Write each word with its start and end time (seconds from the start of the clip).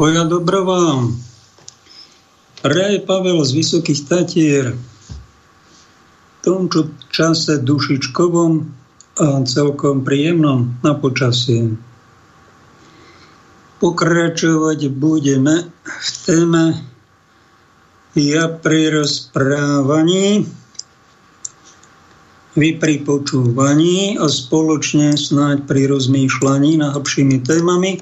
Pokoj 0.00 0.16
a 0.16 0.24
dobro 0.24 0.64
vám. 0.64 1.12
Raj 2.64 3.04
Pavel 3.04 3.44
z 3.44 3.52
Vysokých 3.52 4.08
Tatier. 4.08 4.72
V 4.72 6.38
tom 6.40 6.72
čase 7.12 7.60
dušičkovom 7.60 8.64
a 9.20 9.44
celkom 9.44 10.00
príjemnom 10.00 10.80
na 10.80 10.96
počasie. 10.96 11.76
Pokračovať 13.84 14.88
budeme 14.88 15.68
v 15.84 16.08
téme 16.24 16.80
ja 18.16 18.48
pri 18.48 19.04
rozprávaní, 19.04 20.48
vy 22.56 22.68
pri 22.80 23.04
počúvaní 23.04 24.16
a 24.16 24.32
spoločne 24.32 25.12
snáď 25.12 25.68
pri 25.68 25.92
rozmýšľaní 25.92 26.80
na 26.80 26.88
hlbšími 26.96 27.44
témami, 27.44 28.00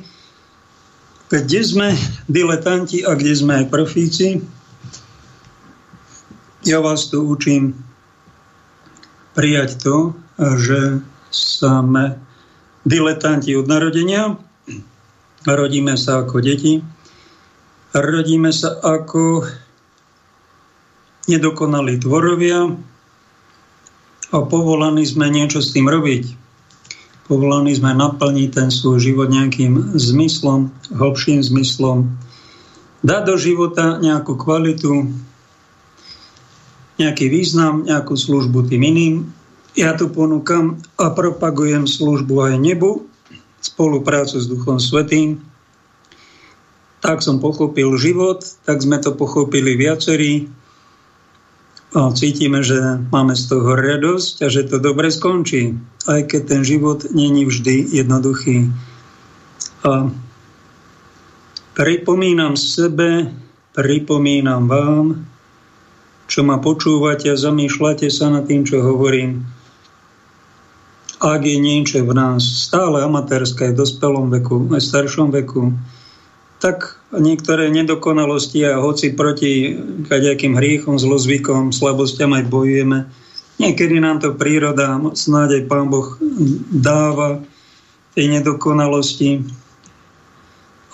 kde 1.28 1.60
sme 1.60 1.88
diletanti 2.24 3.04
a 3.04 3.12
kde 3.12 3.32
sme 3.36 3.68
profíci. 3.68 4.40
Ja 6.64 6.80
vás 6.80 7.12
tu 7.12 7.20
učím 7.24 7.76
prijať 9.36 9.78
to, 9.84 10.16
že 10.40 11.04
sme 11.28 12.16
diletanti 12.88 13.52
od 13.54 13.68
narodenia, 13.68 14.40
rodíme 15.44 15.94
sa 16.00 16.24
ako 16.24 16.40
deti, 16.40 16.80
rodíme 17.92 18.48
sa 18.48 18.80
ako 18.80 19.44
nedokonalí 21.28 22.00
tvorovia. 22.00 22.72
A 24.28 24.44
povolaní 24.44 25.08
sme 25.08 25.32
niečo 25.32 25.64
s 25.64 25.72
tým 25.72 25.88
robiť 25.88 26.47
povolaní 27.28 27.76
sme 27.76 27.92
naplniť 27.92 28.48
ten 28.50 28.68
svoj 28.72 29.04
život 29.04 29.28
nejakým 29.28 29.94
zmyslom, 29.94 30.72
hlbším 30.88 31.44
zmyslom, 31.44 32.16
dať 33.04 33.22
do 33.28 33.36
života 33.36 34.00
nejakú 34.00 34.34
kvalitu, 34.34 35.12
nejaký 36.98 37.30
význam, 37.30 37.86
nejakú 37.86 38.16
službu 38.18 38.66
tým 38.66 38.82
iným. 38.82 39.14
Ja 39.78 39.94
tu 39.94 40.10
ponúkam 40.10 40.82
a 40.98 41.12
propagujem 41.14 41.86
službu 41.86 42.50
aj 42.50 42.54
nebu, 42.58 43.06
spoluprácu 43.62 44.40
s 44.40 44.50
Duchom 44.50 44.82
Svetým. 44.82 45.38
Tak 46.98 47.22
som 47.22 47.38
pochopil 47.38 47.94
život, 47.94 48.42
tak 48.66 48.82
sme 48.82 48.98
to 48.98 49.14
pochopili 49.14 49.78
viacerí 49.78 50.50
cítime, 51.92 52.60
že 52.60 53.00
máme 53.08 53.32
z 53.32 53.48
toho 53.48 53.72
radosť 53.72 54.34
a 54.44 54.48
že 54.52 54.68
to 54.68 54.76
dobre 54.76 55.08
skončí, 55.08 55.72
aj 56.04 56.28
keď 56.28 56.42
ten 56.44 56.62
život 56.64 57.08
není 57.16 57.48
vždy 57.48 57.96
jednoduchý. 57.96 58.68
A 59.88 60.12
pripomínam 61.72 62.60
sebe, 62.60 63.32
pripomínam 63.72 64.68
vám, 64.68 65.24
čo 66.28 66.44
ma 66.44 66.60
počúvate 66.60 67.32
a 67.32 67.40
zamýšľate 67.40 68.12
sa 68.12 68.28
nad 68.28 68.44
tým, 68.44 68.68
čo 68.68 68.84
hovorím. 68.84 69.48
Ak 71.18 71.42
je 71.42 71.56
niečo 71.56 72.04
v 72.04 72.14
nás 72.14 72.68
stále 72.68 73.02
amatérske 73.02 73.72
v 73.72 73.78
dospelom 73.80 74.28
veku, 74.28 74.68
aj 74.70 74.82
v 74.84 74.90
staršom 74.92 75.28
veku, 75.34 75.72
tak 76.58 76.98
niektoré 77.14 77.70
nedokonalosti 77.70 78.66
a 78.66 78.82
hoci 78.82 79.14
proti 79.14 79.78
kadejakým 80.10 80.58
hriechom, 80.58 80.98
zlozvykom, 80.98 81.70
slabostiam 81.70 82.34
aj 82.34 82.50
bojujeme, 82.50 83.06
niekedy 83.62 84.02
nám 84.02 84.18
to 84.18 84.34
príroda, 84.34 84.98
snáď 85.14 85.62
aj 85.62 85.68
Pán 85.70 85.86
Boh 85.86 86.18
dáva 86.74 87.42
tej 88.18 88.26
nedokonalosti 88.34 89.46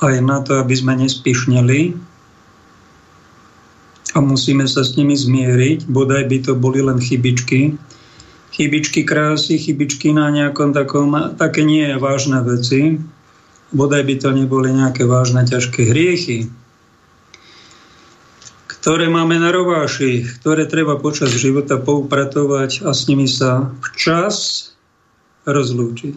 aj 0.04 0.14
na 0.20 0.44
to, 0.44 0.60
aby 0.60 0.75
sme 0.76 1.00
nespišneli 1.00 1.96
a 4.14 4.22
musíme 4.22 4.69
sa 4.69 4.84
s 4.86 4.94
nimi 4.94 5.16
zmieriť, 5.16 5.91
bodaj 5.91 6.28
by 6.31 6.38
to 6.44 6.52
boli 6.54 6.84
len 6.84 7.02
chybičky. 7.02 7.75
Chybičky 8.54 9.02
krásy, 9.02 9.58
chybičky 9.58 10.14
na 10.14 10.31
nejakom 10.31 10.70
takom, 10.70 11.10
také 11.34 11.66
nie 11.66 11.91
vážne 11.98 12.38
veci, 12.46 13.02
bodaj 13.75 14.07
by 14.07 14.15
to 14.23 14.31
neboli 14.31 14.71
nejaké 14.71 15.03
vážne, 15.05 15.43
ťažké 15.43 15.91
hriechy, 15.91 16.49
ktoré 18.71 19.11
máme 19.11 19.41
na 19.41 19.51
rováši, 19.51 20.29
ktoré 20.41 20.71
treba 20.71 21.01
počas 21.01 21.35
života 21.35 21.81
poupratovať 21.81 22.87
a 22.87 22.95
s 22.95 23.09
nimi 23.11 23.27
sa 23.27 23.75
včas 23.81 24.71
rozlúčiť. 25.49 26.15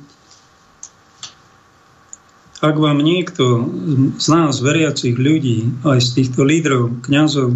Ak 2.57 2.75
vám 2.75 3.05
niekto 3.05 3.69
z 4.17 4.27
nás, 4.33 4.59
veriacich 4.65 5.13
ľudí, 5.13 5.69
aj 5.85 6.01
z 6.01 6.09
týchto 6.21 6.41
lídrov, 6.41 7.05
kňazov, 7.05 7.53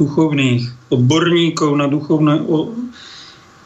duchovných, 0.00 0.66
odborníkov 0.88 1.70
na 1.76 1.86
duchovné, 1.86 2.40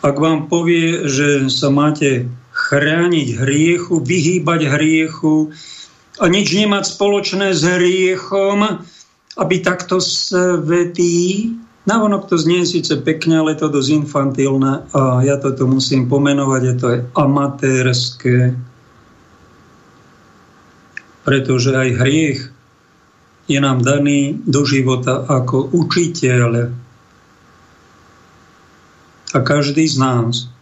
ak 0.05 0.17
vám 0.19 0.50
povie, 0.50 1.06
že 1.06 1.47
sa 1.49 1.70
máte 1.70 2.29
chrániť 2.75 3.38
hriechu, 3.38 4.03
vyhýbať 4.03 4.67
hriechu 4.67 5.55
a 6.19 6.26
nič 6.26 6.50
nemať 6.50 6.99
spoločné 6.99 7.55
s 7.55 7.62
hriechom, 7.62 8.82
aby 9.38 9.55
takto 9.62 10.03
svetý, 10.03 11.55
navonok 11.87 12.26
to 12.26 12.35
znie 12.35 12.67
síce 12.67 12.99
pekne, 13.06 13.47
ale 13.47 13.55
to 13.55 13.71
dosť 13.71 13.91
infantilné 14.03 14.91
a 14.91 15.23
ja 15.23 15.38
toto 15.38 15.71
musím 15.71 16.11
pomenovať, 16.11 16.62
je 16.67 16.75
to 16.75 16.87
aj 16.91 17.00
amatérske, 17.15 18.37
pretože 21.23 21.70
aj 21.79 21.88
hriech 21.94 22.41
je 23.47 23.59
nám 23.62 23.87
daný 23.87 24.43
do 24.43 24.67
života 24.67 25.23
ako 25.31 25.70
učiteľ. 25.70 26.75
A 29.35 29.38
každý 29.43 29.87
z 29.87 29.99
nás 29.99 30.54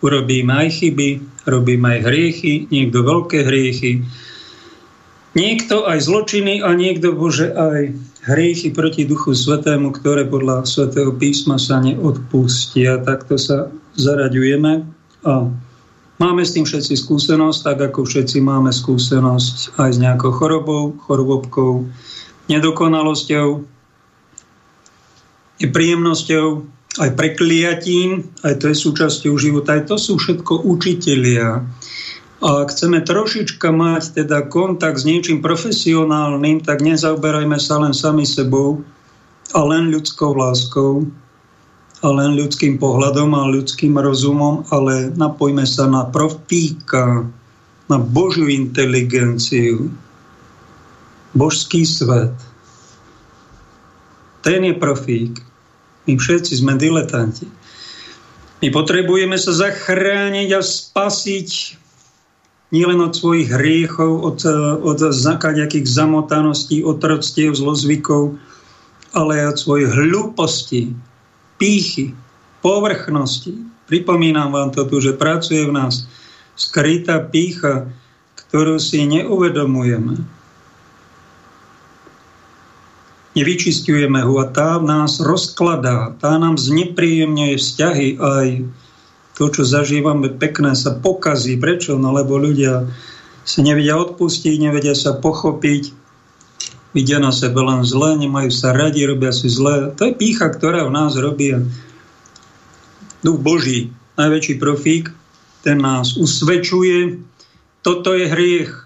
urobíme 0.00 0.66
aj 0.66 0.68
chyby, 0.80 1.08
robíme 1.46 1.98
aj 1.98 2.00
hriechy, 2.08 2.66
niekto 2.72 3.04
veľké 3.04 3.44
hriechy, 3.44 4.02
niekto 5.36 5.84
aj 5.84 5.98
zločiny 6.08 6.62
a 6.64 6.72
niekto, 6.72 7.12
Bože, 7.12 7.52
aj 7.52 7.94
hriechy 8.24 8.72
proti 8.72 9.04
Duchu 9.04 9.36
Svetému, 9.36 9.92
ktoré 9.92 10.24
podľa 10.24 10.64
Svetého 10.64 11.12
písma 11.12 11.60
sa 11.60 11.82
neodpustia. 11.84 13.04
Takto 13.04 13.36
sa 13.36 13.68
zaraďujeme 13.94 14.86
a 15.28 15.32
máme 16.16 16.42
s 16.42 16.56
tým 16.56 16.64
všetci 16.64 16.94
skúsenosť, 16.96 17.58
tak 17.60 17.78
ako 17.92 18.08
všetci 18.08 18.40
máme 18.40 18.72
skúsenosť 18.72 19.76
aj 19.76 19.90
s 19.92 19.98
nejakou 20.00 20.32
chorobou, 20.32 20.96
chorobobkou, 21.04 21.84
nedokonalosťou, 22.48 23.64
nepríjemnosťou, 25.60 26.46
aj 26.94 27.10
prekliatím, 27.18 28.22
aj 28.46 28.54
to 28.62 28.70
je 28.70 28.76
súčasťou 28.78 29.34
života, 29.34 29.74
aj 29.74 29.90
to 29.90 29.96
sú 29.98 30.14
všetko 30.14 30.62
učitelia. 30.62 31.66
A 32.44 32.48
ak 32.60 32.76
chceme 32.76 33.00
trošička 33.02 33.72
mať 33.72 34.22
teda 34.22 34.46
kontakt 34.46 35.00
s 35.00 35.08
niečím 35.08 35.40
profesionálnym, 35.40 36.62
tak 36.62 36.84
nezaoberajme 36.84 37.56
sa 37.58 37.80
len 37.80 37.96
sami 37.96 38.28
sebou 38.28 38.84
a 39.56 39.60
len 39.64 39.90
ľudskou 39.90 40.36
láskou 40.36 41.08
a 42.04 42.08
len 42.12 42.36
ľudským 42.36 42.76
pohľadom 42.76 43.32
a 43.32 43.48
ľudským 43.48 43.96
rozumom, 43.96 44.68
ale 44.68 45.08
napojme 45.16 45.64
sa 45.64 45.88
na 45.88 46.04
profíka, 46.04 47.24
na 47.88 47.96
Božiu 47.96 48.44
inteligenciu, 48.52 49.88
božský 51.32 51.88
svet. 51.88 52.36
Ten 54.44 54.68
je 54.68 54.74
profík. 54.76 55.53
My 56.04 56.20
všetci 56.20 56.60
sme 56.60 56.76
diletanti. 56.76 57.48
My 58.60 58.68
potrebujeme 58.72 59.36
sa 59.36 59.52
zachrániť 59.52 60.48
a 60.56 60.60
spasiť 60.60 61.48
nielen 62.72 63.00
od 63.04 63.12
svojich 63.12 63.52
hriechov, 63.52 64.24
od, 64.24 64.40
od 64.80 64.98
zakaďakých 65.12 65.84
zamotaností, 65.84 66.80
otroctiev, 66.80 67.54
zlozvykov, 67.54 68.36
ale 69.14 69.44
aj 69.44 69.46
od 69.54 69.58
svojich 69.60 69.90
hlúposti, 69.94 70.82
pýchy, 71.60 72.16
povrchnosti. 72.64 73.54
Pripomínam 73.84 74.50
vám 74.50 74.72
to 74.72 74.88
tu, 74.88 74.98
že 74.98 75.14
pracuje 75.14 75.68
v 75.68 75.76
nás 75.76 76.08
skrytá 76.56 77.20
pícha, 77.20 77.86
ktorú 78.34 78.80
si 78.80 79.04
neuvedomujeme 79.06 80.24
nevyčistujeme 83.34 84.22
ho 84.22 84.38
a 84.38 84.46
tá 84.48 84.78
nás 84.78 85.18
rozkladá, 85.18 86.14
tá 86.22 86.38
nám 86.38 86.58
znepríjemňuje 86.58 87.54
vzťahy 87.58 88.08
aj 88.18 88.48
to, 89.34 89.44
čo 89.50 89.62
zažívame 89.66 90.30
pekné, 90.30 90.78
sa 90.78 90.94
pokazí. 90.94 91.58
Prečo? 91.58 91.98
No 91.98 92.14
lebo 92.14 92.38
ľudia 92.38 92.86
sa 93.42 93.60
nevedia 93.60 93.98
odpustiť, 93.98 94.56
nevedia 94.62 94.94
sa 94.94 95.18
pochopiť, 95.18 95.90
vidia 96.94 97.18
na 97.18 97.34
sebe 97.34 97.58
len 97.58 97.82
zle, 97.82 98.14
nemajú 98.14 98.54
sa 98.54 98.70
radi, 98.70 99.02
robia 99.02 99.34
si 99.34 99.50
zle. 99.50 99.90
To 99.98 100.02
je 100.06 100.14
pícha, 100.14 100.46
ktorá 100.48 100.86
v 100.86 100.94
nás 100.94 101.18
robí. 101.18 101.50
Duch 103.26 103.40
Boží, 103.42 103.90
najväčší 104.14 104.62
profík, 104.62 105.10
ten 105.66 105.82
nás 105.82 106.14
usvedčuje. 106.14 107.18
Toto 107.82 108.14
je 108.14 108.30
hriech, 108.30 108.83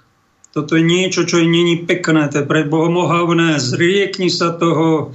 toto 0.59 0.75
je 0.75 0.83
niečo, 0.83 1.23
čo 1.23 1.39
není 1.39 1.87
pekné, 1.87 2.27
to 2.27 2.43
je 2.43 2.51
pred 2.51 2.67
Bohom 2.67 2.99
ohavné, 2.99 3.63
zriekni 3.63 4.27
sa 4.27 4.59
toho. 4.59 5.15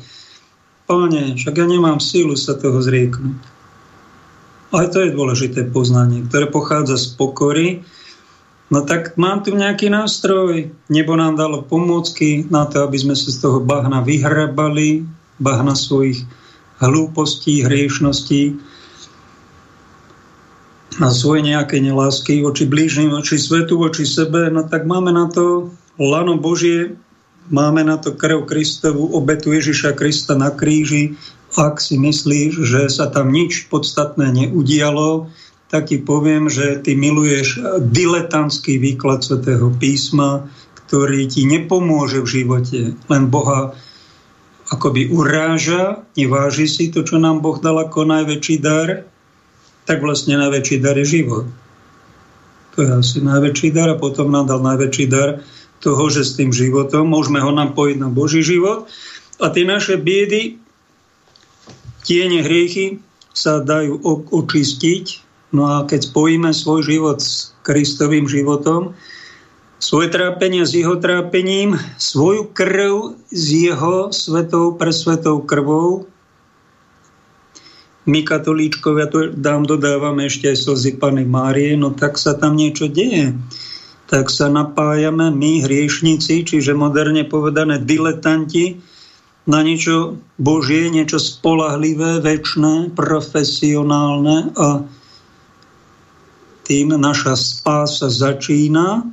Pane, 0.88 1.36
však 1.36 1.60
ja 1.60 1.68
nemám 1.68 2.00
sílu 2.00 2.40
sa 2.40 2.56
toho 2.56 2.80
zrieknúť. 2.80 3.44
Ale 4.72 4.88
to 4.88 5.04
je 5.04 5.12
dôležité 5.12 5.68
poznanie, 5.68 6.24
ktoré 6.32 6.48
pochádza 6.48 6.96
z 6.96 7.20
pokory. 7.20 7.84
No 8.72 8.88
tak 8.88 9.20
mám 9.20 9.44
tu 9.44 9.52
nejaký 9.52 9.92
nástroj. 9.92 10.72
Nebo 10.88 11.12
nám 11.20 11.36
dalo 11.36 11.68
pomôcky 11.68 12.48
na 12.48 12.64
to, 12.64 12.88
aby 12.88 12.96
sme 12.96 13.14
sa 13.14 13.28
z 13.28 13.44
toho 13.44 13.60
bahna 13.60 14.00
vyhrabali, 14.00 15.04
bahna 15.44 15.76
svojich 15.76 16.24
hlúpostí, 16.80 17.68
hriešností 17.68 18.73
a 21.02 21.10
svoje 21.10 21.42
nejaké 21.50 21.82
nelásky 21.82 22.46
voči 22.46 22.70
blížnym, 22.70 23.10
voči 23.10 23.42
svetu, 23.42 23.82
voči 23.82 24.06
sebe, 24.06 24.52
no 24.54 24.68
tak 24.68 24.86
máme 24.86 25.10
na 25.10 25.26
to 25.26 25.74
lano 25.98 26.38
Božie, 26.38 26.94
máme 27.50 27.82
na 27.82 27.98
to 27.98 28.14
krv 28.14 28.46
Kristovu, 28.46 29.10
obetu 29.18 29.56
Ježiša 29.56 29.98
Krista 29.98 30.38
na 30.38 30.54
kríži. 30.54 31.18
Ak 31.54 31.82
si 31.82 31.98
myslíš, 31.98 32.66
že 32.66 32.82
sa 32.90 33.10
tam 33.10 33.30
nič 33.34 33.70
podstatné 33.70 34.34
neudialo, 34.34 35.30
tak 35.70 35.90
ti 35.90 35.98
poviem, 35.98 36.50
že 36.50 36.82
ty 36.86 36.94
miluješ 36.94 37.62
diletantský 37.90 38.78
výklad 38.78 39.26
svätého 39.26 39.74
písma, 39.74 40.46
ktorý 40.86 41.26
ti 41.26 41.50
nepomôže 41.50 42.22
v 42.22 42.32
živote, 42.42 42.80
len 43.10 43.24
Boha 43.34 43.74
akoby 44.70 45.10
uráža, 45.10 46.06
neváži 46.18 46.70
si 46.70 46.90
to, 46.94 47.02
čo 47.02 47.18
nám 47.18 47.42
Boh 47.42 47.58
dal 47.58 47.82
ako 47.82 48.06
najväčší 48.06 48.56
dar, 48.62 49.06
tak 49.84 50.00
vlastne 50.00 50.40
najväčší 50.40 50.80
dar 50.80 50.96
je 51.00 51.22
život. 51.22 51.46
To 52.74 52.78
je 52.82 52.90
asi 52.90 53.18
najväčší 53.22 53.70
dar 53.76 53.94
a 53.94 54.02
potom 54.02 54.34
nám 54.34 54.50
dal 54.50 54.64
najväčší 54.64 55.06
dar 55.12 55.46
toho, 55.84 56.04
že 56.10 56.24
s 56.24 56.40
tým 56.40 56.50
životom 56.50 57.06
môžeme 57.06 57.44
ho 57.44 57.52
napojiť 57.52 57.98
na 58.00 58.10
Boží 58.10 58.42
život 58.42 58.88
a 59.38 59.52
tie 59.52 59.68
naše 59.68 60.00
biedy, 60.00 60.58
tiene 62.04 62.44
hriechy 62.44 63.04
sa 63.34 63.60
dajú 63.64 64.00
očistiť. 64.32 65.06
No 65.54 65.70
a 65.70 65.76
keď 65.86 66.10
spojíme 66.10 66.50
svoj 66.50 66.82
život 66.86 67.22
s 67.22 67.54
Kristovým 67.62 68.26
životom, 68.26 68.98
svoje 69.84 70.16
trápenie 70.16 70.64
s 70.64 70.72
jeho 70.72 70.96
trápením, 70.96 71.76
svoju 72.00 72.56
krv 72.56 73.20
s 73.28 73.46
jeho 73.52 74.16
svetou 74.16 74.80
presvetou 74.80 75.44
krvou. 75.44 76.08
My 78.04 78.20
katolíčkovia 78.28 79.08
to 79.08 79.32
dám, 79.32 79.64
dodávame 79.64 80.28
ešte 80.28 80.52
aj 80.52 80.58
slzy 80.60 81.00
Pany 81.00 81.24
Márie, 81.24 81.80
no 81.80 81.96
tak 81.96 82.20
sa 82.20 82.36
tam 82.36 82.60
niečo 82.60 82.92
deje. 82.92 83.32
Tak 84.12 84.28
sa 84.28 84.52
napájame 84.52 85.32
my, 85.32 85.64
hriešnici, 85.64 86.44
čiže 86.44 86.76
moderne 86.76 87.24
povedané 87.24 87.80
diletanti, 87.80 88.84
na 89.44 89.60
niečo 89.60 90.24
Božie, 90.40 90.88
niečo 90.88 91.20
spolahlivé, 91.20 92.24
väčšné, 92.24 92.96
profesionálne 92.96 94.56
a 94.56 94.88
tým 96.64 96.96
naša 96.96 97.36
spása 97.36 98.08
začína 98.08 99.04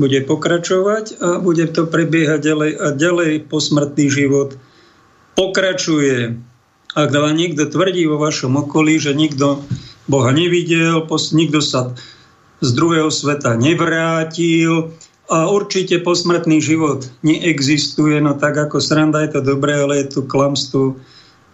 bude 0.00 0.24
pokračovať 0.24 1.20
a 1.20 1.28
bude 1.40 1.68
to 1.68 1.84
prebiehať 1.84 2.40
ďalej 2.40 2.72
a 2.80 2.86
ďalej 2.96 3.30
posmrtný 3.48 4.06
život 4.08 4.56
pokračuje. 5.36 6.40
Ak 6.96 7.12
vám 7.12 7.36
niekto 7.36 7.68
tvrdí 7.68 8.08
vo 8.08 8.16
vašom 8.16 8.56
okolí, 8.56 8.96
že 8.96 9.12
nikto 9.12 9.60
Boha 10.08 10.32
nevidel, 10.32 11.04
nikto 11.36 11.60
sa 11.60 11.92
z 12.64 12.68
druhého 12.72 13.12
sveta 13.12 13.52
nevrátil 13.60 14.96
a 15.28 15.44
určite 15.52 16.00
posmrtný 16.00 16.64
život 16.64 17.04
neexistuje, 17.20 18.16
no 18.24 18.32
tak 18.40 18.56
ako 18.56 18.80
sranda 18.80 19.28
je 19.28 19.36
to 19.36 19.40
dobré, 19.44 19.76
ale 19.76 20.00
je 20.00 20.16
tu 20.16 20.20
klamstvo 20.24 20.96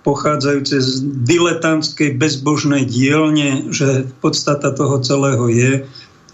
pochádzajúce 0.07 0.77
z 0.79 0.91
diletantskej 1.27 2.15
bezbožnej 2.19 2.87
dielne, 2.87 3.71
že 3.75 4.07
podstata 4.23 4.71
toho 4.71 5.03
celého 5.03 5.47
je, 5.51 5.73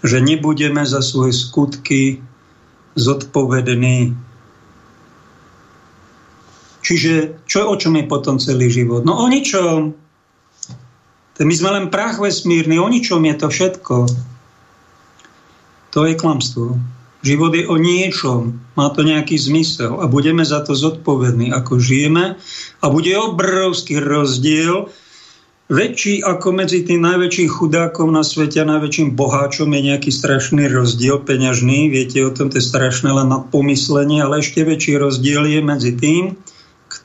že 0.05 0.17
nebudeme 0.21 0.85
za 0.85 1.01
svoje 1.01 1.33
skutky 1.33 2.21
zodpovední. 2.93 4.28
Čiže 6.89 7.45
čo, 7.45 7.69
o 7.69 7.77
čom 7.77 8.01
je 8.01 8.09
potom 8.09 8.41
celý 8.41 8.73
život? 8.73 9.05
No 9.05 9.21
o 9.21 9.29
ničom. 9.29 9.93
My 11.37 11.53
sme 11.53 11.69
len 11.69 11.85
prach 11.93 12.17
vesmírny, 12.17 12.81
o 12.81 12.89
ničom 12.89 13.21
je 13.29 13.35
to 13.37 13.47
všetko. 13.53 13.95
To 15.93 15.99
je 16.09 16.17
klamstvo. 16.17 16.81
Život 17.21 17.53
je 17.53 17.69
o 17.69 17.77
niečom, 17.77 18.57
má 18.73 18.89
to 18.89 19.05
nejaký 19.05 19.37
zmysel 19.37 20.01
a 20.01 20.09
budeme 20.09 20.41
za 20.41 20.65
to 20.65 20.73
zodpovední, 20.73 21.53
ako 21.53 21.77
žijeme. 21.77 22.41
A 22.81 22.85
bude 22.89 23.13
obrovský 23.13 24.01
rozdiel, 24.01 24.89
väčší 25.69 26.25
ako 26.25 26.57
medzi 26.57 26.81
tým 26.81 27.05
najväčším 27.05 27.53
chudákom 27.53 28.09
na 28.09 28.25
svete 28.25 28.65
a 28.65 28.69
najväčším 28.71 29.13
boháčom 29.13 29.69
je 29.77 29.81
nejaký 29.93 30.09
strašný 30.09 30.65
rozdiel 30.65 31.21
peňažný. 31.21 31.93
Viete 31.93 32.17
o 32.25 32.33
tom, 32.33 32.49
to 32.49 32.57
je 32.57 32.65
strašné 32.65 33.13
len 33.13 33.29
na 33.29 33.45
pomyslenie, 33.45 34.25
ale 34.25 34.41
ešte 34.41 34.65
väčší 34.65 34.97
rozdiel 34.97 35.45
je 35.45 35.59
medzi 35.61 35.93
tým, 35.93 36.39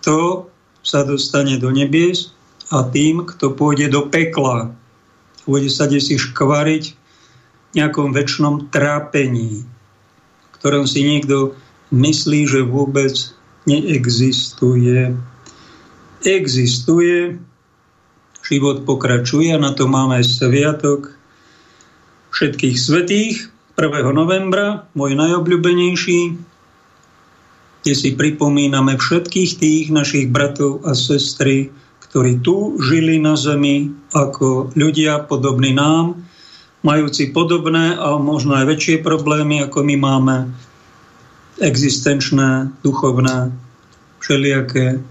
kto 0.05 0.53
sa 0.85 1.01
dostane 1.01 1.57
do 1.57 1.73
nebies 1.73 2.37
a 2.69 2.85
tým, 2.85 3.25
kto 3.25 3.57
pôjde 3.57 3.89
do 3.89 4.05
pekla. 4.13 4.77
Bude 5.49 5.73
sa 5.73 5.89
si 5.89 6.21
škvariť 6.21 6.85
v 6.93 7.73
nejakom 7.73 8.13
väčšnom 8.13 8.69
trápení, 8.69 9.65
ktorom 10.61 10.85
si 10.85 11.09
niekto 11.09 11.57
myslí, 11.89 12.45
že 12.45 12.69
vôbec 12.69 13.17
neexistuje. 13.65 15.17
Existuje, 16.21 17.41
život 18.45 18.85
pokračuje 18.85 19.57
a 19.57 19.63
na 19.65 19.73
to 19.73 19.89
máme 19.89 20.21
sviatok 20.21 21.17
všetkých 22.29 22.77
svetých 22.77 23.49
1. 23.81 24.13
novembra, 24.13 24.85
môj 24.93 25.17
najobľúbenejší, 25.17 26.53
kde 27.85 27.93
si 27.93 28.17
pripomíname 28.17 28.97
všetkých 28.97 29.50
tých 29.61 29.85
našich 29.93 30.33
bratov 30.33 30.81
a 30.88 30.97
sestry, 30.97 31.69
ktorí 32.09 32.41
tu 32.41 32.81
žili 32.81 33.21
na 33.21 33.37
zemi 33.37 33.93
ako 34.17 34.73
ľudia 34.73 35.29
podobní 35.29 35.76
nám, 35.76 36.17
majúci 36.81 37.29
podobné 37.37 37.93
a 37.93 38.17
možno 38.17 38.57
aj 38.57 38.73
väčšie 38.73 39.05
problémy, 39.05 39.61
ako 39.69 39.85
my 39.85 39.97
máme, 40.00 40.37
existenčné, 41.61 42.73
duchovné, 42.81 43.53
všelijaké. 44.25 45.05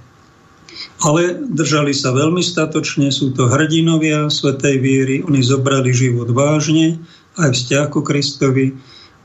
Ale 1.06 1.22
držali 1.46 1.94
sa 1.94 2.10
veľmi 2.10 2.42
statočne, 2.42 3.14
sú 3.14 3.38
to 3.38 3.54
hrdinovia 3.54 4.34
svetej 4.34 4.82
viery, 4.82 5.16
oni 5.22 5.46
zobrali 5.46 5.94
život 5.94 6.34
vážne, 6.34 6.98
aj 7.38 7.54
vzťah 7.54 7.86
ku 7.94 8.02
Kristovi 8.02 8.74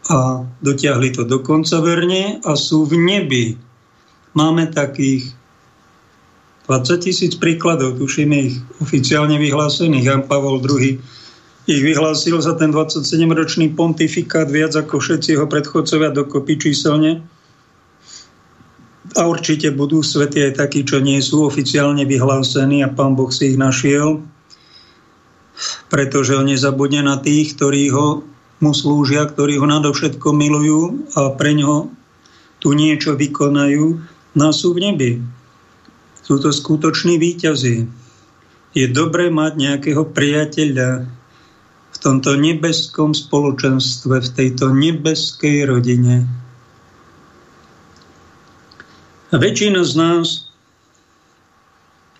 a 0.08 0.40
dotiahli 0.64 1.12
to 1.12 1.28
do 1.28 1.44
konca 1.44 1.84
verne 1.84 2.40
a 2.40 2.56
sú 2.56 2.88
v 2.88 2.96
nebi. 2.96 3.46
Máme 4.32 4.72
takých 4.72 5.36
20 6.68 7.04
tisíc 7.04 7.32
príkladov, 7.36 8.00
tuším 8.00 8.30
ich 8.36 8.54
oficiálne 8.80 9.36
vyhlásených. 9.40 10.04
Jan 10.04 10.22
Pavol 10.24 10.60
II 10.64 11.00
ich 11.68 11.82
vyhlásil 11.84 12.40
za 12.40 12.56
ten 12.56 12.72
27-ročný 12.72 13.76
pontifikát 13.76 14.48
viac 14.48 14.72
ako 14.72 15.00
všetci 15.00 15.36
jeho 15.36 15.44
predchodcovia 15.44 16.08
dokopy 16.16 16.56
číselne 16.56 17.20
a 19.16 19.28
určite 19.28 19.72
budú 19.72 20.00
svety 20.00 20.48
aj 20.48 20.52
takí, 20.64 20.84
čo 20.84 21.00
nie 21.00 21.20
sú 21.20 21.44
oficiálne 21.44 22.08
vyhlásení 22.08 22.84
a 22.84 22.92
pán 22.92 23.16
Boh 23.16 23.28
si 23.28 23.52
ich 23.52 23.58
našiel, 23.60 24.24
pretože 25.92 26.36
on 26.36 26.48
nezabudne 26.48 27.04
na 27.04 27.20
tých, 27.20 27.56
ktorí 27.56 27.92
ho 27.92 28.24
mu 28.58 28.74
slúžia, 28.74 29.26
ktorí 29.26 29.58
ho 29.58 29.66
nadovšetko 29.66 30.34
milujú 30.34 31.10
a 31.14 31.32
pre 31.34 31.54
ňo 31.54 31.90
tu 32.58 32.74
niečo 32.74 33.14
vykonajú, 33.14 34.02
nás 34.34 34.62
sú 34.62 34.74
v 34.74 34.90
nebi. 34.90 35.10
Sú 36.22 36.42
to 36.42 36.50
skutoční 36.50 37.16
výťazí. 37.22 37.86
Je 38.74 38.86
dobré 38.90 39.30
mať 39.30 39.52
nejakého 39.56 40.02
priateľa 40.10 41.06
v 41.88 41.96
tomto 41.96 42.36
nebeskom 42.36 43.16
spoločenstve, 43.16 44.20
v 44.20 44.28
tejto 44.34 44.70
nebeskej 44.74 45.66
rodine, 45.66 46.28
a 49.28 49.36
väčšina 49.36 49.84
z 49.84 49.92
nás 49.92 50.48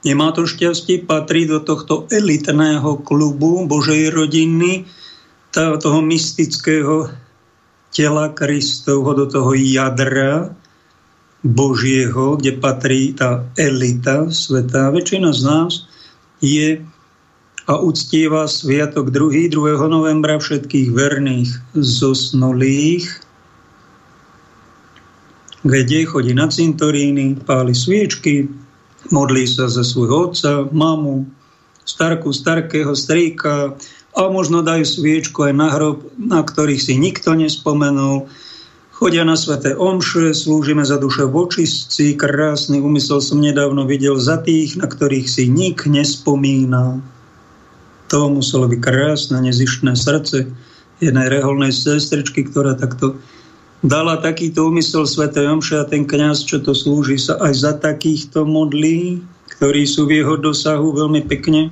nemá 0.04 0.28
to 0.36 0.44
šťastie, 0.44 1.08
patrí 1.08 1.48
do 1.48 1.64
tohto 1.64 2.04
elitného 2.12 3.00
klubu 3.00 3.64
Božej 3.64 4.12
rodiny, 4.12 4.84
toho 5.58 5.98
mystického 6.02 7.10
tela 7.90 8.30
Kristovho, 8.30 9.14
do 9.14 9.26
toho 9.26 9.50
jadra 9.58 10.54
Božieho, 11.42 12.38
kde 12.38 12.58
patrí 12.58 13.14
tá 13.14 13.46
elita 13.58 14.30
sveta. 14.30 14.90
Väčšina 14.90 15.30
z 15.34 15.40
nás 15.42 15.72
je 16.38 16.82
a 17.68 17.74
uctieva 17.76 18.48
sviatok 18.48 19.12
2. 19.12 19.52
2. 19.52 19.92
novembra 19.92 20.40
všetkých 20.40 20.88
verných 20.88 21.50
zosnulých, 21.76 23.04
kde 25.68 25.98
chodí 26.08 26.32
na 26.32 26.48
cintoríny, 26.48 27.44
páli 27.44 27.76
sviečky, 27.76 28.48
modlí 29.12 29.44
sa 29.44 29.68
za 29.68 29.84
svojho 29.84 30.32
otca, 30.32 30.64
mamu, 30.72 31.28
starku, 31.84 32.32
starkého 32.32 32.96
strýka 32.96 33.76
a 34.18 34.26
možno 34.26 34.66
dajú 34.66 34.82
sviečku 34.82 35.46
aj 35.46 35.54
na 35.54 35.70
hrob, 35.70 36.02
na 36.18 36.42
ktorých 36.42 36.82
si 36.82 36.98
nikto 36.98 37.38
nespomenul. 37.38 38.26
Chodia 38.98 39.22
na 39.22 39.38
sveté 39.38 39.78
omše, 39.78 40.34
slúžime 40.34 40.82
za 40.82 40.98
duše 40.98 41.22
vočistci, 41.22 42.18
krásny 42.18 42.82
úmysel 42.82 43.22
som 43.22 43.38
nedávno 43.38 43.86
videl 43.86 44.18
za 44.18 44.42
tých, 44.42 44.74
na 44.74 44.90
ktorých 44.90 45.30
si 45.30 45.46
nik 45.46 45.86
nespomína. 45.86 46.98
To 48.10 48.26
muselo 48.26 48.66
byť 48.66 48.80
krásne, 48.82 49.38
nezištné 49.38 49.94
srdce 49.94 50.50
jednej 50.98 51.30
reholnej 51.30 51.70
sestričky, 51.70 52.42
ktorá 52.50 52.74
takto 52.74 53.14
dala 53.86 54.18
takýto 54.18 54.66
úmysel 54.66 55.06
Sv. 55.06 55.30
Omše 55.30 55.78
a 55.78 55.86
ten 55.86 56.02
kňaz, 56.02 56.42
čo 56.42 56.58
to 56.58 56.74
slúži, 56.74 57.22
sa 57.22 57.38
aj 57.38 57.54
za 57.54 57.72
takýchto 57.78 58.42
modlí, 58.42 59.22
ktorí 59.54 59.86
sú 59.86 60.10
v 60.10 60.26
jeho 60.26 60.34
dosahu 60.34 60.90
veľmi 60.90 61.22
pekne. 61.30 61.70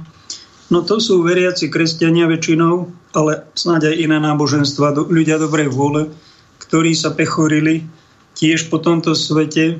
No 0.66 0.82
to 0.82 0.98
sú 0.98 1.22
veriaci 1.22 1.70
kresťania 1.70 2.26
väčšinou, 2.26 2.90
ale 3.14 3.46
snáď 3.54 3.94
aj 3.94 3.96
iné 4.02 4.18
náboženstva, 4.18 4.98
ľudia 5.06 5.38
dobrej 5.38 5.70
vôle, 5.70 6.10
ktorí 6.58 6.90
sa 6.98 7.14
pechorili 7.14 7.86
tiež 8.34 8.66
po 8.66 8.82
tomto 8.82 9.14
svete, 9.14 9.78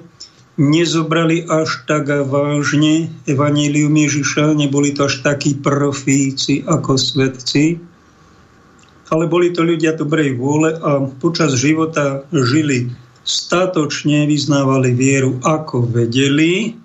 nezobrali 0.56 1.44
až 1.44 1.84
tak 1.84 2.08
vážne 2.08 3.12
Evangelium 3.28 3.92
Ježiša, 3.92 4.56
neboli 4.56 4.96
to 4.96 5.04
až 5.10 5.20
takí 5.20 5.58
profíci 5.58 6.64
ako 6.64 6.96
svetci, 6.96 7.76
ale 9.10 9.28
boli 9.28 9.52
to 9.52 9.62
ľudia 9.66 9.94
dobrej 9.94 10.38
vôle 10.38 10.72
a 10.72 11.04
počas 11.20 11.54
života 11.58 12.24
žili 12.32 12.90
statočne, 13.26 14.24
vyznávali 14.24 14.94
vieru 14.94 15.42
ako 15.42 15.82
vedeli, 15.82 16.78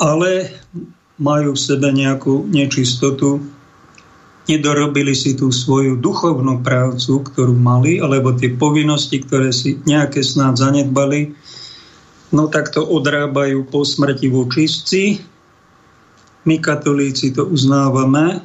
ale 0.00 0.50
majú 1.18 1.54
v 1.54 1.60
sebe 1.60 1.94
nejakú 1.94 2.46
nečistotu, 2.50 3.38
nedorobili 4.44 5.16
si 5.16 5.32
tú 5.38 5.48
svoju 5.48 5.96
duchovnú 6.02 6.60
prácu, 6.60 7.24
ktorú 7.24 7.54
mali, 7.56 8.02
alebo 8.02 8.34
tie 8.36 8.52
povinnosti, 8.52 9.22
ktoré 9.24 9.54
si 9.54 9.80
nejaké 9.88 10.20
snáď 10.20 10.68
zanedbali, 10.68 11.32
no 12.34 12.50
tak 12.50 12.74
to 12.74 12.82
odrábajú 12.82 13.64
po 13.70 13.86
smrti 13.86 14.28
vočistci. 14.28 15.22
My 16.44 16.60
katolíci 16.60 17.32
to 17.32 17.48
uznávame, 17.48 18.44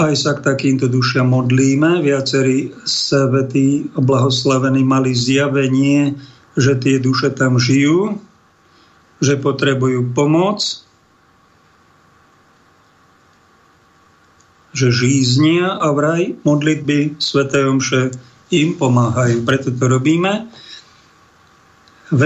aj 0.00 0.12
sa 0.16 0.32
k 0.32 0.40
takýmto 0.40 0.88
dušiam 0.88 1.28
modlíme. 1.28 2.00
Viacerí 2.00 2.72
svetí 2.88 3.92
a 3.92 4.00
blahoslavení 4.00 4.80
mali 4.80 5.12
zjavenie, 5.12 6.16
že 6.56 6.80
tie 6.80 6.96
duše 6.96 7.28
tam 7.36 7.60
žijú, 7.60 8.16
že 9.20 9.36
potrebujú 9.36 10.16
pomoc, 10.16 10.64
že 14.72 14.88
žíznia 14.92 15.76
a 15.76 15.92
vraj 15.92 16.36
modlitby 16.44 17.20
Sv. 17.20 17.48
Omše 17.48 18.12
im 18.52 18.76
pomáhajú. 18.76 19.44
Preto 19.44 19.72
to 19.72 19.84
robíme. 19.88 20.48
V, 22.12 22.22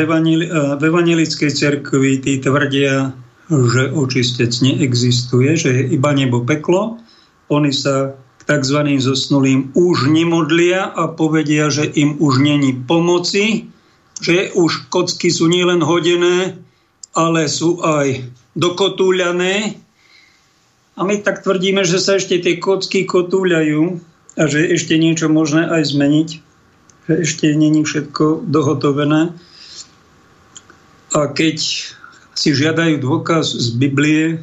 v 0.79 0.83
evangelickej 0.83 1.51
cerkvi 1.55 2.19
tí 2.19 2.43
tvrdia, 2.43 3.15
že 3.47 3.95
očistec 3.95 4.51
neexistuje, 4.59 5.55
že 5.55 5.71
je 5.71 5.83
iba 5.95 6.11
nebo 6.11 6.43
peklo 6.43 6.99
oni 7.49 7.71
sa 7.71 8.15
k 8.15 8.43
tzv. 8.47 8.79
zosnulým 8.99 9.75
už 9.75 10.11
nemodlia 10.11 10.87
a 10.87 11.11
povedia, 11.11 11.71
že 11.71 11.87
im 11.87 12.19
už 12.19 12.43
není 12.43 12.75
pomoci, 12.87 13.71
že 14.19 14.51
už 14.55 14.91
kocky 14.91 15.31
sú 15.31 15.47
nielen 15.47 15.83
hodené, 15.83 16.59
ale 17.15 17.47
sú 17.47 17.79
aj 17.83 18.27
dokotúľané. 18.59 19.79
A 20.97 21.05
my 21.05 21.21
tak 21.21 21.45
tvrdíme, 21.45 21.85
že 21.85 22.01
sa 22.01 22.17
ešte 22.17 22.41
tie 22.41 22.57
kocky 22.57 23.05
kotúľajú 23.05 23.83
a 24.41 24.43
že 24.49 24.65
ešte 24.73 24.97
niečo 24.97 25.29
možné 25.29 25.69
aj 25.69 25.93
zmeniť, 25.93 26.29
že 27.09 27.15
ešte 27.21 27.47
není 27.53 27.85
všetko 27.85 28.49
dohotovené. 28.49 29.37
A 31.13 31.21
keď 31.33 31.57
si 32.37 32.49
žiadajú 32.53 33.01
dôkaz 33.01 33.53
z 33.53 33.69
Biblie, 33.77 34.41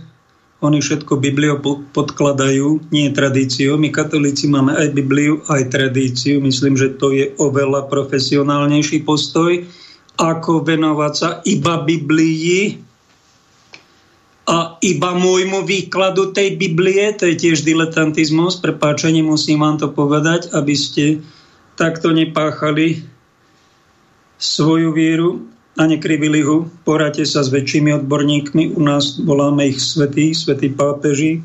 oni 0.64 0.80
všetko 0.80 1.20
Bibliou 1.20 1.60
podkladajú, 1.92 2.88
nie 2.94 3.12
tradíciou. 3.12 3.76
My 3.76 3.92
katolíci 3.92 4.48
máme 4.48 4.72
aj 4.72 4.96
Bibliu, 4.96 5.44
aj 5.52 5.68
tradíciu. 5.68 6.40
Myslím, 6.40 6.80
že 6.80 6.96
to 6.96 7.12
je 7.12 7.36
oveľa 7.36 7.92
profesionálnejší 7.92 9.04
postoj, 9.04 9.60
ako 10.16 10.64
venovať 10.64 11.14
sa 11.14 11.30
iba 11.44 11.84
Biblii 11.84 12.80
a 14.44 14.76
iba 14.84 15.16
môjmu 15.16 15.64
výkladu 15.64 16.36
tej 16.36 16.60
Biblie. 16.60 17.16
To 17.16 17.32
je 17.32 17.36
tiež 17.40 17.64
diletantizmus. 17.64 18.60
Prepáčenie, 18.60 19.24
musím 19.24 19.64
vám 19.64 19.80
to 19.80 19.88
povedať, 19.88 20.52
aby 20.52 20.76
ste 20.76 21.24
takto 21.80 22.12
nepáchali 22.12 23.08
svoju 24.36 24.92
vieru 24.92 25.48
a 25.80 25.88
nekrivili 25.88 26.44
ho. 26.44 26.68
Poradte 26.84 27.24
sa 27.24 27.40
s 27.40 27.50
väčšími 27.56 27.96
odborníkmi. 28.04 28.76
U 28.76 28.82
nás 28.84 29.16
voláme 29.24 29.72
ich 29.72 29.80
svetí, 29.80 30.36
svetí 30.36 30.76
pápeži, 30.76 31.40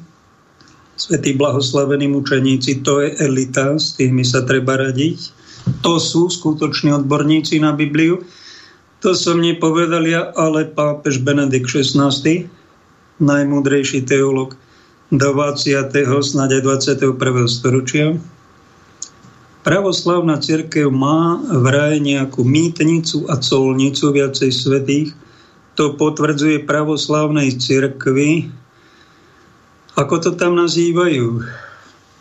svetí 0.99 1.39
blahoslavení 1.39 2.11
mučeníci. 2.11 2.83
To 2.83 3.07
je 3.07 3.15
elita, 3.23 3.79
s 3.79 3.95
tými 3.95 4.27
sa 4.27 4.43
treba 4.43 4.75
radiť. 4.75 5.39
To 5.87 6.03
sú 6.03 6.27
skutoční 6.27 6.99
odborníci 6.99 7.63
na 7.63 7.71
Bibliu. 7.71 8.27
To 9.07 9.15
som 9.15 9.39
nepovedal 9.39 10.03
ja, 10.03 10.35
ale 10.35 10.67
pápež 10.67 11.23
Benedikt 11.23 11.71
XVI, 11.71 12.51
najmúdrejší 13.19 14.07
teolog 14.07 14.55
20. 15.15 15.91
snáď 16.23 16.61
aj 16.61 16.63
21. 16.95 17.47
storočia, 17.47 18.19
Pravoslavná 19.69 20.41
církev 20.41 20.89
má 20.89 21.37
vraj 21.45 22.01
nejakú 22.01 22.41
mýtnicu 22.41 23.29
a 23.29 23.37
colnicu 23.37 24.17
viacej 24.17 24.49
svetých. 24.49 25.13
To 25.77 25.93
potvrdzuje 25.93 26.65
pravoslavnej 26.65 27.53
církvi. 27.53 28.49
Ako 29.93 30.25
to 30.25 30.31
tam 30.41 30.57
nazývajú? 30.57 31.45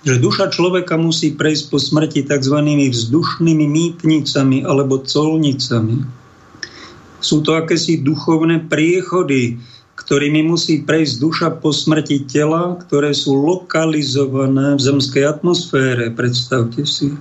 Že 0.03 0.15
duša 0.19 0.51
človeka 0.51 0.99
musí 0.99 1.39
prejsť 1.39 1.63
po 1.71 1.79
smrti 1.79 2.27
tzv. 2.27 2.57
vzdušnými 2.67 3.63
mýtnicami 3.69 4.67
alebo 4.67 4.99
colnicami. 5.07 6.03
Sú 7.23 7.47
to 7.47 7.55
akési 7.55 8.03
duchovné 8.03 8.67
priechody, 8.67 9.55
ktorými 9.97 10.45
musí 10.45 10.85
prejsť 10.85 11.15
duša 11.17 11.49
po 11.57 11.73
smrti 11.73 12.29
tela, 12.29 12.77
ktoré 12.85 13.17
sú 13.17 13.33
lokalizované 13.33 14.77
v 14.77 14.81
zemskej 14.81 15.25
atmosfére. 15.25 16.13
Predstavte 16.13 16.85
si. 16.85 17.17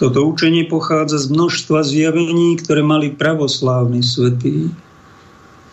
Toto 0.00 0.24
učenie 0.28 0.64
pochádza 0.68 1.20
z 1.20 1.32
množstva 1.32 1.84
zjavení, 1.84 2.56
ktoré 2.60 2.80
mali 2.80 3.12
pravoslávni 3.12 4.00
svetí. 4.00 4.72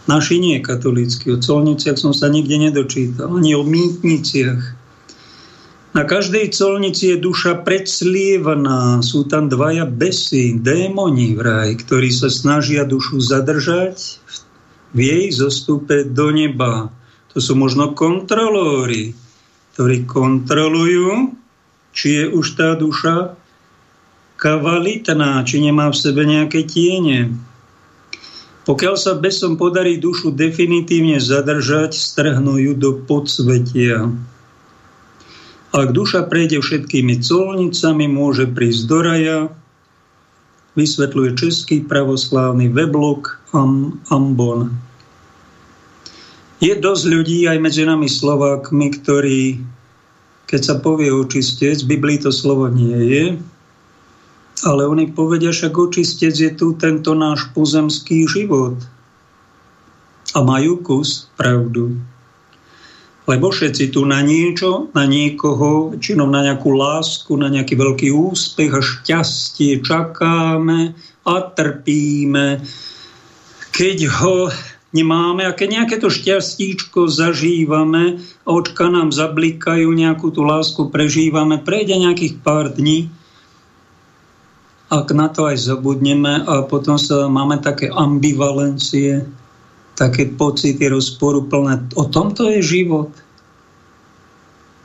Naši 0.03 0.35
nie 0.43 0.59
katolícky. 0.59 1.31
O 1.31 1.39
colniciach 1.39 1.95
som 1.95 2.11
sa 2.11 2.27
nikde 2.27 2.59
nedočítal, 2.59 3.31
ani 3.31 3.55
o 3.55 3.63
mýtniciach. 3.63 4.83
Na 5.93 6.03
každej 6.03 6.49
colnici 6.51 7.13
je 7.13 7.21
duša 7.21 7.61
predslievaná. 7.63 8.99
Sú 9.05 9.29
tam 9.29 9.47
dvaja 9.47 9.85
besy, 9.85 10.59
démoni 10.59 11.37
vraj, 11.37 11.77
ktorí 11.79 12.09
sa 12.11 12.27
snažia 12.33 12.83
dušu 12.83 13.21
zadržať 13.21 14.22
v 14.93 14.99
jej 15.01 15.25
zostupe 15.33 16.05
do 16.05 16.29
neba. 16.29 16.93
To 17.33 17.41
sú 17.41 17.57
možno 17.57 17.97
kontrolóri, 17.97 19.17
ktorí 19.73 20.05
kontrolujú, 20.05 21.33
či 21.93 22.07
je 22.21 22.25
už 22.29 22.45
tá 22.53 22.77
duša 22.77 23.33
kvalitná, 24.37 25.41
či 25.45 25.65
nemá 25.65 25.89
v 25.89 25.97
sebe 25.97 26.29
nejaké 26.29 26.65
tiene. 26.69 27.33
Pokiaľ 28.63 28.95
sa 28.95 29.19
besom 29.19 29.59
podarí 29.59 29.99
dušu 29.99 30.31
definitívne 30.31 31.19
zadržať, 31.19 31.91
strhnú 31.97 32.55
ju 32.61 32.73
do 32.77 32.95
podsvetia. 33.03 34.07
Ak 35.73 35.89
duša 35.89 36.29
prejde 36.29 36.61
všetkými 36.61 37.17
colnicami, 37.19 38.05
môže 38.05 38.45
prísť 38.45 38.81
do 38.85 38.99
raja, 39.01 39.39
vysvetľuje 40.73 41.37
český 41.37 41.85
pravoslávny 41.85 42.73
weblog 42.73 43.37
Am, 43.53 44.01
Ambon. 44.09 44.73
Je 46.63 46.73
dosť 46.73 47.03
ľudí 47.11 47.39
aj 47.45 47.57
medzi 47.59 47.83
nami 47.83 48.07
Slovákmi, 48.07 48.87
ktorí, 49.03 49.59
keď 50.47 50.61
sa 50.63 50.75
povie 50.79 51.11
očistec, 51.11 51.83
v 51.83 51.99
Biblii 51.99 52.23
to 52.23 52.31
slovo 52.31 52.71
nie 52.71 52.99
je, 53.11 53.25
ale 54.63 54.87
oni 54.87 55.11
povedia, 55.11 55.51
však 55.51 55.75
očistec 55.75 56.31
je 56.31 56.51
tu 56.55 56.71
tento 56.79 57.11
náš 57.11 57.51
pozemský 57.51 58.23
život. 58.31 58.79
A 60.33 60.39
majú 60.41 60.79
kus 60.79 61.27
pravdu. 61.35 61.99
Lebo 63.23 63.55
všetci 63.55 63.95
tu 63.95 64.03
na 64.03 64.19
niečo, 64.19 64.91
na 64.91 65.07
niekoho, 65.07 65.95
činom 65.95 66.27
na 66.27 66.43
nejakú 66.43 66.75
lásku, 66.75 67.31
na 67.39 67.47
nejaký 67.47 67.79
veľký 67.79 68.09
úspech 68.11 68.71
a 68.75 68.81
šťastie 68.83 69.79
čakáme 69.79 70.91
a 71.23 71.35
trpíme. 71.55 72.59
Keď 73.71 73.97
ho 74.19 74.51
nemáme 74.91 75.47
a 75.47 75.55
keď 75.55 75.67
nejaké 75.81 75.95
to 76.03 76.11
šťastíčko 76.11 77.07
zažívame 77.07 78.19
očka 78.43 78.91
nám 78.91 79.15
zablikajú, 79.15 79.87
nejakú 79.89 80.29
tú 80.29 80.43
lásku 80.43 80.91
prežívame, 80.91 81.63
prejde 81.63 81.95
nejakých 81.97 82.43
pár 82.43 82.75
dní, 82.75 83.07
ak 84.93 85.09
na 85.17 85.25
to 85.31 85.49
aj 85.49 85.57
zabudneme 85.57 86.45
a 86.45 86.61
potom 86.69 87.01
sa 87.01 87.25
máme 87.25 87.57
také 87.63 87.89
ambivalencie, 87.89 89.25
také 89.93 90.29
pocity 90.29 90.81
rozporu 90.89 91.45
plné. 91.45 91.89
O 91.93 92.09
tomto 92.09 92.49
je 92.49 92.61
život. 92.61 93.13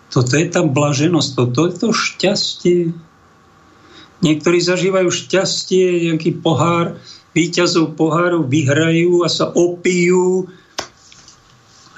Toto 0.09 0.33
je 0.37 0.47
tá 0.49 0.65
blaženosť, 0.65 1.31
toto 1.37 1.69
je 1.69 1.73
to 1.77 1.89
šťastie. 1.93 2.81
Niektorí 4.25 4.59
zažívajú 4.59 5.09
šťastie, 5.13 6.11
nejaký 6.11 6.41
pohár, 6.41 6.97
víťazov 7.37 7.95
poháru 7.95 8.43
vyhrajú 8.49 9.23
a 9.23 9.29
sa 9.29 9.53
opijú, 9.53 10.49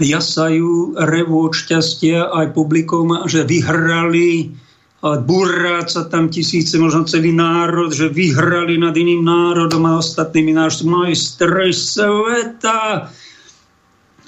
jasajú, 0.03 0.99
revú 1.01 1.49
od 1.49 1.55
šťastia 1.55 2.29
aj 2.35 2.57
publikom, 2.57 3.25
že 3.31 3.47
vyhrali 3.47 4.59
a 5.01 5.17
burrá 5.17 5.81
sa 5.89 6.05
tam 6.05 6.29
tisíce, 6.29 6.77
možno 6.77 7.09
celý 7.09 7.33
národ, 7.33 7.89
že 7.89 8.13
vyhrali 8.13 8.77
nad 8.77 8.93
iným 8.93 9.25
národom 9.25 9.89
a 9.89 9.97
ostatnými 9.97 10.53
náš 10.53 10.85
majstri 10.85 11.73
sveta. 11.73 13.09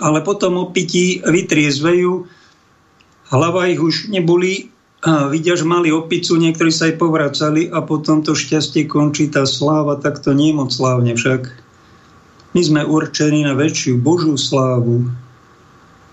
Ale 0.00 0.18
potom 0.24 0.56
opití 0.64 1.20
vytriezvejú, 1.20 2.24
hlava 3.28 3.68
ich 3.68 3.84
už 3.84 4.08
neboli, 4.08 4.72
a 5.02 5.26
vidia, 5.26 5.58
že 5.58 5.66
mali 5.66 5.90
opicu, 5.90 6.38
niektorí 6.38 6.70
sa 6.70 6.86
aj 6.88 6.94
povracali 6.94 7.66
a 7.66 7.82
potom 7.82 8.22
to 8.22 8.38
šťastie 8.38 8.86
končí, 8.86 9.28
tá 9.28 9.42
sláva, 9.44 9.98
tak 9.98 10.22
to 10.22 10.30
nie 10.30 10.54
je 10.54 10.58
moc 10.62 10.70
slávne 10.70 11.18
však. 11.18 11.50
My 12.54 12.60
sme 12.62 12.80
určení 12.86 13.42
na 13.42 13.58
väčšiu 13.58 13.98
Božú 13.98 14.38
slávu, 14.38 15.10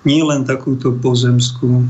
nie 0.03 0.25
len 0.25 0.41
takúto 0.41 0.89
pozemskú 0.89 1.85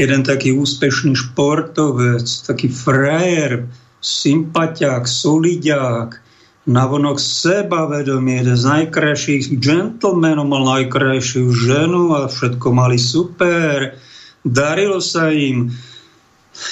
jeden 0.00 0.24
taký 0.24 0.56
úspešný 0.56 1.12
športovec, 1.12 2.24
taký 2.24 2.72
frajer, 2.72 3.68
sympatiák, 4.00 5.04
solidiák, 5.04 6.16
navonok 6.64 7.20
sebavedomie, 7.20 8.40
jeden 8.40 8.56
z 8.56 8.64
najkrajších 8.64 9.60
gentlemanov, 9.60 10.48
mal 10.48 10.64
najkrajšiu 10.80 11.52
ženu 11.52 12.16
a 12.16 12.32
všetko 12.32 12.66
mali 12.72 12.96
super. 12.96 14.00
Darilo 14.40 15.04
sa 15.04 15.28
im 15.28 15.68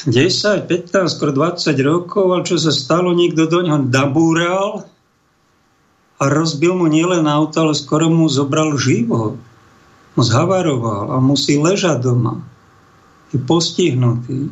10, 0.08 0.64
15, 0.64 1.12
skoro 1.12 1.36
20 1.36 1.76
rokov, 1.84 2.24
ale 2.32 2.48
čo 2.48 2.56
sa 2.56 2.72
stalo, 2.72 3.12
niekto 3.12 3.44
do 3.44 3.60
ňoho 3.60 3.92
dabúral 3.92 4.88
a 6.16 6.24
rozbil 6.32 6.72
mu 6.80 6.88
nielen 6.88 7.28
auto, 7.28 7.60
ale 7.60 7.76
skoro 7.76 8.08
mu 8.08 8.24
zobral 8.32 8.72
život. 8.80 9.36
Mu 10.16 10.22
zhavaroval 10.24 11.12
a 11.12 11.16
musí 11.20 11.60
ležať 11.60 12.08
doma 12.08 12.40
je 13.32 13.38
postihnutý 13.40 14.48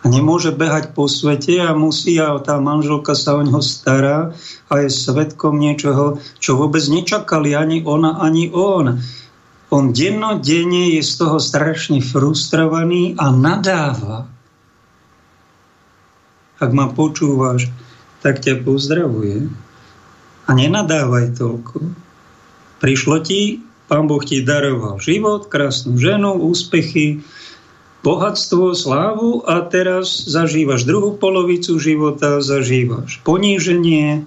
a 0.00 0.08
nemôže 0.08 0.56
behať 0.56 0.96
po 0.96 1.04
svete 1.04 1.60
a 1.60 1.76
musí 1.76 2.16
a 2.16 2.32
tá 2.40 2.56
manželka 2.56 3.12
sa 3.12 3.36
o 3.36 3.44
neho 3.44 3.60
stará 3.60 4.32
a 4.72 4.72
je 4.80 4.88
svetkom 4.88 5.60
niečoho, 5.60 6.16
čo 6.40 6.56
vôbec 6.56 6.80
nečakali 6.88 7.52
ani 7.52 7.84
ona, 7.84 8.16
ani 8.16 8.48
on. 8.48 8.96
On 9.70 9.84
dennodenne 9.92 10.96
je 10.98 11.02
z 11.04 11.12
toho 11.20 11.36
strašne 11.36 12.00
frustrovaný 12.00 13.14
a 13.20 13.28
nadáva. 13.28 14.26
Ak 16.60 16.70
ma 16.72 16.88
počúvaš, 16.88 17.68
tak 18.24 18.40
ťa 18.40 18.64
pozdravuje. 18.64 19.48
A 20.48 20.50
nenadávaj 20.56 21.38
toľko. 21.38 21.76
Prišlo 22.80 23.20
ti, 23.22 23.62
pán 23.86 24.08
Boh 24.08 24.20
ti 24.24 24.40
daroval 24.40 24.98
život, 24.98 25.46
krásnu 25.52 26.00
ženu, 26.00 26.40
úspechy, 26.40 27.20
bohatstvo, 28.00 28.72
slávu 28.72 29.44
a 29.44 29.60
teraz 29.68 30.24
zažívaš 30.24 30.88
druhú 30.88 31.16
polovicu 31.20 31.76
života, 31.76 32.40
zažívaš 32.40 33.20
poníženie, 33.22 34.24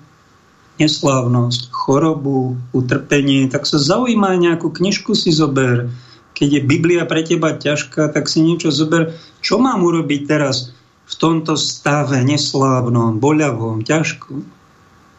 neslávnosť, 0.77 1.69
chorobu, 1.69 2.57
utrpenie, 2.73 3.49
tak 3.49 3.65
sa 3.69 3.77
zaujíma 3.77 4.37
nejakú 4.37 4.73
knižku 4.73 5.13
si 5.13 5.29
zober. 5.33 5.89
Keď 6.33 6.49
je 6.49 6.61
Biblia 6.65 7.05
pre 7.05 7.21
teba 7.21 7.53
ťažká, 7.53 8.09
tak 8.09 8.25
si 8.25 8.41
niečo 8.41 8.73
zober. 8.73 9.13
Čo 9.41 9.61
mám 9.61 9.85
urobiť 9.85 10.21
teraz 10.25 10.73
v 11.05 11.13
tomto 11.13 11.53
stave 11.53 12.17
neslávnom, 12.25 13.21
boľavom, 13.21 13.85
ťažkom, 13.85 14.41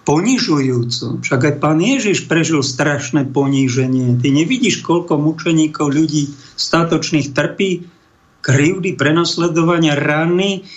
ponižujúcom? 0.03 1.23
Však 1.23 1.41
aj 1.47 1.55
pán 1.63 1.79
Ježiš 1.79 2.27
prežil 2.27 2.67
strašné 2.67 3.31
poníženie. 3.31 4.19
Ty 4.19 4.29
nevidíš, 4.35 4.83
koľko 4.83 5.23
mučeníkov 5.23 5.95
ľudí 5.95 6.35
statočných 6.59 7.31
trpí 7.31 7.94
krivdy, 8.45 8.93
prenasledovania, 9.01 9.97
rany 9.97 10.69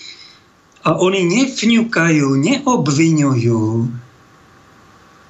a 0.88 0.96
oni 0.96 1.28
nefňukajú, 1.28 2.28
neobvinujú, 2.40 3.92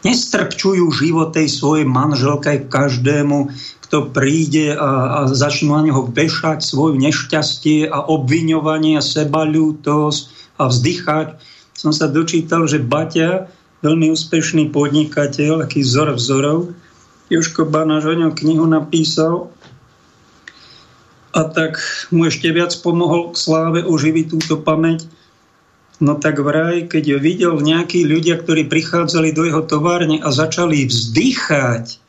nestrpčujú 0.06 0.86
život 0.93 1.34
tej 1.34 1.50
svojej 1.50 1.89
manželke 1.89 2.69
každému, 2.69 3.50
kto 3.89 4.13
príde 4.13 4.78
a, 4.78 4.78
a 4.78 5.19
začnú 5.34 5.73
na 5.73 5.82
neho 5.89 6.06
vešať 6.06 6.62
svoje 6.62 7.02
nešťastie 7.02 7.89
a 7.89 8.06
obviňovanie 8.06 9.00
a 9.00 9.04
sebalútosť 9.04 10.21
a 10.62 10.69
vzdychať. 10.69 11.28
Som 11.73 11.89
sa 11.89 12.06
dočítal, 12.06 12.69
že 12.69 12.84
Baťa, 12.84 13.50
veľmi 13.82 14.13
úspešný 14.13 14.69
podnikateľ, 14.69 15.65
aký 15.65 15.82
vzor 15.82 16.13
vzorov, 16.13 16.60
Joško 17.28 17.67
Banáš 17.67 18.08
o 18.08 18.15
ňom 18.15 18.32
knihu 18.32 18.63
napísal 18.63 19.52
a 21.38 21.45
tak 21.45 21.78
mu 22.10 22.26
ešte 22.26 22.50
viac 22.50 22.73
pomohol 22.82 23.30
k 23.30 23.38
sláve 23.38 23.80
oživiť 23.86 24.26
túto 24.34 24.58
pamäť. 24.58 25.06
No 26.02 26.17
tak 26.17 26.41
vraj, 26.41 26.89
keď 26.89 27.21
videl 27.21 27.54
nejakí 27.62 28.06
ľudia, 28.06 28.41
ktorí 28.41 28.65
prichádzali 28.65 29.34
do 29.38 29.45
jeho 29.45 29.62
továrne 29.65 30.17
a 30.21 30.30
začali 30.34 30.89
vzdychať, 30.89 32.02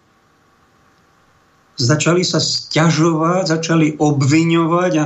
začali 1.76 2.24
sa 2.24 2.40
stiažovať, 2.40 3.52
začali 3.52 4.00
obviňovať 4.00 4.92
a 4.96 5.04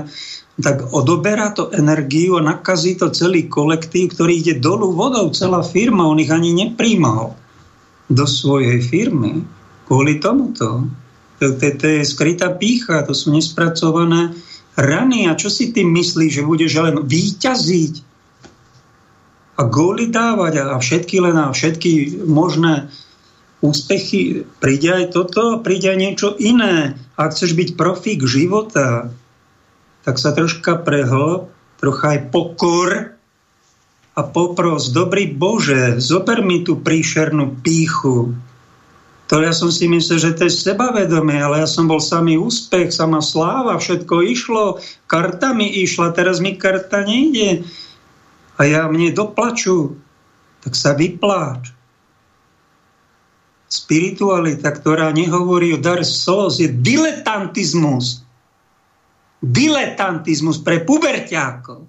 tak 0.62 0.94
odoberá 0.94 1.50
to 1.50 1.70
energiu 1.74 2.38
a 2.38 2.46
nakazí 2.46 2.94
to 2.94 3.11
celý 3.11 3.50
kolektív, 3.50 4.14
ktorý 4.14 4.38
ide 4.38 4.54
dolu 4.62 4.94
vodou, 4.94 5.30
celá 5.35 5.66
firma, 5.66 6.06
on 6.06 6.22
ich 6.22 6.30
ani 6.30 6.54
nepríjmal 6.54 7.35
do 8.12 8.24
svojej 8.28 8.82
firmy 8.82 9.42
kvôli 9.88 10.20
tomuto. 10.20 10.87
To, 11.42 11.50
to, 11.59 11.87
je 11.98 12.07
skrytá 12.07 12.55
pícha, 12.55 13.02
to 13.02 13.18
sú 13.18 13.35
nespracované 13.35 14.31
rany. 14.78 15.26
A 15.26 15.35
čo 15.35 15.50
si 15.50 15.74
ty 15.74 15.83
myslíš, 15.83 16.38
že 16.38 16.46
budeš 16.46 16.78
len 16.78 17.02
výťaziť 17.02 17.94
a 19.59 19.62
góly 19.66 20.07
dávať 20.07 20.62
a 20.62 20.78
všetky 20.78 21.18
len 21.18 21.35
a 21.35 21.50
všetky 21.50 22.22
možné 22.31 22.94
úspechy, 23.62 24.46
príde 24.62 24.90
aj 24.90 25.14
toto, 25.14 25.59
príde 25.62 25.90
aj 25.90 25.98
niečo 25.98 26.28
iné. 26.38 26.98
Ak 27.14 27.35
chceš 27.35 27.59
byť 27.59 27.68
profík 27.78 28.22
života, 28.26 29.11
tak 30.02 30.18
sa 30.18 30.35
troška 30.35 30.83
prehl, 30.83 31.46
trocha 31.78 32.18
aj 32.18 32.20
pokor 32.35 33.18
a 34.14 34.22
popros, 34.22 34.90
dobrý 34.90 35.31
Bože, 35.31 36.02
zober 36.02 36.42
mi 36.42 36.66
tú 36.66 36.83
príšernú 36.83 37.62
píchu, 37.62 38.35
to 39.32 39.40
ja 39.40 39.48
som 39.56 39.72
si 39.72 39.88
myslel, 39.88 40.20
že 40.20 40.36
to 40.36 40.44
je 40.44 40.52
sebavedomie, 40.52 41.40
ale 41.40 41.64
ja 41.64 41.68
som 41.68 41.88
bol 41.88 42.04
samý 42.04 42.36
úspech, 42.36 42.92
sama 42.92 43.24
sláva, 43.24 43.80
všetko 43.80 44.20
išlo, 44.28 44.76
karta 45.08 45.56
mi 45.56 45.72
išla, 45.72 46.12
teraz 46.12 46.44
mi 46.44 46.60
karta 46.60 47.00
nejde. 47.00 47.64
A 48.60 48.68
ja 48.68 48.84
mne 48.92 49.08
doplaču, 49.16 49.96
tak 50.60 50.76
sa 50.76 50.92
vypláč. 50.92 51.72
Spiritualita, 53.72 54.68
ktorá 54.68 55.08
nehovorí 55.16 55.72
o 55.72 55.80
dar 55.80 56.04
sos, 56.04 56.60
je 56.60 56.68
diletantizmus. 56.68 58.28
Diletantizmus 59.40 60.60
pre 60.60 60.84
puberťákov. 60.84 61.88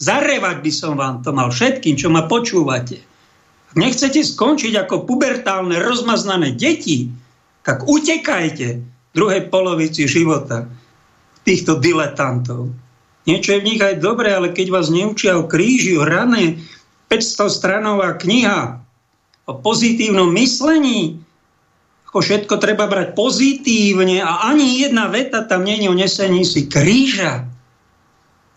Zarevať 0.00 0.56
by 0.64 0.72
som 0.72 0.96
vám 0.96 1.20
to 1.20 1.28
mal 1.28 1.52
všetkým, 1.52 2.00
čo 2.00 2.08
ma 2.08 2.24
počúvate 2.24 3.04
nechcete 3.74 4.22
skončiť 4.22 4.74
ako 4.86 5.06
pubertálne 5.06 5.78
rozmaznané 5.78 6.54
deti, 6.54 7.10
tak 7.62 7.86
utekajte 7.86 8.68
v 8.80 9.12
druhej 9.14 9.50
polovici 9.50 10.06
života 10.10 10.66
týchto 11.44 11.78
diletantov. 11.78 12.72
Niečo 13.24 13.56
je 13.56 13.62
v 13.62 13.68
nich 13.72 13.80
aj 13.80 14.04
dobré, 14.04 14.36
ale 14.36 14.52
keď 14.52 14.66
vás 14.68 14.92
neučia 14.92 15.40
o 15.40 15.48
kríži, 15.48 15.96
o 15.96 16.04
rane, 16.04 16.60
500 17.08 17.48
stranová 17.48 18.16
kniha 18.20 18.80
o 19.48 19.52
pozitívnom 19.60 20.28
myslení, 20.34 21.24
všetko 22.20 22.62
treba 22.62 22.86
brať 22.86 23.18
pozitívne 23.18 24.22
a 24.22 24.46
ani 24.46 24.86
jedna 24.86 25.10
veta 25.10 25.42
tam 25.42 25.66
nie 25.66 25.82
je 25.82 25.90
o 25.90 25.96
nesení 25.98 26.46
si 26.46 26.70
kríža. 26.70 27.42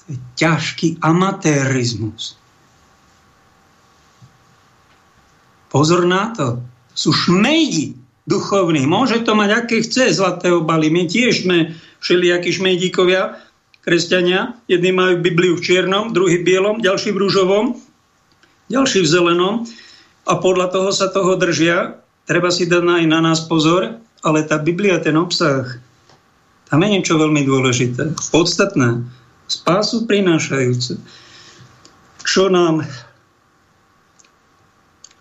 To 0.06 0.14
je 0.14 0.18
ťažký 0.38 1.02
amatérizmus. 1.02 2.38
Pozor 5.68 6.08
na 6.08 6.32
to. 6.34 6.64
Sú 6.98 7.14
šmejdi 7.14 7.98
duchovní. 8.28 8.84
Môže 8.84 9.24
to 9.24 9.34
mať, 9.34 9.50
aké 9.54 9.76
chce 9.84 10.12
zlaté 10.16 10.52
obaly. 10.52 10.92
My 10.92 11.08
tiež 11.08 11.48
sme 11.48 11.76
všelijakí 12.04 12.52
šmejdíkovia, 12.56 13.40
kresťania. 13.88 14.60
Jedni 14.68 14.92
majú 14.92 15.24
Bibliu 15.24 15.56
v 15.56 15.64
čiernom, 15.64 16.12
druhý 16.12 16.44
v 16.44 16.48
bielom, 16.48 16.84
ďalší 16.84 17.16
v 17.16 17.22
rúžovom, 17.24 17.66
ďalší 18.68 19.08
v 19.08 19.08
zelenom. 19.08 19.56
A 20.28 20.34
podľa 20.44 20.76
toho 20.76 20.90
sa 20.92 21.08
toho 21.08 21.40
držia 21.40 22.04
treba 22.28 22.52
si 22.52 22.68
dať 22.68 22.84
aj 22.84 23.06
na 23.08 23.24
nás 23.24 23.48
pozor, 23.48 23.96
ale 24.28 24.40
tá 24.44 24.60
Biblia, 24.60 25.00
ten 25.00 25.16
obsah, 25.16 25.80
tam 26.68 26.84
je 26.84 27.00
niečo 27.00 27.16
veľmi 27.16 27.48
dôležité, 27.48 28.12
podstatné, 28.36 29.08
spásu 29.48 30.04
prinášajúce. 30.04 31.00
Čo 32.28 32.52
nám, 32.52 32.84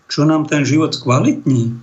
čo 0.07 0.23
nám 0.23 0.47
ten 0.47 0.63
život 0.63 0.95
skvalitní, 0.95 1.75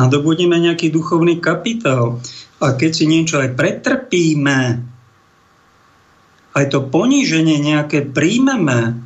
nadobudíme 0.00 0.56
nejaký 0.56 0.88
duchovný 0.88 1.40
kapitál. 1.40 2.20
A 2.58 2.74
keď 2.74 2.90
si 2.90 3.04
niečo 3.06 3.38
aj 3.38 3.54
pretrpíme, 3.54 4.60
aj 6.58 6.64
to 6.74 6.82
poníženie 6.90 7.62
nejaké 7.62 8.08
príjmeme, 8.08 8.98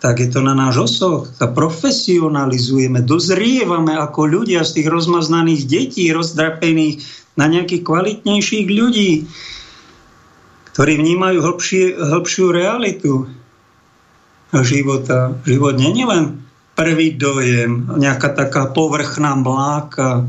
tak 0.00 0.22
je 0.22 0.28
to 0.30 0.40
na 0.44 0.54
náš 0.54 0.94
osoch. 0.94 1.26
Sa 1.26 1.50
profesionalizujeme, 1.50 3.02
dozrievame 3.02 3.96
ako 3.98 4.28
ľudia 4.28 4.62
z 4.62 4.80
tých 4.80 4.88
rozmaznaných 4.88 5.62
detí, 5.66 6.08
rozdrapených 6.14 7.02
na 7.34 7.50
nejakých 7.50 7.82
kvalitnejších 7.82 8.68
ľudí, 8.70 9.26
ktorí 10.72 10.92
vnímajú 11.00 11.38
hĺbšiu 11.98 12.46
realitu 12.52 13.26
života. 14.62 15.34
Život 15.44 15.74
nie 15.76 15.92
je 15.92 16.06
len 16.06 16.24
prvý 16.76 17.16
dojem, 17.16 17.88
nejaká 17.96 18.36
taká 18.36 18.68
povrchná 18.70 19.32
mláka, 19.34 20.28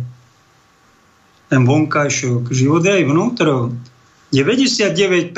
ten 1.51 1.61
vonkajšok. 1.67 2.51
Život 2.51 2.81
je 2.87 2.91
aj 2.91 3.03
vnútro. 3.07 3.75
99% 4.31 5.31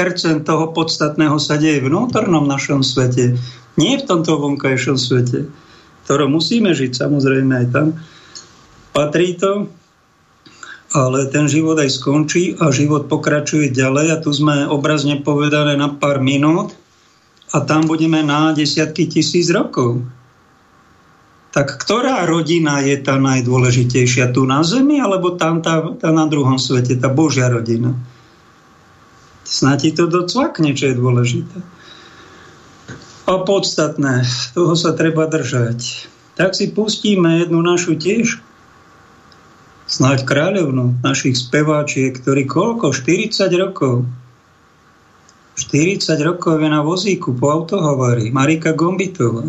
toho 0.45 0.65
podstatného 0.73 1.37
sa 1.37 1.57
deje 1.57 1.81
vnútornom 1.81 2.45
našom 2.45 2.81
svete. 2.81 3.37
Nie 3.77 4.01
v 4.01 4.05
tomto 4.05 4.37
vonkajšom 4.41 4.97
svete, 4.97 5.45
ktorom 6.05 6.33
musíme 6.33 6.73
žiť, 6.73 6.97
samozrejme 6.97 7.53
aj 7.53 7.67
tam. 7.69 7.87
Patrí 8.93 9.37
to, 9.37 9.69
ale 10.89 11.29
ten 11.29 11.45
život 11.45 11.77
aj 11.77 12.01
skončí 12.01 12.57
a 12.57 12.73
život 12.73 13.05
pokračuje 13.05 13.69
ďalej 13.69 14.07
a 14.09 14.21
tu 14.21 14.33
sme 14.33 14.65
obrazne 14.65 15.21
povedané 15.21 15.77
na 15.77 15.93
pár 15.93 16.17
minút 16.17 16.73
a 17.53 17.61
tam 17.61 17.85
budeme 17.85 18.25
na 18.25 18.57
desiatky 18.57 19.05
tisíc 19.05 19.53
rokov. 19.53 20.01
Tak 21.49 21.81
ktorá 21.81 22.29
rodina 22.29 22.85
je 22.85 22.93
tá 23.01 23.17
najdôležitejšia? 23.17 24.29
Tu 24.33 24.45
na 24.45 24.61
Zemi 24.61 25.01
alebo 25.01 25.33
tam 25.33 25.65
tá, 25.65 25.81
tá 25.97 26.13
na 26.13 26.29
druhom 26.29 26.61
svete, 26.61 26.93
tá 26.93 27.09
Božia 27.09 27.49
rodina? 27.49 27.97
Snáď 29.49 29.97
to 29.97 30.05
docvakne, 30.05 30.77
čo 30.77 30.93
je 30.93 30.99
dôležité 30.99 31.57
a 33.29 33.45
podstatné. 33.45 34.25
Toho 34.57 34.73
sa 34.73 34.97
treba 34.97 35.29
držať. 35.29 36.09
Tak 36.33 36.57
si 36.57 36.73
pustíme 36.73 37.45
jednu 37.45 37.61
našu 37.61 37.93
tiež, 37.93 38.41
snáď 39.85 40.25
kráľovnu 40.25 40.97
našich 41.05 41.37
speváčiek, 41.37 42.17
ktorí 42.17 42.49
koľko? 42.49 42.89
40 42.89 43.53
rokov. 43.61 44.09
40 45.61 46.09
rokov 46.25 46.57
je 46.57 46.69
na 46.71 46.81
vozíku 46.81 47.35
po 47.37 47.53
autohovari. 47.53 48.33
Marika 48.33 48.73
Gombitová. 48.73 49.45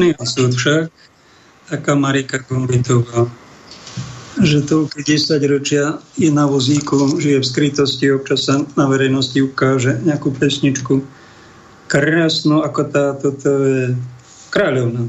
Zvláštny 0.00 0.16
osud 0.16 0.56
však, 0.56 0.88
taká 1.68 1.92
Marika 1.92 2.40
Gombitová, 2.40 3.28
že 4.40 4.64
to, 4.64 4.88
keď 4.88 5.04
10 5.36 5.52
ročia 5.52 5.84
je 6.16 6.32
na 6.32 6.48
vozíku, 6.48 7.20
žije 7.20 7.44
v 7.44 7.44
skrytosti, 7.44 8.08
občas 8.08 8.48
sa 8.48 8.64
na 8.80 8.88
verejnosti 8.88 9.36
ukáže 9.44 10.00
nejakú 10.00 10.32
pesničku. 10.32 11.04
Krásno 11.84 12.64
ako 12.64 12.80
táto, 12.88 13.36
to 13.36 13.52
je 13.60 13.84
kráľovna 14.48 15.04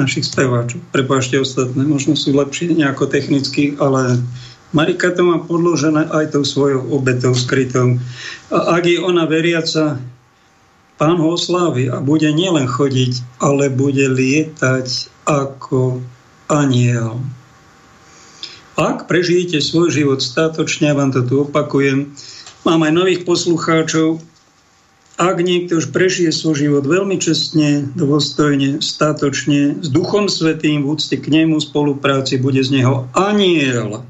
našich 0.00 0.32
speváčov. 0.32 0.80
Prepášte 0.88 1.36
ostatné, 1.36 1.84
možno 1.84 2.16
sú 2.16 2.32
lepšie 2.32 2.72
nejako 2.72 3.12
technicky, 3.12 3.76
ale 3.76 4.16
Marika 4.72 5.12
to 5.12 5.28
má 5.28 5.44
podložené 5.44 6.08
aj 6.08 6.32
tou 6.32 6.40
svojou 6.40 6.88
obetou 6.88 7.36
skrytou. 7.36 8.00
A 8.48 8.80
ak 8.80 8.88
je 8.88 8.96
ona 8.96 9.28
veriaca, 9.28 10.00
Pán 10.94 11.18
ho 11.18 11.34
oslávi 11.34 11.90
a 11.90 11.98
bude 11.98 12.30
nielen 12.30 12.70
chodiť, 12.70 13.42
ale 13.42 13.66
bude 13.66 14.06
lietať 14.06 15.10
ako 15.26 15.98
aniel. 16.46 17.18
Ak 18.74 19.06
prežijete 19.10 19.62
svoj 19.62 19.90
život 19.90 20.18
statočne, 20.22 20.90
ja 20.90 20.98
vám 20.98 21.14
to 21.14 21.22
tu 21.26 21.34
opakujem, 21.46 22.14
mám 22.66 22.80
aj 22.82 22.92
nových 22.94 23.20
poslucháčov, 23.22 24.22
ak 25.14 25.38
niekto 25.46 25.78
už 25.78 25.94
prežije 25.94 26.34
svoj 26.34 26.66
život 26.66 26.84
veľmi 26.90 27.22
čestne, 27.22 27.86
dôstojne, 27.94 28.82
statočne, 28.82 29.78
s 29.78 29.86
Duchom 29.86 30.26
Svetým, 30.26 30.82
v 30.82 30.98
úcte 30.98 31.14
k 31.14 31.26
nemu, 31.30 31.62
spolupráci, 31.62 32.42
bude 32.42 32.58
z 32.66 32.82
neho 32.82 33.06
aniel. 33.14 34.02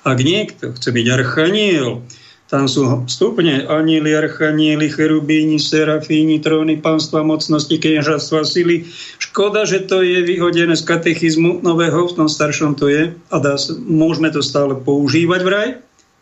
Ak 0.00 0.16
niekto 0.24 0.72
chce 0.72 0.88
byť 0.88 1.06
archaniel, 1.12 2.00
tam 2.48 2.64
sú 2.64 3.04
stupne 3.04 3.68
anieli, 3.68 4.16
archanieli, 4.16 4.88
cherubíni, 4.88 5.60
serafíni, 5.60 6.40
tróny, 6.40 6.80
pánstva, 6.80 7.20
mocnosti, 7.20 7.76
kniežastva, 7.76 8.40
sily. 8.48 8.88
Škoda, 9.20 9.68
že 9.68 9.84
to 9.84 10.00
je 10.00 10.24
vyhodené 10.24 10.72
z 10.72 10.80
katechizmu 10.80 11.60
nového, 11.60 12.08
v 12.08 12.16
tom 12.16 12.28
staršom 12.28 12.72
to 12.80 12.88
je 12.88 13.12
a 13.12 13.36
dá 13.36 13.60
sa, 13.60 13.76
môžeme 13.76 14.32
to 14.32 14.40
stále 14.40 14.72
používať 14.80 15.40
vraj, 15.44 15.68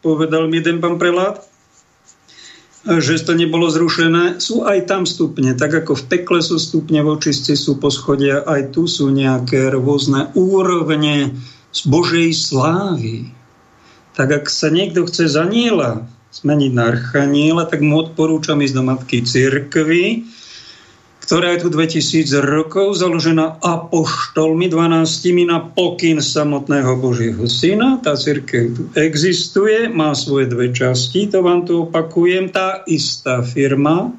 povedal 0.03 0.51
mi 0.51 0.59
jeden 0.59 0.83
pán 0.83 0.99
prelát, 0.99 1.47
že 2.87 3.23
to 3.23 3.39
nebolo 3.39 3.71
zrušené. 3.71 4.43
Sú 4.43 4.67
aj 4.67 4.91
tam 4.91 5.07
stupne, 5.07 5.55
tak 5.55 5.79
ako 5.79 5.95
v 5.95 6.05
pekle 6.11 6.43
sú 6.43 6.59
stupne, 6.59 7.07
v 7.07 7.19
očistci 7.19 7.55
sú 7.55 7.79
poschodia, 7.79 8.43
aj 8.43 8.75
tu 8.75 8.91
sú 8.91 9.15
nejaké 9.15 9.71
rôzne 9.71 10.35
úrovne 10.35 11.39
z 11.71 11.81
Božej 11.87 12.35
slávy. 12.35 13.31
Tak 14.19 14.43
ak 14.43 14.45
sa 14.51 14.75
niekto 14.75 15.07
chce 15.07 15.31
zaniela 15.31 16.07
zmeniť 16.33 16.73
na 16.75 16.93
archaniela, 16.93 17.65
tak 17.67 17.81
mu 17.81 18.03
odporúčam 18.03 18.61
ísť 18.61 18.75
do 18.75 18.83
Matky 18.83 19.19
Cirkvy, 19.25 20.27
ktorá 21.27 21.59
je 21.59 21.67
tu 21.67 21.69
2000 21.75 22.39
rokov, 22.39 23.03
založená 23.03 23.59
apoštolmi 23.59 24.71
12 24.71 25.51
na 25.51 25.59
pokyn 25.59 26.23
samotného 26.23 27.03
Božieho 27.03 27.51
Syna. 27.51 27.99
Tá 27.99 28.15
církev 28.15 28.79
tu 28.79 28.83
existuje, 28.95 29.91
má 29.91 30.15
svoje 30.15 30.47
dve 30.47 30.71
časti, 30.71 31.27
to 31.27 31.43
vám 31.43 31.67
tu 31.67 31.91
opakujem. 31.91 32.55
Tá 32.55 32.87
istá 32.87 33.43
firma 33.43 34.15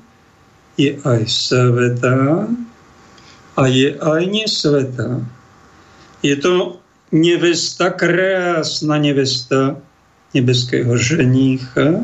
je 0.76 1.00
aj 1.08 1.24
svetá 1.32 2.44
a 3.56 3.64
je 3.72 3.96
aj 3.96 4.22
nesvetá. 4.28 5.24
Je 6.20 6.36
to 6.36 6.84
nevesta, 7.16 7.96
krásna 7.96 9.00
nevesta, 9.00 9.80
nebeského 10.36 10.92
ženícha, 10.98 12.04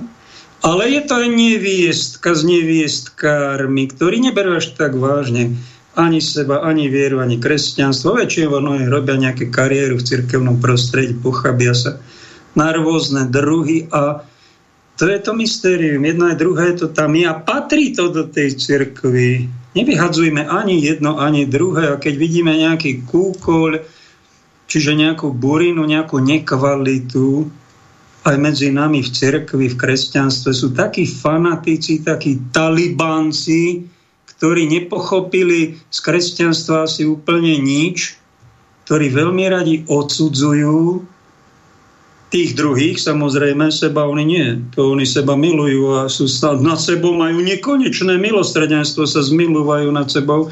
ale 0.63 0.83
je 0.95 1.01
to 1.03 1.13
aj 1.19 1.27
neviestka 1.27 2.29
s 2.31 2.47
neviestkármi, 2.47 3.91
ktorí 3.91 4.23
neberú 4.23 4.55
až 4.55 4.71
tak 4.79 4.95
vážne 4.95 5.59
ani 5.93 6.23
seba, 6.23 6.63
ani 6.63 6.87
vieru, 6.89 7.19
ani 7.19 7.37
kresťanstvo. 7.37 8.17
Väčšinou 8.17 8.63
no, 8.63 8.79
robia 8.89 9.19
nejaké 9.19 9.51
kariéru 9.51 9.99
v 9.99 10.07
cirkevnom 10.07 10.57
prostredí, 10.63 11.13
pochabia 11.19 11.75
sa 11.75 12.01
na 12.55 12.73
rôzne 12.73 13.29
druhy 13.29 13.91
a 13.91 14.25
to 14.95 15.09
je 15.09 15.19
to 15.19 15.33
mystérium. 15.33 16.05
Jedno 16.05 16.29
aj 16.29 16.37
druhé 16.37 16.67
to 16.77 16.89
tam 16.89 17.17
je 17.17 17.25
a 17.25 17.35
patrí 17.35 17.93
to 17.93 18.13
do 18.13 18.29
tej 18.29 18.57
cirkvi. 18.57 19.49
Nevyhadzujme 19.73 20.45
ani 20.45 20.79
jedno, 20.79 21.17
ani 21.17 21.49
druhé 21.49 21.93
a 21.93 21.99
keď 21.99 22.13
vidíme 22.13 22.53
nejaký 22.53 23.09
kúkoľ, 23.09 23.83
čiže 24.69 24.93
nejakú 24.93 25.33
burinu, 25.33 25.81
nejakú 25.85 26.21
nekvalitu, 26.21 27.49
aj 28.23 28.35
medzi 28.39 28.71
nami 28.71 29.03
v 29.03 29.09
cerkvi, 29.11 29.65
v 29.71 29.79
kresťanstve 29.79 30.51
sú 30.55 30.71
takí 30.71 31.03
fanatici, 31.03 31.99
takí 31.99 32.39
talibanci, 32.55 33.83
ktorí 34.35 34.67
nepochopili 34.67 35.79
z 35.87 35.97
kresťanstva 36.03 36.87
asi 36.87 37.07
úplne 37.07 37.59
nič, 37.63 38.19
ktorí 38.83 39.11
veľmi 39.11 39.45
radi 39.47 39.75
odsudzujú 39.87 41.07
tých 42.27 42.57
druhých, 42.57 42.97
samozrejme, 42.99 43.69
seba 43.69 44.09
oni 44.09 44.25
nie. 44.25 44.47
To 44.73 44.97
oni 44.97 45.05
seba 45.05 45.37
milujú 45.37 46.01
a 46.01 46.09
sú 46.09 46.25
snad 46.25 46.59
nad 46.65 46.81
sebou, 46.81 47.13
majú 47.13 47.39
nekonečné 47.39 48.17
milostredenstvo, 48.19 49.07
sa 49.07 49.21
zmilujú 49.23 49.93
nad 49.93 50.09
sebou. 50.09 50.49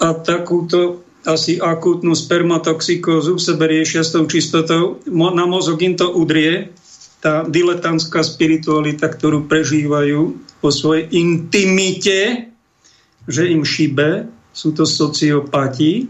A 0.00 0.14
takúto 0.14 1.03
asi 1.24 1.56
akútnu 1.56 2.12
spermatoxikózu 2.12 3.36
v 3.36 3.42
sebe 3.42 3.64
riešia 3.68 4.04
s 4.04 4.12
tou 4.12 4.28
čistotou. 4.28 5.00
Na 5.08 5.44
mozog 5.48 5.80
im 5.80 5.96
to 5.96 6.12
udrie, 6.12 6.72
tá 7.24 7.40
diletantská 7.48 8.20
spiritualita, 8.20 9.08
ktorú 9.08 9.48
prežívajú 9.48 10.36
po 10.60 10.68
svojej 10.68 11.08
intimite, 11.16 12.52
že 13.24 13.48
im 13.48 13.64
šibe, 13.64 14.28
sú 14.52 14.76
to 14.76 14.84
sociopati, 14.84 16.04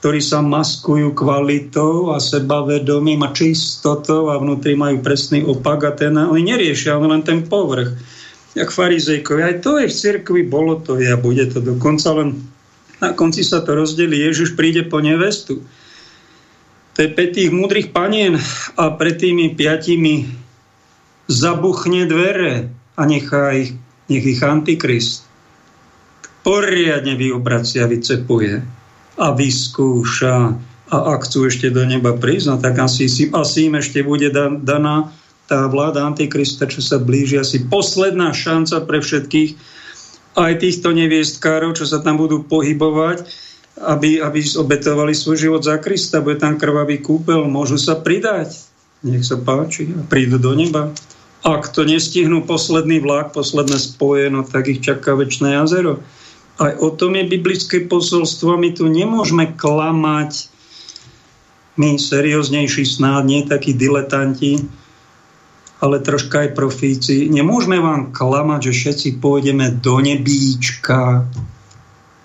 ktorí 0.00 0.22
sa 0.24 0.40
maskujú 0.40 1.12
kvalitou 1.12 2.16
a 2.16 2.22
sebavedomím 2.22 3.20
a 3.26 3.34
čistotou 3.36 4.32
a 4.32 4.40
vnútri 4.40 4.72
majú 4.72 5.04
presný 5.04 5.44
opak 5.44 5.84
a 5.84 5.92
ten, 5.92 6.16
oni 6.16 6.56
neriešia, 6.56 6.96
ale 6.96 7.10
len 7.10 7.22
ten 7.26 7.44
povrch. 7.44 7.92
Jak 8.56 8.72
farizejkovi. 8.72 9.40
Aj 9.44 9.56
to 9.62 9.78
je 9.78 9.86
v 9.86 9.94
cirkvi, 9.94 10.42
bolo 10.42 10.80
to 10.80 10.98
je 10.98 11.06
a 11.06 11.20
bude 11.20 11.44
to 11.52 11.62
dokonca 11.62 12.10
len 12.16 12.49
na 13.00 13.16
konci 13.16 13.42
sa 13.42 13.64
to 13.64 13.74
rozdelí. 13.74 14.20
Ježiš 14.20 14.54
príde 14.54 14.84
po 14.86 15.00
nevestu. 15.00 15.64
To 16.94 16.98
je 17.00 17.08
tých 17.10 17.50
múdrych 17.50 17.96
panien 17.96 18.36
a 18.76 18.92
pred 18.92 19.16
tými 19.16 19.56
piatimi 19.56 20.28
zabuchne 21.26 22.04
dvere 22.04 22.68
a 22.94 23.02
nechá 23.08 23.56
ich, 23.56 23.72
nech 24.12 24.24
ich 24.26 24.42
Antikrist 24.44 25.30
poriadne 26.40 27.16
vyobracia, 27.16 27.84
vycepuje 27.84 28.64
a 29.20 29.26
vyskúša 29.36 30.36
a 30.90 30.96
ak 31.14 31.22
chcú 31.28 31.46
ešte 31.46 31.70
do 31.70 31.86
neba 31.86 32.18
prísť, 32.18 32.46
no 32.50 32.56
tak 32.58 32.74
asi, 32.82 33.06
asi 33.30 33.70
im 33.70 33.78
ešte 33.78 34.02
bude 34.02 34.32
daná 34.34 35.14
tá 35.46 35.66
vláda 35.70 36.02
Antikrista, 36.02 36.66
čo 36.66 36.82
sa 36.82 36.98
blíži, 36.98 37.38
asi 37.38 37.62
posledná 37.62 38.34
šanca 38.34 38.82
pre 38.86 38.98
všetkých, 38.98 39.50
aj 40.38 40.52
týchto 40.62 40.94
neviestkárov, 40.94 41.74
čo 41.74 41.88
sa 41.88 41.98
tam 41.98 42.20
budú 42.20 42.46
pohybovať, 42.46 43.26
aby, 43.80 44.20
aby 44.22 44.40
obetovali 44.44 45.16
svoj 45.16 45.36
život 45.48 45.62
za 45.64 45.80
Krista. 45.80 46.22
Bude 46.22 46.38
tam 46.38 46.60
krvavý 46.60 47.00
kúpel, 47.02 47.48
môžu 47.48 47.80
sa 47.80 47.98
pridať. 47.98 48.70
Nech 49.00 49.24
sa 49.24 49.40
páči 49.40 49.88
a 49.96 50.04
prídu 50.04 50.36
do 50.36 50.52
neba. 50.52 50.92
Ak 51.40 51.72
to 51.72 51.88
nestihnú 51.88 52.44
posledný 52.44 53.00
vlak, 53.00 53.32
posledné 53.32 53.80
spoje, 53.80 54.28
no 54.28 54.44
tak 54.44 54.68
ich 54.68 54.84
čaká 54.84 55.16
väčšie 55.16 55.56
jazero. 55.56 56.04
Aj 56.60 56.76
o 56.76 56.92
tom 56.92 57.16
je 57.16 57.24
biblické 57.24 57.88
posolstvo. 57.88 58.60
My 58.60 58.76
tu 58.76 58.84
nemôžeme 58.84 59.56
klamať. 59.56 60.52
My 61.80 61.96
serióznejší 61.96 62.84
snáď, 62.84 63.22
nie 63.24 63.40
takí 63.48 63.72
diletanti, 63.72 64.68
ale 65.80 66.04
troška 66.04 66.44
aj 66.44 66.50
profíci. 66.52 67.32
Nemôžeme 67.32 67.80
vám 67.80 68.12
klamať, 68.12 68.68
že 68.68 68.72
všetci 68.76 69.08
pôjdeme 69.16 69.80
do 69.80 69.96
nebíčka 69.98 71.24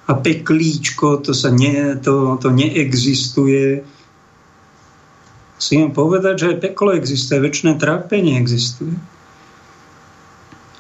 a 0.06 0.12
peklíčko, 0.14 1.24
to, 1.24 1.32
sa 1.34 1.50
ne, 1.50 1.98
to, 1.98 2.36
to 2.38 2.52
neexistuje. 2.52 3.82
Musím 5.56 5.96
povedať, 5.96 6.36
že 6.36 6.50
aj 6.52 6.58
peklo 6.62 6.94
existuje, 6.94 7.40
väčšie 7.40 7.80
trápenie 7.80 8.38
existuje. 8.38 8.94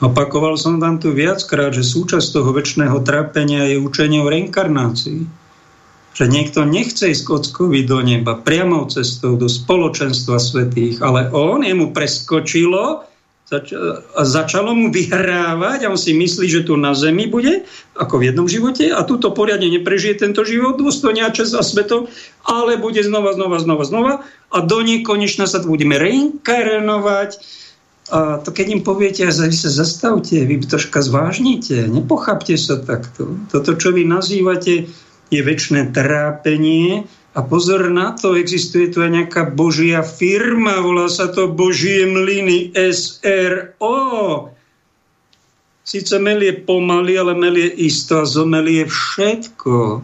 Opakoval 0.04 0.60
som 0.60 0.78
tam 0.84 1.00
tu 1.00 1.16
viackrát, 1.16 1.72
že 1.72 1.82
súčasť 1.82 2.28
toho 2.36 2.52
väčšného 2.52 3.00
trápenia 3.08 3.72
je 3.72 3.80
učenie 3.80 4.20
o 4.20 4.28
reinkarnácii 4.28 5.45
že 6.16 6.32
niekto 6.32 6.64
nechce 6.64 7.12
ísť 7.12 7.28
kockovi 7.28 7.84
do 7.84 8.00
neba 8.00 8.40
priamou 8.40 8.88
cestou 8.88 9.36
do 9.36 9.52
spoločenstva 9.52 10.40
svetých, 10.40 11.04
ale 11.04 11.28
on, 11.36 11.60
jemu 11.60 11.92
preskočilo 11.92 13.04
a 14.16 14.22
začalo 14.26 14.74
mu 14.74 14.90
vyhrávať 14.90 15.86
a 15.86 15.92
on 15.94 16.00
si 16.02 16.18
myslí, 16.18 16.50
že 16.50 16.66
tu 16.66 16.74
na 16.82 16.98
zemi 16.98 17.30
bude, 17.30 17.62
ako 17.94 18.18
v 18.18 18.34
jednom 18.34 18.50
živote 18.50 18.90
a 18.90 19.06
tuto 19.06 19.30
poriadne 19.30 19.70
neprežije 19.70 20.26
tento 20.26 20.42
život, 20.42 20.82
dôstojne 20.82 21.22
a 21.22 21.30
čas 21.30 21.54
a 21.54 21.62
sveto, 21.62 22.10
ale 22.42 22.82
bude 22.82 23.06
znova, 23.06 23.38
znova, 23.38 23.62
znova, 23.62 23.84
znova 23.86 24.14
a 24.50 24.58
do 24.66 24.82
nekonečna 24.82 25.46
sa 25.46 25.62
tu 25.62 25.70
budeme 25.70 26.00
reinkarnovať 26.02 27.38
A 28.06 28.38
to 28.38 28.54
keď 28.54 28.70
im 28.70 28.82
poviete, 28.86 29.26
že 29.26 29.50
sa 29.50 29.70
zastavte, 29.74 30.38
vy 30.46 30.62
troška 30.62 31.02
zvážnite, 31.02 31.90
nepochápte 31.90 32.54
sa 32.54 32.78
takto. 32.78 33.34
Toto, 33.50 33.74
čo 33.74 33.90
vy 33.90 34.06
nazývate, 34.06 34.86
je 35.36 35.44
väčšie 35.44 35.92
trápenie 35.92 37.04
a 37.36 37.40
pozor 37.44 37.92
na 37.92 38.16
to, 38.16 38.40
existuje 38.40 38.88
tu 38.90 39.04
aj 39.04 39.12
nejaká 39.12 39.44
božia 39.52 40.00
firma, 40.02 40.80
volá 40.80 41.12
sa 41.12 41.28
to 41.28 41.52
Božie 41.52 42.08
mlyny 42.08 42.72
SRO. 42.72 44.50
Sice 45.86 46.16
melie 46.18 46.56
pomaly, 46.56 47.14
ale 47.20 47.36
melie 47.36 47.68
isto 47.68 48.24
a 48.24 48.26
zomelie 48.26 48.88
všetko, 48.88 50.02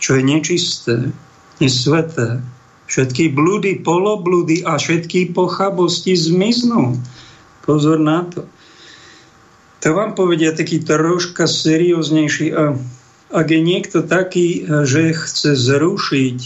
čo 0.00 0.10
je 0.16 0.22
nečisté, 0.22 0.96
nesveté 1.58 2.40
Všetky 2.90 3.30
blúdy, 3.30 3.86
poloblúdy 3.86 4.66
a 4.66 4.74
všetky 4.74 5.30
pochabosti 5.30 6.18
zmiznú. 6.18 6.98
Pozor 7.62 8.02
na 8.02 8.26
to. 8.26 8.50
To 9.86 9.94
vám 9.94 10.18
povedia 10.18 10.50
taký 10.50 10.82
troška 10.82 11.46
serióznejší. 11.46 12.50
A 12.50 12.74
ak 13.30 13.46
je 13.50 13.60
niekto 13.62 14.02
taký, 14.02 14.66
že 14.66 15.14
chce 15.14 15.54
zrušiť 15.54 16.38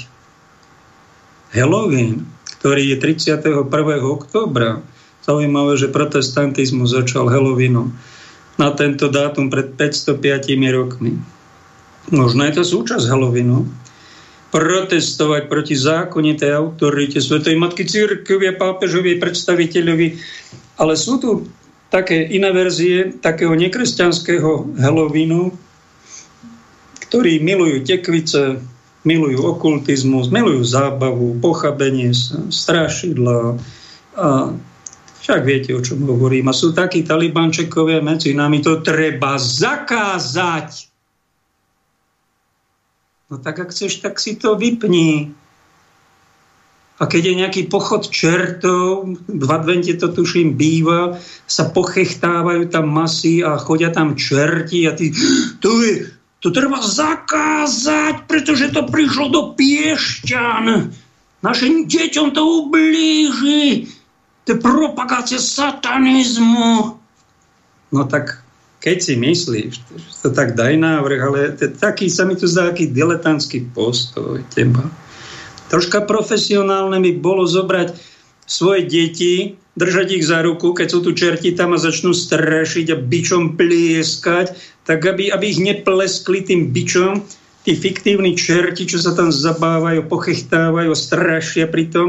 Halloween, 1.57 2.29
ktorý 2.61 2.93
je 2.93 2.97
31. 3.01 3.65
oktobra, 4.05 4.85
zaujímavé, 5.25 5.81
že 5.81 5.89
protestantizmus 5.89 6.93
začal 6.93 7.33
Halloweenom 7.33 7.97
na 8.55 8.71
tento 8.71 9.11
dátum 9.11 9.51
pred 9.51 9.75
505 9.75 10.21
rokmi. 10.71 11.19
Možno 12.13 12.45
je 12.45 12.53
to 12.61 12.65
súčasť 12.69 13.09
Halloweenu, 13.09 13.65
protestovať 14.55 15.51
proti 15.51 15.75
zákonitej 15.75 16.53
autorite 16.55 17.19
Svetej 17.19 17.59
Matky 17.59 17.89
Církvy 17.89 18.55
pápežovi 18.55 19.19
predstaviteľovi. 19.19 20.09
Ale 20.79 20.95
sú 20.95 21.19
tu 21.19 21.51
také 21.91 22.23
iné 22.31 22.55
verzie 22.55 23.19
takého 23.19 23.57
nekresťanského 23.59 24.79
Halloweenu, 24.79 25.51
ktorí 27.15 27.39
milujú 27.39 27.87
tekvice, 27.87 28.59
milujú 29.07 29.39
okultizmus, 29.47 30.35
milujú 30.35 30.67
zábavu, 30.67 31.39
pochabenie 31.39 32.11
strašidla 32.51 33.55
a 34.19 34.51
však 35.23 35.41
viete, 35.47 35.71
o 35.73 35.81
čom 35.81 36.05
hovorím. 36.05 36.51
A 36.51 36.57
sú 36.57 36.75
takí 36.75 37.07
talibančekovia 37.07 38.03
medzi 38.03 38.35
nami, 38.35 38.61
to 38.61 38.83
treba 38.83 39.39
zakázať. 39.39 40.91
No 43.33 43.41
tak 43.41 43.57
ak 43.63 43.73
chceš, 43.73 44.05
tak 44.05 44.21
si 44.21 44.37
to 44.37 44.59
vypni. 44.59 45.33
A 46.95 47.11
keď 47.11 47.23
je 47.27 47.41
nejaký 47.41 47.63
pochod 47.67 48.07
čertov, 48.07 49.19
v 49.27 49.51
advente 49.51 49.91
to 49.99 50.15
tuším 50.15 50.55
býva, 50.55 51.19
sa 51.49 51.67
pochechtávajú 51.67 52.71
tam 52.71 52.87
masy 52.87 53.43
a 53.43 53.59
chodia 53.59 53.91
tam 53.91 54.15
čerti 54.15 54.87
a 54.87 54.95
ty, 54.95 55.11
to 55.65 55.83
je, 55.83 56.14
to 56.45 56.53
treba 56.53 56.77
zakázať, 56.77 58.29
pretože 58.29 58.69
to 58.77 58.85
prišlo 58.85 59.33
do 59.33 59.43
Piešťan. 59.57 60.93
Našim 61.41 61.89
deťom 61.89 62.37
to 62.37 62.43
ublíži. 62.45 63.89
To 64.45 64.53
je 64.53 64.61
propagácia 64.61 65.41
satanizmu. 65.41 67.01
No 67.89 68.01
tak 68.05 68.45
keď 68.85 68.97
si 69.01 69.17
myslíš, 69.17 69.73
to 70.21 70.29
tak 70.37 70.53
daj 70.53 70.77
návrh, 70.77 71.21
ale 71.25 71.41
taký 71.57 72.13
sa 72.13 72.29
mi 72.29 72.37
tu 72.37 72.45
zdá 72.45 72.69
taký 72.69 72.93
diletantský 72.93 73.73
postoj 73.73 74.45
teba. 74.53 74.85
Troška 75.73 76.05
profesionálne 76.05 77.01
by 77.01 77.25
bolo 77.25 77.49
zobrať 77.49 77.97
svoje 78.45 78.85
deti, 78.85 79.57
držať 79.81 80.21
ich 80.21 80.25
za 80.29 80.45
ruku, 80.45 80.77
keď 80.77 80.87
sú 80.93 81.01
tu 81.01 81.17
čerti 81.17 81.57
tam 81.57 81.73
a 81.73 81.81
začnú 81.81 82.13
strašiť 82.13 82.87
a 82.93 83.01
bičom 83.01 83.57
plieskať, 83.57 84.53
tak 84.85 85.01
aby, 85.05 85.33
aby 85.33 85.45
ich 85.49 85.61
nepleskli 85.61 86.45
tým 86.45 86.71
bičom, 86.73 87.25
tí 87.65 87.73
fiktívni 87.73 88.37
čerti, 88.37 88.85
čo 88.85 89.01
sa 89.01 89.17
tam 89.17 89.33
zabávajú, 89.33 90.05
pochechtávajú, 90.05 90.93
strašia 90.93 91.65
pri 91.65 91.89
tom, 91.89 92.09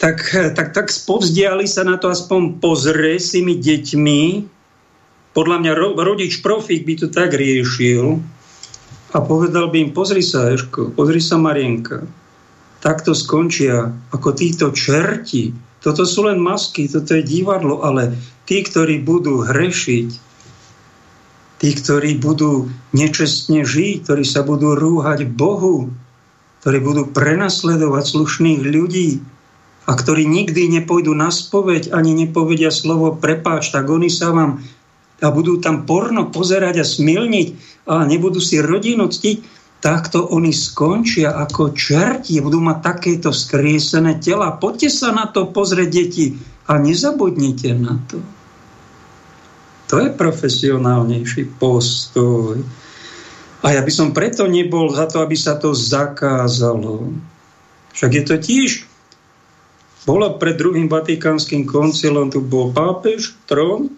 tak, 0.00 0.24
tak, 0.56 0.72
tak 0.74 0.88
spovzdiali 0.88 1.68
sa 1.68 1.84
na 1.84 2.00
to 2.00 2.10
aspoň 2.10 2.58
pozrie 2.58 3.20
s 3.20 3.36
tými 3.36 3.60
deťmi, 3.60 4.22
podľa 5.32 5.56
mňa 5.64 5.72
rodič 5.96 6.44
profík 6.44 6.84
by 6.84 6.94
to 6.98 7.06
tak 7.08 7.32
riešil 7.32 8.20
a 9.12 9.18
povedal 9.20 9.68
by 9.68 9.88
im, 9.88 9.90
pozri 9.92 10.24
sa 10.24 10.48
Eško, 10.52 10.92
pozri 10.96 11.20
sa 11.20 11.36
Marienka, 11.36 12.04
takto 12.80 13.12
skončia 13.12 13.92
ako 14.12 14.32
títo 14.36 14.72
čerti. 14.72 15.52
Toto 15.80 16.04
sú 16.08 16.28
len 16.28 16.38
masky, 16.38 16.88
toto 16.88 17.16
je 17.16 17.24
divadlo, 17.24 17.80
ale 17.84 18.16
tí, 18.44 18.60
ktorí 18.64 19.02
budú 19.02 19.44
hrešiť, 19.44 20.31
tí, 21.62 21.70
ktorí 21.78 22.18
budú 22.18 22.66
nečestne 22.90 23.62
žiť, 23.62 24.02
ktorí 24.02 24.26
sa 24.26 24.42
budú 24.42 24.74
rúhať 24.74 25.30
Bohu, 25.30 25.94
ktorí 26.60 26.78
budú 26.82 27.06
prenasledovať 27.06 28.04
slušných 28.10 28.60
ľudí 28.66 29.22
a 29.86 29.94
ktorí 29.94 30.26
nikdy 30.26 30.66
nepôjdu 30.82 31.14
na 31.14 31.30
spoveď 31.30 31.94
ani 31.94 32.18
nepovedia 32.18 32.74
slovo 32.74 33.14
prepáč, 33.14 33.70
tak 33.70 33.86
oni 33.86 34.10
sa 34.10 34.34
vám 34.34 34.58
a 35.22 35.30
budú 35.30 35.62
tam 35.62 35.86
porno 35.86 36.34
pozerať 36.34 36.82
a 36.82 36.86
smilniť 36.86 37.48
a 37.86 38.02
nebudú 38.02 38.42
si 38.42 38.58
rodinu 38.58 39.06
ctiť, 39.06 39.62
takto 39.78 40.26
oni 40.34 40.50
skončia 40.50 41.30
ako 41.38 41.78
čerti, 41.78 42.42
budú 42.42 42.58
mať 42.58 42.78
takéto 42.82 43.30
skriesené 43.30 44.18
tela. 44.18 44.58
Poďte 44.58 44.90
sa 44.90 45.14
na 45.14 45.30
to 45.30 45.46
pozrieť, 45.46 45.88
deti, 45.94 46.34
a 46.66 46.78
nezabudnite 46.78 47.70
na 47.78 47.98
to. 48.10 48.18
To 49.92 50.00
je 50.00 50.08
profesionálnejší 50.08 51.60
postoj. 51.60 52.64
A 53.62 53.66
ja 53.76 53.84
by 53.84 53.92
som 53.92 54.16
preto 54.16 54.48
nebol 54.48 54.88
za 54.88 55.04
to, 55.06 55.20
aby 55.20 55.36
sa 55.36 55.60
to 55.60 55.76
zakázalo. 55.76 57.12
Však 57.92 58.10
je 58.16 58.24
to 58.24 58.36
tiež 58.40 58.70
bolo 60.02 60.34
pred 60.34 60.58
druhým 60.58 60.90
vatikánskym 60.90 61.62
koncilom, 61.62 62.26
tu 62.26 62.42
bol 62.42 62.74
pápež, 62.74 63.38
trón, 63.46 63.94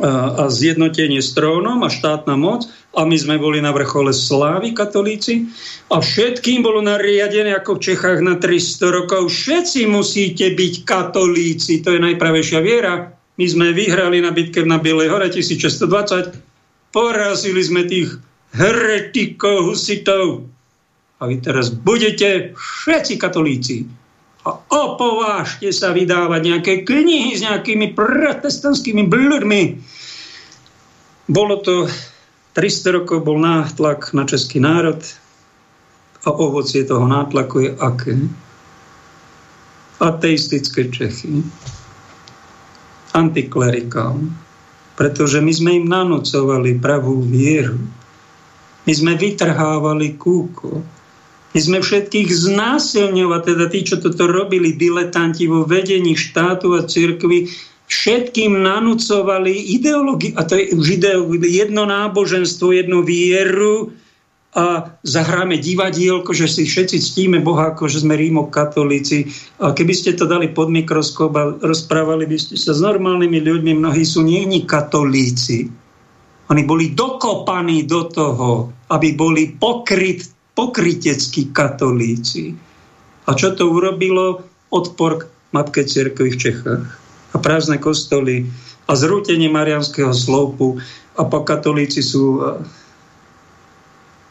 a 0.00 0.48
zjednotenie 0.48 1.20
s 1.20 1.36
trónom 1.36 1.84
a 1.84 1.92
štátna 1.92 2.32
moc 2.32 2.64
a 2.96 3.04
my 3.04 3.12
sme 3.12 3.36
boli 3.36 3.60
na 3.60 3.76
vrchole 3.76 4.16
slávy 4.16 4.72
katolíci 4.72 5.52
a 5.92 6.00
všetkým 6.00 6.64
bolo 6.64 6.80
nariadené 6.80 7.52
ako 7.52 7.76
v 7.76 7.92
Čechách 7.92 8.24
na 8.24 8.40
300 8.40 8.88
rokov. 8.88 9.28
Všetci 9.28 9.84
musíte 9.92 10.48
byť 10.56 10.88
katolíci, 10.88 11.84
to 11.84 11.92
je 11.92 12.00
najpravejšia 12.00 12.60
viera. 12.64 13.12
My 13.40 13.46
sme 13.48 13.72
vyhrali 13.72 14.20
na 14.20 14.28
bitke 14.28 14.60
na 14.64 14.76
Bielej 14.76 15.08
hore 15.08 15.32
1620, 15.32 16.36
porazili 16.92 17.62
sme 17.64 17.88
tých 17.88 18.20
heretikov, 18.52 19.72
husitov 19.72 20.44
a 21.16 21.22
vy 21.24 21.40
teraz 21.40 21.72
budete 21.72 22.52
všetci 22.52 23.16
katolíci 23.16 23.88
a 24.42 24.58
opovážte 24.58 25.70
sa 25.70 25.94
vydávať 25.94 26.40
nejaké 26.42 26.72
knihy 26.82 27.32
s 27.38 27.46
nejakými 27.46 27.94
protestantskými 27.94 29.06
bludmi. 29.06 29.80
Bolo 31.30 31.62
to 31.62 31.86
300 32.52 32.98
rokov 33.00 33.24
bol 33.24 33.40
nátlak 33.40 34.12
na 34.12 34.28
český 34.28 34.60
národ 34.60 35.00
a 36.26 36.28
ovocie 36.28 36.84
toho 36.84 37.06
nátlaku 37.08 37.56
je 37.64 37.70
aké? 37.80 38.14
Ateistické 40.02 40.90
Čechy. 40.90 41.46
Antiklerikál. 43.12 44.18
Pretože 44.96 45.40
my 45.40 45.52
sme 45.52 45.70
im 45.80 45.86
nanocovali 45.88 46.76
pravú 46.80 47.24
vieru. 47.24 47.80
My 48.82 48.92
sme 48.92 49.14
vytrhávali 49.14 50.20
kúko 50.20 50.84
my 51.52 51.60
sme 51.60 51.78
všetkých 51.84 52.32
znásilňovať, 52.32 53.40
teda 53.44 53.64
tí, 53.68 53.84
čo 53.84 54.00
toto 54.00 54.24
robili, 54.24 54.72
diletanti 54.72 55.44
vo 55.44 55.68
vedení 55.68 56.16
štátu 56.16 56.72
a 56.72 56.88
cirkvi, 56.88 57.52
všetkým 57.92 58.64
nanúcovali 58.64 59.52
ideológiu, 59.76 60.32
a 60.40 60.48
to 60.48 60.56
je 60.56 60.72
už 60.72 60.96
jedno 61.44 61.84
náboženstvo, 61.84 62.72
jednu 62.72 63.04
vieru 63.04 63.92
a 64.52 64.84
zahráme 65.00 65.56
divadielko, 65.56 66.36
že 66.36 66.44
si 66.44 66.68
všetci 66.68 66.96
ctíme 67.00 67.38
Boha, 67.40 67.72
ako 67.72 67.88
že 67.88 68.04
sme 68.04 68.20
rímokatolíci. 68.20 69.32
A 69.64 69.72
keby 69.72 69.96
ste 69.96 70.12
to 70.12 70.28
dali 70.28 70.52
pod 70.52 70.68
mikroskop 70.68 71.32
a 71.40 71.56
rozprávali 71.56 72.28
by 72.28 72.36
ste 72.36 72.60
sa 72.60 72.76
s 72.76 72.84
normálnymi 72.84 73.38
ľuďmi, 73.40 73.72
mnohí 73.80 74.04
sú 74.04 74.20
nie 74.20 74.44
katolíci. 74.68 75.72
Oni 76.52 76.62
boli 76.68 76.92
dokopaní 76.92 77.88
do 77.88 78.12
toho, 78.12 78.68
aby 78.92 79.16
boli 79.16 79.56
pokryt 79.56 80.28
pokryteckí 80.52 81.48
katolíci. 81.48 82.52
A 83.24 83.32
čo 83.32 83.56
to 83.56 83.72
urobilo? 83.72 84.44
Odpor 84.68 85.24
k 85.24 85.28
Matke 85.56 85.84
Cirkvi 85.84 86.32
v 86.32 86.40
Čechách. 86.40 86.84
A 87.32 87.36
prázdne 87.40 87.80
kostoly 87.80 88.44
a 88.84 88.92
zrútenie 88.92 89.48
Marianského 89.48 90.12
slopu 90.12 90.76
a 91.16 91.24
po 91.24 91.40
katolíci 91.44 92.04
sú 92.04 92.40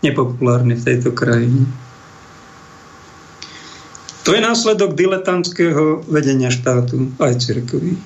nepopulárni 0.02 0.78
v 0.78 0.86
tejto 0.86 1.14
krajine. 1.14 1.66
To 4.22 4.38
je 4.38 4.42
následok 4.42 4.94
diletantského 4.94 6.06
vedenia 6.06 6.54
štátu 6.54 7.10
aj 7.18 7.42
cirkvi. 7.42 7.98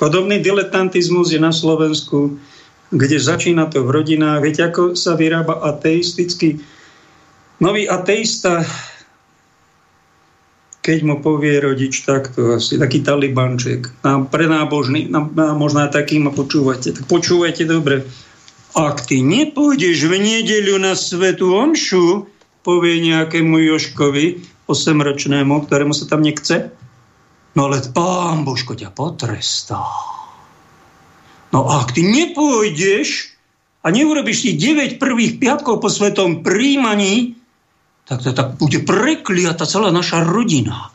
Podobný 0.00 0.40
diletantizmus 0.40 1.32
je 1.32 1.40
na 1.40 1.52
Slovensku, 1.52 2.40
kde 2.88 3.20
začína 3.20 3.68
to 3.68 3.84
v 3.84 4.00
rodinách. 4.00 4.40
Viete, 4.40 4.64
ako 4.64 4.96
sa 4.96 5.12
vyrába 5.12 5.60
ateistický 5.60 6.60
Nový 7.62 7.86
ateista, 7.86 8.66
keď 10.82 10.98
mu 11.06 11.22
povie 11.22 11.62
rodič 11.62 12.02
takto, 12.02 12.58
asi 12.58 12.76
taký 12.76 13.00
talibanček, 13.00 13.88
nám 14.02 14.26
prenábožný, 14.28 15.06
nám, 15.06 15.32
možno 15.54 15.86
taký 15.86 16.18
ma 16.18 16.34
počúvate, 16.34 16.90
tak 16.90 17.06
počúvajte 17.06 17.64
dobre. 17.64 18.02
Ak 18.74 19.06
ty 19.06 19.22
nepôjdeš 19.22 20.10
v 20.10 20.14
nedeľu 20.18 20.82
na 20.82 20.98
svetu 20.98 21.54
omšu, 21.54 22.26
povie 22.66 22.98
nejakému 23.06 23.62
Joškovi, 23.70 24.42
8-ročnému, 24.66 25.62
ktorému 25.62 25.94
sa 25.94 26.10
tam 26.10 26.26
nechce, 26.26 26.74
no 27.54 27.70
ale 27.70 27.86
pán 27.94 28.42
Božko 28.42 28.74
ťa 28.74 28.90
potrestá. 28.90 29.78
No 31.54 31.70
a 31.70 31.86
ak 31.86 31.94
ty 31.94 32.02
nepôjdeš 32.02 33.38
a 33.86 33.94
neurobiš 33.94 34.42
si 34.42 34.50
9 34.58 34.98
prvých 34.98 35.38
piatkov 35.38 35.78
po 35.78 35.86
svetom 35.86 36.42
príjmaní, 36.42 37.38
tak 38.10 38.26
to 38.26 38.34
tak 38.34 38.58
bude 38.58 38.82
prekliata 38.82 39.70
celá 39.70 39.94
naša 39.94 40.26
rodina. 40.26 40.90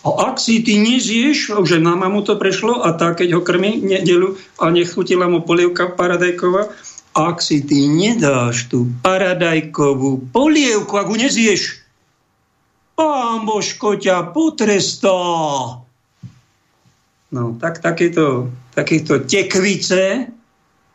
A 0.00 0.32
ak 0.32 0.40
si 0.40 0.64
ty 0.64 0.80
nezješ, 0.80 1.60
že 1.68 1.76
na 1.76 1.92
mamu 1.92 2.24
to 2.24 2.40
prešlo 2.40 2.80
a 2.80 2.96
tak, 2.96 3.20
keď 3.20 3.36
ho 3.36 3.44
krmi 3.44 3.84
nedelu 3.84 4.32
a 4.56 4.72
nechutila 4.72 5.28
mu 5.28 5.44
polievka 5.44 5.92
paradajková, 5.92 6.72
ak 7.12 7.44
si 7.44 7.60
ty 7.60 7.84
nedáš 7.84 8.70
tú 8.72 8.88
paradajkovú 9.04 10.32
polievku, 10.32 10.96
ak 10.96 11.10
ju 11.10 11.16
nezješ, 11.20 11.62
pán 12.96 13.44
Božko 13.44 14.00
ťa 14.00 14.32
potrestá. 14.32 15.20
No, 17.30 17.42
tak 17.60 17.84
takéto, 17.84 18.48
takéto 18.72 19.20
tekvice 19.20 20.32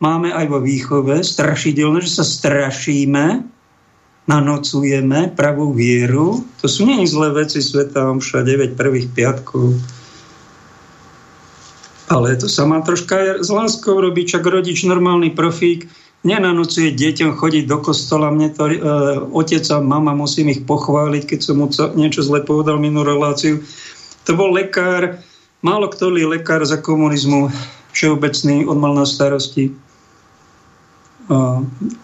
máme 0.01 0.33
aj 0.33 0.45
vo 0.49 0.59
výchove, 0.65 1.21
strašidelné, 1.21 2.01
že 2.01 2.21
sa 2.21 2.25
strašíme, 2.25 3.54
nanocujeme 4.25 5.33
pravú 5.37 5.73
vieru. 5.73 6.41
To 6.61 6.65
sú 6.65 6.85
nie 6.89 7.05
zlé 7.05 7.33
veci 7.33 7.61
Sveta 7.61 8.09
Omša 8.09 8.41
9 8.41 8.73
prvých 8.73 9.13
piatkov. 9.13 9.77
Ale 12.05 12.37
to 12.37 12.45
sa 12.45 12.69
má 12.69 12.81
troška 12.85 13.41
s 13.41 13.49
láskou 13.49 13.97
robiť, 13.97 14.37
čak 14.37 14.45
rodič, 14.45 14.85
normálny 14.85 15.33
profík, 15.33 15.89
nenanocuje 16.25 16.93
deťom 16.93 17.37
chodiť 17.37 17.65
do 17.69 17.77
kostola. 17.81 18.33
Mne 18.33 18.49
to 18.53 18.65
e, 18.69 18.77
otec 19.33 19.65
a 19.73 19.77
mama, 19.81 20.13
musím 20.17 20.53
ich 20.53 20.65
pochváliť, 20.65 21.23
keď 21.25 21.39
som 21.41 21.61
mu 21.61 21.69
niečo 21.97 22.25
zle 22.25 22.41
povedal 22.45 22.81
minulú 22.81 23.09
reláciu. 23.09 23.61
To 24.25 24.33
bol 24.33 24.53
lekár, 24.53 25.21
málo 25.61 25.89
ktorý 25.89 26.25
lekár 26.25 26.65
za 26.65 26.81
komunizmu, 26.81 27.53
všeobecný, 27.93 28.65
on 28.65 28.77
mal 28.81 28.93
na 28.97 29.05
starosti 29.05 29.73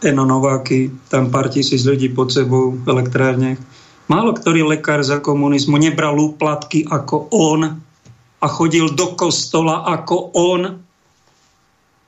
Eno 0.02 0.24
Nováky, 0.26 0.90
tam 1.14 1.30
pár 1.30 1.54
tisíc 1.54 1.86
ľudí 1.86 2.10
pod 2.10 2.34
sebou 2.34 2.74
v 2.74 2.86
elektrárne. 2.90 3.54
Málo 4.10 4.34
ktorý 4.34 4.66
lekár 4.66 5.06
za 5.06 5.22
komunizmu 5.22 5.78
nebral 5.78 6.18
úplatky 6.18 6.90
ako 6.90 7.30
on 7.30 7.80
a 8.42 8.48
chodil 8.50 8.90
do 8.92 9.14
kostola 9.14 9.86
ako 9.86 10.34
on. 10.34 10.62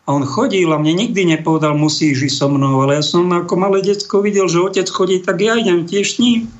A 0.03 0.09
on 0.09 0.25
chodil 0.27 0.67
a 0.73 0.81
mne 0.81 0.99
nikdy 1.07 1.23
nepovedal, 1.23 1.77
musíš 1.77 2.27
ísť 2.27 2.37
so 2.43 2.47
mnou, 2.51 2.83
ale 2.83 2.99
ja 2.99 3.03
som 3.05 3.29
ako 3.31 3.55
malé 3.55 3.79
detsko 3.79 4.19
videl, 4.19 4.51
že 4.51 4.59
otec 4.59 4.89
chodí, 4.89 5.23
tak 5.23 5.39
ja 5.39 5.55
idem 5.55 5.87
tiež 5.87 6.17
s 6.17 6.19
ním. 6.19 6.51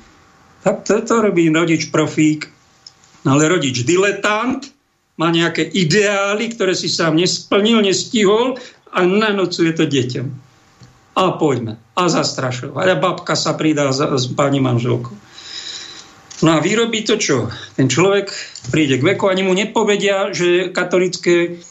Tak 0.64 0.88
to, 0.88 1.02
to 1.04 1.20
robí 1.20 1.52
rodič 1.52 1.92
profík. 1.92 2.48
No 3.26 3.36
ale 3.36 3.52
rodič 3.52 3.84
diletant, 3.84 4.64
má 5.20 5.28
nejaké 5.28 5.66
ideály, 5.76 6.56
ktoré 6.56 6.72
si 6.72 6.88
sám 6.88 7.20
nesplnil, 7.20 7.84
nestihol 7.84 8.56
a 8.94 9.04
nanocuje 9.04 9.76
to 9.76 9.84
deťom. 9.84 10.43
A 11.14 11.38
poďme. 11.38 11.78
A 11.94 12.10
zastrašovať. 12.10 12.84
A 12.90 12.96
babka 12.98 13.38
sa 13.38 13.54
pridá 13.54 13.94
s, 13.94 14.02
s 14.02 14.26
pani 14.34 14.58
manželkou. 14.58 15.14
No 16.42 16.50
a 16.50 16.58
vyrobí 16.58 17.06
to 17.06 17.14
čo? 17.14 17.48
Ten 17.78 17.86
človek 17.86 18.34
príde 18.74 18.98
k 18.98 19.06
veku, 19.14 19.30
ani 19.30 19.46
mu 19.46 19.54
nepovedia, 19.54 20.34
že 20.34 20.74
katolické 20.74 21.62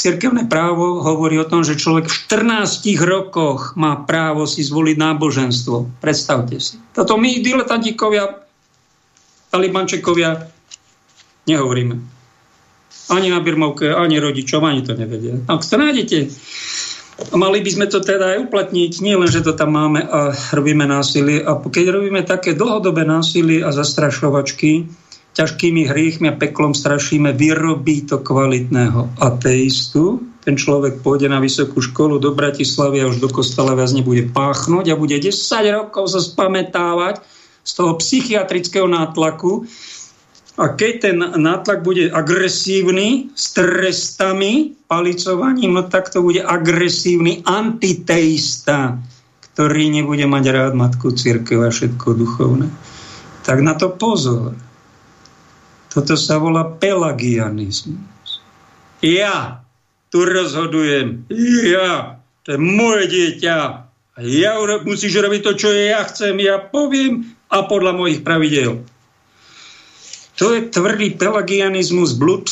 cirkevné 0.00 0.48
právo 0.48 1.04
hovorí 1.04 1.38
o 1.38 1.46
tom, 1.46 1.62
že 1.62 1.78
človek 1.78 2.08
v 2.08 2.16
14 2.32 2.82
rokoch 3.04 3.76
má 3.78 4.00
právo 4.02 4.48
si 4.50 4.64
zvoliť 4.64 4.96
náboženstvo. 4.98 6.02
Predstavte 6.02 6.56
si. 6.58 6.80
Toto 6.96 7.20
my, 7.20 7.44
diletantikovia, 7.44 8.42
talibančekovia, 9.52 10.50
nehovoríme. 11.46 11.94
Ani 13.12 13.28
na 13.28 13.44
Birmovke, 13.44 13.92
ani 13.92 14.18
rodičom, 14.18 14.64
ani 14.64 14.82
to 14.82 14.96
nevedia. 14.96 15.36
Ak 15.46 15.62
to 15.62 15.76
nájdete 15.76 16.32
Mali 17.30 17.62
by 17.62 17.70
sme 17.70 17.86
to 17.86 18.02
teda 18.02 18.34
aj 18.34 18.50
uplatniť, 18.50 18.92
nie 19.06 19.14
len, 19.14 19.30
že 19.30 19.46
to 19.46 19.54
tam 19.54 19.78
máme 19.78 20.02
a 20.02 20.34
robíme 20.50 20.82
násilie. 20.82 21.46
A 21.46 21.54
keď 21.54 21.94
robíme 21.94 22.26
také 22.26 22.58
dlhodobé 22.58 23.06
násilie 23.06 23.62
a 23.62 23.70
zastrašovačky, 23.70 24.90
ťažkými 25.32 25.88
hriechmi 25.88 26.28
a 26.28 26.36
peklom 26.36 26.76
strašíme, 26.76 27.32
vyrobí 27.32 28.04
to 28.04 28.20
kvalitného 28.20 29.16
ateistu. 29.16 30.20
Ten 30.42 30.58
človek 30.58 31.00
pôjde 31.00 31.30
na 31.30 31.38
vysokú 31.38 31.78
školu 31.80 32.18
do 32.18 32.34
Bratislavy 32.34 33.00
a 33.00 33.08
už 33.08 33.22
do 33.22 33.30
kostola 33.30 33.78
viac 33.78 33.94
nebude 33.94 34.28
páchnuť 34.28 34.92
a 34.92 34.98
bude 34.98 35.16
10 35.16 35.32
rokov 35.72 36.12
sa 36.12 36.20
spametávať 36.20 37.22
z 37.62 37.72
toho 37.78 37.94
psychiatrického 37.94 38.90
nátlaku, 38.90 39.64
a 40.60 40.76
keď 40.76 40.92
ten 41.00 41.16
nátlak 41.18 41.80
bude 41.80 42.12
agresívny, 42.12 43.32
s 43.32 43.56
trestami, 43.56 44.76
palicovaním, 44.84 45.80
no 45.80 45.88
tak 45.88 46.12
to 46.12 46.20
bude 46.20 46.44
agresívny 46.44 47.40
antiteista, 47.48 49.00
ktorý 49.52 49.88
nebude 49.88 50.28
mať 50.28 50.44
rád 50.52 50.72
matku 50.76 51.16
církev 51.16 51.64
a 51.64 51.72
všetko 51.72 52.20
duchovné. 52.20 52.68
Tak 53.48 53.64
na 53.64 53.72
to 53.80 53.96
pozor. 53.96 54.52
Toto 55.88 56.14
sa 56.20 56.36
volá 56.36 56.68
pelagianizmus. 56.68 58.44
Ja 59.00 59.64
tu 60.12 60.28
rozhodujem. 60.28 61.24
Ja. 61.64 62.20
To 62.44 62.48
je 62.56 62.60
moje 62.60 63.04
dieťa. 63.08 63.56
A 64.12 64.18
ja 64.20 64.60
musíš 64.84 65.16
robiť 65.16 65.40
to, 65.40 65.52
čo 65.56 65.68
ja 65.72 66.04
chcem. 66.04 66.36
Ja 66.44 66.60
poviem 66.60 67.32
a 67.48 67.64
podľa 67.64 67.96
mojich 67.96 68.20
pravidel. 68.20 68.84
To 70.40 70.56
je 70.56 70.64
tvrdý 70.64 71.12
pelagianizmus, 71.20 72.16
blud 72.16 72.48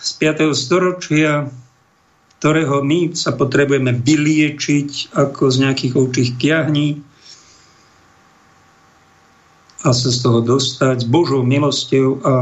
z 0.00 0.10
5. 0.22 0.54
storočia, 0.54 1.50
ktorého 2.38 2.84
my 2.84 3.16
sa 3.16 3.34
potrebujeme 3.34 3.90
vyliečiť 3.90 5.16
ako 5.16 5.50
z 5.50 5.56
nejakých 5.66 5.92
ovčích 5.96 6.30
kiahní 6.38 7.02
a 9.84 9.92
sa 9.92 10.08
z 10.08 10.18
toho 10.24 10.40
dostať 10.40 11.04
s 11.04 11.06
Božou 11.08 11.44
milosťou 11.44 12.08
a 12.24 12.32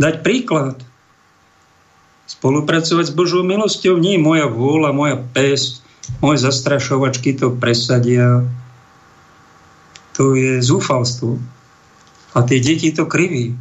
dať 0.00 0.14
príklad. 0.24 0.80
Spolupracovať 2.28 3.08
s 3.08 3.16
Božou 3.16 3.42
milosťou 3.44 4.00
nie 4.00 4.16
je 4.16 4.24
moja 4.24 4.46
vôľa, 4.48 4.96
moja 4.96 5.16
pesť, 5.20 5.84
moje 6.24 6.44
zastrašovačky 6.44 7.36
to 7.36 7.52
presadia. 7.52 8.44
To 10.16 10.32
je 10.36 10.60
zúfalstvo. 10.60 11.36
A 12.36 12.44
tie 12.44 12.60
deti 12.60 12.92
to 12.92 13.04
kriví. 13.08 13.56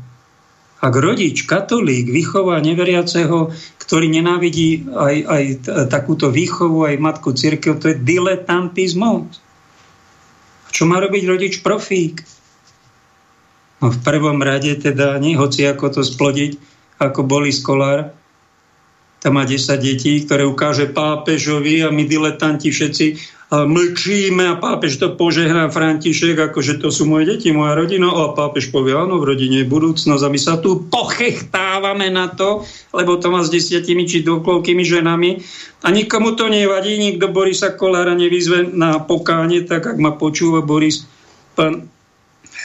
Ak 0.78 0.94
rodič, 0.94 1.50
katolík, 1.50 2.14
vychová 2.14 2.62
neveriaceho, 2.62 3.50
ktorý 3.82 4.14
nenávidí 4.14 4.86
aj, 4.94 5.16
aj 5.26 5.44
takúto 5.90 6.30
výchovu, 6.30 6.86
aj 6.86 7.02
matku 7.02 7.34
církev, 7.34 7.82
to 7.82 7.92
je 7.92 7.98
diletantizmus. 7.98 9.42
Čo 10.70 10.86
má 10.86 11.02
robiť 11.02 11.24
rodič 11.26 11.54
profík? 11.66 12.22
No 13.82 13.90
v 13.90 14.00
prvom 14.06 14.38
rade 14.42 14.78
teda, 14.78 15.18
nie 15.18 15.34
hoci 15.34 15.66
ako 15.66 15.98
to 15.98 16.02
splodiť, 16.06 16.62
ako 17.02 17.26
boli 17.26 17.50
skolár, 17.50 18.14
tam 19.18 19.42
má 19.42 19.50
10 19.50 19.82
detí, 19.82 20.22
ktoré 20.22 20.46
ukáže 20.46 20.94
pápežovi 20.94 21.82
a 21.82 21.90
my 21.90 22.06
diletanti 22.06 22.70
všetci 22.70 23.06
mlčíme 23.48 24.44
a 24.44 24.60
pápež 24.60 25.00
to 25.00 25.16
požehná 25.16 25.72
František, 25.72 26.36
ako 26.36 26.60
že 26.60 26.84
to 26.84 26.92
sú 26.92 27.08
moje 27.08 27.32
deti, 27.32 27.56
moja 27.56 27.80
rodina. 27.80 28.12
A 28.12 28.36
pápež 28.36 28.76
povie, 28.76 28.92
áno, 28.92 29.24
v 29.24 29.32
rodine 29.32 29.64
je 29.64 29.72
budúcnosť 29.72 30.20
a 30.20 30.34
my 30.34 30.40
sa 30.40 30.60
tu 30.60 30.84
pochechtávame 30.92 32.12
na 32.12 32.28
to, 32.28 32.68
lebo 32.92 33.16
to 33.16 33.32
má 33.32 33.40
s 33.40 33.54
desiatimi 33.54 34.04
či 34.04 34.28
dvokoľkými 34.28 34.84
ženami. 34.84 35.30
A 35.88 35.88
nikomu 35.96 36.36
to 36.36 36.52
nevadí, 36.52 37.00
nikto 37.00 37.32
Borisa 37.32 37.72
Kolára 37.72 38.20
nevyzve 38.20 38.68
na 38.68 39.00
pokáne, 39.00 39.64
tak 39.64 39.96
ak 39.96 39.96
ma 39.96 40.12
počúva 40.20 40.60
Boris, 40.60 41.08
pán 41.56 41.88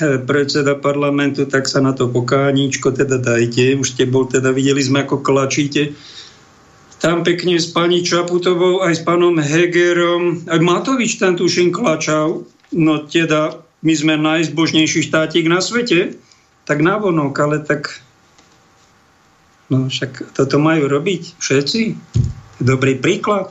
eh, 0.02 0.18
predseda 0.18 0.74
parlamentu, 0.74 1.46
tak 1.46 1.70
sa 1.70 1.78
na 1.78 1.94
to 1.94 2.10
pokáničko 2.10 2.90
teda 2.90 3.22
dajte. 3.22 3.78
Už 3.78 3.94
ste 3.94 4.10
bol, 4.10 4.26
teda 4.26 4.50
videli 4.50 4.82
sme, 4.82 5.06
ako 5.06 5.22
klačíte 5.22 5.94
tam 7.02 7.26
pekne 7.26 7.58
s 7.58 7.66
pani 7.66 8.06
Čaputovou, 8.06 8.86
aj 8.86 8.94
s 8.94 9.02
pánom 9.02 9.34
Hegerom. 9.34 10.46
Aj 10.46 10.62
Matovič 10.62 11.18
tam 11.18 11.34
tuším 11.34 11.74
klačal. 11.74 12.46
No 12.70 13.02
teda 13.02 13.58
my 13.82 13.92
sme 13.92 14.14
najzbožnejší 14.14 15.10
štátik 15.10 15.50
na 15.50 15.58
svete, 15.58 16.14
tak 16.62 16.78
navonok, 16.78 17.34
ale 17.42 17.58
tak 17.58 17.98
no 19.66 19.90
však 19.90 20.30
toto 20.30 20.62
majú 20.62 20.86
robiť 20.86 21.42
všetci. 21.42 21.80
Dobrý 22.62 22.94
príklad. 23.02 23.50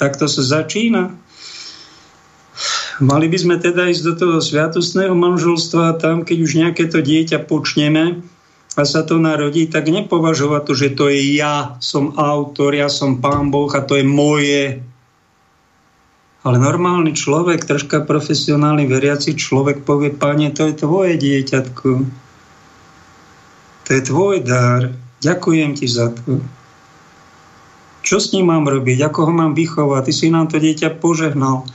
Takto 0.00 0.32
sa 0.32 0.40
začína. 0.40 1.12
Mali 3.04 3.28
by 3.28 3.36
sme 3.36 3.56
teda 3.60 3.92
ísť 3.92 4.02
do 4.08 4.14
toho 4.16 4.36
sviatostného 4.40 5.12
manželstva 5.12 6.00
tam, 6.00 6.24
keď 6.24 6.38
už 6.40 6.52
nejaké 6.56 6.88
to 6.88 7.04
dieťa 7.04 7.44
počneme 7.44 8.24
a 8.76 8.84
sa 8.84 9.08
to 9.08 9.16
narodí, 9.16 9.72
tak 9.72 9.88
nepovažovať 9.88 10.62
to, 10.68 10.72
že 10.76 10.88
to 10.92 11.08
je 11.08 11.40
ja, 11.40 11.80
som 11.80 12.12
autor, 12.20 12.76
ja 12.76 12.92
som 12.92 13.24
pán 13.24 13.48
Boh 13.48 13.72
a 13.72 13.80
to 13.80 13.96
je 13.96 14.04
moje. 14.04 14.84
Ale 16.44 16.56
normálny 16.60 17.16
človek, 17.16 17.64
troška 17.64 18.04
profesionálny 18.04 18.84
veriaci 18.84 19.32
človek 19.32 19.82
povie, 19.82 20.12
pane, 20.12 20.52
to 20.52 20.68
je 20.68 20.76
tvoje 20.76 21.16
dieťatko. 21.16 21.90
To 23.86 23.90
je 23.90 24.02
tvoj 24.04 24.44
dar. 24.44 24.92
Ďakujem 25.24 25.72
ti 25.80 25.88
za 25.88 26.12
to. 26.12 26.44
Čo 28.04 28.22
s 28.22 28.30
ním 28.36 28.52
mám 28.52 28.68
robiť? 28.68 29.08
Ako 29.08 29.26
ho 29.26 29.32
mám 29.34 29.56
vychovať? 29.56 30.06
Ty 30.06 30.12
si 30.12 30.28
nám 30.30 30.46
to 30.52 30.60
dieťa 30.60 31.00
požehnal. 31.00 31.66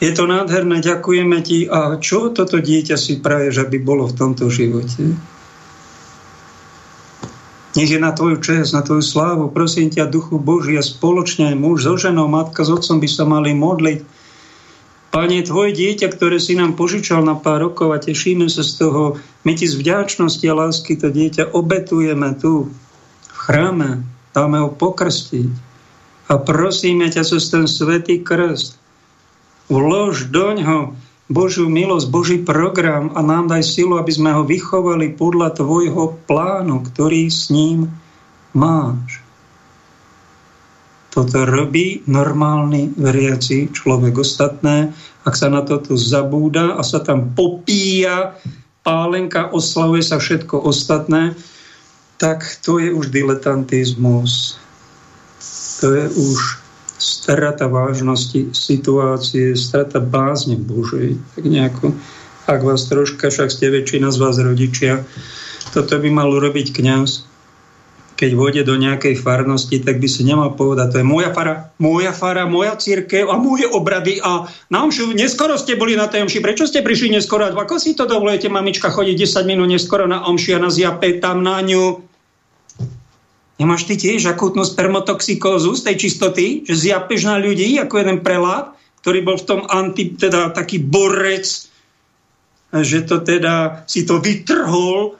Je 0.00 0.10
to 0.10 0.24
nádherné, 0.24 0.80
ďakujeme 0.80 1.38
ti. 1.44 1.68
A 1.68 2.00
čo 2.00 2.32
toto 2.32 2.58
dieťa 2.58 2.96
si 2.96 3.20
praješ, 3.20 3.62
aby 3.62 3.76
bolo 3.78 4.08
v 4.08 4.16
tomto 4.16 4.48
živote? 4.48 5.35
Nech 7.76 7.92
je 7.92 8.00
na 8.00 8.16
tvoju 8.16 8.40
čest, 8.40 8.72
na 8.72 8.80
tvoju 8.80 9.04
slávu. 9.04 9.52
Prosím 9.52 9.92
ťa, 9.92 10.08
Duchu 10.08 10.40
Boží 10.40 10.72
a 10.80 10.82
spoločne 10.82 11.52
aj 11.52 11.56
muž 11.60 11.84
so 11.84 12.00
ženou, 12.00 12.24
matka 12.24 12.64
s 12.64 12.72
otcom 12.72 12.96
by 12.96 13.08
sa 13.08 13.28
mali 13.28 13.52
modliť. 13.52 14.00
Pane, 15.12 15.44
tvoje 15.44 15.76
dieťa, 15.76 16.08
ktoré 16.08 16.40
si 16.40 16.56
nám 16.56 16.76
požičal 16.76 17.20
na 17.20 17.36
pár 17.36 17.68
rokov 17.68 17.92
a 17.92 18.00
tešíme 18.00 18.48
sa 18.48 18.64
z 18.64 18.80
toho, 18.80 19.20
my 19.44 19.52
ti 19.52 19.68
z 19.68 19.76
vďačnosti 19.76 20.44
a 20.48 20.56
lásky 20.56 20.96
to 20.96 21.12
dieťa 21.12 21.52
obetujeme 21.52 22.36
tu, 22.40 22.72
v 23.28 23.36
chráme, 23.36 24.04
dáme 24.32 24.56
ho 24.60 24.72
pokrstiť. 24.72 25.48
A 26.32 26.40
prosíme 26.40 27.12
ťa 27.12 27.22
cez 27.28 27.44
ten 27.52 27.68
svetý 27.68 28.24
krst, 28.24 28.76
vlož 29.68 30.32
doňho 30.32 30.96
Božiu 31.26 31.66
milosť, 31.66 32.06
Boží 32.06 32.38
program 32.38 33.10
a 33.18 33.20
nám 33.22 33.50
daj 33.50 33.66
silu, 33.66 33.98
aby 33.98 34.12
sme 34.14 34.30
ho 34.30 34.46
vychovali 34.46 35.18
podľa 35.18 35.58
tvojho 35.58 36.14
plánu, 36.30 36.86
ktorý 36.86 37.26
s 37.26 37.50
ním 37.50 37.90
máš. 38.54 39.18
Toto 41.10 41.48
robí 41.48 42.04
normálny 42.06 42.94
veriaci 42.94 43.74
človek. 43.74 44.22
Ostatné, 44.22 44.94
ak 45.26 45.34
sa 45.34 45.50
na 45.50 45.66
toto 45.66 45.98
zabúda 45.98 46.78
a 46.78 46.84
sa 46.86 47.02
tam 47.02 47.34
popíja 47.34 48.38
pálenka, 48.86 49.50
oslavuje 49.50 50.06
sa 50.06 50.22
všetko 50.22 50.62
ostatné, 50.62 51.34
tak 52.22 52.46
to 52.62 52.78
je 52.78 52.94
už 52.94 53.10
diletantizmus. 53.10 54.62
To 55.82 55.90
je 55.90 56.06
už 56.06 56.65
strata 56.96 57.68
vážnosti 57.68 58.56
situácie, 58.56 59.56
strata 59.56 60.00
bázne 60.00 60.56
Božej. 60.56 61.20
Tak 61.36 61.44
nejako, 61.44 61.86
ak 62.48 62.60
vás 62.64 62.88
troška, 62.88 63.28
však 63.28 63.52
ste 63.52 63.72
väčšina 63.72 64.08
z 64.12 64.18
vás 64.20 64.36
rodičia, 64.40 65.04
toto 65.74 65.98
by 66.00 66.08
mal 66.08 66.28
urobiť 66.32 66.72
kňaz, 66.72 67.26
keď 68.16 68.30
vôjde 68.32 68.62
do 68.64 68.80
nejakej 68.80 69.20
farnosti, 69.20 69.76
tak 69.84 70.00
by 70.00 70.08
si 70.08 70.24
nemal 70.24 70.56
povedať, 70.56 70.96
to 70.96 71.00
je 71.04 71.06
moja 71.06 71.36
fara, 71.36 71.68
moja 71.76 72.16
fara, 72.16 72.48
moja 72.48 72.72
církev 72.72 73.28
a 73.28 73.36
moje 73.36 73.68
obrady 73.68 74.24
a 74.24 74.48
na 74.72 74.88
omšu, 74.88 75.12
neskoro 75.12 75.60
ste 75.60 75.76
boli 75.76 76.00
na 76.00 76.08
tej 76.08 76.24
omši, 76.24 76.40
prečo 76.40 76.64
ste 76.64 76.80
prišli 76.80 77.12
neskoro? 77.12 77.44
Ako 77.44 77.76
si 77.76 77.92
to 77.92 78.08
dovolujete, 78.08 78.48
mamička, 78.48 78.88
chodiť 78.88 79.20
10 79.20 79.44
minút 79.44 79.68
neskoro 79.68 80.08
na 80.08 80.24
omši 80.24 80.56
a 80.56 80.58
na 80.64 80.72
zjape 80.72 81.20
tam 81.20 81.44
na 81.44 81.60
ňu? 81.60 82.05
Nemáš 83.56 83.88
ty 83.88 83.96
tiež 83.96 84.28
akútnu 84.28 84.68
spermotoxikózu 84.68 85.72
z 85.72 85.82
tej 85.88 85.96
čistoty, 85.96 86.46
že 86.68 86.76
zjapeš 86.76 87.24
na 87.24 87.40
ľudí 87.40 87.80
ako 87.80 87.94
jeden 88.04 88.20
prelát, 88.20 88.76
ktorý 89.00 89.24
bol 89.24 89.36
v 89.40 89.48
tom 89.48 89.60
anti, 89.64 90.12
teda 90.12 90.52
taký 90.52 90.76
borec, 90.82 91.46
že 92.76 92.98
to 93.08 93.24
teda 93.24 93.86
si 93.88 94.04
to 94.04 94.20
vytrhol, 94.20 95.16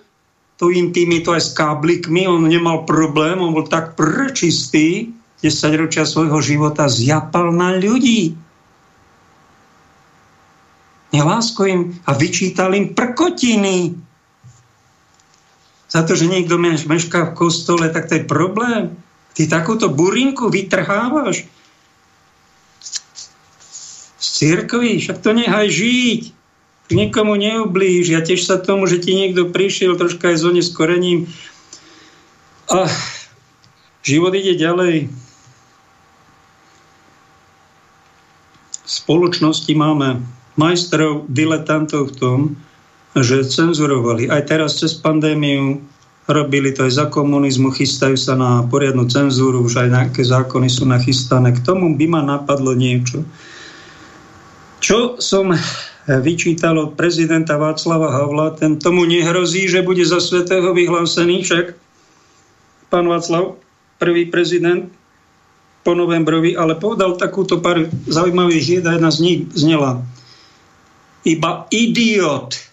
tú 0.57 0.73
intimitu 0.73 1.33
aj 1.33 1.43
s 1.49 1.51
káblikmi, 1.53 2.25
on 2.29 2.49
nemal 2.49 2.89
problém, 2.89 3.41
on 3.41 3.53
bol 3.53 3.69
tak 3.69 3.97
prečistý, 3.97 5.13
10 5.45 5.81
ročia 5.81 6.09
svojho 6.09 6.41
života 6.41 6.89
zjapal 6.89 7.53
na 7.53 7.77
ľudí. 7.77 8.33
Nelásko 11.13 11.69
im 11.69 11.81
a 12.09 12.17
vyčítal 12.17 12.73
im 12.73 12.97
prkotiny 12.97 13.97
za 15.87 16.03
to, 16.03 16.19
že 16.19 16.27
niekto 16.27 16.59
mešká 16.59 17.31
v 17.31 17.37
kostole, 17.39 17.87
tak 17.91 18.11
to 18.11 18.19
je 18.19 18.27
problém. 18.27 18.99
Ty 19.37 19.47
takúto 19.47 19.87
burinku 19.93 20.51
vytrhávaš 20.51 21.47
z 24.17 24.27
církvy, 24.41 24.99
však 24.99 25.23
to 25.23 25.31
nechaj 25.37 25.69
žiť. 25.71 26.23
Nikomu 26.87 27.35
neublíž. 27.35 28.15
Ja 28.15 28.23
tiež 28.23 28.47
sa 28.47 28.63
tomu, 28.63 28.87
že 28.87 29.03
ti 29.03 29.15
niekto 29.15 29.51
prišiel 29.51 29.99
troška 29.99 30.31
aj 30.31 30.37
s 30.39 30.45
oneskorením. 30.47 31.27
A 32.71 32.87
život 34.07 34.35
ide 34.39 34.55
ďalej. 34.55 35.11
V 38.87 38.91
spoločnosti 38.91 39.73
máme 39.75 40.23
majstrov, 40.55 41.27
diletantov 41.27 42.15
v 42.15 42.17
tom, 42.17 42.39
že 43.17 43.49
cenzurovali. 43.49 44.29
Aj 44.29 44.45
teraz 44.45 44.77
cez 44.77 44.93
pandémiu 44.93 45.81
robili 46.27 46.75
to 46.75 46.85
aj 46.85 46.93
za 46.93 47.07
komunizmu, 47.07 47.71
chystajú 47.71 48.19
sa 48.19 48.35
na 48.35 48.67
poriadnu 48.67 49.07
cenzúru, 49.07 49.63
už 49.63 49.79
aj 49.79 49.89
nejaké 49.89 50.23
zákony 50.27 50.69
sú 50.69 50.85
nachystané. 50.85 51.55
K 51.55 51.63
tomu 51.63 51.95
by 51.95 52.07
ma 52.11 52.21
napadlo 52.21 52.75
niečo. 52.75 53.23
Čo 54.83 55.23
som 55.23 55.55
vyčítal 56.07 56.79
od 56.79 56.95
prezidenta 56.95 57.59
Václava 57.59 58.11
Havla, 58.11 58.59
ten 58.59 58.79
tomu 58.79 59.07
nehrozí, 59.07 59.67
že 59.67 59.87
bude 59.87 60.03
za 60.03 60.19
svetého 60.19 60.75
vyhlásený, 60.75 61.43
však 61.47 61.75
pán 62.91 63.07
Václav, 63.07 63.59
prvý 63.99 64.31
prezident 64.31 64.91
po 65.87 65.95
novembrovi, 65.95 66.59
ale 66.59 66.75
povedal 66.75 67.15
takúto 67.15 67.63
pár 67.63 67.87
zaujímavých 68.11 68.83
jed 68.83 68.87
jedna 68.87 69.11
z 69.15 69.19
nich 69.23 69.41
znela. 69.55 70.03
Iba 71.23 71.71
idiot 71.71 72.66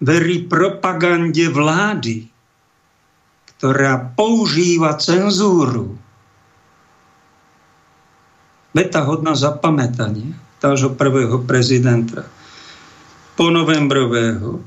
verí 0.00 0.48
propagande 0.48 1.46
vlády, 1.52 2.24
ktorá 3.56 4.16
používa 4.16 4.96
cenzúru. 4.96 5.94
Veta 8.72 9.04
hodná 9.04 9.36
zapamätania 9.36 10.32
tážho 10.60 10.96
prvého 10.96 11.44
prezidenta 11.44 12.24
po 13.36 13.52
novembrového. 13.52 14.60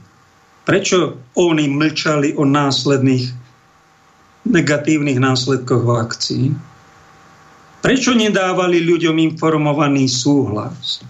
Prečo 0.63 1.17
oni 1.33 1.65
mlčali 1.69 2.37
o 2.37 2.45
následných 2.45 3.25
negatívnych 4.47 5.19
následkoch 5.19 5.83
vakcín? 5.83 6.59
Prečo 7.83 8.15
nedávali 8.15 8.79
ľuďom 8.79 9.19
informovaný 9.33 10.07
súhlas? 10.07 11.03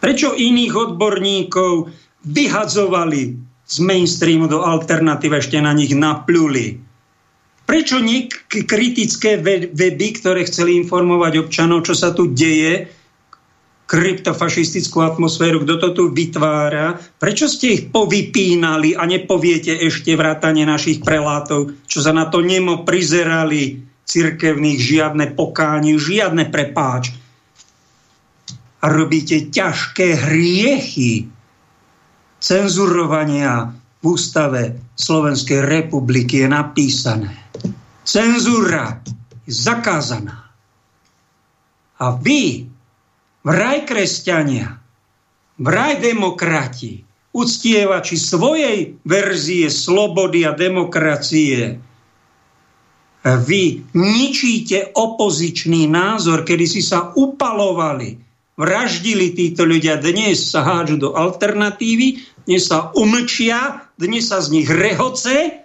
Prečo 0.00 0.32
iných 0.32 0.72
odborníkov 0.72 1.92
vyhadzovali 2.24 3.53
z 3.64 3.76
mainstreamu 3.80 4.46
do 4.46 4.60
alternatív 4.60 5.40
ešte 5.40 5.56
na 5.60 5.72
nich 5.72 5.96
napľuli. 5.96 6.80
Prečo 7.64 7.96
nie 7.96 8.28
kritické 8.48 9.40
weby, 9.40 10.08
ktoré 10.20 10.44
chceli 10.44 10.76
informovať 10.76 11.48
občanov, 11.48 11.88
čo 11.88 11.96
sa 11.96 12.12
tu 12.12 12.28
deje, 12.28 12.92
kryptofašistickú 13.84 15.04
atmosféru, 15.04 15.64
kto 15.64 15.74
to 15.76 15.88
tu 15.92 16.02
vytvára, 16.12 16.96
prečo 17.20 17.44
ste 17.48 17.76
ich 17.76 17.82
povypínali 17.92 18.96
a 18.96 19.04
nepoviete 19.04 19.76
ešte 19.76 20.16
vrátane 20.16 20.64
našich 20.64 21.04
prelátov, 21.04 21.76
čo 21.84 22.00
sa 22.00 22.16
na 22.16 22.28
to 22.32 22.40
nemo 22.40 22.84
prizerali 22.84 23.84
cirkevných, 24.04 24.80
žiadne 24.80 25.26
pokáni, 25.36 25.96
žiadne 26.00 26.48
prepáč. 26.48 27.12
A 28.84 28.92
robíte 28.92 29.48
ťažké 29.48 30.16
hriechy, 30.28 31.28
cenzurovania 32.44 33.72
v 33.72 34.04
ústave 34.04 34.92
Slovenskej 34.92 35.64
republiky 35.64 36.44
je 36.44 36.48
napísané. 36.52 37.32
Cenzúra 38.04 39.00
je 39.48 39.52
zakázaná. 39.52 40.52
A 41.96 42.06
vy, 42.20 42.68
vraj 43.40 43.88
kresťania, 43.88 44.76
vraj 45.56 46.04
demokrati, 46.04 47.00
uctievači 47.32 48.20
svojej 48.20 49.00
verzie 49.08 49.72
slobody 49.72 50.44
a 50.44 50.52
demokracie, 50.52 51.80
vy 53.24 53.62
ničíte 53.96 54.92
opozičný 54.92 55.88
názor, 55.88 56.44
kedy 56.44 56.68
si 56.68 56.84
sa 56.84 57.08
upalovali 57.16 58.23
vraždili 58.54 59.34
títo 59.34 59.66
ľudia, 59.66 59.98
dnes 59.98 60.50
sa 60.54 60.62
hádžu 60.62 60.96
do 60.98 61.10
alternatívy, 61.14 62.22
dnes 62.46 62.70
sa 62.70 62.94
umlčia, 62.94 63.90
dnes 63.98 64.30
sa 64.30 64.38
z 64.38 64.60
nich 64.60 64.68
rehoce 64.70 65.64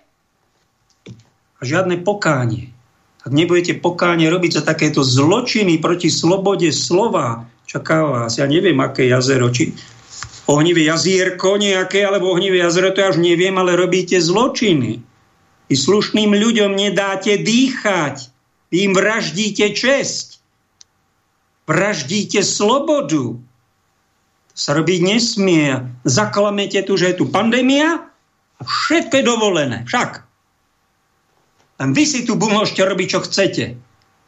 a 1.59 1.61
žiadne 1.61 2.01
pokánie. 2.01 2.73
Ak 3.19 3.35
nebudete 3.35 3.77
pokánie 3.77 4.31
robiť 4.31 4.61
za 4.61 4.63
takéto 4.63 5.03
zločiny 5.03 5.77
proti 5.77 6.07
slobode 6.07 6.71
slova, 6.71 7.45
čaká 7.67 8.07
vás, 8.07 8.39
ja 8.39 8.47
neviem, 8.47 8.79
aké 8.79 9.05
jazero, 9.11 9.51
či 9.51 9.75
ohnivé 10.49 10.87
jazierko 10.89 11.61
nejaké, 11.61 12.01
alebo 12.01 12.33
ohnivé 12.33 12.63
jazero, 12.63 12.89
to 12.89 13.03
ja 13.05 13.13
už 13.13 13.21
neviem, 13.21 13.53
ale 13.59 13.77
robíte 13.77 14.17
zločiny. 14.17 15.03
I 15.69 15.75
slušným 15.77 16.33
ľuďom 16.33 16.73
nedáte 16.73 17.37
dýchať. 17.37 18.33
Vy 18.73 18.89
im 18.89 18.93
vraždíte 18.97 19.77
česť. 19.77 20.38
Vraždíte 21.69 22.41
slobodu. 22.41 23.37
To 24.49 24.57
sa 24.57 24.73
robiť 24.73 25.05
nesmie. 25.05 25.85
Zaklamete 26.01 26.81
tu, 26.81 26.97
že 26.97 27.13
je 27.13 27.21
tu 27.21 27.25
pandémia 27.29 28.09
a 28.57 28.61
všetko 28.65 29.13
je 29.13 29.23
dovolené. 29.23 29.77
Však. 29.85 30.25
Len 31.79 31.89
vy 31.93 32.03
si 32.09 32.25
tu 32.25 32.33
môžete 32.41 32.81
robiť, 32.81 33.07
čo 33.13 33.19
chcete. 33.21 33.77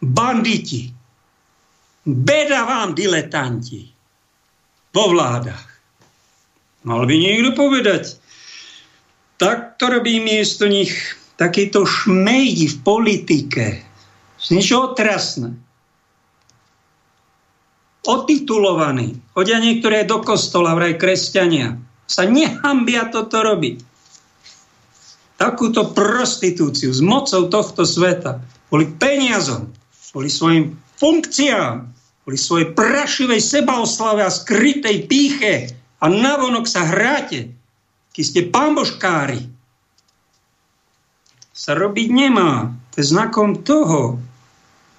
Banditi. 0.05 0.93
Beda 2.05 2.69
vám, 2.69 2.93
diletanti. 2.93 3.89
Vo 4.93 5.09
vládach. 5.09 5.65
Mal 6.85 7.09
by 7.09 7.15
niekto 7.17 7.57
povedať. 7.57 8.21
Tak 9.41 9.81
to 9.81 9.89
robí 9.89 10.21
miesto 10.21 10.69
nich 10.69 10.93
takýto 11.41 11.89
šmejdi 11.89 12.69
v 12.69 12.77
politike. 12.85 13.65
Niečo 14.53 14.93
otrasné. 14.93 15.57
Otitulovaní. 18.01 19.17
Chodia 19.37 19.61
niektoré 19.61 20.05
do 20.09 20.25
kostola, 20.25 20.73
vraj 20.73 20.97
kresťania. 20.97 21.77
Sa 22.09 22.25
nehambia 22.25 23.07
toto 23.07 23.39
robiť 23.45 23.91
takúto 25.41 25.89
prostitúciu 25.89 26.93
s 26.93 27.01
mocou 27.01 27.49
tohto 27.49 27.81
sveta, 27.81 28.45
kvôli 28.69 28.93
peniazom, 28.93 29.73
kvôli 30.13 30.29
svojim 30.29 30.77
funkciám, 31.01 31.89
kvôli 32.21 32.37
svojej 32.37 32.67
prašivej 32.77 33.41
sebaoslave 33.41 34.21
a 34.21 34.29
skrytej 34.29 35.09
píche 35.09 35.73
a 35.97 36.05
navonok 36.05 36.69
sa 36.69 36.85
hráte, 36.85 37.57
keď 38.13 38.23
ste 38.23 38.41
pamboškári. 38.53 39.41
Sa 41.49 41.73
robiť 41.73 42.07
nemá. 42.13 42.77
To 42.93 42.95
je 43.01 43.05
znakom 43.09 43.65
toho, 43.65 44.21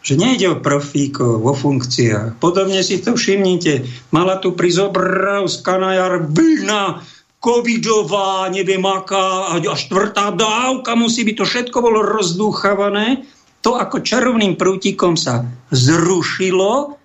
že 0.03 0.19
nejde 0.19 0.51
o 0.51 0.63
profíkov 0.63 1.47
vo 1.47 1.55
funkciách. 1.55 2.43
Podobne 2.43 2.83
si 2.83 2.99
to 2.99 3.15
všimnite. 3.15 3.87
Mala 4.11 4.43
tu 4.43 4.53
prísť 4.53 4.91
obrovská 4.91 5.79
najarbína 5.79 7.07
covidová, 7.43 8.47
neviem 8.51 8.83
aká, 8.87 9.59
a 9.59 9.75
štvrtá 9.75 10.35
dávka, 10.35 10.95
musí 10.95 11.27
byť 11.27 11.37
to 11.39 11.45
všetko 11.47 11.79
bolo 11.83 12.03
rozdúchavané. 12.03 13.27
To 13.63 13.79
ako 13.79 14.03
čarovným 14.03 14.59
prútikom 14.59 15.15
sa 15.15 15.47
zrušilo, 15.71 16.99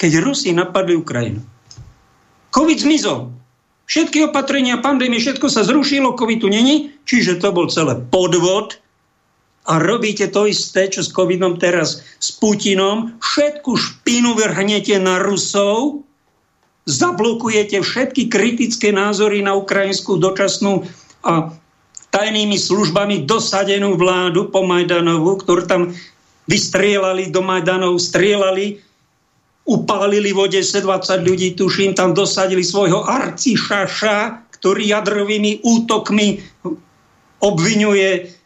keď 0.00 0.10
Rusi 0.24 0.52
napadli 0.52 0.96
Ukrajinu. 0.96 1.40
Covid 2.52 2.78
zmizol. 2.80 3.36
Všetky 3.84 4.32
opatrenia, 4.32 4.80
pandémie, 4.80 5.20
všetko 5.20 5.50
sa 5.52 5.60
zrušilo, 5.60 6.16
Covid 6.16 6.40
tu 6.40 6.48
není, 6.48 6.94
čiže 7.04 7.36
to 7.42 7.52
bol 7.52 7.68
celé 7.68 8.00
podvod 8.00 8.80
a 9.68 9.76
robíte 9.76 10.32
to 10.32 10.48
isté, 10.48 10.88
čo 10.88 11.04
s 11.04 11.12
covidom 11.12 11.60
teraz, 11.60 12.00
s 12.16 12.32
Putinom. 12.32 13.20
Všetku 13.20 13.76
špinu 13.76 14.32
vrhnete 14.32 14.96
na 14.96 15.20
Rusov, 15.20 16.02
zablokujete 16.88 17.84
všetky 17.84 18.32
kritické 18.32 18.90
názory 18.90 19.44
na 19.44 19.54
ukrajinskú 19.54 20.16
dočasnú 20.16 20.88
a 21.22 21.52
tajnými 22.10 22.58
službami 22.58 23.28
dosadenú 23.28 23.94
vládu 23.94 24.50
po 24.50 24.66
Majdanovu, 24.66 25.38
ktorú 25.44 25.68
tam 25.68 25.94
vystrielali 26.50 27.30
do 27.30 27.44
Majdanov, 27.44 28.02
strieľali, 28.02 28.82
upálili 29.70 30.34
vo 30.34 30.50
10-20 30.50 31.22
ľudí, 31.22 31.54
tuším, 31.54 31.94
tam 31.94 32.10
dosadili 32.10 32.66
svojho 32.66 33.06
arcišaša, 33.06 34.50
ktorý 34.58 34.90
jadrovými 34.90 35.62
útokmi 35.62 36.42
obvinuje 37.38 38.39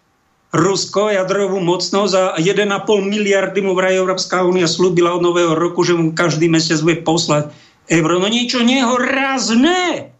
Rusko, 0.55 1.11
jadrovú 1.11 1.59
mocnosť 1.59 2.14
a 2.14 2.22
1,5 2.38 2.62
miliardy 3.02 3.59
mu 3.59 3.74
vraj 3.74 3.98
Európska 3.98 4.46
únia 4.46 4.70
slúbila 4.70 5.18
od 5.18 5.26
nového 5.26 5.50
roku, 5.59 5.82
že 5.82 5.98
mu 5.98 6.14
každý 6.14 6.46
mesiac 6.46 6.78
bude 6.78 7.02
poslať 7.02 7.50
euro. 7.90 8.22
No 8.22 8.30
niečo 8.30 8.62
nehorázne. 8.62 10.14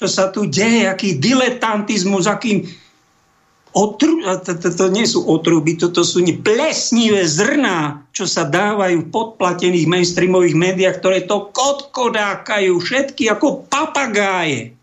Čo 0.00 0.06
sa 0.08 0.32
tu 0.32 0.48
deje, 0.48 0.88
aký 0.88 1.20
diletantizmus, 1.20 2.24
akým 2.24 2.64
otru, 3.76 4.24
to, 4.24 4.56
to, 4.56 4.86
nie 4.88 5.04
sú 5.04 5.28
otruby, 5.28 5.76
toto 5.76 6.00
sú 6.00 6.24
plesnivé 6.40 7.28
zrná, 7.28 8.08
čo 8.16 8.24
sa 8.24 8.48
dávajú 8.48 9.04
v 9.04 9.12
podplatených 9.12 9.84
mainstreamových 9.84 10.56
médiách, 10.56 10.96
ktoré 11.02 11.28
to 11.28 11.52
kodkodákajú 11.52 12.72
všetky 12.72 13.28
ako 13.28 13.68
papagáje. 13.68 14.77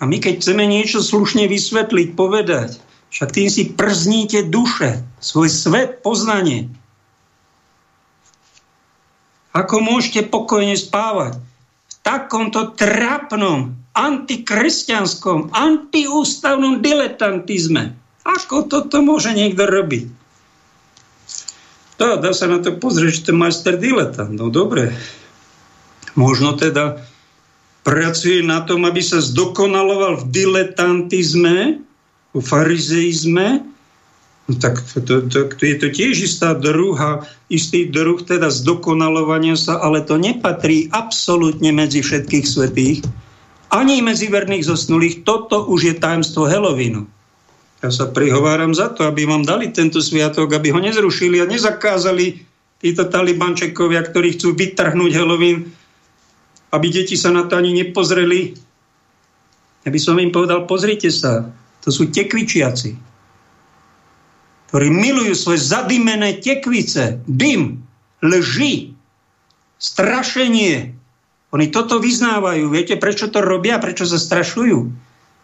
A 0.00 0.08
my 0.08 0.16
keď 0.16 0.40
chceme 0.40 0.64
niečo 0.64 1.04
slušne 1.04 1.44
vysvetliť, 1.44 2.16
povedať, 2.16 2.80
však 3.12 3.30
tým 3.36 3.48
si 3.52 3.68
przníte 3.68 4.48
duše, 4.48 5.04
svoj 5.20 5.52
svet, 5.52 6.00
poznanie. 6.00 6.72
Ako 9.52 9.82
môžete 9.82 10.30
pokojne 10.30 10.78
spávať 10.78 11.36
v 11.36 11.94
takomto 12.00 12.72
trapnom, 12.72 13.76
antikresťanskom, 13.92 15.52
antiústavnom 15.52 16.80
diletantizme? 16.80 17.92
Ako 18.24 18.70
toto 18.70 19.02
môže 19.04 19.34
niekto 19.34 19.66
robiť? 19.66 20.06
To, 22.00 22.16
dá 22.16 22.32
sa 22.32 22.48
na 22.48 22.64
to 22.64 22.72
pozrieť, 22.72 23.10
že 23.12 23.24
to 23.28 23.30
je 23.36 23.42
majster 23.42 23.76
diletant. 23.76 24.32
No 24.32 24.48
dobre. 24.48 24.96
Možno 26.16 26.56
teda 26.56 27.04
pracuje 27.82 28.44
na 28.44 28.64
tom, 28.64 28.84
aby 28.84 29.00
sa 29.00 29.20
zdokonaloval 29.20 30.24
v 30.24 30.24
diletantizme, 30.28 31.80
v 32.30 32.38
farizeizme, 32.38 33.70
No 34.50 34.58
tak 34.58 34.82
to, 35.06 35.30
to, 35.30 35.46
to 35.46 35.62
je 35.62 35.76
to 35.78 35.88
tiež 35.94 36.26
istá 36.26 36.58
druha, 36.58 37.22
istý 37.46 37.86
druh 37.86 38.18
teda 38.18 38.50
zdokonalovania 38.50 39.54
sa, 39.54 39.78
ale 39.78 40.02
to 40.02 40.18
nepatrí 40.18 40.90
absolútne 40.90 41.70
medzi 41.70 42.02
všetkých 42.02 42.46
svetých, 42.50 42.98
ani 43.70 44.02
medzi 44.02 44.26
verných 44.26 44.66
zosnulých. 44.66 45.22
Toto 45.22 45.70
už 45.70 45.80
je 45.86 45.94
tajemstvo 45.94 46.50
Helovínu. 46.50 47.06
Ja 47.78 47.94
sa 47.94 48.10
prihováram 48.10 48.74
za 48.74 48.90
to, 48.90 49.06
aby 49.06 49.22
vám 49.22 49.46
dali 49.46 49.70
tento 49.70 50.02
sviatok, 50.02 50.50
aby 50.50 50.74
ho 50.74 50.82
nezrušili 50.82 51.38
a 51.38 51.46
nezakázali 51.46 52.42
títo 52.82 53.06
talibančekovia, 53.06 54.02
ktorí 54.02 54.34
chcú 54.34 54.58
vytrhnúť 54.58 55.12
Helovín, 55.14 55.70
aby 56.70 56.86
deti 56.90 57.18
sa 57.18 57.34
na 57.34 57.46
to 57.46 57.58
ani 57.58 57.74
nepozreli. 57.74 58.54
Ja 59.82 59.90
by 59.90 60.00
som 60.00 60.18
im 60.22 60.30
povedal, 60.30 60.66
pozrite 60.66 61.10
sa, 61.10 61.50
to 61.82 61.88
sú 61.90 62.10
tekvičiaci 62.10 63.10
ktorí 64.70 64.86
milujú 64.86 65.34
svoje 65.34 65.66
zadimené 65.66 66.38
tekvice, 66.38 67.18
dym, 67.26 67.82
lži, 68.22 68.94
strašenie. 69.82 70.94
Oni 71.50 71.66
toto 71.74 71.98
vyznávajú. 71.98 72.70
Viete, 72.70 72.94
prečo 72.94 73.26
to 73.34 73.42
robia? 73.42 73.82
Prečo 73.82 74.06
sa 74.06 74.14
strašujú? 74.14 74.94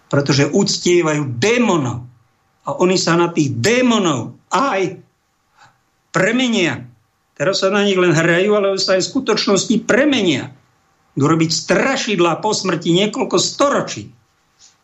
Pretože 0.07 0.47
uctievajú 0.47 1.43
démonov. 1.43 2.07
A 2.71 2.79
oni 2.79 2.95
sa 2.95 3.19
na 3.19 3.35
tých 3.35 3.51
démonov 3.59 4.39
aj 4.55 5.03
premenia. 6.15 6.87
Teraz 7.35 7.67
sa 7.67 7.75
na 7.75 7.83
nich 7.83 7.99
len 7.99 8.15
hrajú, 8.15 8.55
ale 8.55 8.79
sa 8.79 8.95
aj 8.95 9.03
v 9.03 9.11
skutočnosti 9.11 9.77
premenia. 9.91 10.55
Budú 11.17 11.33
robiť 11.33 11.51
strašidla 11.51 12.45
po 12.45 12.53
smrti 12.53 12.93
niekoľko 12.93 13.41
storočí. 13.41 14.13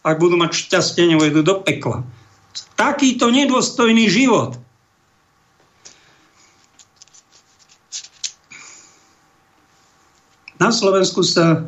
Ak 0.03 0.19
budú 0.19 0.41
mať 0.41 0.51
šťastie, 0.57 1.05
nevojdu 1.13 1.45
do 1.45 1.61
pekla 1.61 2.03
takýto 2.77 3.31
nedôstojný 3.31 4.11
život. 4.11 4.59
Na 10.59 10.71
Slovensku 10.71 11.27
sa 11.27 11.59
e, 11.59 11.61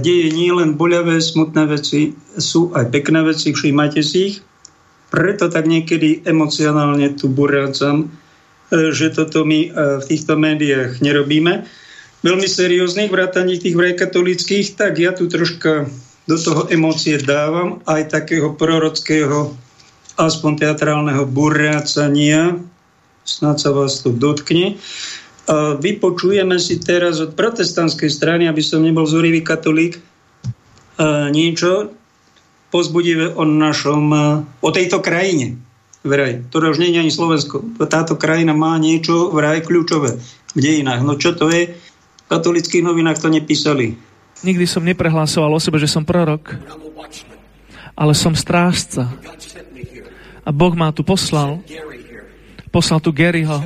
deje 0.00 0.36
nielen 0.36 0.76
boľavé, 0.76 1.16
smutné 1.16 1.64
veci, 1.64 2.12
sú 2.36 2.76
aj 2.76 2.92
pekné 2.92 3.24
veci, 3.24 3.56
všímajte 3.56 4.00
si 4.04 4.18
ich. 4.32 4.36
Preto 5.08 5.48
tak 5.48 5.64
niekedy 5.64 6.28
emocionálne 6.28 7.16
tu 7.16 7.32
burácam, 7.32 8.04
e, 8.04 8.92
že 8.92 9.16
toto 9.16 9.48
my 9.48 9.60
e, 9.64 9.68
v 10.00 10.04
týchto 10.04 10.36
médiách 10.36 11.00
nerobíme. 11.00 11.64
Veľmi 12.22 12.48
serióznych 12.50 13.10
vrátanie 13.12 13.62
tých 13.62 13.78
katolických, 13.78 14.74
tak 14.74 14.98
ja 14.98 15.14
tu 15.14 15.30
troška 15.30 15.86
do 16.26 16.36
toho 16.36 16.66
emócie 16.68 17.16
dávam 17.22 17.80
aj 17.86 18.10
takého 18.10 18.52
prorockého, 18.52 19.54
aspoň 20.18 20.66
teatrálneho 20.66 21.24
burrácania 21.24 22.58
Snad 23.28 23.60
sa 23.60 23.76
vás 23.76 24.00
to 24.00 24.08
dotkne. 24.08 24.80
Vypočujeme 25.84 26.56
si 26.56 26.80
teraz 26.80 27.20
od 27.20 27.36
protestantskej 27.36 28.08
strany, 28.08 28.48
aby 28.48 28.64
som 28.64 28.80
nebol 28.80 29.04
zúrivý 29.04 29.44
katolík, 29.44 30.00
niečo 31.28 31.92
pozbudivé 32.72 33.36
o 33.36 33.44
našom, 33.44 34.04
o 34.64 34.70
tejto 34.72 35.04
krajine 35.04 35.60
vraj, 36.08 36.40
ktoré 36.48 36.72
už 36.72 36.80
nie 36.80 36.96
je 36.96 37.04
ani 37.04 37.12
Slovensko. 37.12 37.60
Táto 37.84 38.16
krajina 38.16 38.56
má 38.56 38.80
niečo 38.80 39.28
vraj 39.28 39.60
kľúčové 39.60 40.16
v 40.56 40.58
dejinách. 40.58 41.04
No 41.04 41.20
čo 41.20 41.36
to 41.36 41.52
je? 41.52 41.76
Katolických 42.28 42.84
novinách 42.84 43.24
to 43.24 43.32
nepísali. 43.32 43.96
Nikdy 44.44 44.64
som 44.68 44.84
neprehlásoval 44.84 45.50
o 45.50 45.60
sebe, 45.60 45.80
že 45.80 45.90
som 45.90 46.06
prorok, 46.06 46.54
ale 47.98 48.12
som 48.14 48.36
strážca. 48.36 49.10
A 50.44 50.50
Boh 50.54 50.72
ma 50.76 50.94
tu 50.94 51.02
poslal. 51.02 51.58
Poslal 52.70 53.00
tu 53.00 53.10
Garyho. 53.10 53.64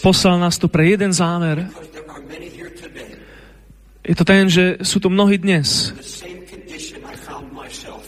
Poslal 0.00 0.40
nás 0.40 0.56
tu 0.56 0.70
pre 0.70 0.88
jeden 0.94 1.12
zámer. 1.12 1.68
Je 4.04 4.14
to 4.14 4.24
ten, 4.24 4.48
že 4.48 4.80
sú 4.84 5.00
tu 5.00 5.10
mnohí 5.10 5.36
dnes. 5.36 5.92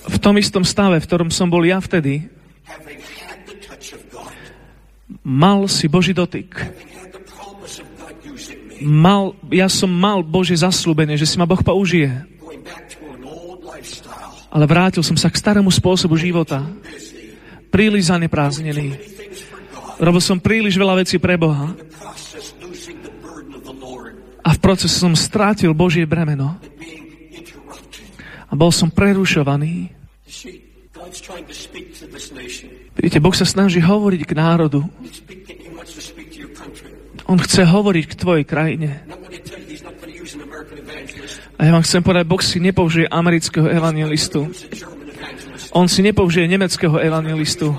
V 0.07 0.19
tom 0.23 0.39
istom 0.39 0.65
stave, 0.65 1.03
v 1.03 1.09
ktorom 1.09 1.31
som 1.35 1.51
bol 1.51 1.67
ja 1.67 1.83
vtedy, 1.83 2.31
mal 5.27 5.67
si 5.67 5.91
Boží 5.91 6.15
dotyk. 6.15 6.55
Mal, 8.83 9.33
ja 9.49 9.69
som 9.73 9.89
mal 9.89 10.21
Bože 10.21 10.57
zaslúbenie, 10.57 11.17
že 11.17 11.25
si 11.25 11.41
ma 11.41 11.49
Boh 11.49 11.61
použije. 11.61 12.13
Ale 14.53 14.65
vrátil 14.65 15.05
som 15.05 15.17
sa 15.17 15.29
k 15.29 15.37
starému 15.37 15.69
spôsobu 15.69 16.17
života. 16.17 16.65
Príliš 17.69 18.09
zaneprázdnený. 18.09 18.97
Robil 19.97 20.23
som 20.25 20.41
príliš 20.41 20.77
veľa 20.77 21.05
vecí 21.05 21.17
pre 21.17 21.37
Boha. 21.41 21.73
A 24.47 24.49
v 24.55 24.59
procese 24.63 24.97
som 24.97 25.17
strátil 25.17 25.75
Božie 25.75 26.07
bremeno. 26.07 26.57
A 28.47 28.53
bol 28.55 28.71
som 28.71 28.93
prerušovaný. 28.93 29.91
Vidíte, 32.97 33.19
Boh 33.21 33.35
sa 33.35 33.45
snaží 33.45 33.83
hovoriť 33.83 34.23
k 34.25 34.33
národu. 34.33 34.81
On 37.27 37.39
chce 37.43 37.67
hovoriť 37.67 38.05
k 38.07 38.19
tvojej 38.19 38.45
krajine. 38.47 39.03
A 41.57 41.61
ja 41.67 41.71
vám 41.73 41.83
chcem 41.83 42.05
povedať, 42.05 42.25
Boh 42.29 42.43
si 42.45 42.63
nepoužije 42.63 43.11
amerického 43.11 43.67
evangelistu. 43.67 44.47
On 45.75 45.91
si 45.91 46.01
nepoužije 46.07 46.47
nemeckého 46.47 46.97
evangelistu. 47.01 47.75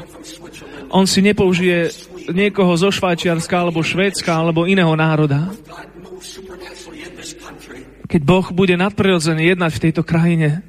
On 0.91 1.07
si 1.07 1.23
nepoužije 1.23 1.91
niekoho 2.33 2.75
zo 2.75 2.91
Švajčiarska, 2.91 3.55
alebo 3.55 3.85
Švédska, 3.85 4.35
alebo 4.35 4.67
iného 4.67 4.91
národa. 4.99 5.51
Keď 8.07 8.21
Boh 8.23 8.45
bude 8.51 8.75
nadprirodzene 8.75 9.43
jednať 9.47 9.71
v 9.71 9.83
tejto 9.83 10.03
krajine, 10.03 10.63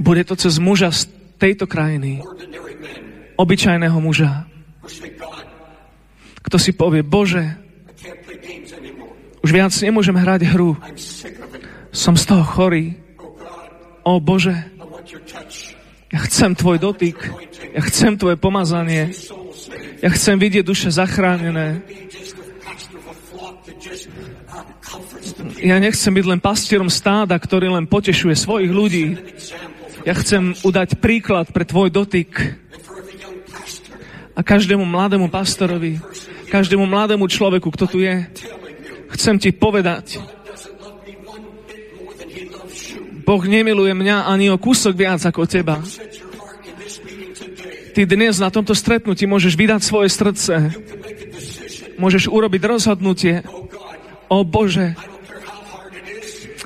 bude 0.00 0.22
to 0.24 0.34
cez 0.36 0.56
muža 0.56 0.88
z 0.92 1.08
tejto 1.36 1.68
krajiny, 1.68 2.24
obyčajného 3.38 3.98
muža, 4.02 4.44
kto 6.42 6.56
si 6.58 6.74
povie, 6.74 7.06
Bože, 7.06 7.44
už 9.44 9.50
viac 9.54 9.72
nemôžem 9.78 10.16
hrať 10.16 10.50
hru. 10.50 10.74
Som 11.94 12.18
z 12.18 12.24
toho 12.28 12.44
chorý. 12.44 12.98
O 14.02 14.18
Bože, 14.18 14.56
ja 16.08 16.20
chcem 16.24 16.56
Tvoj 16.56 16.80
dotyk. 16.80 17.16
Ja 17.76 17.84
chcem 17.84 18.16
Tvoje 18.16 18.40
pomazanie. 18.40 19.12
Ja 20.00 20.08
chcem 20.08 20.40
vidieť 20.40 20.64
duše 20.64 20.88
zachránené. 20.88 21.84
Ja 25.60 25.76
nechcem 25.76 26.12
byť 26.16 26.26
len 26.26 26.40
pastierom 26.40 26.88
stáda, 26.88 27.36
ktorý 27.36 27.68
len 27.76 27.84
potešuje 27.84 28.32
svojich 28.32 28.72
ľudí. 28.72 29.06
Ja 30.08 30.16
chcem 30.16 30.56
udať 30.64 30.96
príklad 30.96 31.52
pre 31.52 31.68
tvoj 31.68 31.92
dotyk. 31.92 32.30
A 34.38 34.40
každému 34.46 34.86
mladému 34.86 35.26
pastorovi, 35.26 35.98
každému 36.46 36.86
mladému 36.86 37.26
človeku, 37.26 37.74
kto 37.74 37.90
tu 37.90 37.98
je, 37.98 38.22
chcem 39.18 39.34
ti 39.34 39.50
povedať, 39.50 40.22
Boh 43.26 43.42
nemiluje 43.42 43.92
mňa 43.92 44.30
ani 44.30 44.48
o 44.48 44.56
kúsok 44.56 44.94
viac 44.94 45.20
ako 45.26 45.42
teba. 45.44 45.82
Ty 47.92 48.06
dnes 48.06 48.38
na 48.38 48.48
tomto 48.48 48.78
stretnutí 48.78 49.26
môžeš 49.26 49.58
vydať 49.58 49.82
svoje 49.82 50.08
srdce. 50.14 50.70
Môžeš 51.98 52.30
urobiť 52.30 52.62
rozhodnutie. 52.62 53.42
O 54.30 54.46
Bože, 54.46 54.94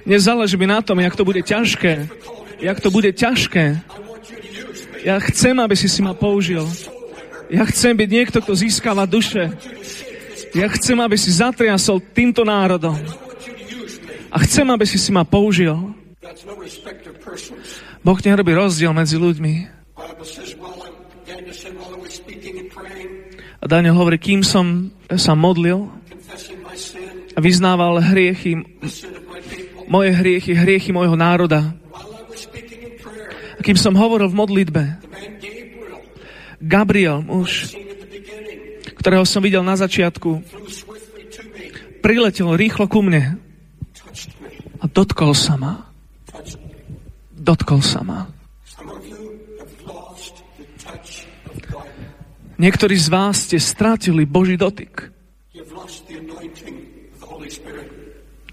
nezáleží 0.05 0.61
mi 0.61 0.69
na 0.69 0.85
tom, 0.85 1.01
jak 1.01 1.17
to 1.17 1.25
bude 1.25 1.41
ťažké, 1.41 2.05
jak 2.61 2.79
to 2.85 2.93
bude 2.93 3.11
ťažké. 3.17 3.81
Ja 5.09 5.19
chcem, 5.25 5.57
aby 5.57 5.75
si 5.75 5.89
si 5.89 6.05
ma 6.05 6.13
použil. 6.15 6.69
Ja 7.53 7.69
chcem 7.69 7.93
byť 7.93 8.09
niekto, 8.09 8.41
kto 8.41 8.57
získava 8.57 9.05
duše. 9.05 9.53
Ja 10.57 10.73
chcem, 10.73 10.97
aby 11.05 11.21
si 11.21 11.29
zatriasol 11.29 12.01
týmto 12.01 12.49
národom. 12.49 12.97
A 14.33 14.41
chcem, 14.41 14.65
aby 14.73 14.89
si 14.89 14.97
si 14.97 15.13
ma 15.13 15.29
použil. 15.29 15.77
Boh 18.01 18.19
nerobí 18.25 18.57
rozdiel 18.57 18.97
medzi 18.97 19.21
ľuďmi. 19.21 19.55
A 23.63 23.65
Daniel 23.69 24.01
hovorí, 24.01 24.17
kým 24.17 24.41
som 24.41 24.89
sa 25.13 25.37
modlil 25.37 25.93
a 27.37 27.39
vyznával 27.39 28.01
hriechy, 28.01 28.65
moje 29.93 30.11
hriechy, 30.17 30.57
hriechy 30.57 30.91
môjho 30.91 31.15
národa, 31.21 31.77
kým 33.61 33.77
som 33.79 33.95
hovoril 33.95 34.33
v 34.33 34.39
modlitbe, 34.41 34.83
Gabriel, 36.63 37.27
muž, 37.27 37.75
ktorého 38.95 39.27
som 39.27 39.43
videl 39.43 39.67
na 39.67 39.75
začiatku, 39.75 40.47
priletel 42.07 42.55
rýchlo 42.55 42.87
ku 42.87 43.03
mne 43.03 43.35
a 44.79 44.85
dotkol 44.87 45.35
sa 45.35 45.59
ma. 45.59 45.91
Dotkol 47.35 47.83
sa 47.83 48.07
ma. 48.07 48.31
Niektorí 52.63 52.95
z 52.95 53.11
vás 53.11 53.43
ste 53.43 53.59
strátili 53.59 54.23
Boží 54.23 54.55
dotyk. 54.55 55.11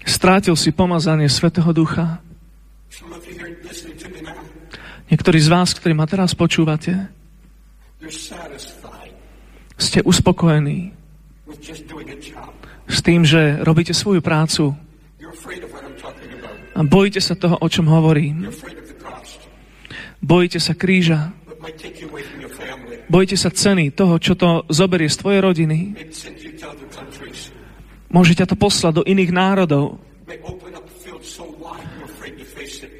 Strátil 0.02 0.58
si 0.58 0.74
pomazanie 0.74 1.30
Svetého 1.30 1.70
Ducha. 1.70 2.18
Niektorí 5.14 5.38
z 5.38 5.46
vás, 5.46 5.70
ktorí 5.78 5.94
ma 5.94 6.10
teraz 6.10 6.34
počúvate, 6.34 7.19
ste 9.80 9.98
uspokojení 10.04 10.92
s 12.88 12.98
tým, 13.02 13.24
že 13.24 13.60
robíte 13.60 13.92
svoju 13.92 14.20
prácu 14.20 14.76
a 16.74 16.80
bojíte 16.86 17.20
sa 17.20 17.34
toho, 17.36 17.60
o 17.60 17.68
čom 17.68 17.86
hovorím. 17.90 18.48
Bojíte 20.20 20.60
sa 20.60 20.72
kríža. 20.76 21.32
Bojíte 23.10 23.36
sa 23.36 23.50
ceny 23.50 23.90
toho, 23.90 24.16
čo 24.22 24.38
to 24.38 24.64
zoberie 24.70 25.10
z 25.10 25.18
tvojej 25.18 25.40
rodiny. 25.42 25.78
Môže 28.10 28.32
ťa 28.38 28.46
to 28.48 28.56
poslať 28.56 29.02
do 29.02 29.06
iných 29.06 29.30
národov. 29.34 29.98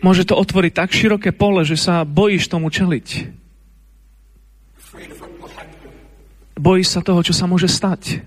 Môže 0.00 0.24
to 0.24 0.34
otvoriť 0.34 0.72
tak 0.74 0.90
široké 0.96 1.30
pole, 1.30 1.62
že 1.62 1.76
sa 1.76 2.02
bojíš 2.08 2.48
tomu 2.48 2.72
čeliť. 2.72 3.39
Bojíš 6.60 6.92
sa 6.92 7.00
toho, 7.00 7.24
čo 7.24 7.32
sa 7.32 7.48
môže 7.48 7.72
stať. 7.72 8.20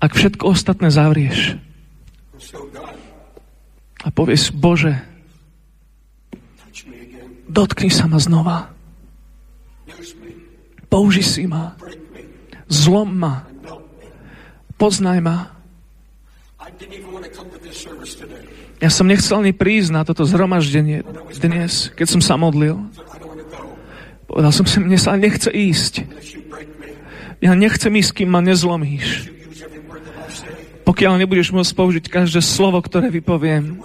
Ak 0.00 0.16
všetko 0.16 0.48
ostatné 0.48 0.88
zavrieš. 0.88 1.60
A 4.00 4.08
povieš, 4.08 4.56
Bože, 4.56 4.96
dotkni 7.44 7.92
sa 7.92 8.08
ma 8.08 8.16
znova. 8.16 8.72
Použi 10.88 11.20
si 11.20 11.44
ma. 11.44 11.76
Zlom 12.72 13.12
ma. 13.12 13.44
Poznaj 14.80 15.20
ma. 15.20 15.52
Ja 18.78 18.88
som 18.88 19.10
nechcel 19.10 19.42
ani 19.42 19.52
prísť 19.52 19.90
na 19.90 20.06
toto 20.06 20.24
zhromaždenie 20.24 21.04
dnes, 21.42 21.92
keď 21.92 22.06
som 22.08 22.22
sa 22.24 22.38
modlil. 22.38 22.78
Povedal 24.28 24.52
som 24.52 24.68
si, 24.68 24.76
mne 24.76 25.00
sa 25.00 25.16
nechce 25.16 25.48
ísť. 25.48 26.04
Ja 27.40 27.56
nechcem 27.56 27.96
ísť, 27.96 28.22
kým 28.22 28.28
ma 28.28 28.44
nezlomíš. 28.44 29.32
Pokiaľ 30.84 31.24
nebudeš 31.24 31.56
môcť 31.56 31.72
použiť 31.72 32.04
každé 32.12 32.44
slovo, 32.44 32.84
ktoré 32.84 33.08
vypoviem. 33.08 33.80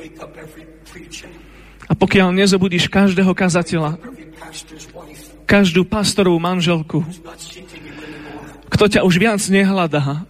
A 1.87 1.93
pokiaľ 1.95 2.35
nezobudíš 2.35 2.91
každého 2.91 3.31
kazateľa, 3.31 3.95
každú 5.47 5.87
pastorovú 5.87 6.39
manželku, 6.43 7.07
kto 8.67 8.83
ťa 8.89 9.01
už 9.07 9.15
viac 9.15 9.39
nehľadá, 9.47 10.27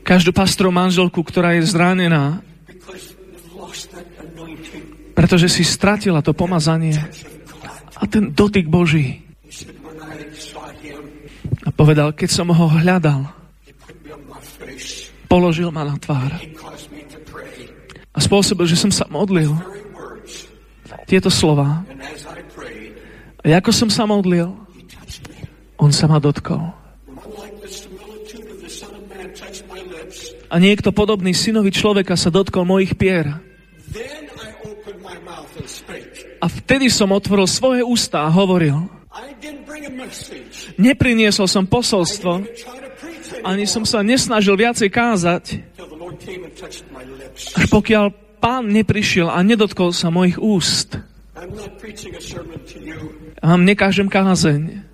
každú 0.00 0.32
pastorovú 0.32 0.72
manželku, 0.72 1.20
ktorá 1.20 1.60
je 1.60 1.68
zranená, 1.68 2.40
pretože 5.12 5.52
si 5.52 5.64
stratila 5.66 6.24
to 6.24 6.32
pomazanie 6.32 6.96
a 8.00 8.04
ten 8.08 8.32
dotyk 8.32 8.66
Boží. 8.72 9.20
A 11.60 11.68
povedal, 11.68 12.16
keď 12.16 12.30
som 12.32 12.48
ho 12.48 12.66
hľadal, 12.80 13.28
položil 15.28 15.68
ma 15.68 15.84
na 15.84 16.00
tvár 16.00 16.32
a 18.10 18.18
spôsobil, 18.18 18.66
že 18.66 18.80
som 18.80 18.90
sa 18.90 19.06
modlil 19.06 19.54
tieto 21.06 21.30
slova. 21.30 21.84
A 23.40 23.46
ako 23.56 23.70
som 23.70 23.88
sa 23.88 24.04
modlil, 24.04 24.52
on 25.80 25.90
sa 25.94 26.10
ma 26.10 26.18
dotkol. 26.20 26.60
A 30.50 30.58
niekto 30.58 30.90
podobný 30.90 31.30
synovi 31.30 31.70
človeka 31.70 32.18
sa 32.18 32.28
dotkol 32.28 32.66
mojich 32.66 32.98
pier. 32.98 33.38
A 36.40 36.46
vtedy 36.48 36.88
som 36.88 37.12
otvoril 37.12 37.44
svoje 37.44 37.84
ústa 37.84 38.24
a 38.24 38.32
hovoril. 38.32 38.88
Nepriniesol 40.80 41.44
som 41.44 41.68
posolstvo, 41.68 42.40
ani 43.44 43.64
som 43.68 43.84
sa 43.84 44.00
nesnažil 44.00 44.56
viacej 44.56 44.88
kázať, 44.88 45.44
až 47.56 47.64
pokiaľ 47.68 48.04
pán 48.40 48.72
neprišiel 48.72 49.28
a 49.28 49.38
nedotkol 49.44 49.92
sa 49.92 50.08
mojich 50.08 50.40
úst. 50.40 50.96
A 53.40 53.56
nekážem 53.56 54.08
kázeň. 54.08 54.84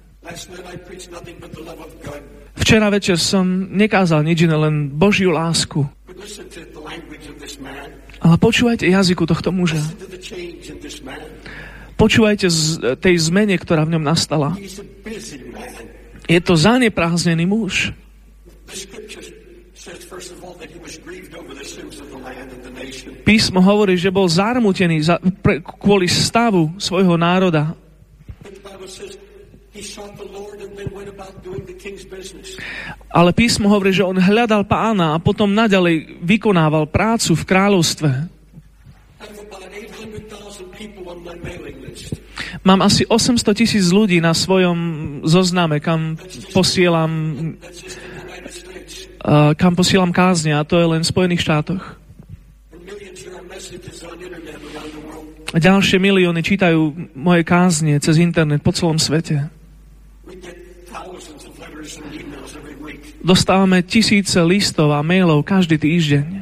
Včera 2.59 2.91
večer 2.91 3.19
som 3.19 3.47
nekázal 3.71 4.27
nič 4.27 4.43
iné, 4.43 4.57
len 4.59 4.91
Božiu 4.91 5.31
lásku. 5.31 5.87
Ale 8.19 8.37
počúvajte 8.43 8.91
jazyku 8.91 9.23
tohto 9.23 9.55
muža. 9.55 9.79
Počúvajte 11.97 12.47
z 12.53 12.61
tej 13.01 13.17
zmene, 13.17 13.57
ktorá 13.57 13.89
v 13.89 13.97
ňom 13.97 14.05
nastala. 14.05 14.53
Je 16.29 16.41
to 16.45 16.55
zaneprázdnený 16.55 17.49
muž. 17.49 17.97
Písmo 23.25 23.59
hovorí, 23.65 23.97
že 23.99 24.13
bol 24.13 24.29
zarmutený 24.29 25.03
za, 25.03 25.17
pre, 25.43 25.59
kvôli 25.59 26.07
stavu 26.07 26.77
svojho 26.79 27.17
národa. 27.19 27.75
Ale 33.11 33.31
písmo 33.33 33.67
hovorí, 33.73 33.91
že 33.97 34.05
on 34.05 34.21
hľadal 34.21 34.69
pána 34.69 35.17
a 35.17 35.23
potom 35.23 35.49
naďalej 35.49 36.21
vykonával 36.21 36.87
prácu 36.91 37.33
v 37.33 37.45
kráľovstve. 37.49 38.11
Mám 42.67 42.83
asi 42.83 43.07
800 43.07 43.47
tisíc 43.55 43.95
ľudí 43.95 44.19
na 44.19 44.35
svojom 44.35 44.79
zozname, 45.23 45.79
kam 45.79 46.19
posielam, 46.51 47.13
uh, 49.23 49.55
kam 49.55 49.79
posielam 49.79 50.11
kázne 50.11 50.51
a 50.51 50.67
to 50.67 50.75
je 50.75 50.87
len 50.91 51.07
v 51.07 51.11
Spojených 51.15 51.47
štátoch. 51.47 51.95
A 55.55 55.63
ďalšie 55.63 56.03
milióny 56.03 56.43
čítajú 56.43 57.15
moje 57.15 57.47
kázne 57.47 58.03
cez 58.03 58.19
internet 58.19 58.67
po 58.67 58.75
celom 58.75 58.99
svete. 58.99 59.47
Dostávame 63.23 63.87
tisíce 63.87 64.43
listov 64.43 64.91
a 64.91 65.07
mailov 65.07 65.47
každý 65.47 65.79
týždeň. 65.79 66.36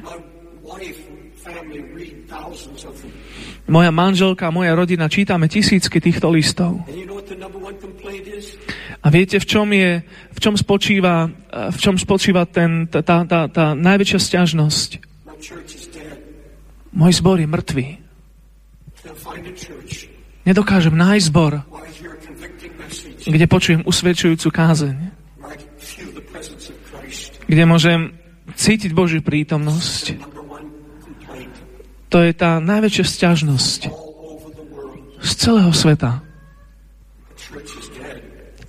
Moja 3.65 3.91
manželka 3.91 4.53
moja 4.53 4.77
rodina 4.77 5.09
čítame 5.09 5.49
tisícky 5.49 5.97
týchto 5.97 6.29
listov. 6.29 6.85
A 9.05 9.07
viete, 9.13 9.37
v 9.41 9.47
čom, 9.49 9.69
je, 9.73 10.01
v 10.05 10.39
čom 10.41 10.57
spočíva, 10.57 11.29
v 11.53 11.79
čom 11.81 11.97
spočíva 11.97 12.45
ten, 12.49 12.89
tá, 12.89 13.01
tá, 13.05 13.25
tá, 13.25 13.49
tá 13.49 13.67
najväčšia 13.77 14.21
stiažnosť? 14.21 14.91
Môj 16.93 17.13
zbor 17.21 17.37
je 17.41 17.49
mŕtvý. 17.49 17.87
Nedokážem 20.45 20.97
nájsť 20.97 21.27
zbor, 21.29 21.65
kde 23.25 23.47
počujem 23.49 23.81
usvedčujúcu 23.85 24.49
kázeň. 24.53 24.97
Kde 27.45 27.65
môžem 27.65 28.13
cítiť 28.57 28.93
Božiu 28.93 29.21
prítomnosť. 29.25 30.34
To 32.15 32.23
je 32.23 32.31
tá 32.31 32.63
najväčšia 32.63 33.11
sťažnosť 33.11 33.91
z 35.19 35.31
celého 35.35 35.75
sveta. 35.75 36.23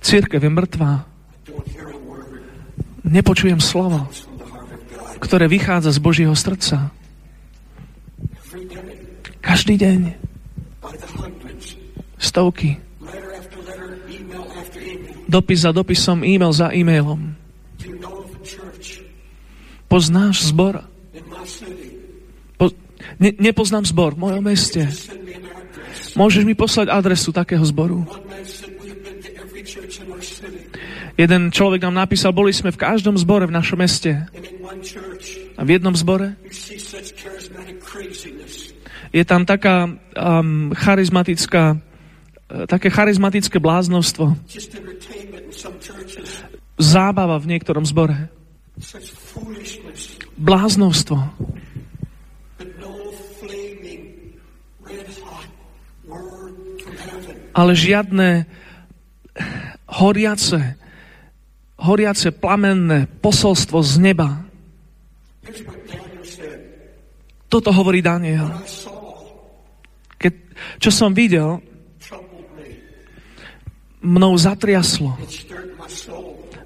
Církev 0.02 0.42
je 0.42 0.50
mŕtvá. 0.50 1.06
Nepočujem 3.06 3.62
slovo, 3.62 4.10
ktoré 5.22 5.46
vychádza 5.46 5.94
z 5.94 6.02
Božieho 6.02 6.34
srdca. 6.34 6.90
Každý 9.38 9.78
deň 9.78 10.18
Stovky. 12.18 12.82
Dopis 15.30 15.62
za 15.62 15.70
dopisom, 15.70 16.26
e-mail 16.26 16.50
za 16.50 16.74
e-mailom. 16.74 17.38
Poznáš 19.86 20.50
zbor? 20.50 20.82
Ne, 23.16 23.32
nepoznám 23.36 23.84
zbor 23.88 24.14
v 24.14 24.28
mojom 24.28 24.42
meste. 24.44 24.84
Môžeš 26.16 26.42
mi 26.44 26.56
poslať 26.56 26.92
adresu 26.92 27.32
takého 27.32 27.64
zboru? 27.64 28.04
Jeden 31.16 31.48
človek 31.48 31.80
nám 31.80 32.06
napísal, 32.06 32.36
boli 32.36 32.52
sme 32.52 32.72
v 32.72 32.80
každom 32.80 33.16
zbore 33.16 33.48
v 33.48 33.56
našom 33.56 33.80
meste. 33.80 34.28
A 35.56 35.64
v 35.64 35.80
jednom 35.80 35.96
zbore 35.96 36.36
je 39.16 39.24
tam 39.24 39.48
taká 39.48 39.88
um, 39.88 40.76
charizmatická 40.76 41.80
E, 42.46 42.66
také 42.70 42.90
charizmatické 42.94 43.58
bláznostvo. 43.58 44.38
Zábava 46.78 47.36
v 47.42 47.46
niektorom 47.50 47.82
zbore. 47.82 48.30
Bláznostvo. 50.38 51.16
Ale 57.56 57.72
žiadne 57.72 58.44
horiace, 59.88 60.76
horiace 61.80 62.28
plamenné 62.36 63.08
posolstvo 63.24 63.80
z 63.80 63.92
neba. 63.96 64.44
Toto 67.48 67.72
hovorí 67.72 68.04
Daniel. 68.04 68.52
Keď, 70.20 70.32
čo 70.82 70.90
som 70.92 71.16
videl, 71.16 71.64
mnou 74.02 74.32
zatriaslo. 74.36 75.16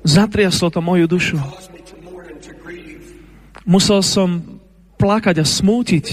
Zatriaslo 0.03 0.69
to 0.73 0.81
moju 0.81 1.07
dušu. 1.07 1.39
Musel 3.69 4.01
som 4.03 4.59
plakať 4.97 5.39
a 5.39 5.47
smútiť. 5.47 6.07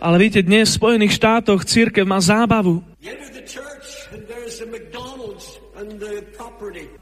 Ale 0.00 0.16
viete, 0.20 0.40
dnes 0.44 0.68
v 0.72 0.78
Spojených 0.78 1.16
štátoch 1.16 1.64
církev 1.64 2.04
má 2.04 2.20
zábavu. 2.20 2.84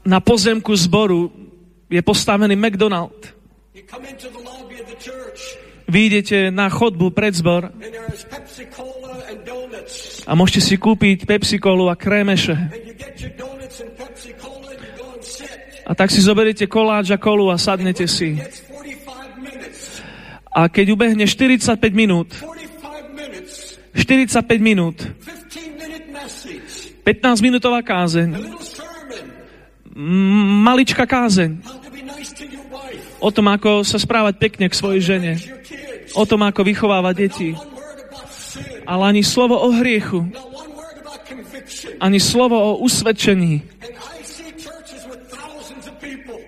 Na 0.07 0.19
pozemku 0.23 0.71
zboru 0.75 1.29
je 1.91 2.01
postavený 2.01 2.55
McDonald. 2.55 3.19
Vy 5.91 5.99
idete 6.07 6.47
na 6.55 6.71
chodbu 6.71 7.11
pred 7.11 7.35
zbor 7.35 7.67
a 10.23 10.31
môžete 10.31 10.61
si 10.63 10.75
kúpiť 10.79 11.27
Pepsi 11.27 11.59
Colu 11.59 11.91
a 11.91 11.99
krémeše. 11.99 12.55
A 15.83 15.91
tak 15.91 16.07
si 16.07 16.23
zoberiete 16.23 16.71
koláč 16.71 17.11
a 17.11 17.19
kolu 17.19 17.51
a 17.51 17.59
sadnete 17.59 18.07
si. 18.07 18.39
A 20.51 20.67
keď 20.67 20.85
ubehne 20.91 21.23
45 21.23 21.79
minút, 21.95 22.27
45 23.95 24.43
minút, 24.59 24.99
15 27.03 27.39
minútová 27.39 27.79
kázeň, 27.79 28.35
malička 30.61 31.07
kázeň 31.07 31.59
o 33.21 33.29
tom, 33.29 33.47
ako 33.53 33.85
sa 33.85 34.01
správať 34.01 34.41
pekne 34.41 34.65
k 34.67 34.75
svojej 34.75 35.01
žene, 35.01 35.33
o 36.17 36.23
tom, 36.25 36.41
ako 36.43 36.67
vychovávať 36.67 37.15
deti. 37.15 37.49
Ale 38.83 39.13
ani 39.15 39.23
slovo 39.23 39.55
o 39.55 39.69
hriechu. 39.71 40.27
Ani 42.01 42.19
slovo 42.19 42.57
o 42.57 42.71
usvedčení. 42.81 43.61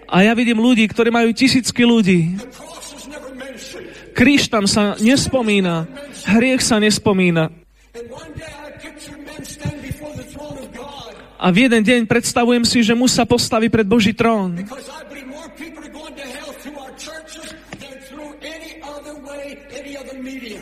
A 0.09 0.25
ja 0.25 0.33
vidím 0.33 0.59
ľudí, 0.59 0.85
ktorí 0.89 1.09
majú 1.13 1.29
tisícky 1.31 1.85
ľudí. 1.85 2.37
Kríž 4.13 4.47
tam 4.47 4.69
sa 4.69 4.93
nespomína. 5.01 5.89
Hriech 6.29 6.61
sa 6.61 6.77
nespomína. 6.77 7.49
A 11.43 11.51
v 11.51 11.67
jeden 11.67 11.83
deň 11.83 12.01
predstavujem 12.07 12.63
si, 12.63 12.79
že 12.79 12.95
mu 12.95 13.03
sa 13.03 13.27
postaví 13.27 13.67
pred 13.67 13.83
Boží 13.83 14.15
trón. 14.15 14.55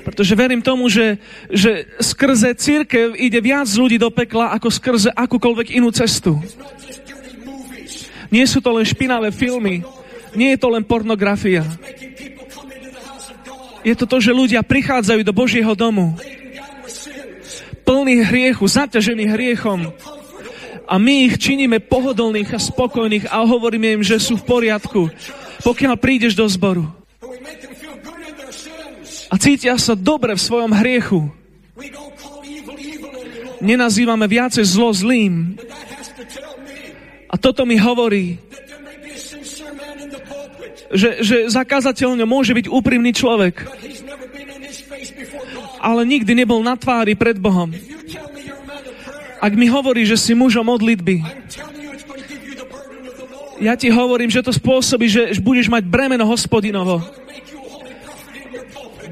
Pretože 0.02 0.34
verím 0.34 0.66
tomu, 0.66 0.89
že, 0.89 1.22
že 1.54 1.86
skrze 2.02 2.58
církev 2.58 3.14
ide 3.14 3.38
viac 3.38 3.70
ľudí 3.70 4.02
do 4.02 4.10
pekla, 4.10 4.58
ako 4.58 4.74
skrze 4.74 5.10
akúkoľvek 5.14 5.78
inú 5.78 5.93
cestu. 5.93 6.41
Nie 8.34 8.49
sú 8.49 8.58
to 8.58 8.74
len 8.74 8.88
špinavé 8.88 9.30
filmy, 9.30 9.86
nie 10.34 10.49
je 10.56 10.60
to 10.60 10.68
len 10.74 10.82
pornografia. 10.82 11.62
Je 13.82 13.98
to 13.98 14.06
to, 14.06 14.18
že 14.22 14.32
ľudia 14.34 14.62
prichádzajú 14.62 15.22
do 15.26 15.34
Božieho 15.34 15.74
domu 15.74 16.14
plný 17.82 18.24
hriechu, 18.24 18.64
zaťažený 18.64 19.36
hriechom 19.36 19.92
a 20.88 20.96
my 21.00 21.28
ich 21.28 21.36
činíme 21.40 21.84
pohodlných 21.84 22.52
a 22.56 22.60
spokojných 22.60 23.28
a 23.32 23.48
hovoríme 23.48 24.00
im, 24.00 24.04
že 24.04 24.20
sú 24.20 24.40
v 24.40 24.48
poriadku, 24.48 25.08
pokiaľ 25.64 25.96
prídeš 25.96 26.36
do 26.36 26.48
zboru. 26.48 26.88
A 29.32 29.36
cítia 29.40 29.80
sa 29.80 29.96
dobre 29.96 30.36
v 30.36 30.44
svojom 30.44 30.76
hriechu. 30.76 31.32
Nenazývame 33.64 34.28
viacej 34.28 34.68
zlo 34.68 34.92
zlým. 34.92 35.56
A 37.32 37.40
toto 37.40 37.64
mi 37.64 37.80
hovorí, 37.80 38.36
že, 40.92 41.24
že 41.24 41.38
zakázateľne 41.48 42.24
môže 42.28 42.52
byť 42.52 42.68
úprimný 42.68 43.16
človek, 43.16 43.64
ale 45.82 46.02
nikdy 46.06 46.32
nebol 46.36 46.60
na 46.62 46.76
tvári 46.76 47.16
pred 47.18 47.39
Bohom. 47.39 47.72
Ak 49.42 49.58
mi 49.58 49.66
hovorí, 49.66 50.06
že 50.06 50.20
si 50.22 50.38
mužom 50.38 50.70
modlitby, 50.70 51.26
ja 53.62 53.74
ti 53.78 53.89
hovorím, 53.94 54.30
že 54.30 54.46
to 54.46 54.54
spôsobí, 54.54 55.06
že 55.10 55.38
budeš 55.42 55.70
mať 55.70 55.86
bremeno 55.86 56.26
hospodinovo. 56.26 57.02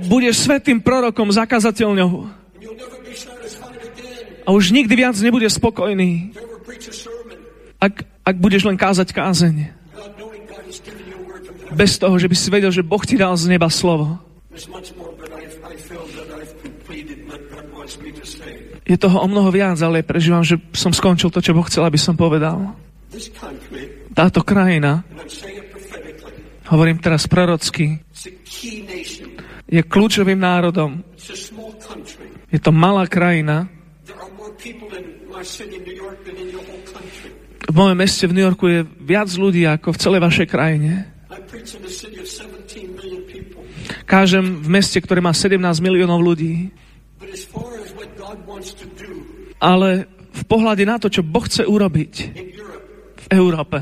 Budeš 0.10 0.46
svetým 0.46 0.82
prorokom, 0.82 1.30
zakazateľňou. 1.30 2.12
A 4.46 4.50
už 4.50 4.74
nikdy 4.74 4.94
viac 5.06 5.14
nebudeš 5.22 5.62
spokojný. 5.62 6.34
Ak, 7.78 8.02
ak 8.26 8.36
budeš 8.42 8.66
len 8.66 8.78
kázať 8.78 9.14
kázeň 9.14 9.79
bez 11.74 11.98
toho, 12.02 12.16
že 12.18 12.30
by 12.30 12.36
si 12.36 12.48
vedel, 12.50 12.72
že 12.74 12.86
Boh 12.86 13.02
ti 13.02 13.18
dal 13.18 13.34
z 13.38 13.50
neba 13.50 13.70
slovo. 13.70 14.18
Je 18.90 18.98
toho 18.98 19.18
o 19.22 19.28
mnoho 19.30 19.54
viac, 19.54 19.78
ale 19.86 20.02
prežívam, 20.02 20.42
že 20.42 20.58
som 20.74 20.90
skončil 20.90 21.30
to, 21.30 21.46
čo 21.46 21.54
Boh 21.54 21.66
chcel, 21.70 21.86
aby 21.86 22.00
som 22.02 22.18
povedal. 22.18 22.74
Táto 24.18 24.42
krajina, 24.42 25.06
hovorím 26.74 26.98
teraz 26.98 27.30
prorocky, 27.30 28.02
je 29.70 29.82
kľúčovým 29.86 30.42
národom. 30.42 31.06
Je 32.50 32.58
to 32.58 32.74
malá 32.74 33.06
krajina. 33.06 33.70
V 37.70 37.76
mojom 37.78 37.98
meste 38.02 38.26
v 38.26 38.34
New 38.34 38.46
Yorku 38.50 38.66
je 38.66 38.82
viac 39.06 39.30
ľudí 39.30 39.70
ako 39.70 39.94
v 39.94 40.02
celej 40.02 40.22
vašej 40.26 40.48
krajine. 40.50 41.19
Kážem 44.06 44.46
v 44.64 44.68
meste, 44.70 44.98
ktoré 45.02 45.20
má 45.20 45.34
17 45.34 45.60
miliónov 45.80 46.20
ľudí. 46.24 46.74
Ale 49.60 49.90
v 50.34 50.44
pohľade 50.48 50.84
na 50.88 50.96
to, 50.98 51.12
čo 51.12 51.22
Boh 51.26 51.44
chce 51.44 51.68
urobiť 51.68 52.14
v 53.16 53.28
Európe, 53.34 53.80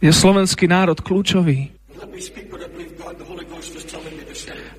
je 0.00 0.12
slovenský 0.12 0.64
národ 0.68 0.98
kľúčový. 1.00 1.72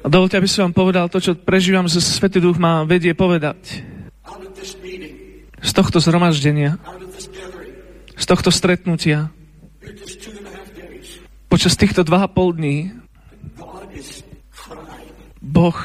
A 0.04 0.08
dovolte, 0.08 0.40
aby 0.40 0.48
som 0.48 0.70
vám 0.70 0.76
povedal 0.78 1.06
to, 1.12 1.20
čo 1.20 1.36
prežívam, 1.36 1.90
že 1.90 2.00
Svetý 2.00 2.40
Duch 2.40 2.56
má 2.56 2.88
vedie 2.88 3.12
povedať. 3.12 3.84
Z 5.58 5.72
tohto 5.74 6.00
zhromaždenia, 6.00 6.80
z 8.16 8.26
tohto 8.26 8.50
stretnutia, 8.54 9.34
Počas 11.48 11.74
týchto 11.80 12.04
dva 12.04 12.26
a 12.26 12.32
pol 12.32 12.54
dní 12.54 12.92
Boh 15.42 15.80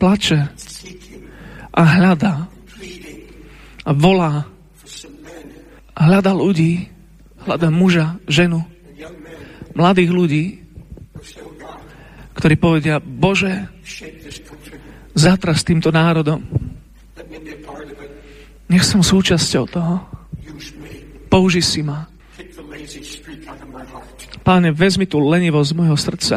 plače 0.00 0.48
a 1.74 1.82
hľadá 1.82 2.48
a 3.84 3.90
volá 3.92 4.48
a 5.94 6.00
hľadá 6.10 6.32
ľudí, 6.34 6.90
hľadá 7.46 7.68
muža, 7.70 8.18
ženu, 8.26 8.64
mladých 9.76 10.10
ľudí, 10.10 10.44
ktorí 12.34 12.54
povedia, 12.58 12.98
Bože, 12.98 13.70
zatra 15.14 15.54
s 15.54 15.62
týmto 15.62 15.94
národom. 15.94 16.42
Nech 18.66 18.82
som 18.82 19.04
súčasťou 19.04 19.64
toho. 19.70 20.02
Použi 21.30 21.62
si 21.62 21.84
ma. 21.84 22.10
Páne, 24.44 24.76
vezmi 24.76 25.08
tú 25.08 25.24
lenivosť 25.24 25.68
z 25.72 25.76
môjho 25.80 25.96
srdca. 25.96 26.36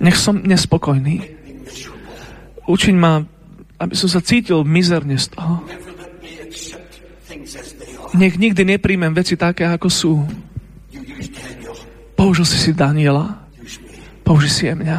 Nech 0.00 0.16
som 0.16 0.40
nespokojný. 0.40 1.20
Učiň 2.64 2.96
ma, 2.96 3.20
aby 3.76 3.92
som 3.92 4.08
sa 4.08 4.24
cítil 4.24 4.64
mizerne 4.64 5.20
z 5.20 5.36
toho. 5.36 5.60
Nech 8.16 8.40
nikdy 8.40 8.64
nepríjmem 8.64 9.12
veci 9.12 9.36
také, 9.36 9.68
ako 9.68 9.88
sú. 9.92 10.12
Použil 12.16 12.48
si 12.48 12.56
si 12.56 12.72
Daniela. 12.72 13.44
Použi 14.24 14.48
si 14.48 14.64
aj 14.64 14.76
mňa. 14.80 14.98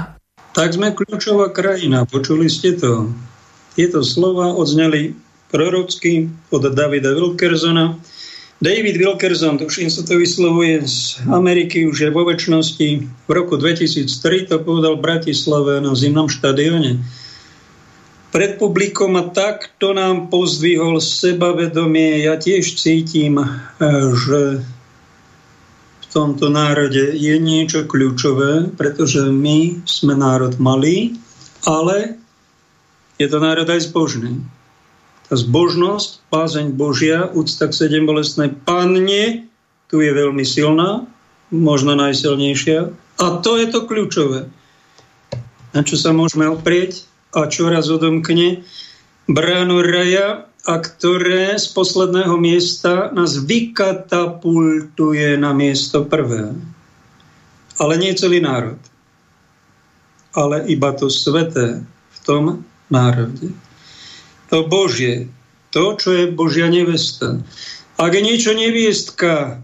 Tak 0.53 0.78
sme 0.78 0.93
kľúčová 0.93 1.49
krajina. 1.49 2.05
Počuli 2.05 2.45
ste 2.53 2.78
to? 2.78 3.09
Tieto 3.73 4.05
slova 4.05 4.53
odzneli 4.53 5.17
prorocky 5.49 6.30
od 6.53 6.63
Davida 6.69 7.17
Wilkersona 7.17 7.97
David 8.63 8.95
Wilkerson, 8.95 9.59
tuším 9.59 9.91
sa 9.91 10.07
to 10.07 10.15
vyslovuje 10.15 10.87
z 10.87 11.19
Ameriky, 11.27 11.83
už 11.91 12.07
je 12.07 12.09
vo 12.09 12.23
väčšnosti. 12.23 12.87
V 13.27 13.31
roku 13.35 13.59
2003 13.59 14.47
to 14.47 14.63
povedal 14.63 14.95
Bratislave 14.95 15.83
na 15.83 15.91
zimnom 15.91 16.31
štadióne. 16.31 17.03
Pred 18.31 18.55
publikom 18.55 19.19
a 19.19 19.27
takto 19.27 19.91
nám 19.91 20.31
pozdvihol 20.31 21.03
sebavedomie. 21.03 22.23
Ja 22.23 22.39
tiež 22.39 22.79
cítim, 22.79 23.43
eh, 23.43 23.51
že 24.15 24.63
v 25.99 26.05
tomto 26.07 26.47
národe 26.47 27.11
je 27.11 27.35
niečo 27.35 27.83
kľúčové, 27.83 28.71
pretože 28.71 29.19
my 29.35 29.83
sme 29.83 30.15
národ 30.15 30.55
malý, 30.63 31.19
ale 31.67 32.15
je 33.19 33.27
to 33.27 33.35
národ 33.43 33.67
aj 33.67 33.91
zbožný 33.91 34.54
zbožnosť, 35.34 36.21
pázeň 36.30 36.78
Božia, 36.78 37.26
úcta 37.34 37.65
k 37.69 37.73
sedem 37.73 38.05
bolestnej 38.05 38.53
panne, 38.53 39.49
tu 39.89 40.01
je 40.01 40.11
veľmi 40.13 40.45
silná, 40.45 41.05
možno 41.49 41.95
najsilnejšia. 41.97 42.89
A 43.21 43.26
to 43.41 43.57
je 43.57 43.71
to 43.71 43.88
kľúčové. 43.88 44.49
Na 45.73 45.82
čo 45.82 45.97
sa 45.97 46.11
môžeme 46.13 46.47
oprieť 46.49 47.05
a 47.34 47.47
čo 47.49 47.69
raz 47.71 47.89
odomkne 47.89 48.63
bránu 49.28 49.82
raja 49.82 50.45
a 50.65 50.73
ktoré 50.82 51.57
z 51.57 51.67
posledného 51.73 52.38
miesta 52.41 53.13
nás 53.13 53.38
vykatapultuje 53.45 55.38
na 55.38 55.53
miesto 55.53 56.05
prvé. 56.05 56.53
Ale 57.76 57.93
nie 57.99 58.15
celý 58.15 58.39
národ, 58.41 58.80
ale 60.32 60.63
iba 60.71 60.95
to 60.95 61.11
sveté 61.11 61.84
v 61.86 62.17
tom 62.23 62.63
národe 62.88 63.64
to 64.55 64.63
Božie, 64.63 65.27
to, 65.75 65.99
čo 65.99 66.15
je 66.15 66.31
Božia 66.31 66.71
nevesta. 66.71 67.43
Ak 67.99 68.15
je 68.15 68.23
niečo 68.23 68.55
neviestka, 68.55 69.59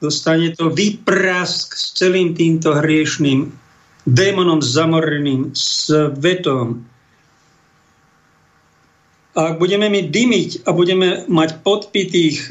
dostane 0.00 0.56
to 0.56 0.72
vyprask 0.72 1.76
s 1.76 1.92
celým 1.92 2.32
týmto 2.32 2.72
hriešným 2.72 3.52
démonom 4.08 4.64
zamoreným 4.64 5.52
svetom. 5.52 6.88
A 9.36 9.52
ak 9.52 9.60
budeme 9.60 9.92
my 9.92 10.08
dymiť 10.08 10.64
a 10.64 10.72
budeme 10.72 11.28
mať 11.28 11.60
podpitých 11.60 12.36
e, 12.40 12.48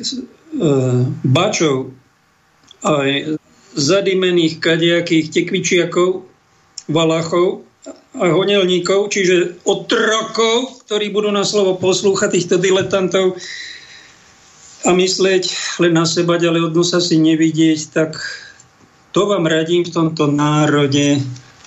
bačov 1.25 1.97
aj 2.85 3.39
zadimených 3.73 4.61
kadejakých 4.61 5.33
tekvičiakov, 5.33 6.21
valachov 6.93 7.65
a 8.13 8.29
honelníkov, 8.29 9.09
čiže 9.09 9.65
otrokov, 9.65 10.82
ktorí 10.93 11.09
budú 11.09 11.33
na 11.33 11.41
slovo 11.41 11.73
poslúchať 11.81 12.37
týchto 12.37 12.61
diletantov 12.61 13.33
a 14.85 14.93
myslieť 14.93 15.43
len 15.81 15.97
na 15.97 16.05
seba, 16.05 16.37
ďalej 16.37 16.69
od 16.69 16.73
nosa 16.77 17.01
si 17.01 17.17
nevidieť, 17.17 17.89
tak 17.89 18.21
to 19.09 19.25
vám 19.25 19.49
radím 19.49 19.81
v 19.81 19.89
tomto 19.89 20.29
národe 20.29 21.17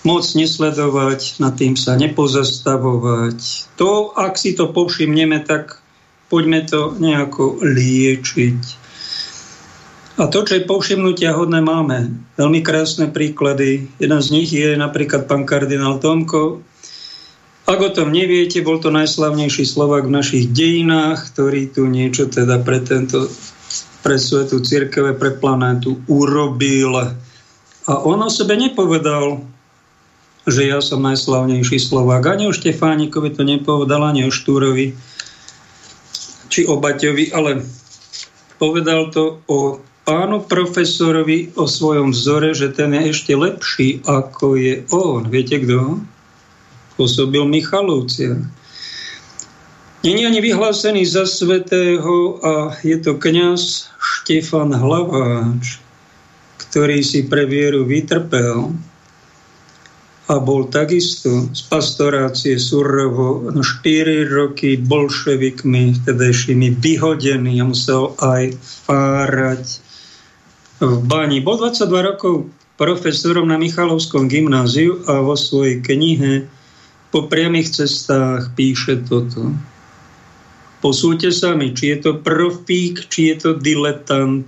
moc 0.07 0.23
nesledovať, 0.23 1.43
nad 1.43 1.59
tým 1.59 1.75
sa 1.75 1.99
nepozastavovať. 1.99 3.67
To, 3.83 4.15
ak 4.15 4.39
si 4.39 4.55
to 4.55 4.71
povšimneme, 4.71 5.43
tak 5.43 5.83
poďme 6.31 6.63
to 6.63 6.95
nejako 6.95 7.59
liečiť. 7.67 8.63
A 10.23 10.31
to, 10.31 10.47
čo 10.47 10.55
je 10.55 10.71
povšimnutia 10.71 11.35
hodné, 11.35 11.67
máme. 11.67 12.15
Veľmi 12.39 12.63
krásne 12.63 13.11
príklady. 13.11 13.91
Jeden 13.99 14.23
z 14.23 14.29
nich 14.31 14.55
je 14.55 14.79
napríklad 14.79 15.27
pán 15.27 15.43
kardinál 15.43 15.99
Tomko. 15.99 16.63
Ak 17.67 17.83
o 17.83 17.91
tom 17.91 18.15
neviete, 18.15 18.63
bol 18.63 18.79
to 18.79 18.95
najslavnejší 18.95 19.67
Slovak 19.67 20.07
v 20.07 20.15
našich 20.15 20.55
dejinách, 20.55 21.35
ktorý 21.35 21.67
tu 21.75 21.91
niečo 21.91 22.31
teda 22.31 22.63
pre 22.63 22.79
tento 22.79 23.27
pre 24.07 24.23
svetu 24.23 24.63
církeve, 24.63 25.19
pre 25.19 25.35
planétu 25.35 25.99
urobil. 26.07 26.95
A 27.91 27.93
on 28.07 28.23
o 28.23 28.31
sebe 28.31 28.55
nepovedal, 28.55 29.43
že 30.47 30.71
ja 30.71 30.79
som 30.79 31.03
najslavnejší 31.03 31.83
Slovák. 31.83 32.23
Ani 32.39 32.47
o 32.47 32.55
Štefánikovi 32.55 33.35
to 33.35 33.43
nepovedal, 33.43 34.07
ani 34.07 34.23
o 34.23 34.31
Štúrovi, 34.31 34.95
či 36.47 36.71
o 36.71 36.79
Baťovi, 36.79 37.35
ale 37.35 37.67
povedal 38.63 39.11
to 39.11 39.43
o 39.51 39.83
pánu 40.07 40.47
profesorovi 40.47 41.51
o 41.59 41.67
svojom 41.67 42.15
vzore, 42.15 42.55
že 42.55 42.71
ten 42.71 42.95
je 42.95 43.11
ešte 43.11 43.35
lepší, 43.35 44.07
ako 44.07 44.55
je 44.55 44.87
on. 44.95 45.27
Viete 45.27 45.59
kto? 45.59 45.99
Pôsobil 46.97 47.45
Michalovcia. 47.45 48.41
Není 50.05 50.23
ani 50.27 50.41
vyhlásený 50.41 51.07
za 51.07 51.27
svetého 51.27 52.41
a 52.41 52.77
je 52.81 52.97
to 53.01 53.21
kňaz 53.21 53.91
Štefan 53.99 54.73
Hlaváč, 54.73 55.83
ktorý 56.57 57.05
si 57.05 57.27
pre 57.27 57.45
vieru 57.45 57.85
vytrpel 57.85 58.73
a 60.27 60.35
bol 60.43 60.67
takisto 60.67 61.47
z 61.55 61.63
pastorácie 61.71 62.59
Surovo 62.59 63.47
na 63.55 63.63
4 63.63 64.27
roky 64.27 64.75
bolševikmi 64.75 66.03
vtedajšími 66.03 66.83
vyhodený 66.83 67.63
a 67.63 67.65
musel 67.71 68.11
aj 68.19 68.59
fárať 68.59 69.65
v 70.83 70.99
Bani. 71.07 71.39
Bol 71.39 71.63
22 71.63 72.11
rokov 72.15 72.51
profesorom 72.75 73.47
na 73.49 73.57
Michalovskom 73.57 74.27
gymnáziu 74.27 74.99
a 75.07 75.23
vo 75.23 75.39
svojej 75.39 75.79
knihe 75.79 76.47
po 77.17 77.33
priamých 77.33 77.73
cestách 77.73 78.53
píše 78.53 79.01
toto. 79.09 79.57
Posúďte 80.85 81.33
sami, 81.33 81.73
či 81.73 81.97
je 81.97 81.99
to 82.05 82.13
profík, 82.21 83.09
či 83.09 83.33
je 83.33 83.37
to 83.41 83.51
diletant. 83.57 84.45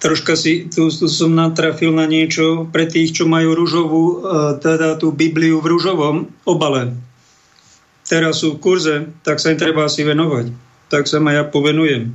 Troška 0.00 0.32
si, 0.32 0.64
tu, 0.72 0.88
tu 0.88 1.04
som 1.04 1.36
natrafil 1.36 1.92
na 1.92 2.08
niečo 2.08 2.64
pre 2.72 2.88
tých, 2.88 3.12
čo 3.12 3.28
majú 3.28 3.52
ružovú, 3.52 4.04
e, 4.08 4.16
teda 4.64 4.96
tú 4.96 5.12
Bibliu 5.12 5.60
v 5.60 5.76
ružovom 5.76 6.32
obale. 6.48 6.96
Teraz 8.08 8.40
sú 8.40 8.56
v 8.56 8.60
kurze, 8.64 8.96
tak 9.20 9.44
sa 9.44 9.52
im 9.52 9.60
treba 9.60 9.84
asi 9.84 10.00
venovať. 10.00 10.48
Tak 10.88 11.04
sa 11.04 11.20
ma 11.20 11.36
ja 11.36 11.44
povenujem. 11.44 12.08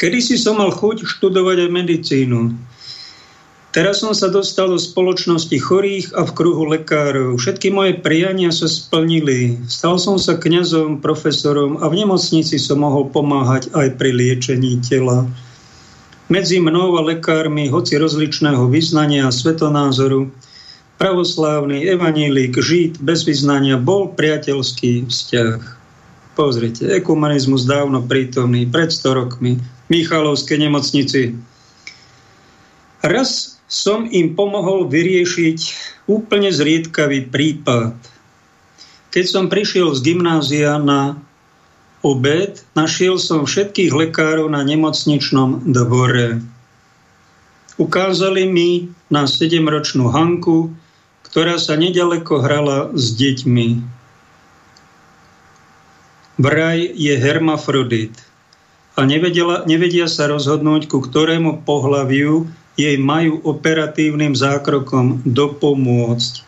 Kedy 0.00 0.18
si 0.24 0.40
som 0.40 0.56
mal 0.56 0.72
chuť 0.72 1.04
študovať 1.04 1.68
aj 1.68 1.76
medicínu. 1.76 2.40
Teraz 3.78 4.02
som 4.02 4.10
sa 4.10 4.26
dostal 4.26 4.74
do 4.74 4.74
spoločnosti 4.74 5.54
chorých 5.54 6.10
a 6.18 6.26
v 6.26 6.34
kruhu 6.34 6.66
lekárov. 6.66 7.38
Všetky 7.38 7.70
moje 7.70 7.94
priania 7.94 8.50
sa 8.50 8.66
splnili. 8.66 9.54
Stal 9.70 10.02
som 10.02 10.18
sa 10.18 10.34
kňazom, 10.34 10.98
profesorom 10.98 11.78
a 11.78 11.86
v 11.86 12.02
nemocnici 12.02 12.58
som 12.58 12.82
mohol 12.82 13.06
pomáhať 13.06 13.70
aj 13.78 13.94
pri 13.94 14.10
liečení 14.10 14.82
tela. 14.82 15.30
Medzi 16.26 16.58
mnou 16.58 16.98
a 16.98 17.06
lekármi, 17.06 17.70
hoci 17.70 18.02
rozličného 18.02 18.66
vyznania 18.66 19.30
a 19.30 19.36
svetonázoru, 19.38 20.26
pravoslávny, 20.98 21.86
evanílik, 21.86 22.58
žid, 22.58 22.98
bez 22.98 23.22
vyznania, 23.30 23.78
bol 23.78 24.10
priateľský 24.10 25.06
vzťah. 25.06 25.58
Pozrite, 26.34 26.82
ekumenizmus 26.98 27.62
dávno 27.62 28.02
prítomný, 28.02 28.66
pred 28.66 28.90
100 28.90 29.06
rokmi, 29.22 29.62
Michalovskej 29.86 30.66
nemocnici. 30.66 31.38
Raz 33.06 33.57
som 33.68 34.08
im 34.08 34.32
pomohol 34.32 34.88
vyriešiť 34.88 35.58
úplne 36.08 36.48
zriedkavý 36.48 37.28
prípad. 37.28 37.92
Keď 39.12 39.24
som 39.28 39.52
prišiel 39.52 39.92
z 39.92 40.00
gymnázia 40.12 40.80
na 40.80 41.20
obed, 42.00 42.64
našiel 42.72 43.20
som 43.20 43.44
všetkých 43.44 43.92
lekárov 43.92 44.48
na 44.48 44.64
nemocničnom 44.64 45.68
dvore. 45.68 46.40
Ukázali 47.78 48.48
mi 48.48 48.90
na 49.12 49.28
sedemročnú 49.28 50.10
Hanku, 50.10 50.72
ktorá 51.28 51.60
sa 51.60 51.76
nedaleko 51.76 52.40
hrala 52.40 52.90
s 52.96 53.14
deťmi. 53.14 53.84
Vraj 56.40 56.78
je 56.94 57.14
hermafrodit 57.18 58.14
a 58.98 59.06
nevedela, 59.06 59.62
nevedia 59.66 60.10
sa 60.10 60.26
rozhodnúť, 60.30 60.90
ku 60.90 60.98
ktorému 61.02 61.62
pohľaviu 61.62 62.50
jej 62.78 62.94
majú 62.96 63.42
operatívnym 63.42 64.38
zákrokom 64.38 65.26
dopomôcť. 65.26 66.46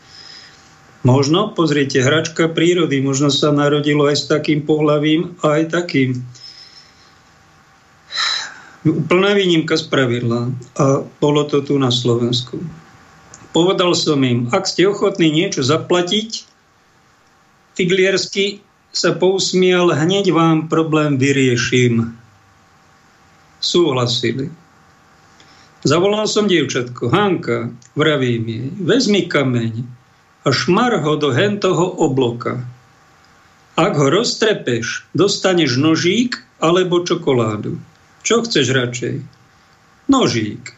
Možno, 1.03 1.51
pozrite, 1.51 1.99
hračka 1.99 2.47
prírody, 2.47 3.03
možno 3.03 3.35
sa 3.35 3.51
narodilo 3.51 4.07
aj 4.07 4.17
s 4.21 4.25
takým 4.31 4.63
pohľavím, 4.63 5.35
aj 5.43 5.75
takým. 5.75 6.23
Úplná 8.87 9.35
výnimka 9.35 9.75
z 9.75 9.91
pravidla 9.91 10.55
a 10.79 10.85
bolo 11.19 11.43
to 11.51 11.67
tu 11.67 11.77
na 11.77 11.91
Slovensku. 11.91 12.63
Povedal 13.51 13.93
som 13.99 14.23
im, 14.23 14.47
ak 14.55 14.71
ste 14.71 14.87
ochotní 14.87 15.35
niečo 15.35 15.67
zaplatiť, 15.67 16.47
Figliersky 17.75 18.61
sa 18.93 19.17
pousmial, 19.17 19.95
hneď 19.95 20.31
vám 20.37 20.69
problém 20.69 21.17
vyrieším 21.17 22.13
súhlasili. 23.61 24.53
Zavolal 25.81 26.29
som 26.29 26.45
dievčatko, 26.45 27.09
Hanka, 27.09 27.73
vravím 27.97 28.45
jej, 28.45 28.69
vezmi 28.85 29.25
kameň 29.25 29.89
a 30.45 30.49
šmar 30.53 31.01
ho 31.01 31.17
do 31.17 31.33
hentoho 31.33 31.97
obloka. 32.05 32.61
Ak 33.81 33.97
ho 33.97 34.13
roztrepeš, 34.13 35.09
dostaneš 35.17 35.81
nožík 35.81 36.45
alebo 36.61 37.01
čokoládu. 37.01 37.81
Čo 38.21 38.45
chceš 38.45 38.77
radšej? 38.77 39.25
Nožík. 40.13 40.77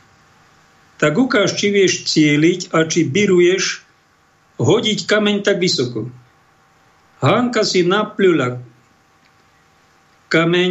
Tak 1.03 1.19
ukáž, 1.19 1.59
či 1.59 1.75
vieš 1.75 2.07
cieliť 2.07 2.71
a 2.71 2.87
či 2.87 3.03
biruješ 3.03 3.83
hodiť 4.63 4.99
kameň 5.03 5.43
tak 5.43 5.59
vysoko. 5.59 6.07
Hanka 7.19 7.67
si 7.67 7.83
napľula 7.83 8.63
kameň, 10.31 10.71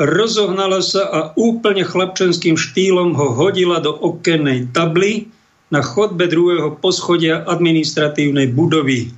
rozohnala 0.00 0.80
sa 0.80 1.04
a 1.12 1.20
úplne 1.36 1.84
chlapčenským 1.84 2.56
štýlom 2.56 3.12
ho 3.12 3.36
hodila 3.36 3.84
do 3.84 3.92
okennej 3.92 4.72
tably 4.72 5.28
na 5.68 5.84
chodbe 5.84 6.24
druhého 6.24 6.80
poschodia 6.80 7.44
administratívnej 7.44 8.48
budovy. 8.56 9.12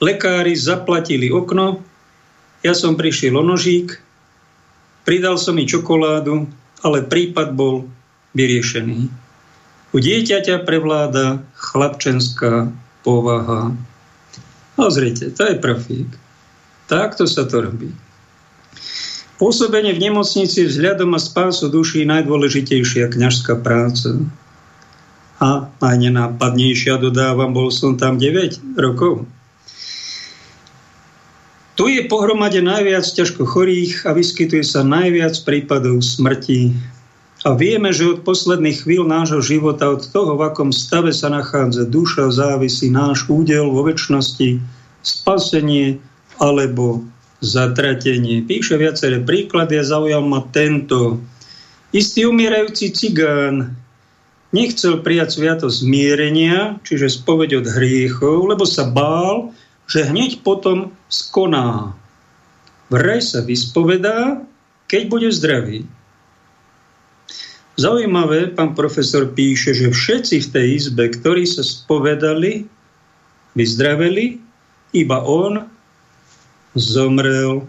Lekári 0.00 0.56
zaplatili 0.56 1.28
okno, 1.28 1.84
ja 2.64 2.72
som 2.72 2.96
prišiel 2.96 3.36
o 3.36 3.44
nožík, 3.44 4.00
pridal 5.04 5.36
som 5.36 5.60
mi 5.60 5.68
čokoládu, 5.68 6.48
ale 6.80 7.04
prípad 7.04 7.52
bol 7.52 7.84
vyriešený. 8.32 9.12
U 9.92 9.96
dieťaťa 10.00 10.64
prevláda 10.64 11.44
chlapčenská 11.52 12.72
povaha. 13.04 13.76
Pozrite, 14.72 15.28
to 15.36 15.42
je 15.52 15.56
profík. 15.60 16.08
Takto 16.88 17.28
sa 17.28 17.44
to 17.44 17.68
robí. 17.68 17.92
Pôsobenie 19.40 19.96
v 19.96 20.04
nemocnici 20.04 20.68
vzhľadom 20.68 21.16
a 21.16 21.20
spásu 21.20 21.72
duší 21.72 22.04
najdôležitejšia 22.04 23.08
kňažská 23.08 23.56
práca. 23.64 24.20
A 25.40 25.64
aj 25.80 25.96
nenápadnejšia, 25.96 27.00
dodávam, 27.00 27.56
bol 27.56 27.72
som 27.72 27.96
tam 27.96 28.20
9 28.20 28.76
rokov. 28.76 29.24
Tu 31.80 31.96
je 31.96 32.04
pohromade 32.12 32.60
najviac 32.60 33.08
ťažko 33.08 33.48
chorých 33.48 34.04
a 34.04 34.12
vyskytuje 34.12 34.60
sa 34.60 34.84
najviac 34.84 35.32
prípadov 35.48 36.04
smrti. 36.04 36.76
A 37.48 37.56
vieme, 37.56 37.96
že 37.96 38.12
od 38.12 38.20
posledných 38.20 38.84
chvíľ 38.84 39.08
nášho 39.08 39.40
života, 39.40 39.88
od 39.88 40.04
toho, 40.04 40.36
v 40.36 40.52
akom 40.52 40.68
stave 40.76 41.16
sa 41.16 41.32
nachádza 41.32 41.88
duša, 41.88 42.28
závisí 42.28 42.92
náš 42.92 43.24
údel 43.32 43.72
vo 43.72 43.88
väčšnosti, 43.88 44.60
spasenie 45.00 45.96
alebo 46.36 47.00
zatratenie. 47.40 48.44
Píše 48.44 48.76
viaceré 48.76 49.20
príklady 49.24 49.80
a 49.80 49.84
zaujal 49.84 50.24
ma 50.24 50.44
tento. 50.52 51.20
Istý 51.90 52.28
umierajúci 52.30 52.92
cigán 52.94 53.74
nechcel 54.54 55.00
prijať 55.00 55.40
sviatosť 55.40 55.76
zmierenia, 55.82 56.78
čiže 56.86 57.10
spoveď 57.10 57.64
od 57.64 57.66
hriechov, 57.66 58.46
lebo 58.46 58.68
sa 58.68 58.86
bál, 58.86 59.50
že 59.90 60.06
hneď 60.06 60.46
potom 60.46 60.94
skoná. 61.10 61.96
Vraj 62.92 63.22
sa 63.22 63.42
vyspovedá, 63.42 64.42
keď 64.86 65.02
bude 65.10 65.28
zdravý. 65.34 65.86
Zaujímavé, 67.78 68.52
pán 68.52 68.76
profesor 68.76 69.30
píše, 69.32 69.72
že 69.72 69.88
všetci 69.88 70.36
v 70.44 70.50
tej 70.52 70.66
izbe, 70.76 71.08
ktorí 71.08 71.48
sa 71.48 71.64
spovedali, 71.64 72.68
vyzdraveli, 73.56 74.36
iba 74.92 75.18
on 75.22 75.64
zomrel 76.74 77.66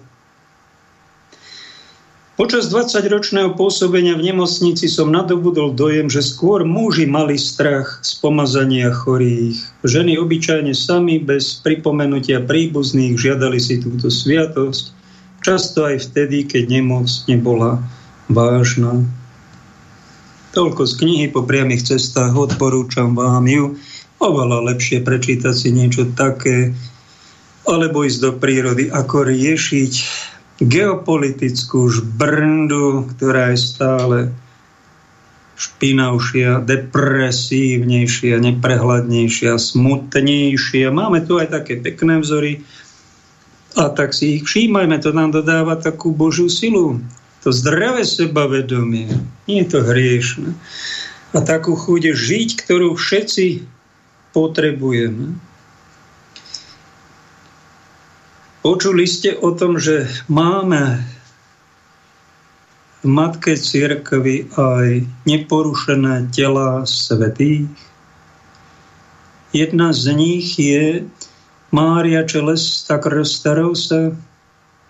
Počas 2.41 2.73
20-ročného 2.73 3.53
pôsobenia 3.53 4.17
v 4.17 4.33
nemocnici 4.33 4.89
som 4.89 5.13
nadobudol 5.13 5.77
dojem, 5.77 6.09
že 6.09 6.25
skôr 6.25 6.65
muži 6.65 7.05
mali 7.05 7.37
strach 7.37 8.01
z 8.01 8.17
pomazania 8.17 8.89
chorých. 8.89 9.61
Ženy 9.85 10.17
obyčajne 10.17 10.73
sami, 10.73 11.21
bez 11.21 11.61
pripomenutia 11.61 12.41
príbuzných, 12.41 13.13
žiadali 13.13 13.61
si 13.61 13.77
túto 13.77 14.09
sviatosť, 14.09 14.89
často 15.45 15.85
aj 15.85 16.01
vtedy, 16.01 16.49
keď 16.49 16.81
nemoc 16.81 17.05
nebola 17.29 17.77
vážna. 18.25 19.05
Toľko 20.57 20.81
z 20.89 20.93
knihy 20.97 21.25
po 21.29 21.45
priamých 21.45 21.93
cestách, 21.93 22.33
odporúčam 22.33 23.13
vám 23.13 23.45
ju. 23.45 23.77
Oveľa 24.17 24.73
lepšie 24.73 25.05
prečítať 25.05 25.53
si 25.53 25.69
niečo 25.69 26.09
také, 26.17 26.73
alebo 27.71 28.03
ísť 28.03 28.19
do 28.19 28.31
prírody, 28.35 28.91
ako 28.91 29.31
riešiť 29.31 29.93
geopolitickú 30.61 31.89
žbrndu, 31.89 33.09
ktorá 33.15 33.55
je 33.55 33.59
stále 33.59 34.17
špinavšia, 35.57 36.65
depresívnejšia, 36.65 38.37
neprehľadnejšia, 38.41 39.57
smutnejšia. 39.57 40.89
Máme 40.89 41.21
tu 41.25 41.37
aj 41.37 41.53
také 41.53 41.77
pekné 41.77 42.21
vzory 42.21 42.65
a 43.77 43.93
tak 43.93 44.11
si 44.11 44.41
ich 44.41 44.43
všímajme, 44.43 44.97
to 44.99 45.13
nám 45.13 45.31
dodáva 45.31 45.77
takú 45.77 46.11
Božiu 46.11 46.49
silu. 46.49 46.99
To 47.41 47.49
zdravé 47.49 48.05
sebavedomie, 48.05 49.09
nie 49.49 49.65
je 49.65 49.67
to 49.69 49.79
hriešne. 49.81 50.53
A 51.31 51.39
takú 51.41 51.73
chude 51.73 52.13
žiť, 52.13 52.57
ktorú 52.65 52.93
všetci 52.97 53.65
potrebujeme. 54.35 55.37
Počuli 58.61 59.09
ste 59.09 59.33
o 59.41 59.57
tom, 59.57 59.81
že 59.81 60.05
máme 60.29 61.01
v 63.01 63.05
Matke 63.09 63.57
Církvy 63.57 64.53
aj 64.53 65.01
neporušené 65.25 66.29
tela 66.29 66.85
svetých. 66.85 67.65
Jedna 69.49 69.89
z 69.97 70.13
nich 70.13 70.61
je 70.61 71.09
Mária 71.73 72.21
Čelesta 72.21 73.01
Krstarosa, 73.01 74.13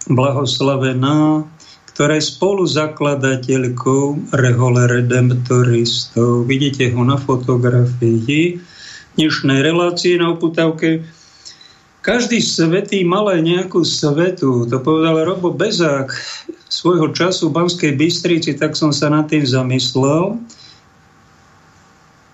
blahoslavená, 0.04 1.48
ktorá 1.96 2.20
je 2.20 2.28
spolu 2.28 2.68
zakladateľkou 2.68 4.36
Rehole 4.36 4.84
Redemptoristov. 4.84 6.44
Vidíte 6.44 6.92
ho 6.92 7.08
na 7.08 7.16
fotografii 7.16 8.60
dnešnej 9.16 9.64
relácie 9.64 10.20
na 10.20 10.36
oputavke 10.36 11.08
každý 12.02 12.42
svetý 12.42 13.06
mal 13.06 13.30
aj 13.30 13.42
nejakú 13.46 13.86
svetu. 13.86 14.66
To 14.68 14.78
povedal 14.82 15.22
Robo 15.22 15.54
Bezák 15.54 16.10
svojho 16.68 17.14
času 17.14 17.50
v 17.50 17.56
Banskej 17.62 17.94
Bystrici, 17.94 18.58
tak 18.58 18.74
som 18.74 18.90
sa 18.90 19.14
nad 19.14 19.30
tým 19.30 19.46
zamyslel. 19.46 20.42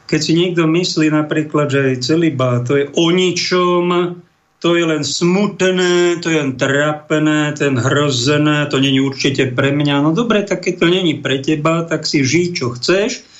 Keď 0.07 0.19
si 0.23 0.33
niekto 0.39 0.63
myslí 0.63 1.11
napríklad, 1.11 1.67
že 1.67 1.79
aj 1.83 1.95
celibá 1.99 2.63
to 2.63 2.79
je 2.79 2.87
o 2.95 3.11
ničom, 3.11 4.15
to 4.57 4.73
je 4.73 4.87
len 4.87 5.03
smutné, 5.03 6.17
to 6.23 6.31
je 6.31 6.37
len 6.39 6.55
trápené, 6.55 7.51
ten 7.53 7.75
hrozené, 7.75 8.65
to 8.71 8.79
není 8.79 9.03
určite 9.03 9.51
pre 9.51 9.75
mňa. 9.75 10.01
No 10.01 10.15
dobre, 10.15 10.47
tak 10.47 10.63
keď 10.63 10.73
to 10.79 10.87
není 10.87 11.19
pre 11.19 11.43
teba, 11.43 11.83
tak 11.83 12.07
si 12.07 12.23
žij, 12.23 12.55
čo 12.55 12.71
chceš 12.73 13.36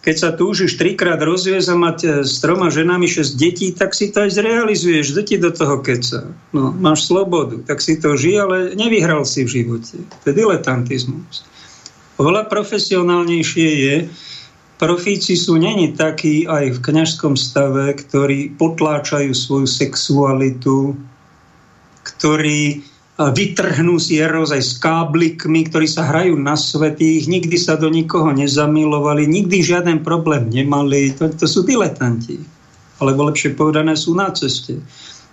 keď 0.00 0.16
sa 0.16 0.30
túžiš 0.32 0.80
trikrát 0.80 1.20
rozviesť 1.20 1.68
a 1.68 1.76
mať 1.76 1.98
e, 2.00 2.08
s 2.24 2.40
troma 2.40 2.72
ženami 2.72 3.04
šesť 3.04 3.32
detí, 3.36 3.68
tak 3.76 3.92
si 3.92 4.08
to 4.08 4.24
aj 4.24 4.32
zrealizuješ. 4.32 5.12
Kto 5.12 5.22
ti 5.28 5.36
do 5.36 5.52
toho 5.52 5.84
keca? 5.84 6.32
No, 6.56 6.72
máš 6.72 7.04
slobodu, 7.04 7.60
tak 7.68 7.84
si 7.84 8.00
to 8.00 8.16
žij, 8.16 8.36
ale 8.40 8.56
nevyhral 8.72 9.28
si 9.28 9.44
v 9.44 9.60
živote. 9.60 10.00
To 10.00 10.24
je 10.24 10.34
diletantizmus. 10.34 11.44
Oveľa 12.16 12.48
profesionálnejšie 12.48 13.68
je, 13.80 13.94
profíci 14.80 15.36
sú 15.36 15.60
není 15.60 15.92
takí 15.92 16.48
aj 16.48 16.80
v 16.80 16.82
kňažskom 16.84 17.36
stave, 17.36 17.92
ktorí 17.92 18.56
potláčajú 18.56 19.36
svoju 19.36 19.68
sexualitu, 19.68 20.96
ktorí 22.00 22.89
vytrhnú 23.28 24.00
si 24.00 24.16
eros 24.16 24.48
aj 24.48 24.62
s 24.64 24.72
káblikmi, 24.80 25.68
ktorí 25.68 25.84
sa 25.84 26.08
hrajú 26.08 26.40
na 26.40 26.56
svetých, 26.56 27.28
nikdy 27.28 27.60
sa 27.60 27.76
do 27.76 27.92
nikoho 27.92 28.32
nezamilovali, 28.32 29.28
nikdy 29.28 29.60
žiaden 29.60 30.00
problém 30.00 30.48
nemali. 30.48 31.12
To, 31.20 31.28
to 31.28 31.44
sú 31.44 31.68
diletanti. 31.68 32.40
Alebo 32.96 33.28
lepšie 33.28 33.52
povedané 33.52 33.92
sú 33.92 34.16
na 34.16 34.32
ceste. 34.32 34.80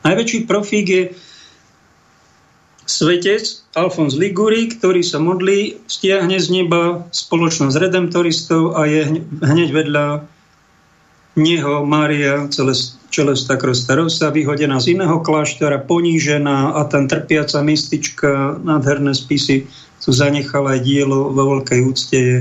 Najväčší 0.04 0.44
profík 0.44 0.86
je 0.92 1.04
svetec 2.88 3.44
Alfons 3.76 4.20
Liguri, 4.20 4.68
ktorý 4.68 5.00
sa 5.04 5.24
modlí, 5.24 5.88
stiahne 5.88 6.40
z 6.40 6.48
neba 6.52 7.08
spoločnosť 7.12 7.76
redemptoristov 7.76 8.76
a 8.76 8.88
je 8.88 9.24
hneď 9.44 9.70
vedľa 9.72 10.06
neho 11.40 11.88
Mária 11.88 12.48
Čelesta 13.08 13.56
Krostarosa, 13.56 14.30
vyhodená 14.30 14.84
z 14.84 15.00
iného 15.00 15.24
kláštora, 15.24 15.80
ponížená 15.80 16.76
a 16.76 16.84
tam 16.86 17.08
trpiaca 17.08 17.64
mystička, 17.64 18.60
nádherné 18.60 19.16
spisy 19.16 19.68
tu 20.08 20.16
zanechala 20.16 20.80
aj 20.80 20.88
dielo 20.88 21.36
vo 21.36 21.60
veľkej 21.60 21.80
úcte 21.84 22.16
je 22.16 22.38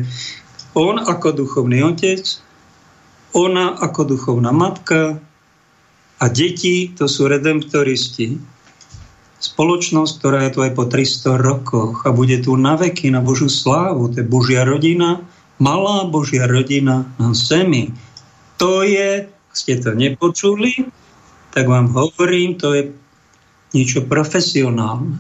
on 0.79 1.03
ako 1.03 1.35
duchovný 1.35 1.83
otec, 1.83 2.23
ona 3.35 3.75
ako 3.75 4.15
duchovná 4.15 4.55
matka 4.55 5.19
a 6.23 6.25
deti 6.31 6.95
to 6.95 7.11
sú 7.11 7.27
redemptoristi. 7.27 8.39
Spoločnosť, 9.43 10.13
ktorá 10.23 10.47
je 10.47 10.53
tu 10.55 10.61
aj 10.63 10.73
po 10.79 10.87
300 10.87 11.43
rokoch 11.43 12.07
a 12.07 12.15
bude 12.15 12.39
tu 12.39 12.55
na 12.55 12.79
veky, 12.79 13.11
na 13.11 13.19
Božú 13.19 13.51
slávu. 13.51 14.15
To 14.15 14.23
je 14.23 14.31
Božia 14.31 14.63
rodina, 14.63 15.27
malá 15.59 16.07
Božia 16.07 16.47
rodina 16.47 17.09
na 17.19 17.35
zemi 17.35 17.91
to 18.57 18.83
je, 18.83 19.29
ste 19.57 19.81
to 19.81 19.97
nepočuli, 19.97 20.85
tak 21.57 21.65
vám 21.65 21.89
hovorím, 21.97 22.61
to 22.61 22.77
je 22.77 22.93
niečo 23.73 24.05
profesionálne, 24.05 25.17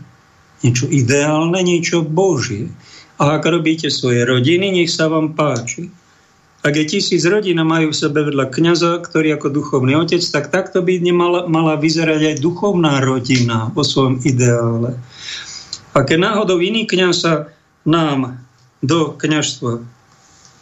niečo 0.61 0.85
ideálne, 0.93 1.65
niečo 1.65 2.05
božie. 2.05 2.69
A 3.17 3.41
ak 3.41 3.49
robíte 3.49 3.89
svoje 3.89 4.29
rodiny, 4.29 4.77
nech 4.77 4.93
sa 4.93 5.09
vám 5.09 5.33
páči. 5.33 5.89
Ak 6.61 6.77
je 6.77 6.85
tisíc 6.85 7.25
rodín 7.25 7.57
a 7.63 7.65
majú 7.65 7.95
v 7.95 8.01
sebe 8.01 8.27
vedľa 8.27 8.53
kniaza, 8.53 9.01
ktorý 9.01 9.41
ako 9.41 9.49
duchovný 9.55 9.97
otec, 9.97 10.21
tak 10.21 10.53
takto 10.53 10.85
by 10.85 11.01
nemala 11.01 11.49
mala 11.49 11.81
vyzerať 11.81 12.37
aj 12.37 12.43
duchovná 12.43 13.01
rodina 13.01 13.73
vo 13.73 13.87
svojom 13.87 14.21
ideále. 14.27 14.99
A 15.97 16.05
keď 16.05 16.19
náhodou 16.21 16.61
iný 16.61 16.85
kniaz 16.85 17.25
sa 17.25 17.49
nám 17.89 18.43
do 18.85 19.17
kniažstva 19.17 19.95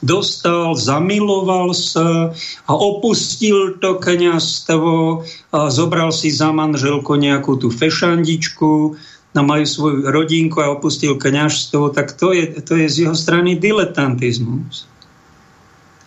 dostal, 0.05 0.77
zamiloval 0.77 1.73
sa 1.73 2.37
a 2.69 2.73
opustil 2.77 3.81
to 3.81 3.97
kniazstvo 3.97 5.25
a 5.51 5.73
zobral 5.73 6.13
si 6.13 6.29
za 6.29 6.53
manželku 6.53 7.17
nejakú 7.17 7.57
tú 7.57 7.73
fešandičku 7.73 8.95
a 9.35 9.41
majú 9.43 9.67
svoju 9.67 9.99
rodinku 10.07 10.63
a 10.63 10.71
opustil 10.71 11.19
kniažstvo, 11.19 11.91
tak 11.91 12.15
to 12.15 12.31
je, 12.31 12.63
to 12.63 12.79
je 12.79 12.87
z 12.87 12.97
jeho 13.09 13.17
strany 13.19 13.59
diletantizmus. 13.59 14.87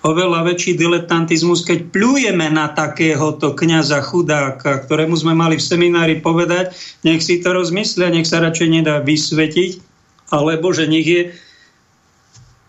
Oveľa 0.07 0.47
väčší 0.47 0.79
diletantizmus, 0.79 1.67
keď 1.67 1.91
pľujeme 1.91 2.47
na 2.47 2.71
takéhoto 2.71 3.51
kniaza 3.51 3.99
chudáka, 3.99 4.79
ktorému 4.87 5.19
sme 5.19 5.35
mali 5.35 5.59
v 5.59 5.67
seminári 5.67 6.15
povedať, 6.23 6.71
nech 7.03 7.19
si 7.19 7.43
to 7.43 7.51
rozmyslia, 7.51 8.13
nech 8.13 8.29
sa 8.29 8.39
radšej 8.39 8.69
nedá 8.71 9.03
vysvetiť, 9.03 9.83
alebo 10.31 10.71
že 10.71 10.87
nech 10.87 11.03
je 11.03 11.21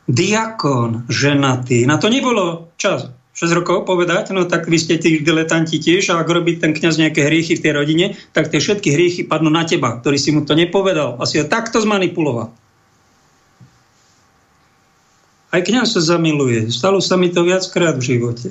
diakon 0.08 1.04
ženatý. 1.12 1.84
Na 1.84 2.00
to 2.00 2.08
nebolo 2.08 2.72
čas 2.80 3.12
6 3.38 3.54
rokov 3.54 3.86
povedať, 3.86 4.34
no 4.34 4.48
tak 4.50 4.66
vy 4.66 4.80
ste 4.80 4.98
tí 4.98 5.22
diletanti 5.22 5.78
tiež 5.78 6.10
a 6.10 6.18
ak 6.18 6.26
robí 6.26 6.58
ten 6.58 6.74
kňaz 6.74 6.98
nejaké 6.98 7.22
hriechy 7.22 7.54
v 7.54 7.62
tej 7.62 7.72
rodine, 7.76 8.06
tak 8.34 8.50
tie 8.50 8.58
všetky 8.58 8.90
hriechy 8.90 9.22
padnú 9.22 9.46
na 9.46 9.62
teba, 9.62 9.94
ktorý 10.00 10.18
si 10.18 10.34
mu 10.34 10.42
to 10.42 10.58
nepovedal. 10.58 11.20
Asi 11.22 11.38
ho 11.38 11.46
takto 11.46 11.78
zmanipuloval. 11.78 12.50
Aj 15.54 15.62
kňaz 15.62 15.94
sa 15.94 16.02
zamiluje. 16.02 16.66
Stalo 16.74 16.98
sa 16.98 17.14
mi 17.14 17.30
to 17.30 17.46
viackrát 17.46 17.94
v 17.94 18.16
živote. 18.16 18.50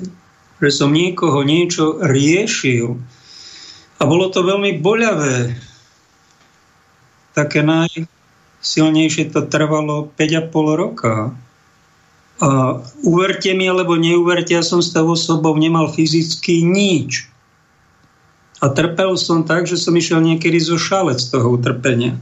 Že 0.58 0.70
som 0.72 0.90
niekoho 0.90 1.44
niečo 1.44 2.00
riešil. 2.00 2.96
A 4.00 4.02
bolo 4.08 4.32
to 4.32 4.40
veľmi 4.40 4.80
boľavé. 4.80 5.52
Také 7.36 7.60
najsilnejšie 7.60 9.36
to 9.36 9.46
trvalo 9.46 10.08
5,5 10.16 10.50
roka 10.74 11.38
A 12.38 12.78
uverte 13.02 13.50
mi, 13.50 13.66
alebo 13.66 13.98
neuverte, 13.98 14.54
ja 14.54 14.62
som 14.62 14.78
s 14.78 14.94
tou 14.94 15.10
osobou 15.10 15.58
nemal 15.58 15.90
fyzicky 15.90 16.62
nič. 16.62 17.26
A 18.62 18.70
trpel 18.70 19.14
som 19.18 19.42
tak, 19.42 19.66
že 19.66 19.78
som 19.78 19.94
išiel 19.94 20.22
niekedy 20.22 20.58
zo 20.58 20.78
šalec 20.78 21.18
toho 21.18 21.58
utrpenia. 21.58 22.18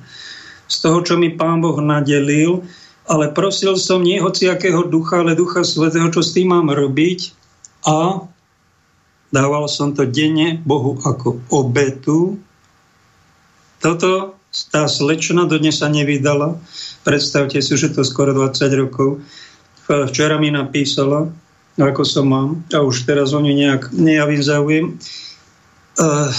Z 0.69 0.85
toho, 0.85 1.05
čo 1.05 1.15
mi 1.21 1.33
Pán 1.33 1.61
Boh 1.61 1.77
nadelil, 1.81 2.65
ale 3.07 3.31
prosil 3.31 3.79
som 3.79 4.03
nie 4.03 4.19
hociakého 4.19 4.89
ducha, 4.89 5.21
ale 5.23 5.39
ducha 5.39 5.63
svetého, 5.63 6.09
čo 6.11 6.21
s 6.25 6.35
tým 6.35 6.53
mám 6.53 6.69
robiť. 6.73 7.33
A 7.87 8.25
dával 9.31 9.65
som 9.71 9.95
to 9.95 10.09
denne 10.09 10.59
Bohu 10.65 10.99
ako 11.05 11.45
obetu. 11.53 12.41
Toto 13.79 14.37
tá 14.73 14.89
slečna 14.89 15.45
dodnes 15.45 15.79
sa 15.79 15.93
nevydala. 15.93 16.57
Predstavte 17.05 17.61
si, 17.61 17.77
že 17.77 17.93
to 17.93 18.03
skoro 18.03 18.33
20 18.33 18.81
rokov 18.81 19.21
Včera 19.87 20.35
mi 20.43 20.51
napísala, 20.51 21.31
ako 21.79 22.03
som 22.03 22.27
mám, 22.27 22.51
a 22.75 22.83
už 22.83 23.07
teraz 23.07 23.31
o 23.31 23.39
ňu 23.39 23.55
nejak 23.55 23.83
nejavím 23.95 24.43
záujem. 24.43 24.87
Uh, 25.97 26.35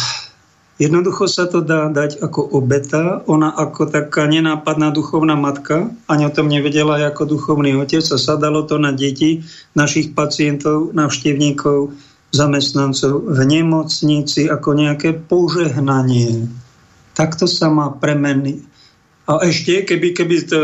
jednoducho 0.75 1.31
sa 1.31 1.47
to 1.47 1.63
dá 1.63 1.87
dať 1.87 2.19
ako 2.19 2.43
obeta. 2.43 3.23
Ona 3.23 3.47
ako 3.55 3.87
taká 3.87 4.27
nenápadná 4.27 4.91
duchovná 4.91 5.39
matka, 5.39 5.87
ani 6.11 6.27
o 6.27 6.33
tom 6.33 6.51
nevedela 6.51 6.99
ako 7.07 7.23
duchovný 7.39 7.79
otec 7.79 8.03
a 8.03 8.17
sadalo 8.19 8.67
to 8.67 8.75
na 8.75 8.91
deti 8.91 9.47
našich 9.79 10.11
pacientov, 10.11 10.91
navštevníkov, 10.91 11.95
zamestnancov 12.35 13.31
v 13.31 13.39
nemocnici 13.47 14.51
ako 14.51 14.75
nejaké 14.75 15.15
požehnanie. 15.15 16.51
Takto 17.15 17.47
sa 17.47 17.71
má 17.71 17.95
premeniť 17.95 18.76
a 19.27 19.43
ešte, 19.43 19.83
keby, 19.83 20.15
keby 20.15 20.35
to, 20.47 20.59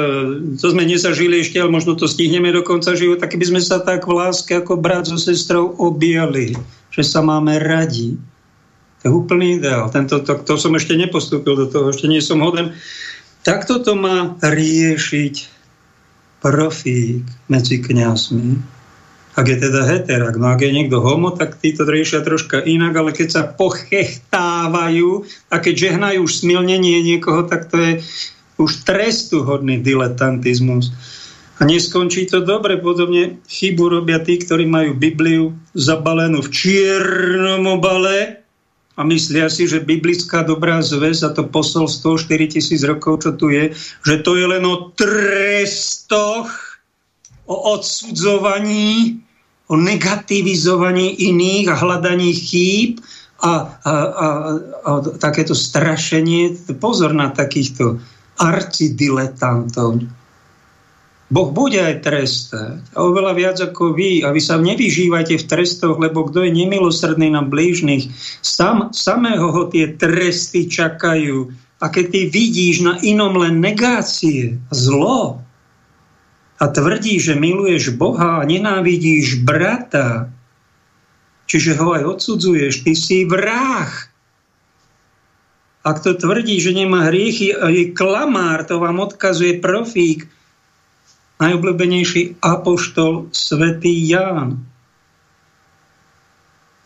to 0.55 0.65
sme 0.71 0.87
nezažili 0.87 1.43
ešte, 1.43 1.59
ale 1.59 1.67
možno 1.67 1.99
to 1.99 2.07
stihneme 2.07 2.47
do 2.55 2.63
konca 2.63 2.95
života, 2.95 3.27
keby 3.27 3.51
sme 3.51 3.59
sa 3.59 3.83
tak 3.83 4.07
v 4.07 4.15
láske 4.15 4.55
ako 4.55 4.79
brat 4.79 5.03
so 5.03 5.19
sestrou 5.19 5.75
objali, 5.75 6.55
že 6.87 7.03
sa 7.03 7.19
máme 7.19 7.59
radi. 7.59 8.15
To 9.03 9.03
je 9.03 9.11
úplný 9.11 9.59
ideál. 9.59 9.91
Tento, 9.91 10.23
to, 10.23 10.39
to 10.47 10.55
som 10.55 10.71
ešte 10.79 10.95
nepostúpil 10.95 11.59
do 11.59 11.67
toho, 11.67 11.91
ešte 11.91 12.07
nie 12.07 12.23
som 12.23 12.39
hoden. 12.39 12.71
Takto 13.43 13.83
to 13.83 13.99
má 13.99 14.39
riešiť 14.39 15.51
profík 16.39 17.27
medzi 17.51 17.83
kňazmi. 17.83 18.63
Ak 19.35 19.43
je 19.49 19.59
teda 19.59 19.83
heterák, 19.83 20.39
no 20.39 20.55
ak 20.55 20.63
je 20.63 20.71
niekto 20.71 21.03
homo, 21.03 21.35
tak 21.35 21.59
títo 21.59 21.83
riešia 21.83 22.23
troška 22.23 22.63
inak, 22.63 22.95
ale 22.95 23.11
keď 23.11 23.27
sa 23.27 23.43
pochechtávajú 23.43 25.27
a 25.51 25.55
keď 25.59 25.73
žehnajú 25.75 26.23
už 26.23 26.31
smilnenie 26.47 27.03
niekoho, 27.03 27.43
tak 27.43 27.67
to 27.67 27.75
je 27.75 27.91
už 28.57 28.85
trestuhodný 28.85 29.81
diletantizmus. 29.81 30.93
A 31.61 31.69
neskončí 31.69 32.25
to 32.25 32.41
dobre, 32.41 32.81
podobne 32.81 33.37
chybu 33.45 34.01
robia 34.01 34.17
tí, 34.19 34.41
ktorí 34.41 34.65
majú 34.65 34.97
Bibliu 34.97 35.53
zabalenú 35.77 36.41
v 36.41 36.49
čiernom 36.49 37.63
obale 37.69 38.43
a 38.93 39.01
myslia 39.05 39.49
si, 39.49 39.65
že 39.65 39.81
biblická 39.81 40.45
dobrá 40.45 40.81
zväz 40.81 41.25
a 41.25 41.33
to 41.33 41.49
posolstvo 41.49 42.17
4000 42.17 42.77
rokov, 42.89 43.25
čo 43.25 43.31
tu 43.37 43.49
je, 43.53 43.73
že 44.05 44.15
to 44.21 44.37
je 44.37 44.45
len 44.49 44.65
o 44.65 44.93
trestoch, 44.93 46.49
o 47.49 47.55
odsudzovaní, 47.77 49.17
o 49.69 49.77
negativizovaní 49.77 51.25
iných 51.25 51.65
a 51.69 51.75
hľadaní 51.77 52.33
chýb 52.33 53.01
a, 53.41 53.49
a, 53.49 53.93
a, 53.93 53.93
a, 54.85 54.91
takéto 55.17 55.57
strašenie. 55.57 56.53
Pozor 56.77 57.17
na 57.17 57.33
takýchto 57.33 57.97
arcidiletantov. 58.43 60.03
Boh 61.33 61.49
bude 61.49 61.81
aj 61.81 62.03
trestať. 62.03 62.83
A 62.93 63.09
oveľa 63.09 63.33
viac 63.33 63.57
ako 63.57 63.95
vy. 63.95 64.21
A 64.21 64.29
vy 64.29 64.37
sa 64.43 64.59
nevyžívajte 64.59 65.39
v 65.39 65.47
trestoch, 65.49 65.97
lebo 65.97 66.29
kto 66.29 66.45
je 66.45 66.51
nemilosrdný 66.53 67.33
na 67.33 67.41
blížnych, 67.41 68.11
sam, 68.43 68.93
samého 68.93 69.49
ho 69.49 69.63
tie 69.71 69.95
tresty 69.97 70.69
čakajú. 70.69 71.49
A 71.81 71.89
keď 71.89 72.05
ty 72.11 72.21
vidíš 72.29 72.85
na 72.85 72.93
inom 73.01 73.33
len 73.39 73.63
negácie, 73.63 74.61
zlo, 74.69 75.41
a 76.63 76.65
tvrdí, 76.71 77.19
že 77.19 77.35
miluješ 77.35 77.91
Boha 77.99 78.39
a 78.39 78.47
nenávidíš 78.47 79.43
brata, 79.43 80.31
čiže 81.43 81.75
ho 81.75 81.91
aj 81.91 82.03
odsudzuješ, 82.07 82.87
ty 82.87 82.93
si 82.95 83.27
vrah. 83.27 83.91
Ak 85.83 85.99
to 85.99 86.15
tvrdí, 86.15 86.63
že 86.63 86.71
nemá 86.71 87.11
hriechy, 87.11 87.51
je 87.51 87.91
klamár, 87.91 88.63
to 88.63 88.79
vám 88.79 89.03
odkazuje 89.03 89.59
profík, 89.59 90.31
najobľúbenejší 91.43 92.39
apoštol 92.39 93.27
svätý 93.35 93.91
Ján. 93.91 94.63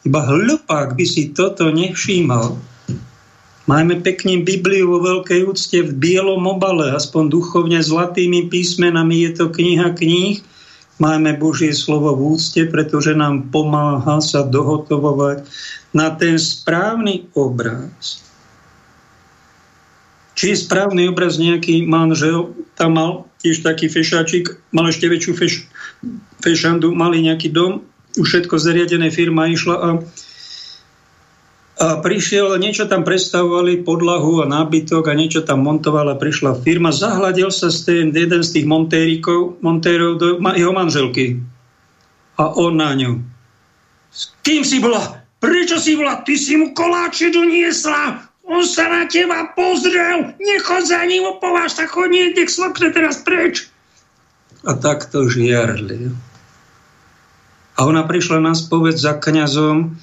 Iba 0.02 0.22
hlupák 0.26 0.98
by 0.98 1.06
si 1.06 1.30
toto 1.30 1.70
nevšímal. 1.70 2.58
Máme 3.70 4.02
pekne 4.02 4.42
Bibliu 4.42 4.90
vo 4.90 5.00
veľkej 5.04 5.46
úcte 5.46 5.78
v 5.84 5.92
bielom 5.94 6.42
obale, 6.48 6.90
aspoň 6.90 7.30
duchovne 7.30 7.78
zlatými 7.84 8.50
písmenami 8.50 9.30
je 9.30 9.32
to 9.44 9.46
kniha 9.54 9.94
kníh. 9.94 10.42
Máme 10.98 11.38
Božie 11.38 11.76
slovo 11.76 12.18
v 12.18 12.40
úcte, 12.40 12.66
pretože 12.66 13.14
nám 13.14 13.54
pomáha 13.54 14.24
sa 14.26 14.42
dohotovovať 14.42 15.46
na 15.94 16.10
ten 16.18 16.42
správny 16.42 17.30
obraz 17.38 18.27
či 20.38 20.54
je 20.54 20.62
správny 20.62 21.10
obraz 21.10 21.42
nejaký 21.42 21.90
manžel, 21.90 22.54
tam 22.78 22.94
mal 22.94 23.26
tiež 23.42 23.66
taký 23.66 23.90
fešáčik, 23.90 24.62
mal 24.70 24.86
ešte 24.86 25.10
väčšiu 25.10 25.34
feš, 25.34 25.66
fešandu, 26.46 26.94
mali 26.94 27.26
nejaký 27.26 27.50
dom, 27.50 27.82
už 28.22 28.26
všetko 28.30 28.62
zariadené, 28.62 29.10
firma 29.10 29.50
išla 29.50 29.76
a, 29.82 29.90
a 31.82 31.88
prišiel, 32.06 32.54
niečo 32.62 32.86
tam 32.86 33.02
predstavovali, 33.02 33.82
podlahu 33.82 34.46
a 34.46 34.50
nábytok 34.50 35.10
a 35.10 35.18
niečo 35.18 35.42
tam 35.42 35.66
montovala, 35.66 36.22
prišla 36.22 36.62
firma, 36.62 36.94
zahľadil 36.94 37.50
sa 37.50 37.74
z 37.74 37.78
ten, 37.90 38.06
jeden 38.14 38.42
z 38.46 38.50
tých 38.62 38.66
montérikov, 38.70 39.58
montérov 39.66 40.22
do 40.22 40.38
jeho 40.54 40.74
manželky 40.74 41.42
a 42.38 42.54
on 42.54 42.78
na 42.78 42.94
ňu. 42.94 43.26
S 44.14 44.30
kým 44.46 44.62
si 44.62 44.78
bola? 44.78 45.26
Prečo 45.42 45.82
si 45.82 45.98
bola? 45.98 46.22
Ty 46.22 46.34
si 46.38 46.54
mu 46.58 46.78
koláče 46.78 47.34
doniesla! 47.34 48.27
On 48.48 48.64
sa 48.64 48.88
na 48.88 49.04
teba 49.12 49.52
pozrel, 49.52 50.32
nechod 50.40 50.88
za 50.88 51.04
ním, 51.04 51.28
opováž 51.28 51.76
sa, 51.76 51.84
chod 51.84 52.08
niekde 52.08 52.48
k 52.48 52.52
teraz 52.96 53.20
preč. 53.20 53.68
A 54.64 54.72
takto 54.72 55.28
žiarli. 55.28 56.16
A 57.78 57.80
ona 57.84 58.08
prišla 58.08 58.40
na 58.40 58.56
spoved 58.56 58.96
za 58.96 59.20
kňazom 59.20 60.00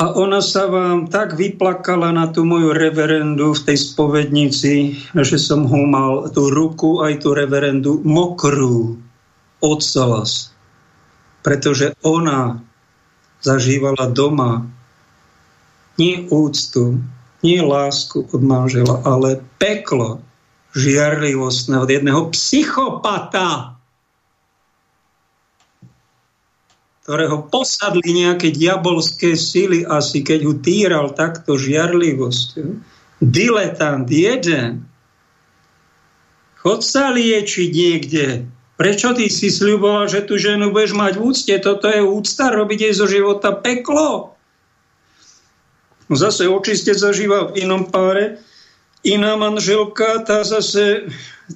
a 0.00 0.04
ona 0.16 0.42
sa 0.42 0.66
vám 0.66 1.12
tak 1.12 1.38
vyplakala 1.38 2.10
na 2.10 2.32
tú 2.32 2.42
moju 2.42 2.74
reverendu 2.74 3.52
v 3.52 3.64
tej 3.68 3.78
spovednici, 3.78 4.74
že 5.12 5.38
som 5.38 5.68
ho 5.68 5.80
mal 5.86 6.26
tú 6.32 6.50
ruku 6.50 7.04
aj 7.06 7.22
tú 7.22 7.36
reverendu 7.36 8.02
mokrú 8.02 8.98
od 9.60 9.78
slz. 9.80 10.56
Pretože 11.44 11.94
ona 12.00 12.64
zažívala 13.44 14.08
doma 14.12 14.64
nie 16.00 16.24
úctu, 16.32 16.96
nie 17.40 17.60
lásku 17.60 18.26
od 18.30 18.42
manžela, 18.44 19.00
ale 19.04 19.40
peklo 19.56 20.20
žiarlivostné 20.76 21.82
od 21.82 21.90
jedného 21.90 22.30
psychopata, 22.30 23.74
ktorého 27.02 27.42
posadli 27.50 28.22
nejaké 28.22 28.54
diabolské 28.54 29.34
sily 29.34 29.82
asi, 29.82 30.22
keď 30.22 30.40
ho 30.46 30.54
týral 30.62 31.06
takto 31.10 31.58
žiarlivosť. 31.58 32.48
Diletant 33.18 34.06
jeden. 34.06 34.86
Chod 36.62 36.86
sa 36.86 37.10
liečiť 37.10 37.70
niekde. 37.72 38.46
Prečo 38.78 39.12
ty 39.12 39.28
si 39.28 39.50
sľuboval, 39.50 40.08
že 40.08 40.24
tu 40.24 40.38
ženu 40.38 40.72
budeš 40.72 40.96
mať 40.96 41.18
v 41.18 41.24
úcte? 41.34 41.54
Toto 41.60 41.90
je 41.90 42.00
úcta, 42.00 42.48
robiť 42.48 42.78
jej 42.88 42.94
zo 42.94 43.04
života 43.10 43.52
peklo. 43.52 44.38
Zase 46.10 46.50
očiste 46.50 46.90
zažíva 46.90 47.54
v 47.54 47.62
inom 47.62 47.86
páre. 47.86 48.42
Iná 49.06 49.38
manželka, 49.38 50.26
tá 50.26 50.44
zase 50.44 51.08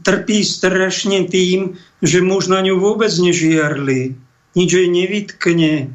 trpí 0.06 0.47
strašne 0.47 1.28
tým, 1.28 1.76
že 2.01 2.24
muž 2.24 2.48
na 2.48 2.62
ňu 2.62 2.81
vôbec 2.81 3.10
nežiarli. 3.10 4.16
Nič 4.55 4.70
jej 4.70 4.89
nevytkne. 4.89 5.90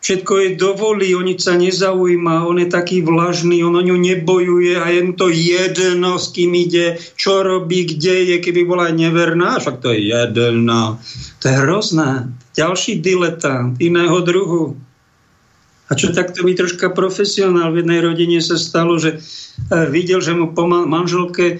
Všetko 0.00 0.32
jej 0.40 0.52
dovolí, 0.56 1.12
on 1.12 1.28
sa 1.36 1.60
nezaujíma, 1.60 2.48
on 2.48 2.56
je 2.56 2.72
taký 2.72 3.04
vlažný, 3.04 3.60
on 3.60 3.76
o 3.76 3.84
ňu 3.84 4.00
nebojuje 4.00 4.80
a 4.80 4.88
je 4.88 5.00
mu 5.04 5.12
to 5.12 5.28
jedno, 5.28 6.16
s 6.16 6.32
kým 6.32 6.56
ide, 6.56 6.96
čo 7.20 7.44
robí, 7.44 7.84
kde 7.84 8.32
je, 8.32 8.36
keby 8.40 8.64
bola 8.64 8.88
neverná, 8.88 9.60
však 9.60 9.84
to 9.84 9.92
je 9.92 10.08
jedno. 10.08 10.96
To 11.42 11.44
je 11.44 11.52
hrozné. 11.52 12.32
Ďalší 12.56 13.04
diletant 13.04 13.76
iného 13.76 14.24
druhu. 14.24 14.80
A 15.90 15.98
čo 15.98 16.14
takto 16.14 16.46
by 16.46 16.54
troška 16.54 16.94
profesionál 16.94 17.74
v 17.74 17.82
jednej 17.82 18.00
rodine 18.00 18.38
sa 18.38 18.54
stalo, 18.54 18.94
že 18.96 19.18
e, 19.18 19.18
videl, 19.90 20.22
že 20.22 20.38
mu 20.38 20.54
po 20.54 20.64
manželke 20.66 21.58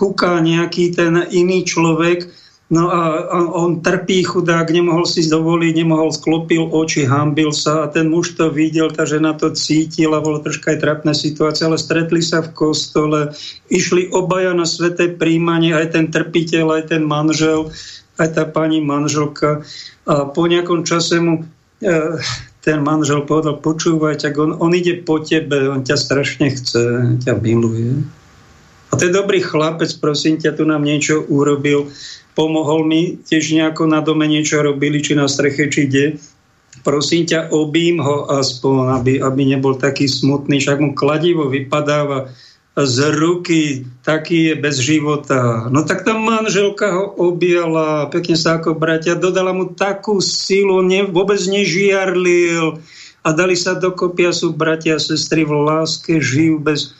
kúka 0.00 0.40
nejaký 0.40 0.96
ten 0.96 1.20
iný 1.28 1.68
človek 1.68 2.32
No 2.68 2.92
a 2.92 3.32
on 3.32 3.80
trpí 3.80 4.28
chudák, 4.28 4.68
nemohol 4.68 5.08
si 5.08 5.24
dovoliť, 5.24 5.72
nemohol, 5.72 6.12
sklopil 6.12 6.68
oči, 6.68 7.08
hambil 7.08 7.48
sa 7.48 7.88
a 7.88 7.88
ten 7.88 8.12
muž 8.12 8.36
to 8.36 8.52
videl, 8.52 8.92
tá 8.92 9.08
žena 9.08 9.32
to 9.32 9.56
cítila, 9.56 10.20
bolo 10.20 10.44
troška 10.44 10.76
aj 10.76 10.84
trapná 10.84 11.16
situácia, 11.16 11.64
ale 11.64 11.80
stretli 11.80 12.20
sa 12.20 12.44
v 12.44 12.52
kostole, 12.52 13.32
išli 13.72 14.12
obaja 14.12 14.52
na 14.52 14.68
sveté 14.68 15.08
príjmanie, 15.08 15.72
aj 15.72 15.96
ten 15.96 16.12
trpiteľ, 16.12 16.76
aj 16.76 16.84
ten 16.92 17.08
manžel, 17.08 17.72
aj 18.20 18.36
tá 18.36 18.44
pani 18.44 18.84
manželka 18.84 19.64
a 20.04 20.28
po 20.28 20.44
nejakom 20.44 20.84
čase 20.84 21.24
mu 21.24 21.48
e, 21.80 22.20
ten 22.62 22.82
manžel 22.82 23.22
povedal, 23.22 23.62
počúvaj, 23.62 24.22
tak 24.22 24.36
on, 24.38 24.56
on 24.58 24.74
ide 24.74 25.02
po 25.06 25.22
tebe, 25.22 25.70
on 25.70 25.86
ťa 25.86 25.96
strašne 25.96 26.50
chce, 26.50 27.18
ťa 27.22 27.38
miluje. 27.38 28.02
A 28.88 28.96
ten 28.96 29.12
dobrý 29.12 29.44
chlapec, 29.44 29.92
prosím 30.00 30.40
ťa, 30.40 30.56
tu 30.56 30.64
nám 30.64 30.82
niečo 30.82 31.22
urobil 31.28 31.92
pomohol 32.38 32.86
mi, 32.86 33.18
tiež 33.18 33.50
nejako 33.50 33.90
na 33.90 33.98
dome 33.98 34.30
niečo 34.30 34.62
robili, 34.62 35.02
či 35.02 35.18
na 35.18 35.26
streche, 35.26 35.66
či 35.66 35.90
kde. 35.90 36.06
Prosím 36.86 37.26
ťa, 37.26 37.50
obím 37.50 37.98
ho 37.98 38.30
aspoň, 38.30 39.02
aby, 39.02 39.12
aby 39.18 39.42
nebol 39.42 39.74
taký 39.74 40.06
smutný, 40.06 40.62
však 40.62 40.78
mu 40.78 40.94
kladivo 40.94 41.50
vypadáva 41.50 42.30
z 42.84 43.10
ruky, 43.16 43.88
taký 44.06 44.52
je 44.52 44.54
bez 44.54 44.78
života. 44.78 45.66
No 45.72 45.82
tak 45.82 46.06
tá 46.06 46.14
manželka 46.14 46.94
ho 46.94 47.10
objala, 47.18 48.06
pekne 48.12 48.38
sa 48.38 48.60
ako 48.60 48.78
bratia, 48.78 49.18
dodala 49.18 49.50
mu 49.50 49.74
takú 49.74 50.22
silu, 50.22 50.84
ne, 50.84 51.02
vôbec 51.02 51.40
nežiarlil 51.42 52.78
a 53.24 53.28
dali 53.34 53.58
sa 53.58 53.74
dokopy 53.74 54.30
a 54.30 54.32
sú 54.36 54.54
bratia 54.54 54.98
a 54.98 55.02
sestry 55.02 55.42
v 55.42 55.58
láske, 55.58 56.22
žijú 56.22 56.62
bez 56.62 56.94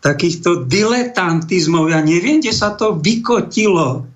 takýchto 0.00 0.64
diletantizmov. 0.64 1.92
Ja 1.92 2.00
neviem, 2.00 2.40
kde 2.40 2.56
sa 2.56 2.72
to 2.72 2.96
vykotilo 2.96 4.08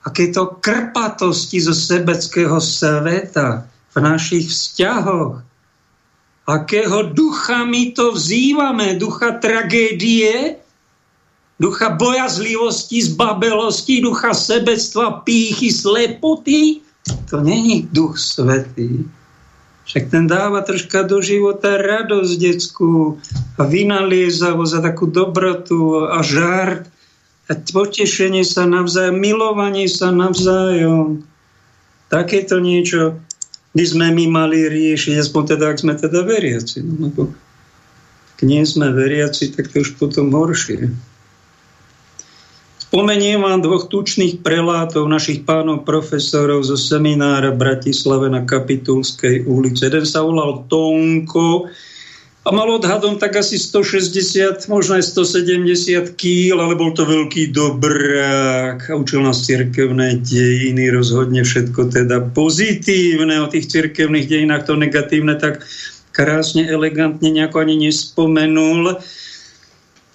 akéto 0.00 0.56
krpatosti 0.64 1.60
zo 1.60 1.76
sebeckého 1.76 2.56
sveta 2.56 3.68
v 3.92 3.96
našich 4.00 4.48
vzťahoch. 4.48 5.49
Akého 6.50 7.14
ducha 7.14 7.62
my 7.62 7.94
to 7.94 8.10
vzývame? 8.18 8.98
Ducha 8.98 9.38
tragédie? 9.38 10.58
Ducha 11.62 11.94
bojazlivosti, 11.94 12.98
zbabelosti, 13.06 14.02
ducha 14.02 14.34
sebectva, 14.34 15.22
pýchy, 15.22 15.70
slepoty? 15.70 16.82
To 17.30 17.38
není 17.38 17.86
duch 17.94 18.18
svetý. 18.18 19.06
Však 19.86 20.10
ten 20.10 20.26
dáva 20.26 20.66
troška 20.66 21.06
do 21.06 21.22
života 21.22 21.78
radosť 21.78 22.34
detskú 22.34 23.22
a 23.58 23.62
vynaliezavosť 23.66 24.72
a 24.74 24.80
takú 24.90 25.06
dobrotu 25.06 26.06
a 26.10 26.18
žart 26.22 26.90
potešenie 27.58 28.46
sa 28.46 28.62
navzájom, 28.66 29.18
milovanie 29.18 29.90
sa 29.90 30.14
navzájom. 30.14 31.26
Takéto 32.06 32.62
niečo 32.62 33.18
by 33.70 33.84
sme 33.86 34.06
my 34.10 34.24
mali 34.26 34.66
riešiť, 34.66 35.14
aspoň 35.20 35.42
teda, 35.56 35.64
ak 35.70 35.78
sme 35.78 35.94
teda 35.94 36.26
veriaci. 36.26 36.82
No, 36.82 37.06
lebo 37.06 37.22
ak 38.34 38.40
nie 38.42 38.64
sme 38.66 38.90
veriaci, 38.90 39.54
tak 39.54 39.70
to 39.70 39.84
už 39.84 40.00
potom 40.00 40.34
horšie. 40.34 40.90
Spomeniem 42.90 43.46
vám 43.46 43.62
dvoch 43.62 43.86
tučných 43.86 44.42
prelátov, 44.42 45.06
našich 45.06 45.46
pánov 45.46 45.86
profesorov 45.86 46.66
zo 46.66 46.74
seminára 46.74 47.54
Bratislave 47.54 48.26
na 48.26 48.42
Kapitulskej 48.42 49.46
ulici. 49.46 49.86
Jeden 49.86 50.02
sa 50.02 50.26
volal 50.26 50.66
Tonko, 50.66 51.70
a 52.40 52.48
mal 52.56 52.72
odhadom 52.72 53.20
tak 53.20 53.36
asi 53.36 53.60
160, 53.60 54.64
možno 54.72 54.96
aj 54.96 55.12
170 55.12 56.16
kýl, 56.16 56.56
ale 56.56 56.72
bol 56.72 56.96
to 56.96 57.04
veľký 57.04 57.52
dobrák 57.52 58.80
a 58.80 58.96
učil 58.96 59.20
nás 59.20 59.44
cirkevné 59.44 60.24
dejiny, 60.24 60.88
rozhodne 60.88 61.44
všetko 61.44 61.92
teda 61.92 62.32
pozitívne 62.32 63.44
o 63.44 63.50
tých 63.52 63.68
cirkevných 63.68 64.24
dejinách, 64.24 64.64
to 64.64 64.72
negatívne 64.72 65.36
tak 65.36 65.60
krásne, 66.16 66.64
elegantne 66.64 67.28
nejako 67.28 67.60
ani 67.60 67.76
nespomenul. 67.76 68.96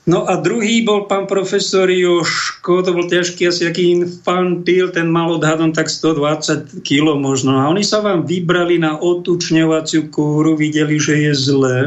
No 0.05 0.25
a 0.25 0.37
druhý 0.37 0.81
bol 0.81 1.05
pán 1.05 1.29
profesor 1.29 1.89
Joško, 1.89 2.85
to 2.85 2.93
bol 2.93 3.05
ťažký 3.05 3.49
asi 3.49 3.69
aký 3.69 3.93
infantil, 3.93 4.89
ten 4.89 5.13
mal 5.13 5.29
odhadom 5.29 5.77
tak 5.77 5.93
120 5.93 6.81
kg 6.81 7.17
možno. 7.17 7.57
A 7.57 7.69
oni 7.69 7.85
sa 7.85 8.01
vám 8.01 8.25
vybrali 8.25 8.81
na 8.81 8.97
otučňovaciu 8.97 10.09
kúru, 10.09 10.57
videli, 10.57 10.97
že 10.97 11.21
je 11.29 11.33
zlé 11.37 11.77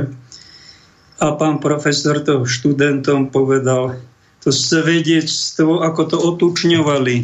a 1.18 1.26
pán 1.34 1.58
profesor 1.58 2.22
to 2.22 2.46
študentom 2.46 3.30
povedal, 3.34 3.98
to 4.38 4.54
svedectvo, 4.54 5.82
ako 5.82 6.02
to 6.14 6.16
otučňovali. 6.16 7.16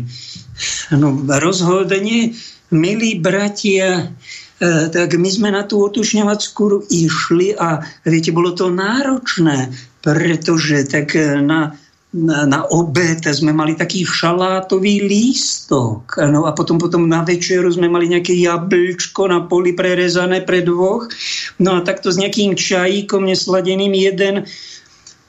No, 0.98 1.14
rozhodne, 1.38 2.34
milí 2.74 3.10
bratia, 3.22 4.10
e, 4.58 4.90
tak 4.90 5.14
my 5.14 5.30
sme 5.30 5.48
na 5.54 5.62
tú 5.62 5.78
otučňovackú 5.86 6.90
išli 6.90 7.54
a 7.54 7.86
viete, 8.02 8.34
bolo 8.34 8.50
to 8.50 8.74
náročné, 8.74 9.70
pretože 10.02 10.90
tak 10.90 11.14
na 11.42 11.78
na, 12.14 12.46
na 12.46 12.62
obed 12.70 13.26
sme 13.26 13.50
mali 13.50 13.74
taký 13.74 14.06
šalátový 14.06 15.02
lístok. 15.02 16.22
No 16.30 16.46
a 16.46 16.54
potom, 16.54 16.78
potom 16.78 17.10
na 17.10 17.26
večeru 17.26 17.66
sme 17.74 17.90
mali 17.90 18.06
nejaké 18.06 18.38
jablčko 18.38 19.26
na 19.26 19.42
poli 19.42 19.74
prerezané 19.74 20.46
pre 20.46 20.62
dvoch. 20.62 21.10
No 21.58 21.74
a 21.74 21.82
takto 21.82 22.14
s 22.14 22.20
nejakým 22.22 22.54
čajíkom 22.54 23.26
nesladeným 23.26 23.90
jeden 23.98 24.46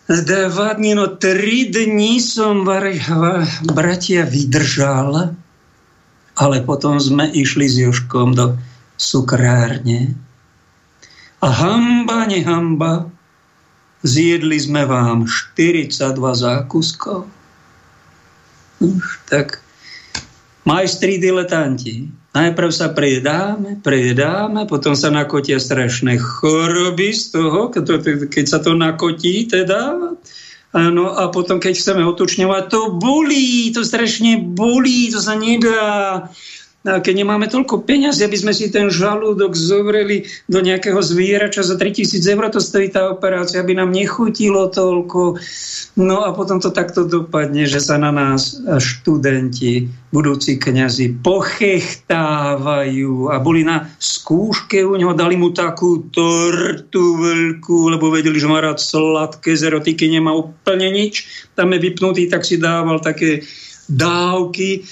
dva 0.05 0.77
dní, 0.77 0.93
no 0.93 1.17
tri 1.17 1.65
dní 1.65 2.21
som 2.21 2.61
var, 2.61 2.85
var, 3.09 3.41
bratia 3.65 4.21
vydržal, 4.29 5.33
ale 6.37 6.57
potom 6.61 7.01
sme 7.01 7.25
išli 7.33 7.65
s 7.65 7.81
Joškom 7.81 8.37
do 8.37 8.53
cukrárne. 9.01 10.13
A 11.41 11.49
hamba, 11.49 12.29
nehamba, 12.29 13.09
Zjedli 14.05 14.61
sme 14.61 14.85
vám 14.85 15.25
42 15.25 15.97
zákuskov. 16.21 17.25
Už 18.85 19.03
tak 19.25 19.65
majstri 20.61 21.17
diletanti. 21.17 22.05
Najprv 22.35 22.69
sa 22.69 22.93
prejedáme, 22.93 23.81
prejedáme, 23.81 24.69
potom 24.69 24.93
sa 24.93 25.09
nakotia 25.09 25.57
strašné 25.57 26.21
choroby 26.21 27.15
z 27.15 27.33
toho, 27.33 27.71
keď 28.29 28.45
sa 28.45 28.59
to 28.61 28.77
nakotí 28.77 29.49
teda. 29.49 30.13
Áno, 30.75 31.15
a 31.15 31.31
potom, 31.31 31.63
keď 31.63 31.73
chceme 31.79 32.03
otučňovať, 32.03 32.63
to 32.67 32.81
bolí, 32.99 33.71
to 33.71 33.87
strašne 33.87 34.43
bolí, 34.43 35.07
to 35.07 35.23
sa 35.23 35.39
nedá. 35.39 36.27
A 36.85 37.01
keď 37.01 37.25
nemáme 37.25 37.49
toľko 37.49 37.81
peňazí, 37.81 38.21
aby 38.21 38.37
sme 38.37 38.53
si 38.53 38.69
ten 38.69 38.93
žalúdok 38.93 39.57
zovreli 39.57 40.29
do 40.45 40.61
nejakého 40.61 41.01
zvierača 41.01 41.65
za 41.65 41.81
3000 41.81 42.21
eur, 42.21 42.45
to 42.53 42.61
stojí 42.61 42.93
tá 42.93 43.09
operácia, 43.09 43.57
aby 43.57 43.73
nám 43.73 43.89
nechutilo 43.89 44.69
toľko. 44.69 45.41
No 45.97 46.21
a 46.21 46.29
potom 46.37 46.61
to 46.61 46.69
takto 46.69 47.09
dopadne, 47.09 47.65
že 47.65 47.81
sa 47.81 47.97
na 47.97 48.13
nás 48.13 48.61
študenti, 48.61 49.89
budúci 50.13 50.61
kňazi 50.61 51.25
pochechtávajú 51.25 53.33
a 53.33 53.41
boli 53.41 53.65
na 53.65 53.89
skúške 53.97 54.85
u 54.85 54.93
neho, 54.93 55.17
dali 55.17 55.41
mu 55.41 55.57
takú 55.57 56.13
tortu 56.13 57.17
veľkú, 57.17 57.97
lebo 57.97 58.13
vedeli, 58.13 58.37
že 58.37 58.45
má 58.45 58.61
rád 58.61 58.77
sladké, 58.77 59.57
z 59.57 59.73
erotiky 59.73 60.05
nemá 60.05 60.37
úplne 60.37 60.93
nič. 60.93 61.25
Tam 61.57 61.73
je 61.73 61.81
vypnutý, 61.81 62.29
tak 62.29 62.45
si 62.45 62.61
dával 62.61 63.01
také 63.01 63.41
dávky 63.89 64.85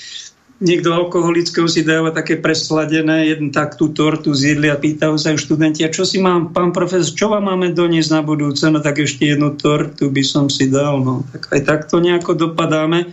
niekto 0.64 0.96
alkoholického 0.96 1.68
si 1.68 1.84
dáva 1.84 2.16
také 2.16 2.40
presladené, 2.40 3.28
jeden 3.28 3.52
tak 3.52 3.76
tú 3.76 3.92
tortu 3.92 4.32
zjedli 4.32 4.72
a 4.72 4.80
pýtajú 4.80 5.20
sa 5.20 5.36
študenti, 5.36 5.84
a 5.84 5.92
čo 5.92 6.08
si 6.08 6.24
mám, 6.24 6.56
pán 6.56 6.72
profesor, 6.72 7.12
čo 7.12 7.28
vám 7.28 7.52
máme 7.52 7.76
doniesť 7.76 8.12
na 8.16 8.22
budúce? 8.24 8.64
No 8.72 8.80
tak 8.80 9.04
ešte 9.04 9.36
jednu 9.36 9.60
tortu 9.60 10.08
by 10.08 10.24
som 10.24 10.48
si 10.48 10.72
dal. 10.72 11.04
No. 11.04 11.28
Tak 11.36 11.52
aj 11.52 11.62
takto 11.68 12.00
nejako 12.00 12.40
dopadáme. 12.40 13.12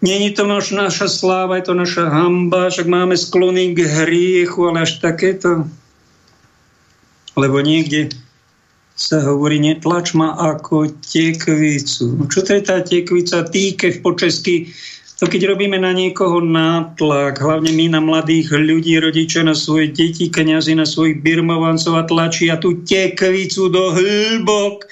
Není 0.00 0.32
to 0.32 0.44
naša 0.48 1.08
sláva, 1.08 1.60
je 1.60 1.72
to 1.72 1.74
naša 1.76 2.08
hamba, 2.08 2.68
však 2.68 2.88
máme 2.88 3.16
sklony 3.16 3.72
k 3.76 3.84
hriechu, 3.84 4.68
ale 4.68 4.84
až 4.84 5.00
takéto. 5.00 5.68
Lebo 7.36 7.60
niekde 7.60 8.12
sa 8.96 9.20
hovorí, 9.20 9.60
netlač 9.60 10.16
ma 10.16 10.32
ako 10.36 10.88
tekvicu. 11.04 12.16
No 12.16 12.24
čo 12.32 12.40
to 12.40 12.56
je 12.56 12.62
tá 12.64 12.80
tekvica? 12.80 13.44
Týkev 13.44 14.00
po 14.00 14.16
česky 14.16 14.72
to 15.16 15.24
keď 15.24 15.56
robíme 15.56 15.80
na 15.80 15.96
niekoho 15.96 16.44
nátlak, 16.44 17.40
hlavne 17.40 17.72
my 17.72 17.88
na 17.88 18.00
mladých 18.04 18.52
ľudí, 18.52 19.00
rodičia 19.00 19.40
na 19.40 19.56
svoje 19.56 19.88
deti, 19.88 20.28
kniazy 20.28 20.76
na 20.76 20.84
svojich 20.84 21.24
birmovancov 21.24 21.96
a 21.96 22.04
tlačia 22.04 22.60
tú 22.60 22.84
tekvicu 22.84 23.72
do 23.72 23.96
hĺbok, 23.96 24.84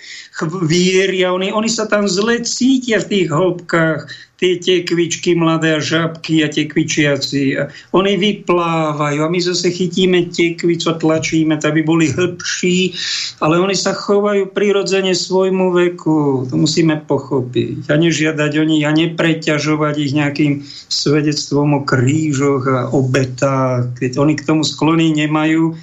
vieria, 0.67 1.31
oni, 1.31 1.55
oni 1.55 1.71
sa 1.71 1.87
tam 1.87 2.11
zle 2.11 2.43
cítia 2.43 2.99
v 2.99 3.11
tých 3.11 3.29
hĺbkách 3.31 4.01
tie 4.35 4.59
tekvičky 4.59 5.39
mladé 5.39 5.79
a 5.79 5.81
žabky 5.81 6.43
a 6.43 6.51
tekvičiaci. 6.51 7.43
A 7.55 7.71
oni 7.95 8.19
vyplávajú 8.19 9.23
a 9.23 9.31
my 9.31 9.41
zase 9.41 9.71
chytíme 9.71 10.29
tekvicu 10.35 10.91
a 10.91 10.99
tlačíme, 10.99 11.55
aby 11.55 11.81
boli 11.87 12.11
hĺbší, 12.11 12.93
ale 13.41 13.63
oni 13.63 13.79
sa 13.79 13.95
chovajú 13.95 14.51
prirodzene 14.51 15.15
svojmu 15.15 15.71
veku. 15.73 16.51
To 16.51 16.55
musíme 16.59 17.07
pochopiť. 17.07 17.89
A 17.89 17.95
nežiadať 17.95 18.53
o 18.59 18.65
nich 18.67 18.85
a 18.85 18.93
nepreťažovať 18.93 19.95
ich 20.03 20.13
nejakým 20.13 20.67
svedectvom 20.91 21.79
o 21.79 21.81
krížoch 21.87 22.67
a 22.67 22.81
obetách. 22.91 23.95
Oni 24.19 24.35
k 24.35 24.45
tomu 24.45 24.67
sklony 24.67 25.15
nemajú, 25.15 25.79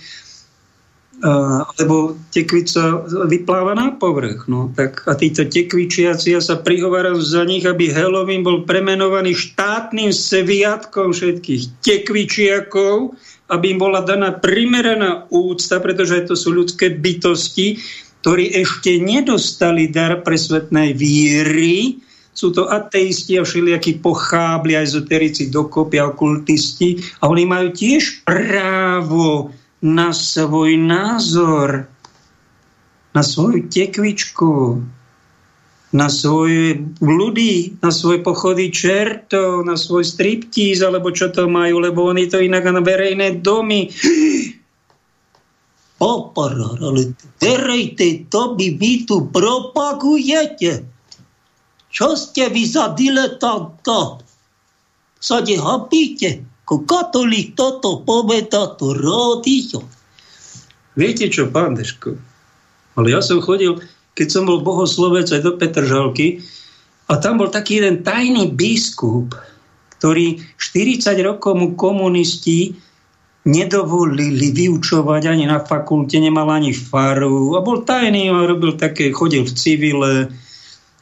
lebo 1.78 2.18
tekvica 2.34 3.06
vypláva 3.30 3.78
na 3.78 3.94
povrch. 3.94 4.50
No. 4.50 4.74
Tak, 4.74 5.06
a 5.06 5.14
títo 5.14 5.46
tekvičiaci, 5.46 6.34
ja 6.34 6.42
sa 6.42 6.58
prihováram 6.58 7.22
za 7.22 7.46
nich, 7.46 7.64
aby 7.64 7.94
Halloween 7.94 8.42
bol 8.42 8.66
premenovaný 8.66 9.38
štátnym 9.38 10.10
seviatkom 10.10 11.14
všetkých 11.14 11.86
tekvičiakov, 11.86 13.14
aby 13.54 13.66
im 13.78 13.80
bola 13.80 14.02
daná 14.02 14.34
primeraná 14.34 15.30
úcta, 15.30 15.78
pretože 15.78 16.26
to 16.26 16.34
sú 16.34 16.56
ľudské 16.56 16.90
bytosti, 16.90 17.78
ktorí 18.26 18.54
ešte 18.58 19.02
nedostali 19.02 19.90
dar 19.90 20.22
presvetnej 20.22 20.94
víry, 20.94 22.02
sú 22.32 22.56
to 22.56 22.72
ateisti 22.72 23.36
a 23.36 23.44
všelijakí 23.44 24.00
pochábli, 24.00 24.80
ezoterici 24.80 25.52
dokopy 25.52 26.00
okultisti 26.00 26.98
a 27.20 27.28
oni 27.28 27.44
majú 27.44 27.76
tiež 27.76 28.24
právo 28.24 29.52
na 29.82 30.14
svoj 30.14 30.78
názor, 30.78 31.90
na 33.12 33.24
svoju 33.26 33.68
tekvičku, 33.68 34.80
na 35.92 36.08
svoje 36.08 36.80
blúdy, 37.04 37.76
na 37.84 37.92
svoje 37.92 38.24
pochody 38.24 38.72
čertov, 38.72 39.68
na 39.68 39.76
svoj 39.76 40.08
striptíz, 40.08 40.80
alebo 40.80 41.12
čo 41.12 41.28
to 41.34 41.52
majú, 41.52 41.84
lebo 41.84 42.08
oni 42.08 42.32
to 42.32 42.40
inak 42.40 42.64
na 42.64 42.80
verejné 42.80 43.44
domy. 43.44 43.92
Oparar, 46.02 46.82
ale 46.82 47.14
verejte 47.38 48.26
domy 48.32 48.80
vy 48.80 49.06
tu 49.06 49.28
propagujete. 49.28 50.88
Čo 51.92 52.16
ste 52.16 52.48
vy 52.48 52.64
za 52.64 52.96
diletanta? 52.96 54.24
Sa 55.22 55.38
nehapíte? 55.44 56.51
Ako 56.72 56.88
katolík 56.88 57.60
toto 57.60 58.00
poveda, 58.08 58.80
to 58.80 58.96
rádio. 58.96 59.84
Viete 60.96 61.28
čo, 61.28 61.52
pán 61.52 61.76
Deško? 61.76 62.16
Ale 62.96 63.12
ja 63.12 63.20
som 63.20 63.44
chodil, 63.44 63.76
keď 64.16 64.28
som 64.32 64.48
bol 64.48 64.64
bohoslovec 64.64 65.28
aj 65.36 65.44
do 65.44 65.60
Petržalky, 65.60 66.40
a 67.12 67.20
tam 67.20 67.44
bol 67.44 67.52
taký 67.52 67.84
jeden 67.84 68.08
tajný 68.08 68.56
biskup, 68.56 69.36
ktorý 70.00 70.40
40 70.56 71.12
rokov 71.28 71.60
mu 71.60 71.76
komunisti 71.76 72.72
nedovolili 73.44 74.56
vyučovať 74.56 75.28
ani 75.28 75.52
na 75.52 75.60
fakulte, 75.60 76.24
nemal 76.24 76.48
ani 76.48 76.72
faru 76.72 77.52
a 77.52 77.60
bol 77.60 77.84
tajný 77.84 78.32
a 78.32 78.48
robil 78.48 78.80
také, 78.80 79.12
chodil 79.12 79.44
v 79.44 79.52
civile, 79.60 80.14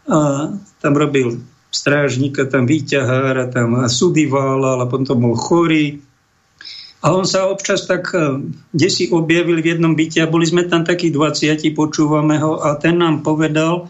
a 0.10 0.50
tam 0.82 0.94
robil 0.98 1.38
strážnika, 1.70 2.50
tam 2.50 2.66
výťahára, 2.66 3.54
tam 3.54 3.86
sudivala, 3.86 4.78
ale 4.78 4.86
potom 4.90 5.22
bol 5.22 5.36
chorý. 5.38 6.02
A 7.00 7.16
on 7.16 7.24
sa 7.24 7.48
občas 7.48 7.88
tak, 7.88 8.12
kde 8.76 8.88
si 8.92 9.08
objavil 9.08 9.64
v 9.64 9.78
jednom 9.78 9.96
byte 9.96 10.20
a 10.20 10.28
boli 10.28 10.44
sme 10.44 10.68
tam 10.68 10.84
takí 10.84 11.08
20, 11.14 11.64
počúvame 11.72 12.36
ho 12.44 12.60
a 12.60 12.76
ten 12.76 13.00
nám 13.00 13.24
povedal, 13.24 13.88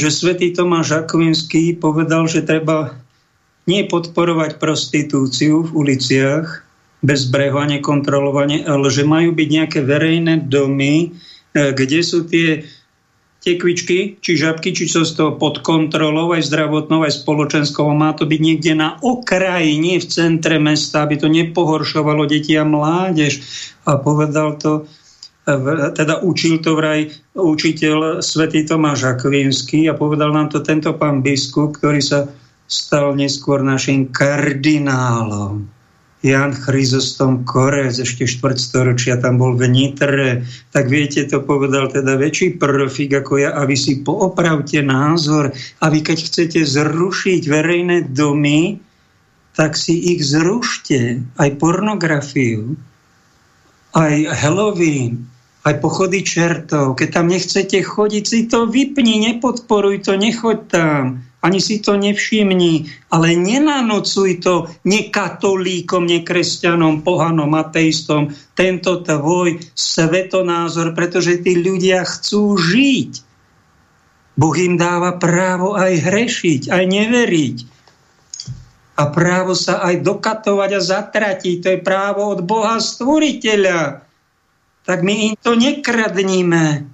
že 0.00 0.08
svätý 0.08 0.56
Tomáš 0.56 1.04
Akvinský 1.04 1.76
povedal, 1.76 2.24
že 2.26 2.42
treba 2.42 2.96
nie 3.68 3.86
podporovať 3.86 4.56
prostitúciu 4.56 5.68
v 5.68 5.70
uliciach 5.70 6.64
bez 7.00 7.28
brehu 7.28 7.60
a 7.60 7.68
nekontrolovanie, 7.68 8.64
ale 8.66 8.88
že 8.92 9.06
majú 9.06 9.32
byť 9.32 9.48
nejaké 9.48 9.78
verejné 9.84 10.48
domy, 10.48 11.12
eh, 11.54 11.72
kde 11.72 12.00
sú 12.00 12.24
tie 12.26 12.64
tekvičky, 13.40 14.20
či 14.20 14.32
žabky, 14.36 14.76
či 14.76 14.84
sú 14.84 15.08
z 15.08 15.16
toho 15.16 15.32
pod 15.40 15.64
kontrolou, 15.64 16.36
aj 16.36 16.44
zdravotnou, 16.44 17.08
aj 17.08 17.24
spoločenskou. 17.24 17.88
Má 17.96 18.12
to 18.12 18.28
byť 18.28 18.40
niekde 18.40 18.72
na 18.76 19.00
okraji, 19.00 19.80
nie 19.80 19.96
v 19.96 20.06
centre 20.06 20.60
mesta, 20.60 21.08
aby 21.08 21.16
to 21.16 21.32
nepohoršovalo 21.32 22.28
deti 22.28 22.52
a 22.60 22.68
mládež. 22.68 23.40
A 23.88 23.96
povedal 23.96 24.60
to, 24.60 24.84
teda 25.96 26.20
učil 26.20 26.60
to 26.60 26.76
vraj 26.76 27.08
učiteľ 27.32 28.20
svätý 28.20 28.68
Tomáš 28.68 29.16
Akvinský 29.16 29.88
a 29.88 29.96
povedal 29.96 30.36
nám 30.36 30.52
to 30.52 30.60
tento 30.60 30.92
pán 30.94 31.24
biskup, 31.24 31.80
ktorý 31.80 32.04
sa 32.04 32.28
stal 32.68 33.16
neskôr 33.16 33.64
našim 33.64 34.12
kardinálom. 34.12 35.79
Jan 36.20 36.52
Chryzostom 36.52 37.48
Korec, 37.48 37.96
ešte 37.96 38.28
štvrtstoročia 38.28 39.16
tam 39.24 39.40
bol 39.40 39.56
v 39.56 39.72
Nitre, 39.72 40.44
tak 40.68 40.92
viete, 40.92 41.24
to 41.24 41.40
povedal 41.40 41.88
teda 41.88 42.20
väčší 42.20 42.60
profik 42.60 43.24
ako 43.24 43.40
ja 43.40 43.56
a 43.56 43.64
vy 43.64 43.72
si 43.72 44.04
poopravte 44.04 44.84
názor 44.84 45.48
a 45.80 45.84
vy 45.88 46.04
keď 46.04 46.18
chcete 46.20 46.60
zrušiť 46.60 47.42
verejné 47.48 48.12
domy, 48.12 48.76
tak 49.56 49.80
si 49.80 49.96
ich 50.12 50.20
zrušte. 50.20 51.24
Aj 51.40 51.50
pornografiu, 51.56 52.76
aj 53.96 54.14
Halloween, 54.44 55.24
aj 55.64 55.80
pochody 55.80 56.20
čertov. 56.20 57.00
Keď 57.00 57.08
tam 57.16 57.32
nechcete 57.32 57.80
chodiť, 57.80 58.24
si 58.28 58.44
to 58.44 58.68
vypni, 58.68 59.24
nepodporuj 59.24 60.04
to, 60.04 60.20
nechoď 60.20 60.58
tam 60.68 61.24
ani 61.40 61.56
si 61.56 61.80
to 61.80 61.96
nevšimni, 61.96 62.92
ale 63.08 63.32
nenanocuj 63.32 64.44
to 64.44 64.68
nekatolíkom, 64.84 66.04
nekresťanom, 66.04 67.00
pohanom, 67.00 67.56
ateistom, 67.56 68.28
tento 68.52 69.00
tvoj 69.00 69.56
svetonázor, 69.72 70.92
pretože 70.92 71.40
tí 71.40 71.56
ľudia 71.56 72.04
chcú 72.04 72.60
žiť. 72.60 73.12
Boh 74.36 74.56
im 74.56 74.76
dáva 74.76 75.16
právo 75.16 75.76
aj 75.76 76.00
hrešiť, 76.00 76.68
aj 76.68 76.84
neveriť. 76.84 77.56
A 79.00 79.08
právo 79.08 79.56
sa 79.56 79.80
aj 79.80 80.04
dokatovať 80.04 80.70
a 80.76 80.80
zatratiť. 80.80 81.56
To 81.64 81.68
je 81.72 81.80
právo 81.80 82.36
od 82.36 82.44
Boha 82.44 82.76
stvoriteľa. 82.76 84.04
Tak 84.84 84.98
my 85.00 85.32
im 85.32 85.34
to 85.40 85.56
nekradníme, 85.56 86.84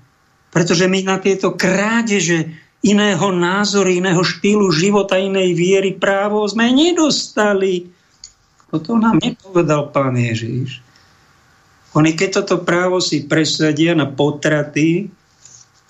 pretože 0.54 0.86
my 0.86 1.02
na 1.02 1.18
tieto 1.18 1.54
krádeže 1.54 2.65
iného 2.86 3.28
názoru, 3.34 3.90
iného 3.90 4.22
štýlu 4.22 4.70
života, 4.70 5.18
inej 5.18 5.58
viery 5.58 5.90
právo 5.98 6.46
sme 6.46 6.70
nedostali. 6.70 7.90
Toto 8.70 8.94
nám 8.94 9.18
nepovedal 9.18 9.90
pán 9.90 10.14
Ježiš. 10.14 10.86
Oni 11.98 12.14
keď 12.14 12.44
toto 12.44 12.62
právo 12.62 13.02
si 13.02 13.26
presadia 13.26 13.96
na 13.96 14.06
potraty, 14.06 15.10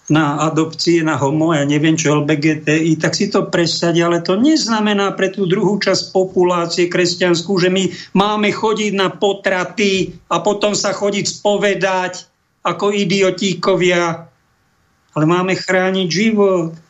na 0.06 0.39
adopcie, 0.47 1.02
na 1.02 1.18
homo, 1.18 1.51
ja 1.51 1.66
neviem 1.66 1.98
čo, 1.98 2.23
LBGTI, 2.23 2.94
tak 3.02 3.18
si 3.18 3.27
to 3.27 3.51
presadia, 3.51 4.06
ale 4.06 4.23
to 4.23 4.39
neznamená 4.39 5.10
pre 5.18 5.35
tú 5.35 5.51
druhú 5.51 5.82
časť 5.82 6.14
populácie 6.14 6.86
kresťanskú, 6.86 7.59
že 7.59 7.74
my 7.74 7.90
máme 8.14 8.55
chodiť 8.55 8.93
na 8.94 9.10
potraty 9.10 10.14
a 10.31 10.39
potom 10.39 10.78
sa 10.78 10.94
chodiť 10.94 11.27
spovedať 11.27 12.23
ako 12.62 12.94
idiotíkovia, 12.94 14.31
ale 15.10 15.24
máme 15.27 15.59
chrániť 15.59 16.06
život 16.06 16.86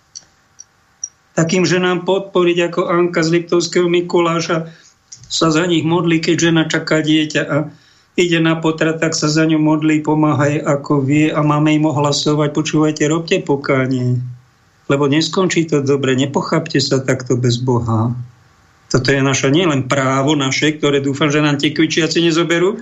takým 1.36 1.68
ženám 1.68 2.08
podporiť 2.08 2.72
ako 2.72 2.80
Anka 2.88 3.20
z 3.20 3.38
Liptovského 3.38 3.86
Mikuláša 3.86 4.72
sa 5.28 5.48
za 5.52 5.68
nich 5.68 5.84
modlí, 5.84 6.24
keď 6.24 6.36
žena 6.50 6.62
čaká 6.64 7.04
dieťa 7.04 7.42
a 7.44 7.56
ide 8.16 8.40
na 8.40 8.56
potrat, 8.56 8.96
tak 8.98 9.12
sa 9.12 9.28
za 9.28 9.44
ňu 9.44 9.60
modlí, 9.60 10.00
pomáhaj 10.00 10.64
ako 10.64 11.04
vie 11.04 11.28
a 11.28 11.44
máme 11.44 11.76
im 11.76 11.84
ohlasovať, 11.84 12.56
počúvajte, 12.56 13.04
robte 13.04 13.36
pokánie, 13.44 14.16
lebo 14.88 15.04
neskončí 15.04 15.68
to 15.68 15.84
dobre, 15.84 16.16
nepochápte 16.16 16.80
sa 16.80 17.04
takto 17.04 17.36
bez 17.36 17.60
Boha. 17.60 18.16
Toto 18.88 19.12
je 19.12 19.20
naša 19.20 19.52
nielen 19.52 19.90
právo 19.90 20.38
naše, 20.38 20.78
ktoré 20.78 21.04
dúfam, 21.04 21.28
že 21.28 21.44
nám 21.44 21.60
tie 21.60 21.74
kvičiaci 21.74 22.24
nezoberú, 22.24 22.80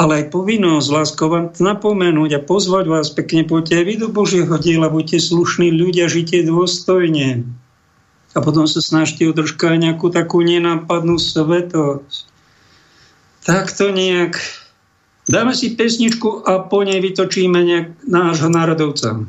ale 0.00 0.24
aj 0.24 0.32
povinnosť 0.32 0.88
láskou 0.88 1.28
vám 1.28 1.52
napomenúť 1.52 2.40
a 2.40 2.44
pozvať 2.44 2.84
vás 2.88 3.12
pekne, 3.12 3.44
poďte 3.44 3.74
aj 3.76 3.84
vy 3.84 3.94
do 4.00 4.08
Božieho 4.08 4.54
diela, 4.56 4.88
buďte 4.88 5.20
slušní 5.20 5.68
ľudia, 5.68 6.08
žite 6.08 6.40
dôstojne. 6.48 7.44
A 8.32 8.38
potom 8.40 8.64
sa 8.64 8.80
snažte 8.80 9.28
o 9.28 9.36
nejakú 9.36 10.08
takú 10.08 10.40
nenápadnú 10.40 11.20
svetosť. 11.20 12.24
Tak 13.44 13.68
to 13.76 13.92
nejak. 13.92 14.40
Dáme 15.28 15.52
si 15.52 15.76
pesničku 15.76 16.48
a 16.48 16.64
po 16.66 16.82
nej 16.82 16.98
vytočíme 16.98 17.60
nejak 17.60 17.86
nášho 18.08 18.48
národovca. 18.48 19.22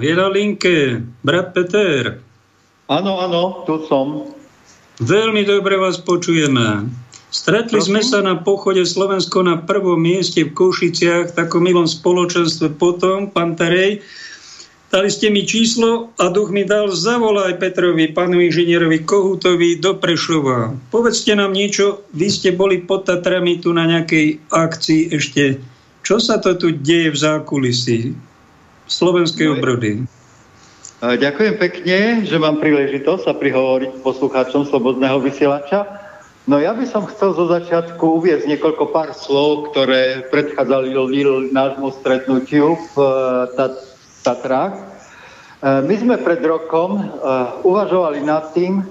Je 0.00 0.12
na 0.16 0.28
linke 0.32 1.04
brat 1.20 1.52
Peter. 1.52 2.24
Áno, 2.90 3.22
áno, 3.22 3.62
tu 3.68 3.84
som. 3.86 4.34
Veľmi 5.00 5.46
dobre 5.46 5.78
vás 5.78 6.00
počujeme. 6.00 6.90
Stretli 7.30 7.78
Prosím? 7.78 8.02
sme 8.02 8.02
sa 8.02 8.18
na 8.26 8.34
pochode 8.42 8.82
Slovensko 8.82 9.46
na 9.46 9.62
prvom 9.62 9.96
mieste 9.96 10.42
v 10.42 10.50
Košiciach, 10.50 11.30
v 11.30 11.36
takom 11.38 11.62
milom 11.62 11.86
spoločenstve 11.86 12.74
potom, 12.74 13.30
pán 13.30 13.54
Tarej. 13.54 14.02
Dali 14.90 15.06
ste 15.06 15.30
mi 15.30 15.46
číslo 15.46 16.10
a 16.18 16.34
duch 16.34 16.50
mi 16.50 16.66
dal 16.66 16.90
zavolaj 16.90 17.62
Petrovi, 17.62 18.10
panu 18.10 18.42
inžinierovi 18.42 19.06
Kohutovi 19.06 19.78
do 19.78 19.94
Prešova. 19.94 20.74
Povedzte 20.90 21.38
nám 21.38 21.54
niečo, 21.54 22.02
vy 22.10 22.26
ste 22.26 22.50
boli 22.50 22.82
pod 22.82 23.06
Tatrami 23.06 23.62
tu 23.62 23.70
na 23.70 23.86
nejakej 23.86 24.50
akcii 24.50 25.14
ešte. 25.14 25.62
Čo 26.02 26.18
sa 26.18 26.42
to 26.42 26.58
tu 26.58 26.74
deje 26.74 27.14
v 27.14 27.18
zákulisí 27.22 28.29
slovenskej 28.90 29.46
no, 29.46 29.54
obrody? 29.56 30.04
Ďakujem 31.00 31.54
pekne, 31.56 31.98
že 32.28 32.36
mám 32.36 32.60
príležitosť 32.60 33.22
sa 33.24 33.32
prihovoriť 33.32 34.04
poslucháčom 34.04 34.68
Slobodného 34.68 35.16
vysielača. 35.22 35.88
No 36.44 36.60
ja 36.60 36.76
by 36.76 36.84
som 36.84 37.08
chcel 37.08 37.32
zo 37.32 37.48
začiatku 37.48 38.20
uviezť 38.20 38.44
niekoľko 38.44 38.84
pár 38.92 39.16
slov, 39.16 39.72
ktoré 39.72 40.28
predchádzali 40.28 40.92
nášmu 41.54 41.88
stretnutiu 41.94 42.76
v 42.92 42.94
Tatrách. 44.20 44.74
E, 44.76 44.82
my 45.84 45.94
sme 45.96 46.16
pred 46.20 46.40
rokom 46.44 47.00
e, 47.00 47.02
uvažovali 47.64 48.20
nad 48.20 48.52
tým, 48.52 48.84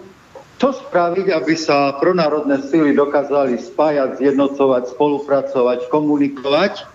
čo 0.62 0.76
spraviť, 0.76 1.34
aby 1.34 1.54
sa 1.54 1.98
pronárodné 1.98 2.62
síly 2.70 2.92
dokázali 2.94 3.58
spájať, 3.62 4.18
zjednocovať, 4.22 4.94
spolupracovať, 4.94 5.80
komunikovať. 5.94 6.86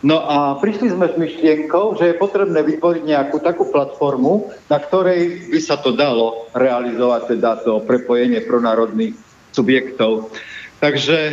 No 0.00 0.16
a 0.24 0.56
prišli 0.56 0.96
sme 0.96 1.12
s 1.12 1.16
myšlienkou, 1.20 2.00
že 2.00 2.12
je 2.12 2.20
potrebné 2.20 2.64
vytvoriť 2.64 3.02
nejakú 3.04 3.36
takú 3.44 3.68
platformu, 3.68 4.48
na 4.72 4.80
ktorej 4.80 5.52
by 5.52 5.60
sa 5.60 5.76
to 5.76 5.92
dalo 5.92 6.48
realizovať, 6.56 7.36
teda 7.36 7.60
to 7.60 7.84
prepojenie 7.84 8.40
pronárodných 8.40 9.12
subjektov. 9.52 10.32
Takže 10.80 11.18
e, 11.20 11.32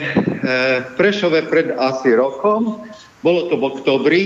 Prešove 0.99 1.47
pred 1.47 1.71
asi 1.79 2.11
rokom, 2.11 2.83
bolo 3.23 3.47
to 3.47 3.55
v 3.55 3.63
oktobri, 3.63 4.21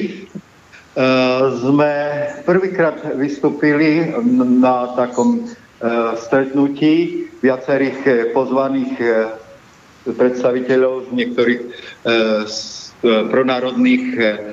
Eh, 0.92 1.44
sme 1.64 1.92
prvýkrát 2.44 3.16
vystúpili 3.16 4.12
na 4.60 4.92
takom 4.92 5.48
eh, 5.48 6.20
stretnutí 6.20 7.28
viacerých 7.40 8.00
eh, 8.04 8.16
pozvaných 8.36 8.92
predstaviteľov 10.02 11.08
z 11.08 11.10
niektorých 11.14 11.62
pronárodných 13.02 14.04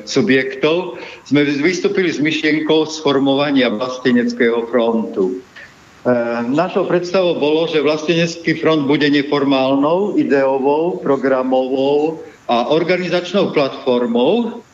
subjektov. 0.09 0.97
Sme 1.29 1.45
vystúpili 1.45 2.09
s 2.09 2.16
myšlienkou 2.16 2.89
sformovania 2.89 3.69
vlasteneckého 3.69 4.65
frontu. 4.73 5.45
Našou 6.49 6.89
predstavou 6.89 7.37
bolo, 7.37 7.69
že 7.69 7.85
vlastenecký 7.85 8.57
front 8.65 8.89
bude 8.89 9.05
neformálnou, 9.12 10.16
ideovou, 10.16 10.97
programovou 11.05 12.25
a 12.49 12.73
organizačnou 12.73 13.53
platformou, 13.53 14.65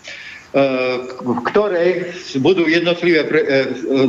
v 1.24 1.40
ktorej 1.50 2.14
budú 2.38 2.70
jednotlivé 2.70 3.26
e, 3.26 3.30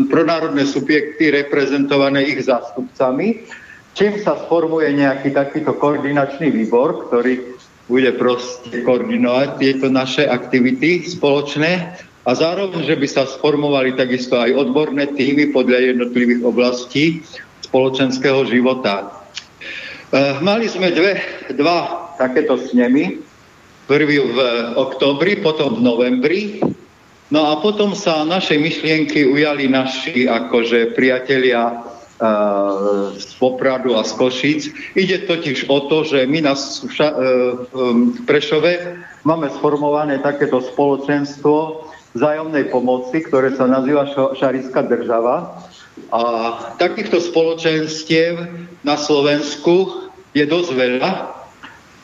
pronárodné 0.06 0.70
subjekty 0.70 1.34
reprezentované 1.34 2.22
ich 2.30 2.46
zástupcami, 2.46 3.50
čím 3.98 4.22
sa 4.22 4.38
sformuje 4.46 4.94
nejaký 4.94 5.34
takýto 5.34 5.74
koordinačný 5.74 6.54
výbor, 6.54 7.10
ktorý 7.10 7.55
bude 7.86 8.10
proste 8.18 8.82
koordinovať 8.82 9.62
tieto 9.62 9.88
naše 9.94 10.26
aktivity 10.26 11.06
spoločné 11.06 12.02
a 12.26 12.32
zároveň, 12.34 12.82
že 12.82 12.98
by 12.98 13.08
sa 13.08 13.30
sformovali 13.30 13.94
takisto 13.94 14.42
aj 14.42 14.58
odborné 14.58 15.14
týmy 15.14 15.54
podľa 15.54 15.94
jednotlivých 15.94 16.42
oblastí 16.42 17.22
spoločenského 17.62 18.50
života. 18.50 19.06
E, 20.10 20.42
mali 20.42 20.66
sme 20.66 20.90
dve, 20.90 21.22
dva 21.54 22.10
takéto 22.18 22.58
snemy, 22.58 23.22
Prvý 23.86 24.18
v 24.18 24.38
oktobri, 24.82 25.46
potom 25.46 25.78
v 25.78 25.86
novembri. 25.86 26.42
No 27.30 27.54
a 27.54 27.62
potom 27.62 27.94
sa 27.94 28.26
našej 28.26 28.58
myšlienky 28.58 29.30
ujali 29.30 29.70
naši 29.70 30.26
akože 30.26 30.98
priatelia 30.98 31.86
z 33.16 33.32
Popradu 33.40 34.00
a 34.00 34.08
z 34.08 34.12
Košic. 34.16 34.62
Ide 34.96 35.28
totiž 35.28 35.68
o 35.68 35.84
to, 35.92 36.08
že 36.08 36.24
my 36.24 36.40
na 36.48 36.56
v 36.56 38.24
Prešove 38.24 38.74
máme 39.28 39.52
sformované 39.60 40.24
takéto 40.24 40.64
spoločenstvo 40.64 41.84
vzájomnej 42.16 42.72
pomoci, 42.72 43.20
ktoré 43.20 43.52
sa 43.60 43.68
nazýva 43.68 44.08
Šariská 44.32 44.88
država. 44.88 45.60
A 46.12 46.22
takýchto 46.80 47.20
spoločenstiev 47.20 48.48
na 48.88 48.96
Slovensku 48.96 50.08
je 50.32 50.48
dosť 50.48 50.72
veľa. 50.72 51.12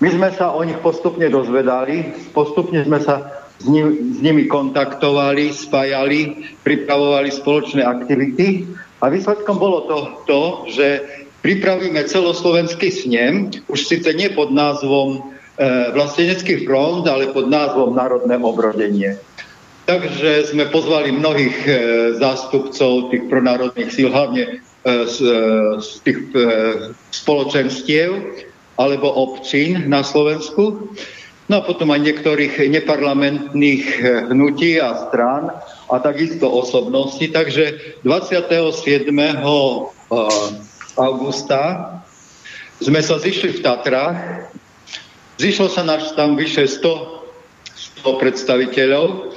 My 0.03 0.09
sme 0.11 0.29
sa 0.35 0.51
o 0.51 0.59
nich 0.65 0.79
postupne 0.83 1.29
dozvedali, 1.31 2.11
postupne 2.35 2.83
sme 2.83 2.99
sa 2.99 3.45
s, 3.61 3.69
ním, 3.69 4.17
s 4.17 4.19
nimi 4.19 4.49
kontaktovali, 4.49 5.53
spájali, 5.53 6.49
pripravovali 6.65 7.29
spoločné 7.29 7.85
aktivity 7.85 8.65
a 9.01 9.09
výsledkom 9.09 9.57
bolo 9.57 9.89
to, 9.89 9.97
to 10.29 10.39
že 10.69 10.87
pripravíme 11.41 12.05
celoslovenský 12.05 12.93
snem, 12.93 13.49
už 13.65 13.89
síce 13.89 14.13
nie 14.13 14.29
pod 14.29 14.53
názvom 14.53 15.17
e, 15.17 15.19
Vlastenecký 15.97 16.69
front, 16.69 17.09
ale 17.09 17.33
pod 17.33 17.49
názvom 17.49 17.97
Národné 17.97 18.37
obrodenie. 18.37 19.17
Takže 19.89 20.53
sme 20.53 20.69
pozvali 20.69 21.09
mnohých 21.11 21.57
e, 21.65 21.71
zástupcov 22.21 23.09
tých 23.09 23.25
pronárodných 23.25 23.89
síl, 23.89 24.13
hlavne 24.13 24.45
e, 24.45 24.49
z, 25.09 25.17
e, 25.25 25.37
z 25.81 25.89
tých 26.05 26.19
e, 26.37 26.41
spoločenstiev, 27.09 28.09
alebo 28.77 29.09
obcín 29.13 29.89
na 29.89 30.05
Slovensku. 30.05 30.93
No 31.51 31.59
a 31.59 31.67
potom 31.67 31.91
aj 31.91 32.01
niektorých 32.07 32.63
neparlamentných 32.71 33.85
eh, 33.99 34.05
hnutí 34.31 34.79
a 34.79 34.95
strán 35.09 35.51
a 35.91 35.99
takisto 35.99 36.47
osobnosti. 36.47 37.27
Takže 37.27 37.99
27. 38.07 39.11
Eh, 39.11 39.87
augusta 40.95 41.61
sme 42.79 43.03
sa 43.03 43.19
zišli 43.19 43.59
v 43.59 43.63
Tatrách. 43.63 44.17
Zišlo 45.37 45.67
sa 45.67 45.83
nás 45.83 46.15
tam 46.15 46.39
vyše 46.39 46.65
100, 46.65 48.03
100 48.03 48.21
predstaviteľov 48.21 49.35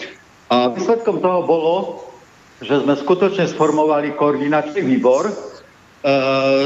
a 0.53 0.71
výsledkom 0.71 1.19
toho 1.25 1.41
bolo, 1.49 1.77
že 2.61 2.85
sme 2.85 2.95
skutočne 2.95 3.49
sformovali 3.49 4.13
koordinačný 4.15 4.85
výbor, 4.85 5.33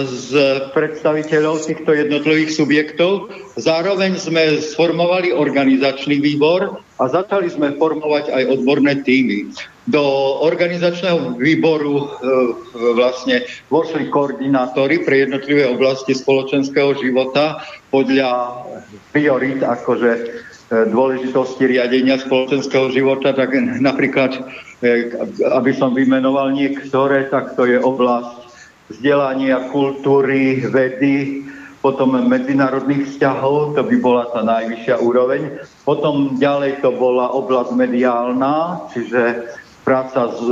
z 0.02 0.30
predstaviteľov 0.74 1.62
týchto 1.62 1.94
jednotlivých 1.94 2.58
subjektov. 2.58 3.30
Zároveň 3.54 4.18
sme 4.18 4.58
sformovali 4.58 5.30
organizačný 5.30 6.18
výbor 6.18 6.82
a 6.98 7.04
začali 7.06 7.46
sme 7.46 7.78
formovať 7.78 8.34
aj 8.34 8.42
odborné 8.58 8.98
týmy. 9.06 9.54
Do 9.88 10.04
organizačného 10.44 11.40
výboru 11.40 11.96
e, 11.96 12.06
vlastne 12.92 13.48
vošli 13.72 14.12
koordinátori 14.12 15.00
pre 15.00 15.24
jednotlivé 15.24 15.64
oblasti 15.64 16.12
spoločenského 16.12 16.92
života 17.00 17.64
podľa 17.88 18.52
priorit, 19.16 19.64
akože 19.64 20.10
e, 20.12 20.24
dôležitosti 20.92 21.64
riadenia 21.64 22.20
spoločenského 22.20 22.92
života, 22.92 23.32
tak 23.32 23.56
napríklad, 23.56 24.36
e, 24.84 25.08
aby 25.56 25.72
som 25.72 25.96
vymenoval 25.96 26.52
niektoré, 26.52 27.32
tak 27.32 27.56
to 27.56 27.64
je 27.64 27.80
oblasť 27.80 28.44
vzdelania, 28.92 29.72
kultúry, 29.72 30.68
vedy, 30.68 31.48
potom 31.80 32.18
medzinárodných 32.28 33.06
vzťahov, 33.14 33.78
to 33.78 33.82
by 33.86 33.96
bola 34.02 34.28
tá 34.34 34.42
najvyššia 34.42 34.98
úroveň. 34.98 35.62
Potom 35.86 36.36
ďalej 36.36 36.82
to 36.82 36.90
bola 36.92 37.30
oblasť 37.32 37.70
mediálna, 37.72 38.84
čiže 38.92 39.46
práca 39.88 40.28
s, 40.28 40.44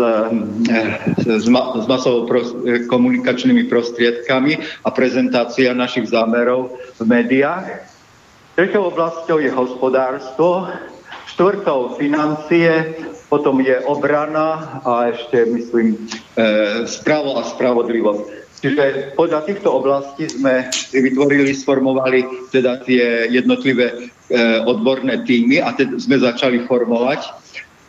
s, 1.21 1.45
s 1.45 1.87
masovou 1.87 2.25
pros, 2.25 2.57
komunikačnými 2.89 3.69
prostriedkami 3.69 4.57
a 4.81 4.89
prezentácia 4.89 5.77
našich 5.77 6.09
zámerov 6.09 6.73
v 6.97 7.05
médiách. 7.05 7.85
Tretou 8.57 8.89
oblasťou 8.89 9.37
je 9.45 9.53
hospodárstvo, 9.53 10.73
štvrtou 11.29 12.01
financie, 12.01 12.97
potom 13.29 13.61
je 13.61 13.77
obrana 13.85 14.81
a 14.81 15.13
ešte, 15.13 15.45
myslím, 15.45 15.93
e, 15.93 16.89
správo 16.89 17.37
a 17.37 17.45
spravodlivosť. 17.45 18.49
Čiže 18.57 19.13
podľa 19.13 19.45
týchto 19.45 19.69
oblastí 19.69 20.33
sme 20.33 20.73
vytvorili, 20.89 21.53
sformovali 21.53 22.49
teda 22.49 22.81
tie 22.89 23.29
jednotlivé 23.29 23.93
e, 23.93 23.97
odborné 24.65 25.29
týmy 25.29 25.61
a 25.61 25.77
teda 25.77 26.01
sme 26.01 26.17
začali 26.17 26.65
formovať. 26.65 27.21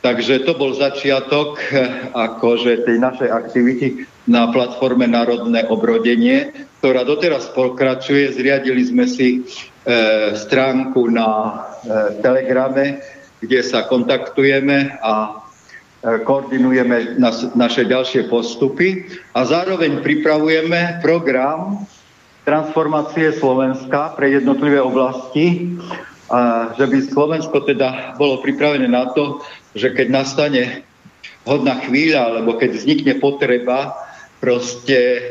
Takže 0.08 0.48
to 0.48 0.56
bol 0.56 0.72
začiatok 0.72 1.60
e, 1.68 1.84
akože 2.16 2.88
tej 2.88 2.96
našej 2.96 3.28
aktivity 3.28 4.08
na 4.24 4.48
platforme 4.56 5.04
Národné 5.04 5.68
obrodenie, 5.68 6.48
ktorá 6.80 7.04
doteraz 7.04 7.52
pokračuje. 7.52 8.32
Zriadili 8.32 8.88
sme 8.88 9.04
si 9.04 9.44
e, 9.44 9.52
stránku 10.32 11.12
na 11.12 11.28
e, 11.28 11.52
Telegrame, 12.24 13.04
kde 13.44 13.60
sa 13.60 13.84
kontaktujeme 13.84 14.96
a 15.04 15.44
koordinujeme 16.24 17.20
nas, 17.20 17.52
naše 17.52 17.84
ďalšie 17.84 18.32
postupy 18.32 19.12
a 19.36 19.44
zároveň 19.44 20.00
pripravujeme 20.08 21.04
program 21.04 21.84
transformácie 22.48 23.36
Slovenska 23.36 24.16
pre 24.16 24.40
jednotlivé 24.40 24.80
oblasti, 24.80 25.76
a 26.28 26.72
že 26.76 26.88
by 26.88 26.98
Slovensko 27.08 27.64
teda 27.64 28.16
bolo 28.20 28.44
pripravené 28.44 28.88
na 28.88 29.08
to, 29.16 29.44
že 29.78 29.94
keď 29.94 30.08
nastane 30.10 30.64
hodná 31.48 31.80
chvíľa, 31.86 32.34
alebo 32.34 32.60
keď 32.60 32.76
vznikne 32.76 33.14
potreba 33.22 33.96
proste 34.44 35.22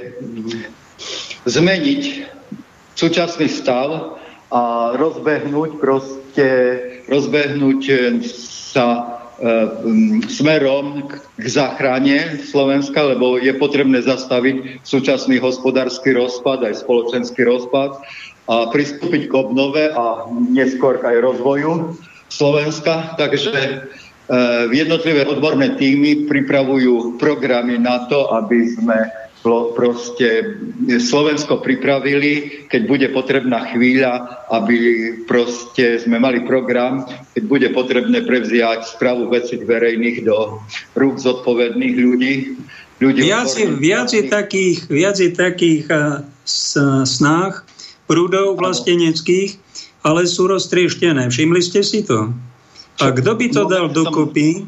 zmeniť 1.44 2.02
súčasný 2.96 3.46
stav 3.52 4.18
a 4.48 4.94
rozbehnúť 4.96 5.70
proste, 5.82 6.48
rozbehnúť 7.10 7.82
sa 8.72 9.16
E, 9.36 9.68
smerom 10.32 11.12
k 11.36 11.44
záchrane 11.44 12.40
Slovenska, 12.40 13.04
lebo 13.04 13.36
je 13.36 13.52
potrebné 13.52 14.00
zastaviť 14.00 14.80
súčasný 14.80 15.36
hospodársky 15.44 16.16
rozpad, 16.16 16.64
aj 16.64 16.80
spoločenský 16.80 17.44
rozpad 17.44 18.00
a 18.48 18.72
pristúpiť 18.72 19.28
k 19.28 19.36
obnove 19.36 19.92
a 19.92 20.24
neskôr 20.32 21.04
aj 21.04 21.20
rozvoju 21.20 22.00
Slovenska. 22.32 23.12
Takže 23.20 23.52
e, 23.52 23.72
jednotlivé 24.74 25.22
odborné 25.22 25.78
týmy 25.78 26.26
pripravujú 26.26 27.18
programy 27.18 27.78
na 27.78 28.10
to, 28.10 28.34
aby 28.34 28.74
sme 28.74 28.98
proste 29.78 30.58
Slovensko 30.98 31.62
pripravili, 31.62 32.66
keď 32.66 32.82
bude 32.90 33.06
potrebná 33.14 33.70
chvíľa, 33.70 34.42
aby 34.50 34.74
proste 35.30 36.02
sme 36.02 36.18
mali 36.18 36.42
program, 36.42 37.06
keď 37.30 37.42
bude 37.46 37.68
potrebné 37.70 38.26
prevziať 38.26 38.98
správu 38.98 39.30
veci 39.30 39.54
verejných 39.62 40.26
do 40.26 40.58
rúk 40.98 41.22
zodpovedných 41.22 41.94
ľudí. 41.94 42.34
ľudí 42.98 43.20
viac, 43.22 43.54
je, 43.54 43.70
viac, 43.70 44.10
je 44.10 44.26
takých, 44.26 44.90
viac 44.90 45.16
je 45.22 45.30
takých 45.30 45.86
uh, 45.94 46.26
snách, 47.06 47.62
prúdov 48.06 48.58
vlasteneckých, 48.58 49.58
ale 50.06 50.26
sú 50.26 50.46
roztrieštené. 50.50 51.30
Všimli 51.30 51.60
ste 51.62 51.82
si 51.82 52.06
to? 52.06 52.34
A 53.00 53.12
kto 53.12 53.32
by 53.36 53.46
to 53.52 53.62
dal 53.68 53.86
dokopy? 53.92 54.64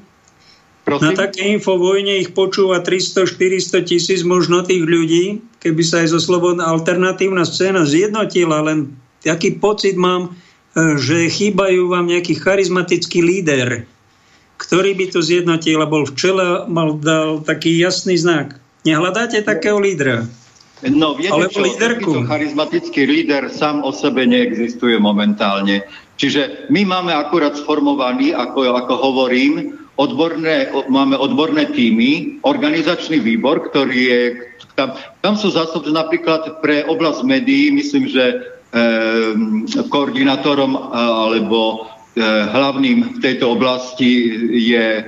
Prosím? 0.89 1.05
Na 1.05 1.29
také 1.29 1.53
infovojne 1.53 2.25
ich 2.25 2.33
počúva 2.33 2.81
300-400 2.81 3.85
tisíc 3.85 4.25
možno 4.25 4.65
tých 4.65 4.89
ľudí, 4.89 5.45
keby 5.61 5.83
sa 5.85 6.01
aj 6.01 6.17
zo 6.17 6.21
slobodná 6.21 6.65
alternatívna 6.65 7.45
scéna 7.45 7.85
zjednotila, 7.85 8.65
len 8.65 8.97
taký 9.21 9.61
pocit 9.61 10.01
mám, 10.01 10.33
e, 10.73 10.97
že 10.97 11.29
chýbajú 11.29 11.93
vám 11.93 12.09
nejaký 12.09 12.41
charizmatický 12.41 13.21
líder, 13.21 13.85
ktorý 14.57 14.97
by 14.97 15.07
to 15.13 15.21
zjednotil 15.21 15.85
a 15.85 15.87
bol 15.87 16.09
v 16.09 16.17
čele, 16.17 16.65
mal 16.73 16.97
dal 16.97 17.45
taký 17.45 17.77
jasný 17.77 18.17
znak. 18.17 18.57
Nehľadáte 18.89 19.45
takého 19.45 19.77
lídra? 19.77 20.25
No, 20.89 21.19
viete 21.19 21.35
Alebo 21.35 21.53
čo, 21.53 21.67
líderku? 21.69 22.25
charizmatický 22.25 23.03
líder 23.05 23.51
sám 23.51 23.83
o 23.83 23.91
sebe 23.91 24.25
neexistuje 24.25 24.97
momentálne. 24.97 25.83
Čiže 26.19 26.67
my 26.75 26.83
máme 26.83 27.15
akurát 27.15 27.55
sformovaný, 27.55 28.35
ako, 28.35 28.75
ako 28.75 28.95
hovorím, 28.99 29.79
odborné, 29.99 30.71
máme 30.91 31.15
odborné 31.19 31.71
týmy, 31.71 32.43
organizačný 32.43 33.23
výbor, 33.23 33.71
ktorý 33.71 33.99
je 33.99 34.23
tam, 34.79 34.95
tam 35.23 35.35
sú 35.35 35.51
zástupci 35.51 35.91
napríklad 35.91 36.63
pre 36.63 36.87
oblasť 36.87 37.27
médií, 37.27 37.75
myslím, 37.75 38.07
že 38.07 38.25
e, 38.31 38.37
koordinátorom 39.91 40.79
alebo 40.95 41.91
e, 42.15 42.23
hlavným 42.23 43.19
v 43.19 43.23
tejto 43.23 43.59
oblasti 43.59 44.31
je 44.55 45.03
e, 45.03 45.05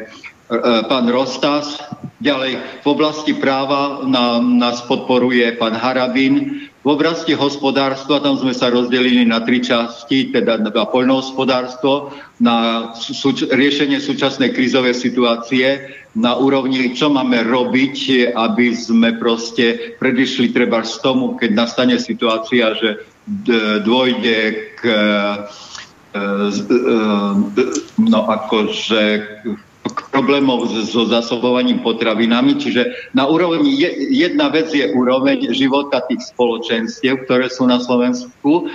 pán 0.91 1.07
Rostas. 1.07 1.79
Ďalej 2.19 2.83
v 2.83 2.87
oblasti 2.91 3.31
práva 3.39 4.03
nám, 4.11 4.59
nás 4.59 4.83
podporuje 4.91 5.55
pán 5.55 5.79
Harabin. 5.79 6.67
V 6.81 6.97
oblasti 6.97 7.37
hospodárstva, 7.37 8.25
tam 8.25 8.41
sme 8.41 8.57
sa 8.57 8.73
rozdelili 8.73 9.29
na 9.29 9.45
tri 9.45 9.61
časti, 9.61 10.33
teda 10.33 10.57
na 10.65 10.73
poľnohospodárstvo, 10.73 12.17
na 12.41 12.89
súč- 12.97 13.45
riešenie 13.53 14.01
súčasnej 14.01 14.57
krízovej 14.57 14.97
situácie, 14.97 15.93
na 16.17 16.41
úrovni, 16.41 16.97
čo 16.97 17.13
máme 17.13 17.45
robiť, 17.45 18.33
aby 18.33 18.73
sme 18.73 19.13
proste 19.21 19.95
predišli 20.01 20.57
treba 20.57 20.81
z 20.81 21.05
tomu, 21.05 21.37
keď 21.37 21.51
nastane 21.53 22.01
situácia, 22.01 22.73
že 22.73 23.05
dôjde 23.85 24.41
k 24.81 24.83
e, 24.89 26.17
e, 26.17 26.25
no 28.01 28.21
akože 28.25 29.03
problémov 30.11 30.71
so 30.87 31.07
zasobovaním 31.07 31.85
potravinami. 31.85 32.57
Čiže 32.59 33.13
na 33.15 33.27
úrovni, 33.27 33.77
jedna 34.15 34.49
vec 34.49 34.71
je 34.71 34.91
úroveň 34.93 35.51
života 35.55 36.03
tých 36.07 36.31
spoločenstiev, 36.31 37.25
ktoré 37.27 37.51
sú 37.51 37.67
na 37.67 37.79
Slovensku. 37.79 38.71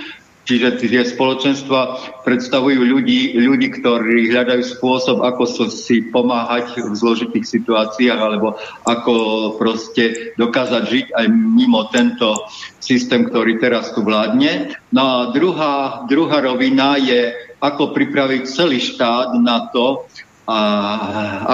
Čiže 0.46 0.78
tie 0.78 1.02
spoločenstva 1.02 1.98
predstavujú 2.22 2.78
ľudí, 2.78 3.34
ľudí, 3.34 3.82
ktorí 3.82 4.30
hľadajú 4.30 4.78
spôsob, 4.78 5.18
ako 5.26 5.66
si 5.66 6.06
pomáhať 6.14 6.86
v 6.86 6.94
zložitých 6.94 7.42
situáciách, 7.42 8.14
alebo 8.14 8.54
ako 8.86 9.14
proste 9.58 10.38
dokázať 10.38 10.82
žiť 10.86 11.06
aj 11.18 11.26
mimo 11.34 11.90
tento 11.90 12.46
systém, 12.78 13.26
ktorý 13.26 13.58
teraz 13.58 13.90
tu 13.90 14.06
vládne. 14.06 14.78
No 14.94 15.02
a 15.02 15.16
druhá, 15.34 16.06
druhá 16.06 16.38
rovina 16.38 16.94
je, 16.94 17.34
ako 17.58 17.90
pripraviť 17.90 18.46
celý 18.46 18.78
štát 18.78 19.34
na 19.42 19.66
to, 19.74 20.06
a 20.46 20.58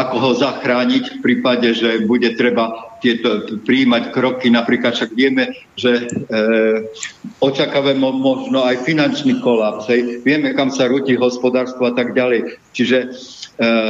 ako 0.05 0.17
ho 0.21 0.31
zachrániť 0.37 1.17
v 1.17 1.19
prípade, 1.25 1.73
že 1.73 2.05
bude 2.05 2.37
treba 2.37 2.93
tieto 3.01 3.59
príjmať 3.65 4.13
kroky. 4.13 4.53
Napríklad 4.53 4.93
však 4.93 5.17
vieme, 5.17 5.57
že 5.81 5.97
e, 5.97 6.31
očakávame 7.41 7.99
možno 7.99 8.69
aj 8.69 8.85
finančný 8.85 9.41
kolaps. 9.41 9.89
Hej. 9.89 10.21
Vieme, 10.29 10.53
kam 10.53 10.69
sa 10.69 10.93
rúti 10.93 11.17
hospodárstvo 11.17 11.89
a 11.89 11.97
tak 11.97 12.13
ďalej. 12.13 12.61
Čiže 12.77 12.99
e, 13.01 13.07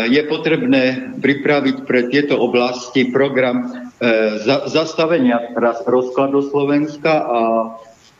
je 0.06 0.22
potrebné 0.30 1.18
pripraviť 1.18 1.76
pre 1.82 2.06
tieto 2.06 2.38
oblasti 2.38 3.10
program 3.10 3.68
e, 3.98 4.38
za, 4.38 4.70
zastavenia 4.70 5.50
rozkladu 5.82 6.46
Slovenska 6.46 7.12
a 7.26 7.38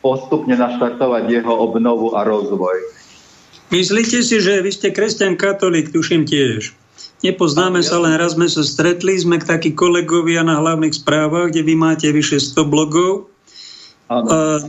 postupne 0.03 0.59
naštartovať 0.59 1.31
jeho 1.31 1.53
obnovu 1.63 2.11
a 2.11 2.27
rozvoj. 2.27 3.02
Myslíte 3.73 4.21
si, 4.21 4.37
že 4.37 4.61
vy 4.61 4.69
ste 4.69 4.93
kresťan 4.93 5.33
katolík, 5.33 5.89
tuším 5.89 6.29
tiež. 6.29 6.77
Nepoznáme 7.25 7.81
sa, 7.81 7.97
len 7.97 8.13
raz 8.21 8.37
sme 8.37 8.45
sa 8.45 8.61
stretli, 8.61 9.17
sme 9.17 9.41
takí 9.41 9.73
kolegovia 9.73 10.45
na 10.45 10.61
hlavných 10.61 10.93
správach, 10.93 11.49
kde 11.49 11.65
vy 11.65 11.73
máte 11.73 12.05
vyše 12.13 12.37
100 12.37 12.69
blogov. 12.69 13.33
A, 14.13 14.61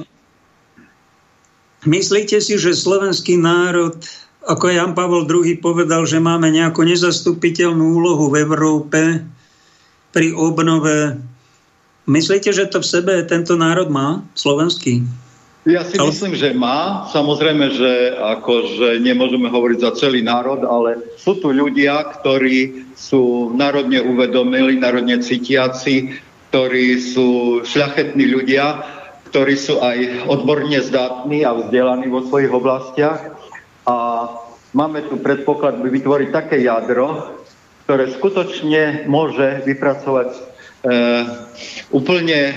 myslíte 1.85 2.41
si, 2.41 2.57
že 2.57 2.73
slovenský 2.73 3.37
národ, 3.37 4.01
ako 4.41 4.73
Jan 4.73 4.97
Pavel 4.97 5.29
II 5.29 5.53
povedal, 5.61 6.09
že 6.09 6.17
máme 6.17 6.49
nejakú 6.49 6.81
nezastupiteľnú 6.89 8.01
úlohu 8.01 8.33
v 8.33 8.41
Európe 8.41 9.21
pri 10.17 10.33
obnove. 10.33 11.21
Myslíte, 12.09 12.57
že 12.57 12.73
to 12.73 12.81
v 12.81 12.89
sebe 12.89 13.13
tento 13.29 13.53
národ 13.61 13.93
má, 13.93 14.25
slovenský? 14.33 15.05
Ja 15.65 15.81
si 15.81 15.97
myslím, 15.97 16.37
že 16.37 16.53
má. 16.53 17.09
Samozrejme, 17.09 17.73
že 17.73 17.93
akože 18.21 19.01
nemôžeme 19.01 19.49
hovoriť 19.49 19.79
za 19.81 19.97
celý 19.97 20.21
národ, 20.21 20.61
ale 20.61 21.17
sú 21.17 21.41
tu 21.41 21.57
ľudia, 21.57 22.05
ktorí 22.21 22.93
sú 22.93 23.49
národne 23.57 24.05
uvedomili, 24.05 24.77
národne 24.77 25.25
cítiaci, 25.25 26.21
ktorí 26.53 27.01
sú 27.01 27.29
šľachetní 27.65 28.29
ľudia, 28.29 28.85
ktorí 29.33 29.57
sú 29.57 29.81
aj 29.81 30.29
odborne 30.29 30.85
zdatní 30.85 31.49
a 31.49 31.57
vzdelaní 31.57 32.13
vo 32.13 32.21
svojich 32.29 32.53
oblastiach. 32.53 33.33
A 33.89 33.97
máme 34.77 35.09
tu 35.09 35.17
predpoklad 35.17 35.81
vytvoriť 35.81 36.29
také 36.29 36.61
jadro, 36.61 37.41
ktoré 37.89 38.13
skutočne 38.13 39.09
môže 39.09 39.65
vypracovať 39.65 40.29
e, 40.29 40.41
úplne 41.89 42.41
e, 42.53 42.55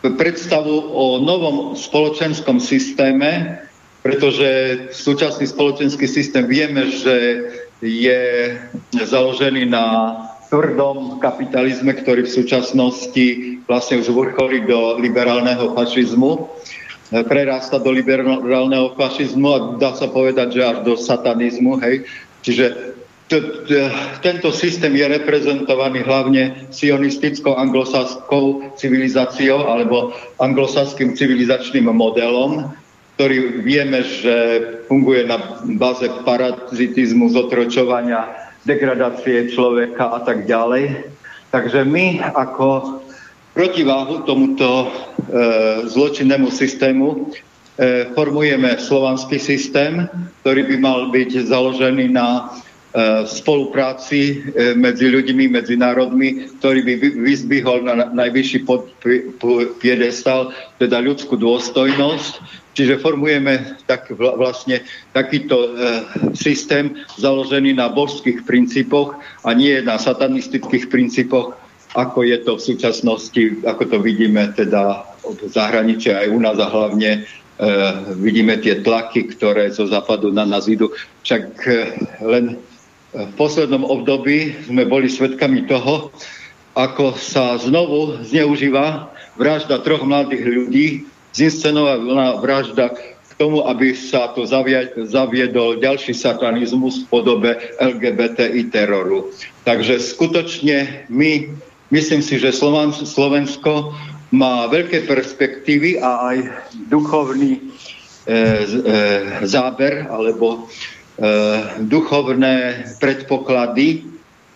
predstavu 0.00 0.92
o 0.96 1.20
novom 1.20 1.76
spoločenskom 1.76 2.56
systéme, 2.56 3.60
pretože 4.00 4.48
súčasný 4.96 5.44
spoločenský 5.44 6.08
systém 6.08 6.48
vieme, 6.48 6.88
že 6.88 7.16
je 7.84 8.56
založený 8.96 9.68
na 9.68 10.16
tvrdom 10.48 11.20
kapitalizme, 11.20 11.92
ktorý 11.94 12.24
v 12.26 12.36
súčasnosti 12.42 13.26
vlastne 13.68 14.00
už 14.02 14.10
vrcholí 14.10 14.64
do 14.66 14.98
liberálneho 14.98 15.76
fašizmu, 15.76 16.48
prerasta 17.10 17.78
do 17.78 17.90
liberálneho 17.92 18.96
fašizmu 18.98 19.48
a 19.50 19.58
dá 19.78 19.94
sa 19.94 20.10
povedať, 20.10 20.58
že 20.58 20.62
až 20.64 20.78
do 20.82 20.94
satanizmu. 20.98 21.78
Hej. 21.82 22.08
Čiže 22.40 22.96
tento 24.20 24.50
systém 24.50 24.90
je 24.90 25.06
reprezentovaný 25.06 26.02
hlavne 26.02 26.42
sionistickou 26.74 27.54
anglosaskou 27.54 28.74
civilizáciou 28.74 29.70
alebo 29.70 30.10
anglosaským 30.42 31.14
civilizačným 31.14 31.86
modelom, 31.86 32.74
ktorý 33.14 33.62
vieme, 33.62 34.02
že 34.02 34.34
funguje 34.90 35.30
na 35.30 35.62
báze 35.78 36.10
parazitizmu, 36.26 37.30
zotročovania 37.30 38.50
degradácie 38.66 39.54
človeka 39.54 40.10
a 40.10 40.20
tak 40.26 40.50
ďalej. 40.50 41.06
Takže 41.54 41.86
my 41.86 42.18
ako 42.34 42.98
protiváhu 43.54 44.26
tomuto 44.26 44.86
e, 44.86 44.88
zločinnému 45.86 46.50
systému 46.50 47.06
e, 47.14 47.16
formujeme 48.14 48.78
slovanský 48.78 49.38
systém, 49.38 50.06
ktorý 50.42 50.66
by 50.66 50.76
mal 50.78 51.00
byť 51.10 51.30
založený 51.46 52.10
na 52.10 52.58
spolupráci 53.22 54.42
e, 54.50 54.74
medzi 54.74 55.06
ľuďmi, 55.06 55.46
medzi 55.46 55.78
národmi, 55.78 56.50
ktorý 56.58 56.82
by 56.82 56.94
vyzbihol 57.22 57.86
na 57.86 58.10
najvyšší 58.10 58.66
piedestal, 59.78 60.50
teda 60.82 60.98
ľudskú 60.98 61.38
dôstojnosť. 61.38 62.58
Čiže 62.74 63.02
formujeme 63.02 63.78
tak 63.86 64.10
vlastne 64.18 64.82
takýto 65.14 65.54
e, 65.54 65.68
systém 66.34 66.98
založený 67.14 67.78
na 67.78 67.86
božských 67.90 68.42
princípoch 68.42 69.14
a 69.46 69.54
nie 69.54 69.78
na 69.86 69.94
satanistických 69.94 70.90
princípoch, 70.90 71.54
ako 71.94 72.26
je 72.26 72.38
to 72.42 72.58
v 72.58 72.66
súčasnosti, 72.74 73.42
ako 73.66 73.82
to 73.86 73.98
vidíme 74.02 74.50
teda 74.54 75.06
v 75.26 75.46
zahraničí 75.46 76.10
aj 76.10 76.26
u 76.30 76.38
nás 76.38 76.58
a 76.58 76.70
hlavne 76.70 77.26
vidíme 78.16 78.56
tie 78.56 78.80
tlaky, 78.80 79.36
ktoré 79.36 79.68
zo 79.68 79.84
západu 79.84 80.32
na 80.32 80.48
nás 80.48 80.64
idú. 80.64 80.96
Však 81.28 81.60
len 82.24 82.56
v 83.10 83.32
poslednom 83.34 83.82
období 83.82 84.54
sme 84.70 84.86
boli 84.86 85.10
svedkami 85.10 85.66
toho, 85.66 86.14
ako 86.78 87.18
sa 87.18 87.58
znovu 87.58 88.22
zneužíva 88.22 89.10
vražda 89.34 89.82
troch 89.82 90.06
mladých 90.06 90.44
ľudí, 90.46 90.86
zinscenovaná 91.34 92.38
vražda 92.38 92.94
k 92.94 93.30
tomu, 93.34 93.66
aby 93.66 93.98
sa 93.98 94.30
to 94.30 94.46
zaviedol 95.06 95.82
ďalší 95.82 96.14
satanizmus 96.14 97.02
v 97.02 97.08
podobe 97.10 97.50
LGBTI 97.82 98.70
teroru. 98.70 99.34
Takže 99.66 99.98
skutočne 99.98 101.08
my, 101.10 101.50
myslím 101.90 102.22
si, 102.22 102.38
že 102.38 102.54
Slovensko 102.54 103.90
má 104.30 104.70
veľké 104.70 105.10
perspektívy 105.10 105.98
a 105.98 106.30
aj 106.30 106.36
duchovný 106.86 107.58
e, 107.58 107.60
e, 107.60 108.40
záber 109.42 110.06
alebo 110.06 110.70
duchovné 111.84 112.88
predpoklady 112.96 114.08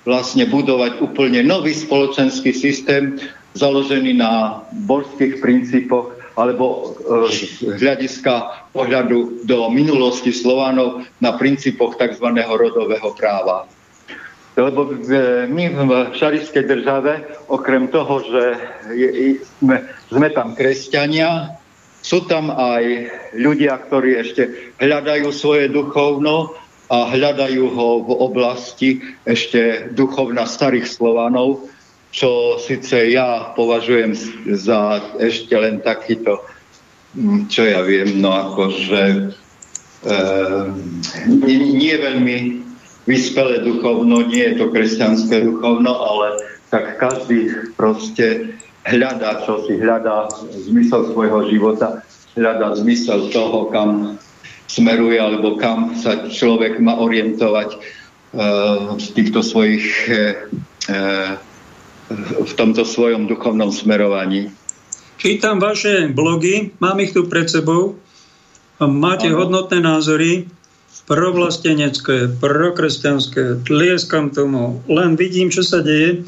vlastne 0.09 0.45
budovať 0.49 1.01
úplne 1.01 1.45
nový 1.45 1.77
spoločenský 1.77 2.53
systém 2.57 3.21
založený 3.57 4.17
na 4.21 4.65
božských 4.89 5.41
princípoch 5.41 6.13
alebo 6.35 6.99
z 7.31 7.63
eh, 7.63 7.79
hľadiska 7.79 8.35
pohľadu 8.75 9.47
do 9.47 9.71
minulosti 9.71 10.35
Slovanov 10.35 11.07
na 11.23 11.39
princípoch 11.39 11.95
tzv. 11.95 12.27
rodového 12.35 13.11
práva. 13.15 13.71
Lebo 14.55 14.87
my 15.51 15.65
v 15.75 15.91
šarišskej 16.15 16.65
države, 16.71 17.27
okrem 17.51 17.91
toho, 17.91 18.23
že 18.23 18.43
sme, 19.59 19.83
sme 20.07 20.31
tam 20.31 20.55
kresťania, 20.55 21.59
sú 22.05 22.29
tam 22.29 22.53
aj 22.53 22.85
ľudia, 23.33 23.81
ktorí 23.81 24.21
ešte 24.21 24.77
hľadajú 24.77 25.33
svoje 25.33 25.73
duchovno 25.73 26.53
a 26.93 27.09
hľadajú 27.09 27.65
ho 27.73 27.89
v 28.05 28.11
oblasti 28.21 29.01
ešte 29.25 29.89
duchovna 29.97 30.45
starých 30.45 30.85
Slovanov, 30.85 31.65
čo 32.13 32.61
síce 32.61 33.09
ja 33.09 33.57
považujem 33.57 34.13
za 34.53 35.01
ešte 35.17 35.57
len 35.57 35.81
takýto, 35.81 36.45
hm, 37.17 37.49
čo 37.49 37.65
ja 37.65 37.81
viem, 37.81 38.21
no 38.21 38.37
akože 38.37 39.03
e, 40.05 40.17
nie, 41.25 41.59
nie 41.73 41.95
veľmi 41.97 42.37
vyspelé 43.09 43.65
duchovno, 43.65 44.29
nie 44.29 44.53
je 44.53 44.61
to 44.61 44.69
kresťanské 44.69 45.41
duchovno, 45.41 45.97
ale 45.97 46.37
tak 46.69 47.01
každý 47.01 47.73
proste 47.81 48.61
hľadá, 48.85 49.45
čo 49.49 49.65
si 49.65 49.81
hľadá 49.81 50.29
zmysel 50.69 51.13
svojho 51.13 51.49
života, 51.49 52.05
hľadá 52.37 52.77
zmysel 52.77 53.33
toho, 53.33 53.73
kam 53.73 54.21
smeruje 54.69 55.21
alebo 55.21 55.57
kam 55.57 55.97
sa 55.97 56.29
človek 56.29 56.81
má 56.81 56.97
orientovať 57.01 57.77
uh, 57.77 58.97
v 58.97 59.07
týchto 59.17 59.41
svojich 59.45 59.85
uh, 60.09 61.37
v 62.45 62.53
tomto 62.61 62.85
svojom 62.85 63.25
duchovnom 63.25 63.73
smerovaní. 63.73 64.53
Čítam 65.17 65.57
vaše 65.57 66.13
blogy, 66.13 66.77
mám 66.83 67.01
ich 67.01 67.17
tu 67.17 67.25
pred 67.25 67.49
sebou. 67.49 67.97
Máte 68.77 69.33
ano. 69.33 69.41
hodnotné 69.41 69.81
názory, 69.81 70.45
provlastenecké, 71.09 72.37
prokresťanské, 72.37 73.65
tlieskam 73.65 74.35
tomu, 74.35 74.85
len 74.91 75.17
vidím, 75.17 75.49
čo 75.49 75.65
sa 75.65 75.81
deje 75.81 76.27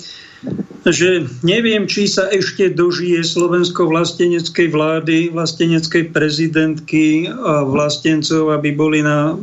že 0.87 1.27
neviem, 1.43 1.91
či 1.91 2.07
sa 2.07 2.31
ešte 2.31 2.71
dožije 2.71 3.27
Slovensko 3.27 3.91
vlasteneckej 3.91 4.71
vlády, 4.71 5.17
vlasteneckej 5.35 6.15
prezidentky 6.15 7.27
a 7.27 7.67
vlastencov, 7.67 8.55
aby, 8.55 8.71
boli 8.71 9.03
na, 9.03 9.35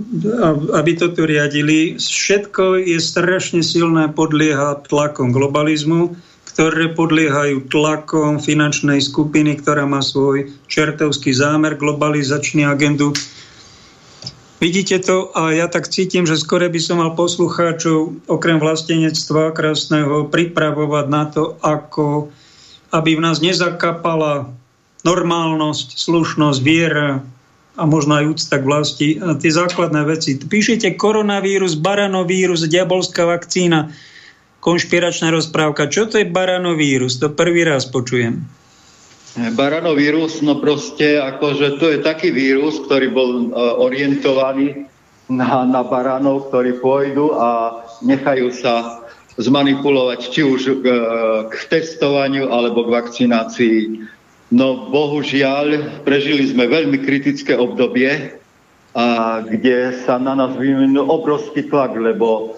aby 0.72 0.92
toto 0.96 1.28
riadili. 1.28 2.00
Všetko 2.00 2.80
je 2.80 2.96
strašne 2.96 3.60
silné, 3.60 4.08
podlieha 4.16 4.88
tlakom 4.88 5.36
globalizmu, 5.36 6.16
ktoré 6.54 6.96
podliehajú 6.96 7.68
tlakom 7.68 8.40
finančnej 8.40 9.04
skupiny, 9.04 9.60
ktorá 9.60 9.84
má 9.84 10.00
svoj 10.00 10.48
čertovský 10.72 11.36
zámer, 11.36 11.76
globalizačný 11.76 12.64
agendu 12.64 13.12
Vidíte 14.64 15.04
to 15.04 15.28
a 15.36 15.52
ja 15.52 15.68
tak 15.68 15.92
cítim, 15.92 16.24
že 16.24 16.40
skore 16.40 16.72
by 16.72 16.80
som 16.80 17.04
mal 17.04 17.20
poslucháčov 17.20 18.32
okrem 18.32 18.64
vlastenectva 18.64 19.52
krásneho 19.52 20.32
pripravovať 20.32 21.06
na 21.12 21.24
to, 21.28 21.60
ako 21.60 22.32
aby 22.96 23.20
v 23.20 23.24
nás 23.28 23.44
nezakapala 23.44 24.48
normálnosť, 25.04 26.00
slušnosť, 26.00 26.60
viera 26.64 27.20
a 27.76 27.84
možno 27.84 28.16
aj 28.16 28.40
úcta 28.40 28.56
k 28.56 28.64
vlasti. 28.64 29.08
A 29.20 29.36
tie 29.36 29.52
základné 29.52 30.08
veci. 30.08 30.40
Píšete 30.40 30.96
koronavírus, 30.96 31.76
baranovírus, 31.76 32.64
diabolská 32.64 33.28
vakcína, 33.28 33.92
konšpiračná 34.64 35.28
rozprávka. 35.28 35.92
Čo 35.92 36.08
to 36.08 36.24
je 36.24 36.32
baranovírus? 36.32 37.20
To 37.20 37.28
prvý 37.28 37.68
raz 37.68 37.84
počujem. 37.84 38.48
Baranovírus, 39.34 40.46
no 40.46 40.62
proste 40.62 41.18
akože 41.18 41.82
to 41.82 41.90
je 41.90 42.00
taký 42.06 42.30
vírus, 42.30 42.78
ktorý 42.86 43.08
bol 43.10 43.30
uh, 43.50 43.82
orientovaný 43.82 44.86
na, 45.26 45.66
na 45.66 45.82
baranov, 45.82 46.54
ktorí 46.54 46.78
pôjdu 46.78 47.34
a 47.34 47.82
nechajú 48.06 48.54
sa 48.54 49.02
zmanipulovať 49.42 50.20
či 50.30 50.42
už 50.46 50.62
k, 50.82 50.86
k 51.50 51.56
testovaniu 51.66 52.54
alebo 52.54 52.86
k 52.86 52.94
vakcinácii. 52.94 53.78
No 54.54 54.94
bohužiaľ, 54.94 55.98
prežili 56.06 56.46
sme 56.46 56.70
veľmi 56.70 57.02
kritické 57.02 57.58
obdobie, 57.58 58.38
a 58.94 59.42
kde 59.42 60.06
sa 60.06 60.22
na 60.22 60.38
nás 60.38 60.54
vyvinul 60.54 61.10
obrovský 61.10 61.66
tlak, 61.66 61.98
lebo 61.98 62.54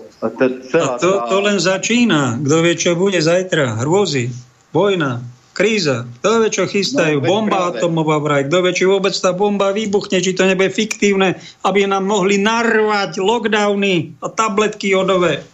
celá... 0.67 0.99
A 0.99 0.99
to, 0.99 1.23
to 1.31 1.37
len 1.39 1.55
začína. 1.63 2.43
Kto 2.43 2.59
vie, 2.59 2.75
čo 2.75 2.99
bude 2.99 3.23
zajtra? 3.23 3.79
Hrôzy, 3.79 4.35
vojna, 4.75 5.23
Kríza. 5.55 6.03
Kto 6.19 6.43
vie, 6.43 6.51
čo 6.51 6.67
chystajú? 6.67 7.23
No, 7.23 7.31
bomba 7.31 7.71
práve. 7.71 7.79
atomová 7.79 8.19
vraj. 8.19 8.43
Kto 8.51 8.59
vie, 8.59 8.75
či 8.75 8.83
vôbec 8.83 9.15
tá 9.15 9.31
bomba 9.31 9.71
vybuchne, 9.71 10.19
či 10.19 10.35
to 10.35 10.43
nebude 10.43 10.67
fiktívne, 10.75 11.39
aby 11.63 11.87
nám 11.87 12.03
mohli 12.03 12.35
narvať 12.35 13.23
lockdowny 13.23 14.19
a 14.19 14.27
tabletky 14.27 14.91
jodové. 14.91 15.47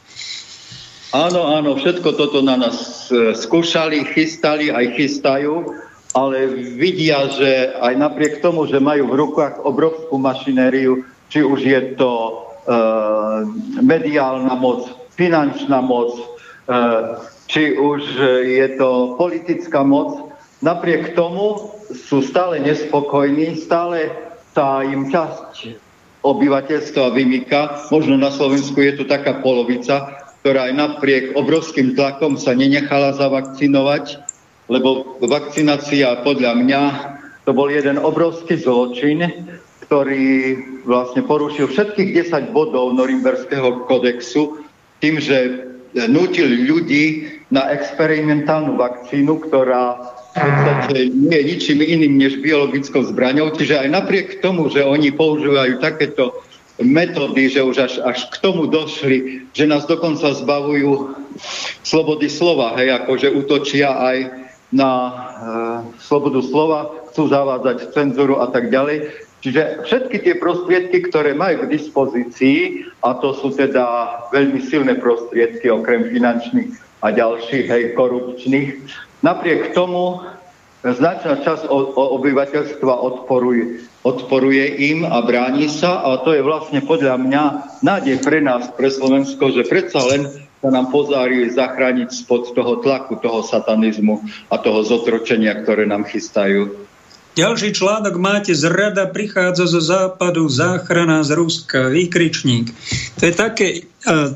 Áno, 1.13 1.53
áno, 1.53 1.77
všetko 1.77 2.17
toto 2.17 2.41
na 2.41 2.57
nás 2.57 3.11
e, 3.13 3.37
skúšali, 3.37 4.01
chystali, 4.15 4.73
aj 4.73 4.95
chystajú, 4.97 5.69
ale 6.17 6.49
vidia, 6.79 7.27
že 7.29 7.75
aj 7.77 7.93
napriek 7.99 8.33
tomu, 8.41 8.65
že 8.65 8.81
majú 8.81 9.11
v 9.11 9.19
rukách 9.19 9.61
obrovskú 9.61 10.17
mašinériu, 10.17 11.03
či 11.29 11.45
už 11.45 11.59
je 11.61 11.81
to 11.99 12.11
e, 12.15 12.31
mediálna 13.83 14.55
moc, 14.55 14.87
finančná 15.19 15.83
moc, 15.83 16.15
e, 16.15 16.23
či 17.51 17.75
už 17.75 18.15
je 18.47 18.67
to 18.79 19.19
politická 19.19 19.83
moc, 19.83 20.31
napriek 20.63 21.11
tomu 21.19 21.75
sú 21.91 22.23
stále 22.23 22.63
nespokojní, 22.63 23.59
stále 23.59 24.07
sa 24.55 24.87
im 24.87 25.11
časť 25.11 25.75
obyvateľstva 26.23 27.11
vymýka. 27.11 27.91
Možno 27.91 28.15
na 28.15 28.31
Slovensku 28.31 28.79
je 28.79 29.03
to 29.03 29.03
taká 29.03 29.43
polovica, 29.43 30.15
ktorá 30.39 30.71
aj 30.71 30.73
napriek 30.79 31.23
obrovským 31.35 31.91
tlakom 31.91 32.39
sa 32.39 32.55
nenechala 32.55 33.11
zavakcinovať, 33.19 34.23
lebo 34.71 35.19
vakcinácia 35.19 36.23
podľa 36.23 36.55
mňa 36.55 36.81
to 37.43 37.51
bol 37.51 37.67
jeden 37.67 37.99
obrovský 37.99 38.55
zločin, 38.63 39.27
ktorý 39.83 40.55
vlastne 40.87 41.27
porušil 41.27 41.67
všetkých 41.67 42.31
10 42.31 42.55
bodov 42.55 42.95
Norimberského 42.95 43.83
kodexu 43.91 44.63
tým, 45.03 45.19
že 45.19 45.67
nutil 46.07 46.47
ľudí 46.69 47.40
na 47.51 47.67
experimentálnu 47.75 48.79
vakcínu, 48.79 49.43
ktorá 49.51 49.99
v 50.31 50.39
podstate 50.39 51.11
nie 51.11 51.35
je 51.35 51.47
ničím 51.51 51.79
iným 51.83 52.15
než 52.15 52.39
biologickou 52.39 53.03
zbraňou. 53.03 53.51
Čiže 53.51 53.83
aj 53.83 53.89
napriek 53.91 54.27
tomu, 54.39 54.71
že 54.71 54.87
oni 54.87 55.11
používajú 55.11 55.83
takéto 55.83 56.39
metódy, 56.79 57.51
že 57.51 57.61
už 57.61 57.77
až, 57.77 57.93
až 57.99 58.31
k 58.31 58.39
tomu 58.39 58.71
došli, 58.71 59.45
že 59.51 59.67
nás 59.67 59.83
dokonca 59.83 60.31
zbavujú 60.31 61.19
slobody 61.83 62.31
slova, 62.31 62.79
hej, 62.79 62.95
akože 63.03 63.27
útočia 63.35 63.91
aj 63.91 64.17
na 64.71 64.91
e, 65.03 65.11
slobodu 65.99 66.39
slova, 66.39 67.11
chcú 67.11 67.27
zavádzať 67.27 67.91
cenzúru 67.91 68.39
a 68.39 68.47
tak 68.47 68.71
ďalej. 68.71 69.11
Čiže 69.43 69.83
všetky 69.83 70.17
tie 70.23 70.33
prostriedky, 70.39 71.11
ktoré 71.11 71.35
majú 71.35 71.65
k 71.65 71.75
dispozícii, 71.75 72.87
a 73.03 73.19
to 73.19 73.35
sú 73.35 73.51
teda 73.51 73.83
veľmi 74.31 74.63
silné 74.63 74.95
prostriedky, 74.95 75.67
okrem 75.67 76.07
finančných 76.07 76.90
a 77.01 77.07
ďalších, 77.09 77.65
hej, 77.67 77.83
korupčných, 77.97 78.69
napriek 79.25 79.73
tomu 79.73 80.21
značná 80.81 81.41
časť 81.41 81.69
obyvateľstva 81.93 82.93
odporuje, 82.93 83.85
odporuje 84.01 84.65
im 84.93 85.05
a 85.05 85.21
bráni 85.21 85.69
sa 85.69 86.01
a 86.01 86.21
to 86.25 86.33
je 86.33 86.41
vlastne 86.41 86.81
podľa 86.81 87.21
mňa 87.21 87.43
nádej 87.85 88.17
pre 88.25 88.41
nás, 88.41 88.69
pre 88.73 88.89
Slovensko, 88.89 89.53
že 89.53 89.69
predsa 89.69 90.01
len 90.09 90.25
sa 90.61 90.69
nám 90.69 90.93
pozári 90.93 91.49
zachrániť 91.49 92.09
spod 92.13 92.53
toho 92.53 92.81
tlaku, 92.85 93.17
toho 93.17 93.41
satanizmu 93.41 94.21
a 94.49 94.61
toho 94.61 94.85
zotročenia, 94.85 95.57
ktoré 95.57 95.89
nám 95.89 96.05
chystajú. 96.05 96.89
Ďalší 97.31 97.71
článok 97.71 98.19
máte, 98.19 98.51
zrada 98.51 99.07
prichádza 99.07 99.63
zo 99.63 99.79
západu, 99.79 100.51
záchrana 100.51 101.23
z 101.23 101.39
Ruska, 101.39 101.87
výkričník. 101.87 102.75
To 103.19 103.21
je 103.23 103.31
také, 103.31 103.67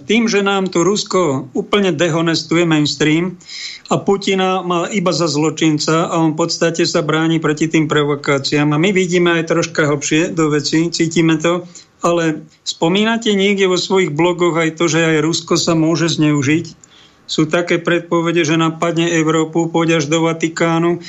tým, 0.07 0.31
že 0.31 0.39
nám 0.39 0.71
tu 0.71 0.79
Rusko 0.79 1.51
úplne 1.51 1.91
dehonestuje 1.91 2.63
mainstream 2.63 3.35
a 3.91 3.99
Putina 3.99 4.63
má 4.63 4.87
iba 4.87 5.11
za 5.11 5.27
zločinca 5.27 6.07
a 6.07 6.23
on 6.23 6.39
v 6.39 6.47
podstate 6.47 6.87
sa 6.87 7.03
bráni 7.03 7.43
proti 7.43 7.67
tým 7.67 7.91
provokáciám. 7.91 8.71
A 8.71 8.79
my 8.79 8.95
vidíme 8.95 9.43
aj 9.43 9.51
troška 9.51 9.91
hlbšie 9.91 10.31
do 10.31 10.55
veci, 10.55 10.87
cítime 10.87 11.35
to, 11.35 11.67
ale 11.99 12.47
spomínate 12.63 13.35
niekde 13.35 13.67
vo 13.67 13.75
svojich 13.75 14.15
blogoch 14.15 14.55
aj 14.55 14.79
to, 14.79 14.87
že 14.87 15.03
aj 15.03 15.19
Rusko 15.19 15.59
sa 15.59 15.75
môže 15.75 16.15
zneužiť? 16.15 16.87
Sú 17.27 17.43
také 17.49 17.81
predpovede, 17.81 18.45
že 18.47 18.55
napadne 18.55 19.09
Európu, 19.11 19.67
pôjde 19.67 19.99
až 19.99 20.05
do 20.07 20.23
Vatikánu 20.29 21.03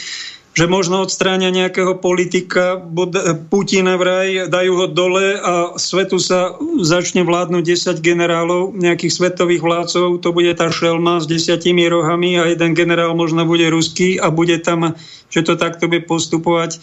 že 0.57 0.65
možno 0.65 1.05
odstráňa 1.05 1.53
nejakého 1.53 2.01
politika, 2.01 2.81
Putina 3.53 4.01
vraj, 4.01 4.49
dajú 4.49 4.73
ho 4.81 4.87
dole 4.89 5.37
a 5.37 5.77
svetu 5.77 6.17
sa 6.17 6.57
začne 6.81 7.29
vládnuť 7.29 7.61
10 7.61 8.01
generálov, 8.01 8.73
nejakých 8.73 9.13
svetových 9.13 9.61
vládcov, 9.61 10.25
to 10.25 10.33
bude 10.33 10.49
tá 10.57 10.73
šelma 10.73 11.21
s 11.21 11.29
desiatimi 11.29 11.85
rohami 11.93 12.41
a 12.41 12.49
jeden 12.49 12.73
generál 12.73 13.13
možno 13.13 13.45
bude 13.45 13.69
ruský 13.69 14.17
a 14.17 14.33
bude 14.33 14.57
tam, 14.65 14.97
že 15.29 15.45
to 15.45 15.61
takto 15.61 15.93
bude 15.93 16.09
postupovať. 16.09 16.81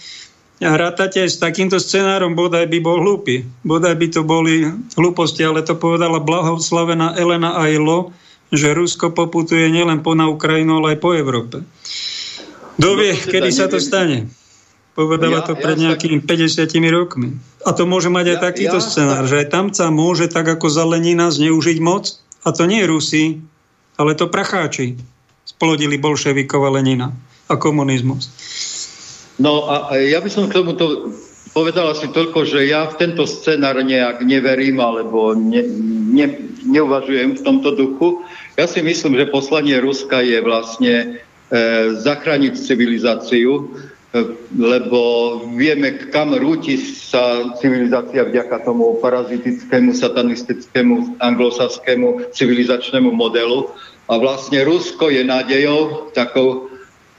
A 0.61 0.77
aj 0.77 1.27
s 1.27 1.41
takýmto 1.41 1.81
scenárom, 1.81 2.37
bodaj 2.37 2.69
by 2.69 2.77
bol 2.77 3.01
hlúpy. 3.01 3.41
Bodaj 3.65 3.97
by 3.97 4.07
to 4.13 4.21
boli 4.21 4.69
hlúposti, 4.93 5.41
ale 5.41 5.65
to 5.65 5.73
povedala 5.73 6.21
blahoslavená 6.21 7.17
Elena 7.17 7.57
Ailo, 7.57 8.13
že 8.53 8.69
Rusko 8.69 9.17
poputuje 9.17 9.65
nielen 9.73 10.05
po 10.05 10.13
na 10.13 10.29
Ukrajinu, 10.29 10.77
ale 10.77 10.93
aj 10.93 10.99
po 11.01 11.17
Európe. 11.17 11.65
Kto 12.77 12.89
vie, 12.97 13.13
kedy 13.13 13.49
sa 13.53 13.69
to 13.69 13.77
stane? 13.77 14.29
Povedala 14.93 15.41
ja, 15.41 15.45
to 15.45 15.57
pred 15.57 15.77
ja 15.77 15.89
nejakými 15.89 16.21
50 16.21 16.69
rokmi. 16.93 17.33
A 17.65 17.73
to 17.73 17.89
môže 17.89 18.13
mať 18.13 18.33
aj 18.33 18.37
ja, 18.37 18.43
takýto 18.45 18.77
ja, 18.77 18.85
scenár, 18.85 19.23
že 19.25 19.41
aj 19.41 19.47
tam 19.49 19.65
sa 19.73 19.89
môže 19.89 20.29
tak 20.29 20.45
ako 20.45 20.69
Zelenina 20.69 21.33
zneužiť 21.33 21.77
moc. 21.81 22.13
A 22.45 22.53
to 22.53 22.69
nie 22.69 22.85
Rusi, 22.85 23.41
ale 23.97 24.13
to 24.13 24.29
pracháči 24.29 24.99
splodili 25.47 25.97
bolševikova 25.97 26.69
Lenina 26.77 27.09
a 27.49 27.55
komunizmus. 27.57 28.29
No 29.41 29.65
a 29.65 29.97
ja 29.97 30.21
by 30.21 30.29
som 30.29 30.45
k 30.45 30.61
tomuto 30.61 31.09
povedal 31.53 31.93
asi 31.93 32.09
toľko, 32.09 32.45
že 32.45 32.69
ja 32.69 32.89
v 32.89 32.97
tento 32.97 33.25
scenár 33.25 33.77
nejak 33.81 34.21
neverím 34.25 34.81
alebo 34.81 35.33
ne, 35.37 35.61
ne, 36.13 36.27
neuvažujem 36.65 37.37
v 37.37 37.41
tomto 37.45 37.73
duchu. 37.73 38.25
Ja 38.57 38.69
si 38.69 38.81
myslím, 38.85 39.17
že 39.17 39.33
poslanie 39.33 39.77
Ruska 39.81 40.21
je 40.21 40.37
vlastne 40.41 40.93
zachrániť 42.01 42.53
civilizáciu, 42.57 43.51
e, 43.53 43.63
lebo 44.57 45.01
vieme, 45.53 46.09
kam 46.09 46.33
rúti 46.33 46.81
sa 46.81 47.53
civilizácia 47.61 48.25
vďaka 48.25 48.65
tomu 48.65 48.97
parazitickému, 48.97 49.93
satanistickému, 49.93 51.21
anglosaskému 51.21 52.33
civilizačnému 52.33 53.13
modelu. 53.13 53.69
A 54.09 54.17
vlastne 54.17 54.65
Rusko 54.65 55.13
je 55.13 55.21
nádejou, 55.23 56.11
takou 56.11 56.73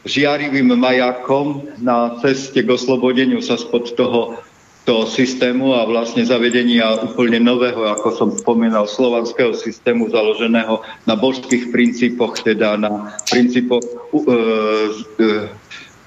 žiarivým 0.05 0.77
majakom 0.77 1.65
na 1.81 2.21
ceste 2.21 2.61
k 2.61 2.69
oslobodeniu 2.69 3.41
sa 3.41 3.57
spod 3.57 3.97
toho 3.97 4.37
toho 4.85 5.09
systému 5.09 5.73
a 5.73 5.89
vlastne 5.89 6.21
zavedenia 6.29 7.01
úplne 7.01 7.41
nového, 7.41 7.89
ako 7.89 8.09
som 8.13 8.29
spomínal, 8.37 8.85
slovanského 8.85 9.57
systému 9.57 10.13
založeného 10.13 10.85
na 11.09 11.17
božských 11.17 11.73
princípoch, 11.73 12.45
teda 12.45 12.77
na 12.77 13.17
princípoch 13.33 13.81
uh, 13.81 14.21
uh, 14.21 15.49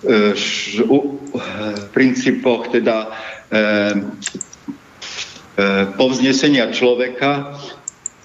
uh, 0.06 0.34
uh, 0.86 1.76
princípoch 1.90 2.70
teda 2.70 3.10
povznesenia 5.98 6.70
človeka 6.70 7.58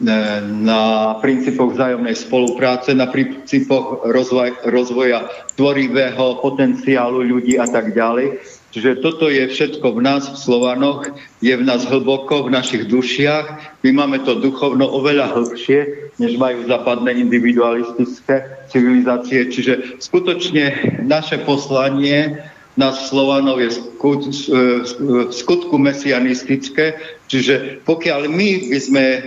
na 0.03 1.15
princípoch 1.23 1.79
vzájomnej 1.79 2.19
spolupráce, 2.19 2.91
na 2.91 3.07
princípoch 3.07 4.03
rozvoja, 4.11 4.53
rozvoja 4.67 5.31
tvorivého 5.55 6.43
potenciálu 6.43 7.23
ľudí 7.23 7.55
a 7.55 7.71
tak 7.71 7.95
ďalej. 7.95 8.43
Čiže 8.73 9.05
toto 9.05 9.29
je 9.29 9.53
všetko 9.53 9.85
v 9.85 10.01
nás, 10.01 10.33
v 10.33 10.41
Slovanoch, 10.41 11.05
je 11.45 11.53
v 11.53 11.61
nás 11.61 11.85
hlboko, 11.85 12.49
v 12.49 12.57
našich 12.57 12.89
dušiach. 12.89 13.79
My 13.85 13.91
máme 13.93 14.25
to 14.25 14.41
duchovno 14.41 14.89
oveľa 14.89 15.37
hlbšie, 15.37 16.09
než 16.17 16.41
majú 16.41 16.65
západné 16.65 17.21
individualistické 17.21 18.65
civilizácie. 18.73 19.53
Čiže 19.53 20.01
skutočne 20.01 20.97
naše 21.05 21.45
poslanie 21.45 22.41
nás 22.81 23.13
Slovanov 23.13 23.61
je 23.61 23.69
v 23.77 25.29
skutku 25.29 25.77
mesianistické. 25.77 26.97
Čiže 27.29 27.85
pokiaľ 27.85 28.33
my 28.33 28.73
by 28.73 28.79
sme 28.81 29.05
e, 29.05 29.21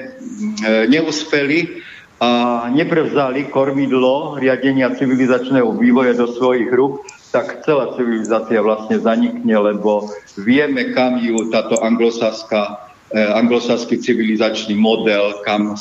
neúspeli 0.90 1.86
a 2.18 2.66
neprevzali 2.74 3.54
kormidlo 3.54 4.42
riadenia 4.42 4.90
civilizačného 4.98 5.70
vývoja 5.78 6.18
do 6.18 6.26
svojich 6.26 6.74
rúk, 6.74 7.06
tak 7.36 7.68
celá 7.68 7.92
civilizácia 8.00 8.64
vlastne 8.64 8.96
zanikne, 8.96 9.52
lebo 9.60 10.08
vieme, 10.40 10.96
kam 10.96 11.20
ju 11.20 11.52
táto 11.52 11.76
anglosaská, 11.84 12.96
eh, 13.12 13.28
anglosaský 13.28 14.00
civilizačný 14.00 14.72
model, 14.80 15.44
kam 15.44 15.76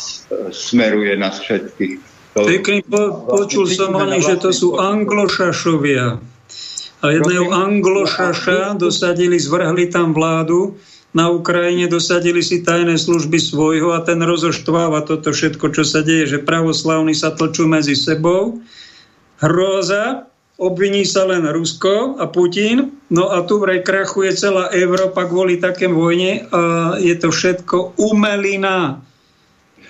smeruje 0.51 1.15
nás 1.15 1.39
všetkých. 1.39 2.03
Pekne 2.35 2.83
po, 2.83 3.31
počul 3.31 3.71
som 3.71 3.95
oni, 3.95 4.19
že 4.19 4.43
to 4.43 4.51
sú 4.51 4.75
anglošašovia. 4.75 6.19
A 6.99 7.07
jedného 7.15 7.55
anglošaša 7.55 8.75
dosadili, 8.75 9.39
zvrhli 9.39 9.87
tam 9.95 10.11
vládu, 10.11 10.75
na 11.15 11.31
Ukrajine 11.31 11.87
dosadili 11.87 12.43
si 12.43 12.67
tajné 12.67 12.99
služby 12.99 13.39
svojho 13.39 13.95
a 13.95 14.03
ten 14.03 14.19
rozoštváva 14.19 15.07
toto 15.07 15.31
všetko, 15.31 15.71
čo 15.71 15.87
sa 15.87 16.03
deje, 16.03 16.27
že 16.27 16.39
pravoslavní 16.43 17.15
sa 17.15 17.31
tlčú 17.31 17.71
medzi 17.71 17.95
sebou. 17.95 18.59
Hroza, 19.39 20.27
obviní 20.59 21.03
sa 21.03 21.27
len 21.27 21.43
Rusko 21.47 22.19
a 22.23 22.31
Putin, 22.31 22.95
no 23.11 23.31
a 23.31 23.43
tu 23.43 23.59
vraj 23.59 23.83
krachuje 23.83 24.31
celá 24.35 24.71
Európa 24.71 25.27
kvôli 25.27 25.59
takém 25.59 25.91
vojne 25.91 26.47
a 26.51 26.95
je 27.03 27.15
to 27.19 27.35
všetko 27.35 27.99
umelina. 27.99 29.03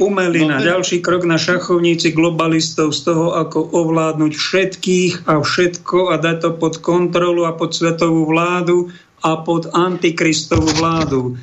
Umelina. 0.02 0.58
No, 0.58 0.64
Ďalší 0.64 1.06
krok 1.06 1.22
na 1.22 1.38
šachovníci 1.38 2.10
globalistov 2.10 2.90
z 2.90 3.00
toho, 3.06 3.38
ako 3.38 3.62
ovládnuť 3.70 4.32
všetkých 4.34 5.12
a 5.30 5.38
všetko 5.38 6.10
a 6.10 6.18
dať 6.18 6.36
to 6.42 6.50
pod 6.58 6.82
kontrolu 6.82 7.46
a 7.46 7.54
pod 7.54 7.78
svetovú 7.78 8.26
vládu 8.26 8.90
a 9.22 9.38
pod 9.38 9.70
antikristovú 9.70 10.66
vládu. 10.74 11.38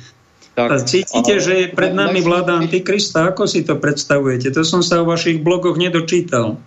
Tak, 0.52 0.68
a 0.68 0.76
cítite, 0.84 1.40
že 1.40 1.64
je 1.64 1.66
pred 1.72 1.96
nami 1.96 2.20
vláda 2.20 2.60
antikrista? 2.60 3.32
Ako 3.32 3.48
si 3.48 3.64
to 3.64 3.80
predstavujete? 3.80 4.52
To 4.52 4.60
som 4.68 4.84
sa 4.84 5.00
o 5.00 5.08
vašich 5.08 5.40
blogoch 5.40 5.80
nedočítal. 5.80 6.60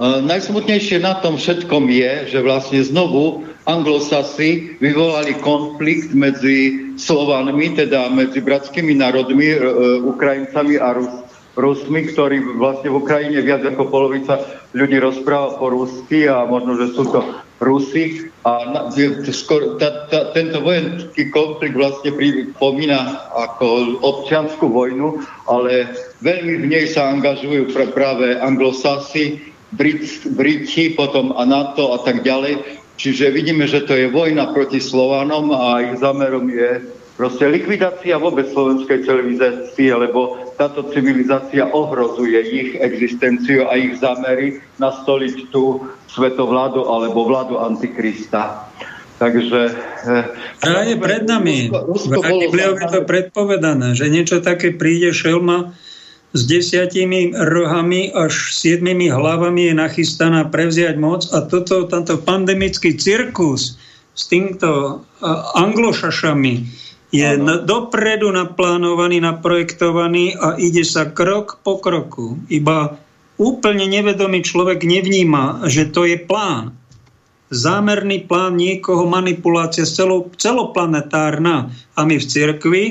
Najsmutnejšie 0.00 1.04
na 1.04 1.20
tom 1.20 1.36
všetkom 1.36 1.92
je, 1.92 2.32
že 2.32 2.40
vlastne 2.40 2.80
znovu 2.80 3.44
anglosasi 3.68 4.80
vyvolali 4.80 5.36
konflikt 5.44 6.16
medzi 6.16 6.88
Slovanmi, 6.96 7.76
teda 7.76 8.08
medzi 8.08 8.40
bratskými 8.40 8.96
národmi, 8.96 9.52
e, 9.52 9.60
e, 9.60 9.60
Ukrajincami 10.00 10.80
a 10.80 10.96
Rus, 10.96 11.12
Rusmi, 11.52 12.16
ktorí 12.16 12.40
vlastne 12.56 12.88
v 12.88 12.96
Ukrajine 12.96 13.44
viac 13.44 13.60
ako 13.60 13.92
polovica 13.92 14.40
ľudí 14.72 14.96
rozpráva 14.96 15.60
po 15.60 15.68
rusky 15.68 16.24
a 16.24 16.48
možno, 16.48 16.80
že 16.80 16.96
sú 16.96 17.04
to 17.12 17.20
Rusi. 17.60 18.32
A 18.40 18.88
skor, 19.28 19.76
ta, 19.76 20.08
ta, 20.08 20.32
tento 20.32 20.64
vojenský 20.64 21.28
konflikt 21.28 21.76
vlastne 21.76 22.16
pripomína 22.16 23.28
ako 23.36 24.00
občianskú 24.00 24.72
vojnu, 24.72 25.20
ale 25.44 25.92
veľmi 26.24 26.64
v 26.64 26.66
nej 26.72 26.88
sa 26.88 27.12
angažujú 27.12 27.68
práve 27.92 28.40
anglosasi, 28.40 29.49
Brit, 29.70 30.26
Briti, 30.34 30.90
potom 30.94 31.34
a 31.34 31.46
NATO 31.46 31.94
a 31.94 31.98
tak 32.02 32.26
ďalej. 32.26 32.82
Čiže 33.00 33.32
vidíme, 33.32 33.64
že 33.64 33.86
to 33.86 33.96
je 33.96 34.12
vojna 34.12 34.52
proti 34.52 34.76
Slovanom 34.76 35.56
a 35.56 35.80
ich 35.80 35.96
zámerom 36.02 36.52
je 36.52 36.84
proste 37.16 37.48
likvidácia 37.48 38.16
vôbec 38.16 38.48
slovenskej 38.48 39.04
civilizácie, 39.04 39.92
lebo 39.92 40.52
táto 40.56 40.88
civilizácia 40.92 41.68
ohrozuje 41.68 42.40
ich 42.40 42.70
existenciu 42.76 43.68
a 43.68 43.76
ich 43.76 43.96
zámery 44.00 44.60
nastoliť 44.80 45.52
tú 45.52 45.84
svetovládu 46.12 46.84
alebo 46.88 47.24
vládu 47.24 47.60
Antikrista. 47.60 48.68
Takže... 49.20 49.60
A 50.64 50.80
je 50.88 50.96
pred 50.96 51.28
nami. 51.28 51.68
Rusko, 51.68 52.24
Rusko 52.24 52.56
je 52.56 52.88
to 52.88 53.00
predpovedané, 53.04 53.92
že 53.92 54.08
niečo 54.08 54.40
také 54.40 54.72
príde 54.72 55.12
šelma 55.12 55.76
s 56.30 56.40
desiatimi 56.46 57.34
rohami 57.34 58.14
až 58.14 58.54
siedmimi 58.54 59.10
hlavami 59.10 59.70
je 59.70 59.74
nachystaná 59.74 60.46
prevziať 60.46 60.94
moc 60.94 61.26
a 61.34 61.42
toto, 61.42 61.90
tento 61.90 62.22
pandemický 62.22 62.94
cirkus 62.94 63.74
s 64.14 64.22
týmto 64.30 65.02
anglošašami 65.58 66.54
je 67.10 67.26
ano. 67.26 67.66
dopredu 67.66 68.30
naplánovaný, 68.30 69.18
naprojektovaný 69.18 70.38
a 70.38 70.54
ide 70.54 70.86
sa 70.86 71.10
krok 71.10 71.58
po 71.66 71.82
kroku. 71.82 72.38
Iba 72.46 72.94
úplne 73.34 73.90
nevedomý 73.90 74.46
človek 74.46 74.86
nevníma, 74.86 75.66
že 75.66 75.90
to 75.90 76.06
je 76.06 76.14
plán. 76.22 76.78
Zámerný 77.50 78.30
plán 78.30 78.54
niekoho, 78.54 79.10
manipulácia 79.10 79.82
celoplanetárna. 80.38 81.74
A 81.98 82.00
my 82.06 82.16
v 82.22 82.24
cirkvi 82.30 82.84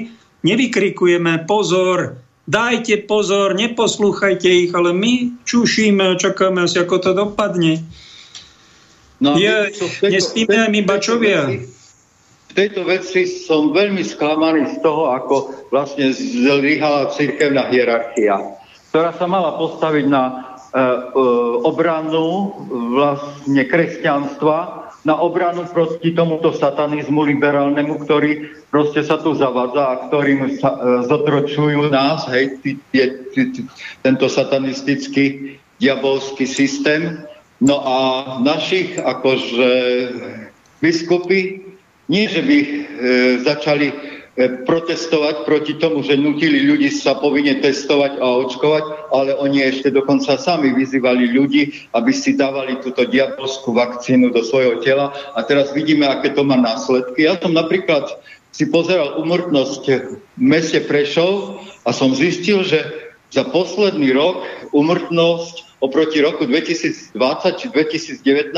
nevykrikujeme 0.44 1.48
pozor, 1.48 2.20
dajte 2.50 3.06
pozor, 3.06 3.54
neposlúchajte 3.54 4.50
ich, 4.50 4.72
ale 4.74 4.90
my 4.90 5.46
čušíme 5.46 6.02
a 6.02 6.18
čakáme 6.18 6.66
asi, 6.66 6.82
ako 6.82 6.98
to 6.98 7.12
dopadne. 7.14 7.86
No, 9.22 9.38
je, 9.38 9.70
nespíme 10.02 10.72
my 10.74 10.82
bačovia. 10.82 11.46
V 12.50 12.54
tejto 12.58 12.82
veci 12.90 13.30
som 13.30 13.70
veľmi 13.70 14.02
sklamaný 14.02 14.74
z 14.74 14.76
toho, 14.82 15.14
ako 15.14 15.36
vlastne 15.70 16.10
zlyhala 16.10 17.14
cirkevná 17.14 17.70
hierarchia, 17.70 18.58
ktorá 18.90 19.14
sa 19.14 19.30
mala 19.30 19.54
postaviť 19.62 20.06
na 20.10 20.24
e, 20.26 20.34
e, 20.34 20.42
obranu 21.62 22.58
vlastne 22.98 23.62
kresťanstva, 23.70 24.79
na 25.08 25.16
obranu 25.16 25.64
proti 25.72 26.12
tomuto 26.12 26.52
satanizmu 26.52 27.24
liberálnemu, 27.24 28.04
ktorý 28.04 28.52
proste 28.68 29.00
sa 29.00 29.16
tu 29.20 29.32
zavadza 29.32 29.84
a 29.84 30.00
ktorým 30.12 30.60
sa, 30.60 30.76
e, 30.76 30.78
zotročujú 31.08 31.88
nás, 31.88 32.28
hej, 32.36 32.60
t, 32.60 32.76
t, 32.92 32.96
t, 33.32 33.64
tento 34.04 34.28
satanistický 34.28 35.56
diabolský 35.80 36.44
systém. 36.44 37.24
No 37.64 37.80
a 37.80 37.98
našich 38.44 39.00
akože 39.00 39.72
biskupy 40.84 41.64
nie, 42.12 42.26
že 42.28 42.42
by 42.44 42.58
e, 42.60 42.70
začali 43.48 43.88
protestovať 44.64 45.44
proti 45.44 45.76
tomu, 45.76 46.00
že 46.00 46.16
nutili 46.16 46.64
ľudí 46.64 46.88
sa 46.88 47.20
povinne 47.20 47.60
testovať 47.60 48.24
a 48.24 48.26
očkovať, 48.48 49.12
ale 49.12 49.36
oni 49.36 49.68
ešte 49.68 49.92
dokonca 49.92 50.40
sami 50.40 50.72
vyzývali 50.72 51.36
ľudí, 51.36 51.92
aby 51.92 52.12
si 52.16 52.40
dávali 52.40 52.80
túto 52.80 53.04
diabolskú 53.04 53.76
vakcínu 53.76 54.32
do 54.32 54.40
svojho 54.40 54.80
tela. 54.80 55.12
A 55.36 55.44
teraz 55.44 55.76
vidíme, 55.76 56.08
aké 56.08 56.32
to 56.32 56.48
má 56.48 56.56
následky. 56.56 57.28
Ja 57.28 57.36
som 57.36 57.52
napríklad 57.52 58.08
si 58.56 58.72
pozeral 58.72 59.20
umrtnosť 59.20 59.84
v 59.88 60.42
meste 60.42 60.80
Prešov 60.88 61.60
a 61.84 61.92
som 61.92 62.16
zistil, 62.16 62.64
že 62.64 63.12
za 63.30 63.44
posledný 63.44 64.16
rok 64.16 64.42
umrtnosť 64.72 65.84
oproti 65.84 66.24
roku 66.24 66.48
2020 66.48 67.14
či 67.60 67.66
2019 67.72 68.56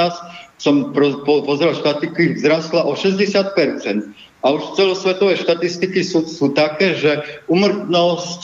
som 0.62 0.94
pozeral 1.26 1.74
štatistiky, 1.74 2.38
vzrastla 2.38 2.86
o 2.86 2.94
60%. 2.94 4.31
A 4.42 4.58
už 4.58 4.74
celosvetové 4.74 5.38
štatistiky 5.38 6.02
sú, 6.02 6.26
sú 6.26 6.50
také, 6.58 6.98
že 6.98 7.22
umrtnosť 7.46 8.42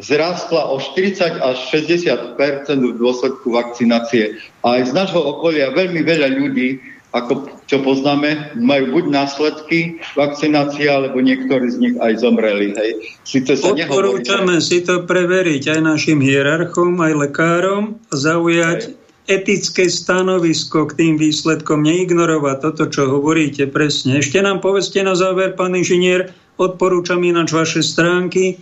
vzrastla 0.00 0.68
o 0.72 0.80
40 0.80 1.40
až 1.40 1.56
60 1.72 2.36
v 2.36 2.96
dôsledku 2.96 3.52
vakcinácie. 3.52 4.40
A 4.64 4.80
aj 4.80 4.90
z 4.90 4.92
nášho 4.96 5.20
okolia 5.20 5.72
veľmi 5.76 6.00
veľa 6.00 6.28
ľudí, 6.40 6.80
ako 7.10 7.50
čo 7.66 7.82
poznáme, 7.82 8.54
majú 8.54 9.00
buď 9.00 9.04
následky 9.10 9.98
vakcinácie, 10.14 10.86
alebo 10.86 11.18
niektorí 11.18 11.66
z 11.66 11.76
nich 11.82 11.94
aj 11.98 12.22
zomreli. 12.22 12.70
Hej. 12.78 12.90
Sice 13.26 13.58
sa 13.58 13.74
Odporúčame 13.74 14.56
nehovorí, 14.56 14.62
si 14.62 14.78
to 14.86 15.02
preveriť 15.04 15.74
aj 15.74 15.80
našim 15.82 16.22
hierarchom, 16.22 17.02
aj 17.02 17.12
lekárom, 17.28 17.98
zaujať 18.14 18.99
etické 19.28 19.90
stanovisko 19.90 20.88
k 20.88 20.96
tým 20.96 21.14
výsledkom, 21.20 21.84
neignorovať 21.84 22.56
toto, 22.60 22.84
čo 22.88 23.10
hovoríte 23.10 23.68
presne. 23.68 24.22
Ešte 24.22 24.40
nám 24.40 24.64
povedzte 24.64 25.04
na 25.04 25.18
záver, 25.18 25.58
pán 25.58 25.76
inžinier, 25.76 26.32
odporúčam 26.56 27.20
ináč 27.24 27.52
vaše 27.52 27.80
stránky, 27.84 28.60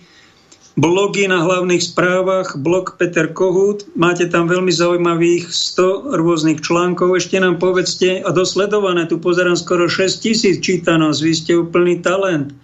blogy 0.78 1.26
na 1.26 1.42
hlavných 1.42 1.82
správach, 1.82 2.54
blog 2.54 2.94
Peter 3.02 3.26
Kohút, 3.34 3.90
máte 3.98 4.30
tam 4.30 4.46
veľmi 4.46 4.70
zaujímavých 4.70 5.50
100 5.50 6.14
rôznych 6.14 6.62
článkov, 6.62 7.18
ešte 7.18 7.42
nám 7.42 7.58
povedzte, 7.58 8.22
a 8.22 8.30
dosledované, 8.30 9.10
tu 9.10 9.18
pozerám 9.18 9.58
skoro 9.58 9.90
6 9.90 10.22
tisíc 10.22 10.62
čítanosť, 10.62 11.18
vy 11.18 11.32
ste 11.34 11.52
úplný 11.58 11.98
talent, 11.98 12.54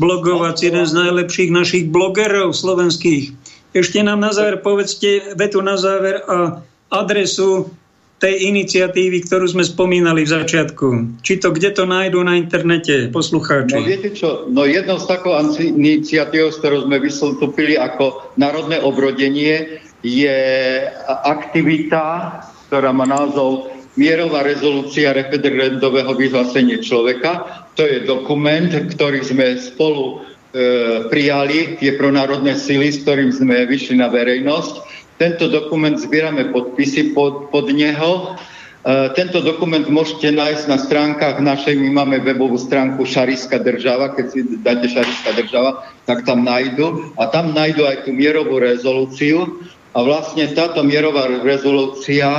blogovať, 0.00 0.72
jeden 0.72 0.88
z 0.88 0.96
najlepších 0.96 1.52
našich 1.52 1.84
blogerov 1.92 2.56
slovenských. 2.56 3.36
Ešte 3.76 4.00
nám 4.00 4.24
na 4.24 4.32
záver 4.32 4.64
povedzte 4.64 5.36
vetu 5.36 5.60
na 5.60 5.76
záver 5.76 6.24
a 6.26 6.64
adresu 6.90 7.70
tej 8.20 8.52
iniciatívy, 8.52 9.24
ktorú 9.24 9.48
sme 9.48 9.64
spomínali 9.64 10.28
v 10.28 10.32
začiatku. 10.36 10.88
Či 11.24 11.40
to, 11.40 11.56
kde 11.56 11.72
to 11.72 11.88
nájdú 11.88 12.20
na 12.20 12.36
internete 12.36 13.08
poslucháči? 13.08 13.80
No 13.80 13.88
viete 13.88 14.12
čo, 14.12 14.44
no 14.52 14.68
jednou 14.68 15.00
z 15.00 15.08
takou 15.08 15.32
iniciatív, 15.56 16.52
s 16.52 16.60
ktorou 16.60 16.84
sme 16.84 17.00
vystúpili 17.00 17.80
ako 17.80 18.36
národné 18.36 18.76
obrodenie, 18.84 19.80
je 20.04 20.36
aktivita, 21.08 22.04
ktorá 22.68 22.92
má 22.92 23.08
názov 23.08 23.72
Mierová 23.98 24.46
rezolúcia 24.46 25.10
referendového 25.10 26.14
vyhlásenia 26.14 26.78
človeka. 26.78 27.64
To 27.74 27.82
je 27.82 28.06
dokument, 28.06 28.70
ktorý 28.70 29.20
sme 29.20 29.58
spolu 29.58 30.22
e, 30.54 31.04
prijali, 31.10 31.76
tie 31.76 31.98
pronárodné 31.98 32.54
sily, 32.54 32.94
s 32.94 33.02
ktorým 33.02 33.34
sme 33.34 33.66
vyšli 33.66 33.98
na 33.98 34.08
verejnosť 34.08 34.99
tento 35.20 35.52
dokument 35.52 36.00
zbierame 36.00 36.48
podpisy 36.48 37.12
pod, 37.12 37.52
pod 37.52 37.68
neho. 37.68 38.40
E, 38.80 39.12
tento 39.12 39.44
dokument 39.44 39.84
môžete 39.84 40.32
nájsť 40.32 40.64
na 40.64 40.80
stránkach 40.80 41.36
našej, 41.44 41.76
my 41.76 41.92
máme 41.92 42.24
webovú 42.24 42.56
stránku 42.56 43.04
Šariska 43.04 43.60
država, 43.60 44.16
keď 44.16 44.26
si 44.32 44.40
dáte 44.64 44.88
Šariska 44.88 45.36
država, 45.36 45.84
tak 46.08 46.24
tam 46.24 46.40
nájdu. 46.40 47.12
A 47.20 47.28
tam 47.28 47.52
nájdu 47.52 47.84
aj 47.84 48.08
tú 48.08 48.16
mierovú 48.16 48.56
rezolúciu. 48.56 49.60
A 49.92 50.00
vlastne 50.00 50.48
táto 50.56 50.80
mierová 50.80 51.28
rezolúcia 51.44 52.32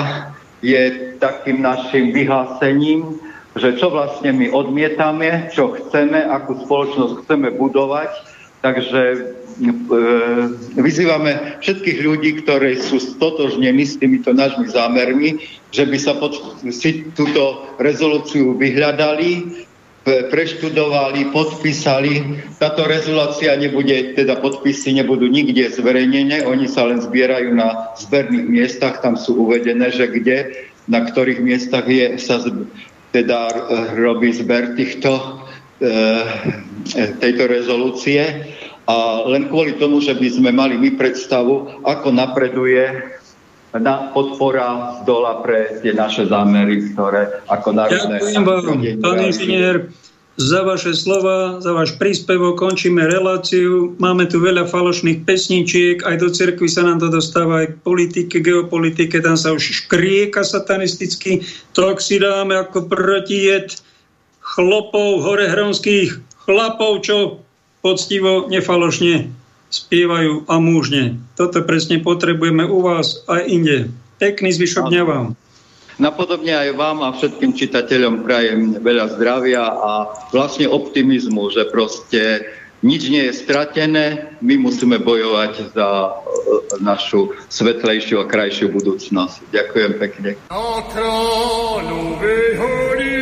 je 0.66 1.14
takým 1.22 1.62
našim 1.62 2.10
vyhlásením, 2.10 3.22
že 3.54 3.78
čo 3.78 3.94
vlastne 3.94 4.34
my 4.34 4.50
odmietame, 4.50 5.54
čo 5.54 5.78
chceme, 5.78 6.18
akú 6.18 6.58
spoločnosť 6.66 7.14
chceme 7.22 7.54
budovať. 7.54 8.10
Takže 8.66 9.02
vyzývame 10.74 11.62
všetkých 11.62 12.00
ľudí, 12.02 12.42
ktorí 12.42 12.82
sú 12.82 12.98
stotožnení 12.98 13.86
s 13.86 14.02
týmito 14.02 14.34
nášmi 14.34 14.66
zámermi, 14.66 15.38
že 15.70 15.86
by 15.86 15.98
sa 16.02 16.18
pod, 16.18 16.34
si 16.74 17.06
túto 17.14 17.70
rezolúciu 17.78 18.58
vyhľadali, 18.58 19.64
preštudovali, 20.04 21.30
podpísali. 21.30 22.14
Táto 22.58 22.90
rezolúcia 22.90 23.54
nebude, 23.54 24.18
teda 24.18 24.42
podpisy 24.42 24.98
nebudú 24.98 25.30
nikde 25.30 25.70
zverejnené, 25.70 26.42
oni 26.42 26.66
sa 26.66 26.90
len 26.90 26.98
zbierajú 26.98 27.54
na 27.54 27.94
zberných 28.02 28.48
miestach, 28.50 29.06
tam 29.06 29.14
sú 29.14 29.46
uvedené, 29.46 29.94
že 29.94 30.10
kde, 30.10 30.38
na 30.90 31.06
ktorých 31.06 31.46
miestach 31.46 31.86
je, 31.86 32.18
sa 32.18 32.42
teda 33.14 33.40
robí 33.94 34.34
zber 34.34 34.74
týchto, 34.74 35.46
e, 35.78 35.90
tejto 37.22 37.44
rezolúcie 37.46 38.50
a 38.92 39.24
len 39.24 39.48
kvôli 39.48 39.80
tomu, 39.80 40.04
že 40.04 40.12
by 40.20 40.28
sme 40.28 40.52
mali 40.52 40.76
my 40.76 41.00
predstavu, 41.00 41.80
ako 41.88 42.12
napreduje 42.12 43.16
na 43.72 44.12
podpora 44.12 45.00
z 45.00 45.08
dola 45.08 45.40
pre 45.40 45.80
tie 45.80 45.96
naše 45.96 46.28
zámery, 46.28 46.92
ktoré 46.92 47.40
ako 47.48 47.72
národné... 47.72 48.20
Ďakujem 48.20 48.44
vám, 48.44 48.64
pán 49.00 49.20
inžinier, 49.24 49.76
za 50.36 50.68
vaše 50.68 50.92
slova, 50.92 51.64
za 51.64 51.72
váš 51.72 51.96
príspevok. 51.96 52.60
Končíme 52.60 53.08
reláciu. 53.08 53.96
Máme 53.96 54.28
tu 54.28 54.44
veľa 54.44 54.68
falošných 54.68 55.24
pesničiek, 55.24 56.04
aj 56.04 56.16
do 56.20 56.28
cirkvi 56.28 56.68
sa 56.68 56.84
nám 56.84 57.00
to 57.00 57.08
dostáva, 57.08 57.64
aj 57.64 57.68
k 57.72 57.82
politike, 57.84 58.36
geopolitike, 58.44 59.24
tam 59.24 59.40
sa 59.40 59.56
už 59.56 59.88
škrieka 59.88 60.44
satanisticky. 60.44 61.48
Tak 61.72 62.04
si 62.04 62.20
dáme 62.20 62.60
ako 62.60 62.92
protijed 62.92 63.80
chlopov 64.44 65.24
horehronských 65.24 66.20
chlapov, 66.44 67.08
čo 67.08 67.16
poctivo, 67.82 68.48
nefalošne 68.48 69.42
spievajú 69.72 70.46
a 70.52 70.60
múžne. 70.60 71.18
Toto 71.40 71.64
presne 71.64 72.04
potrebujeme 72.04 72.68
u 72.68 72.84
vás 72.84 73.24
aj 73.26 73.42
inde. 73.48 73.78
Pekný 74.20 74.52
zvyšok 74.54 74.92
dňa 74.92 75.04
vám. 75.08 75.28
Napodobne 75.98 76.52
aj 76.52 76.70
vám 76.76 76.98
a 77.06 77.14
všetkým 77.16 77.56
čitateľom 77.56 78.26
prajem 78.26 78.82
veľa 78.84 79.16
zdravia 79.18 79.64
a 79.64 79.92
vlastne 80.34 80.68
optimizmu, 80.68 81.54
že 81.54 81.70
proste 81.70 82.52
nič 82.82 83.14
nie 83.14 83.30
je 83.30 83.38
stratené, 83.38 84.34
my 84.42 84.58
musíme 84.58 84.98
bojovať 84.98 85.78
za 85.78 85.88
e, 85.88 86.10
našu 86.82 87.38
svetlejšiu 87.46 88.18
a 88.18 88.26
krajšiu 88.26 88.74
budúcnosť. 88.74 89.54
Ďakujem 89.54 89.92
pekne. 90.02 90.30
Na 90.50 90.82
kráľu 90.90 92.18
vyhodí, 92.18 93.22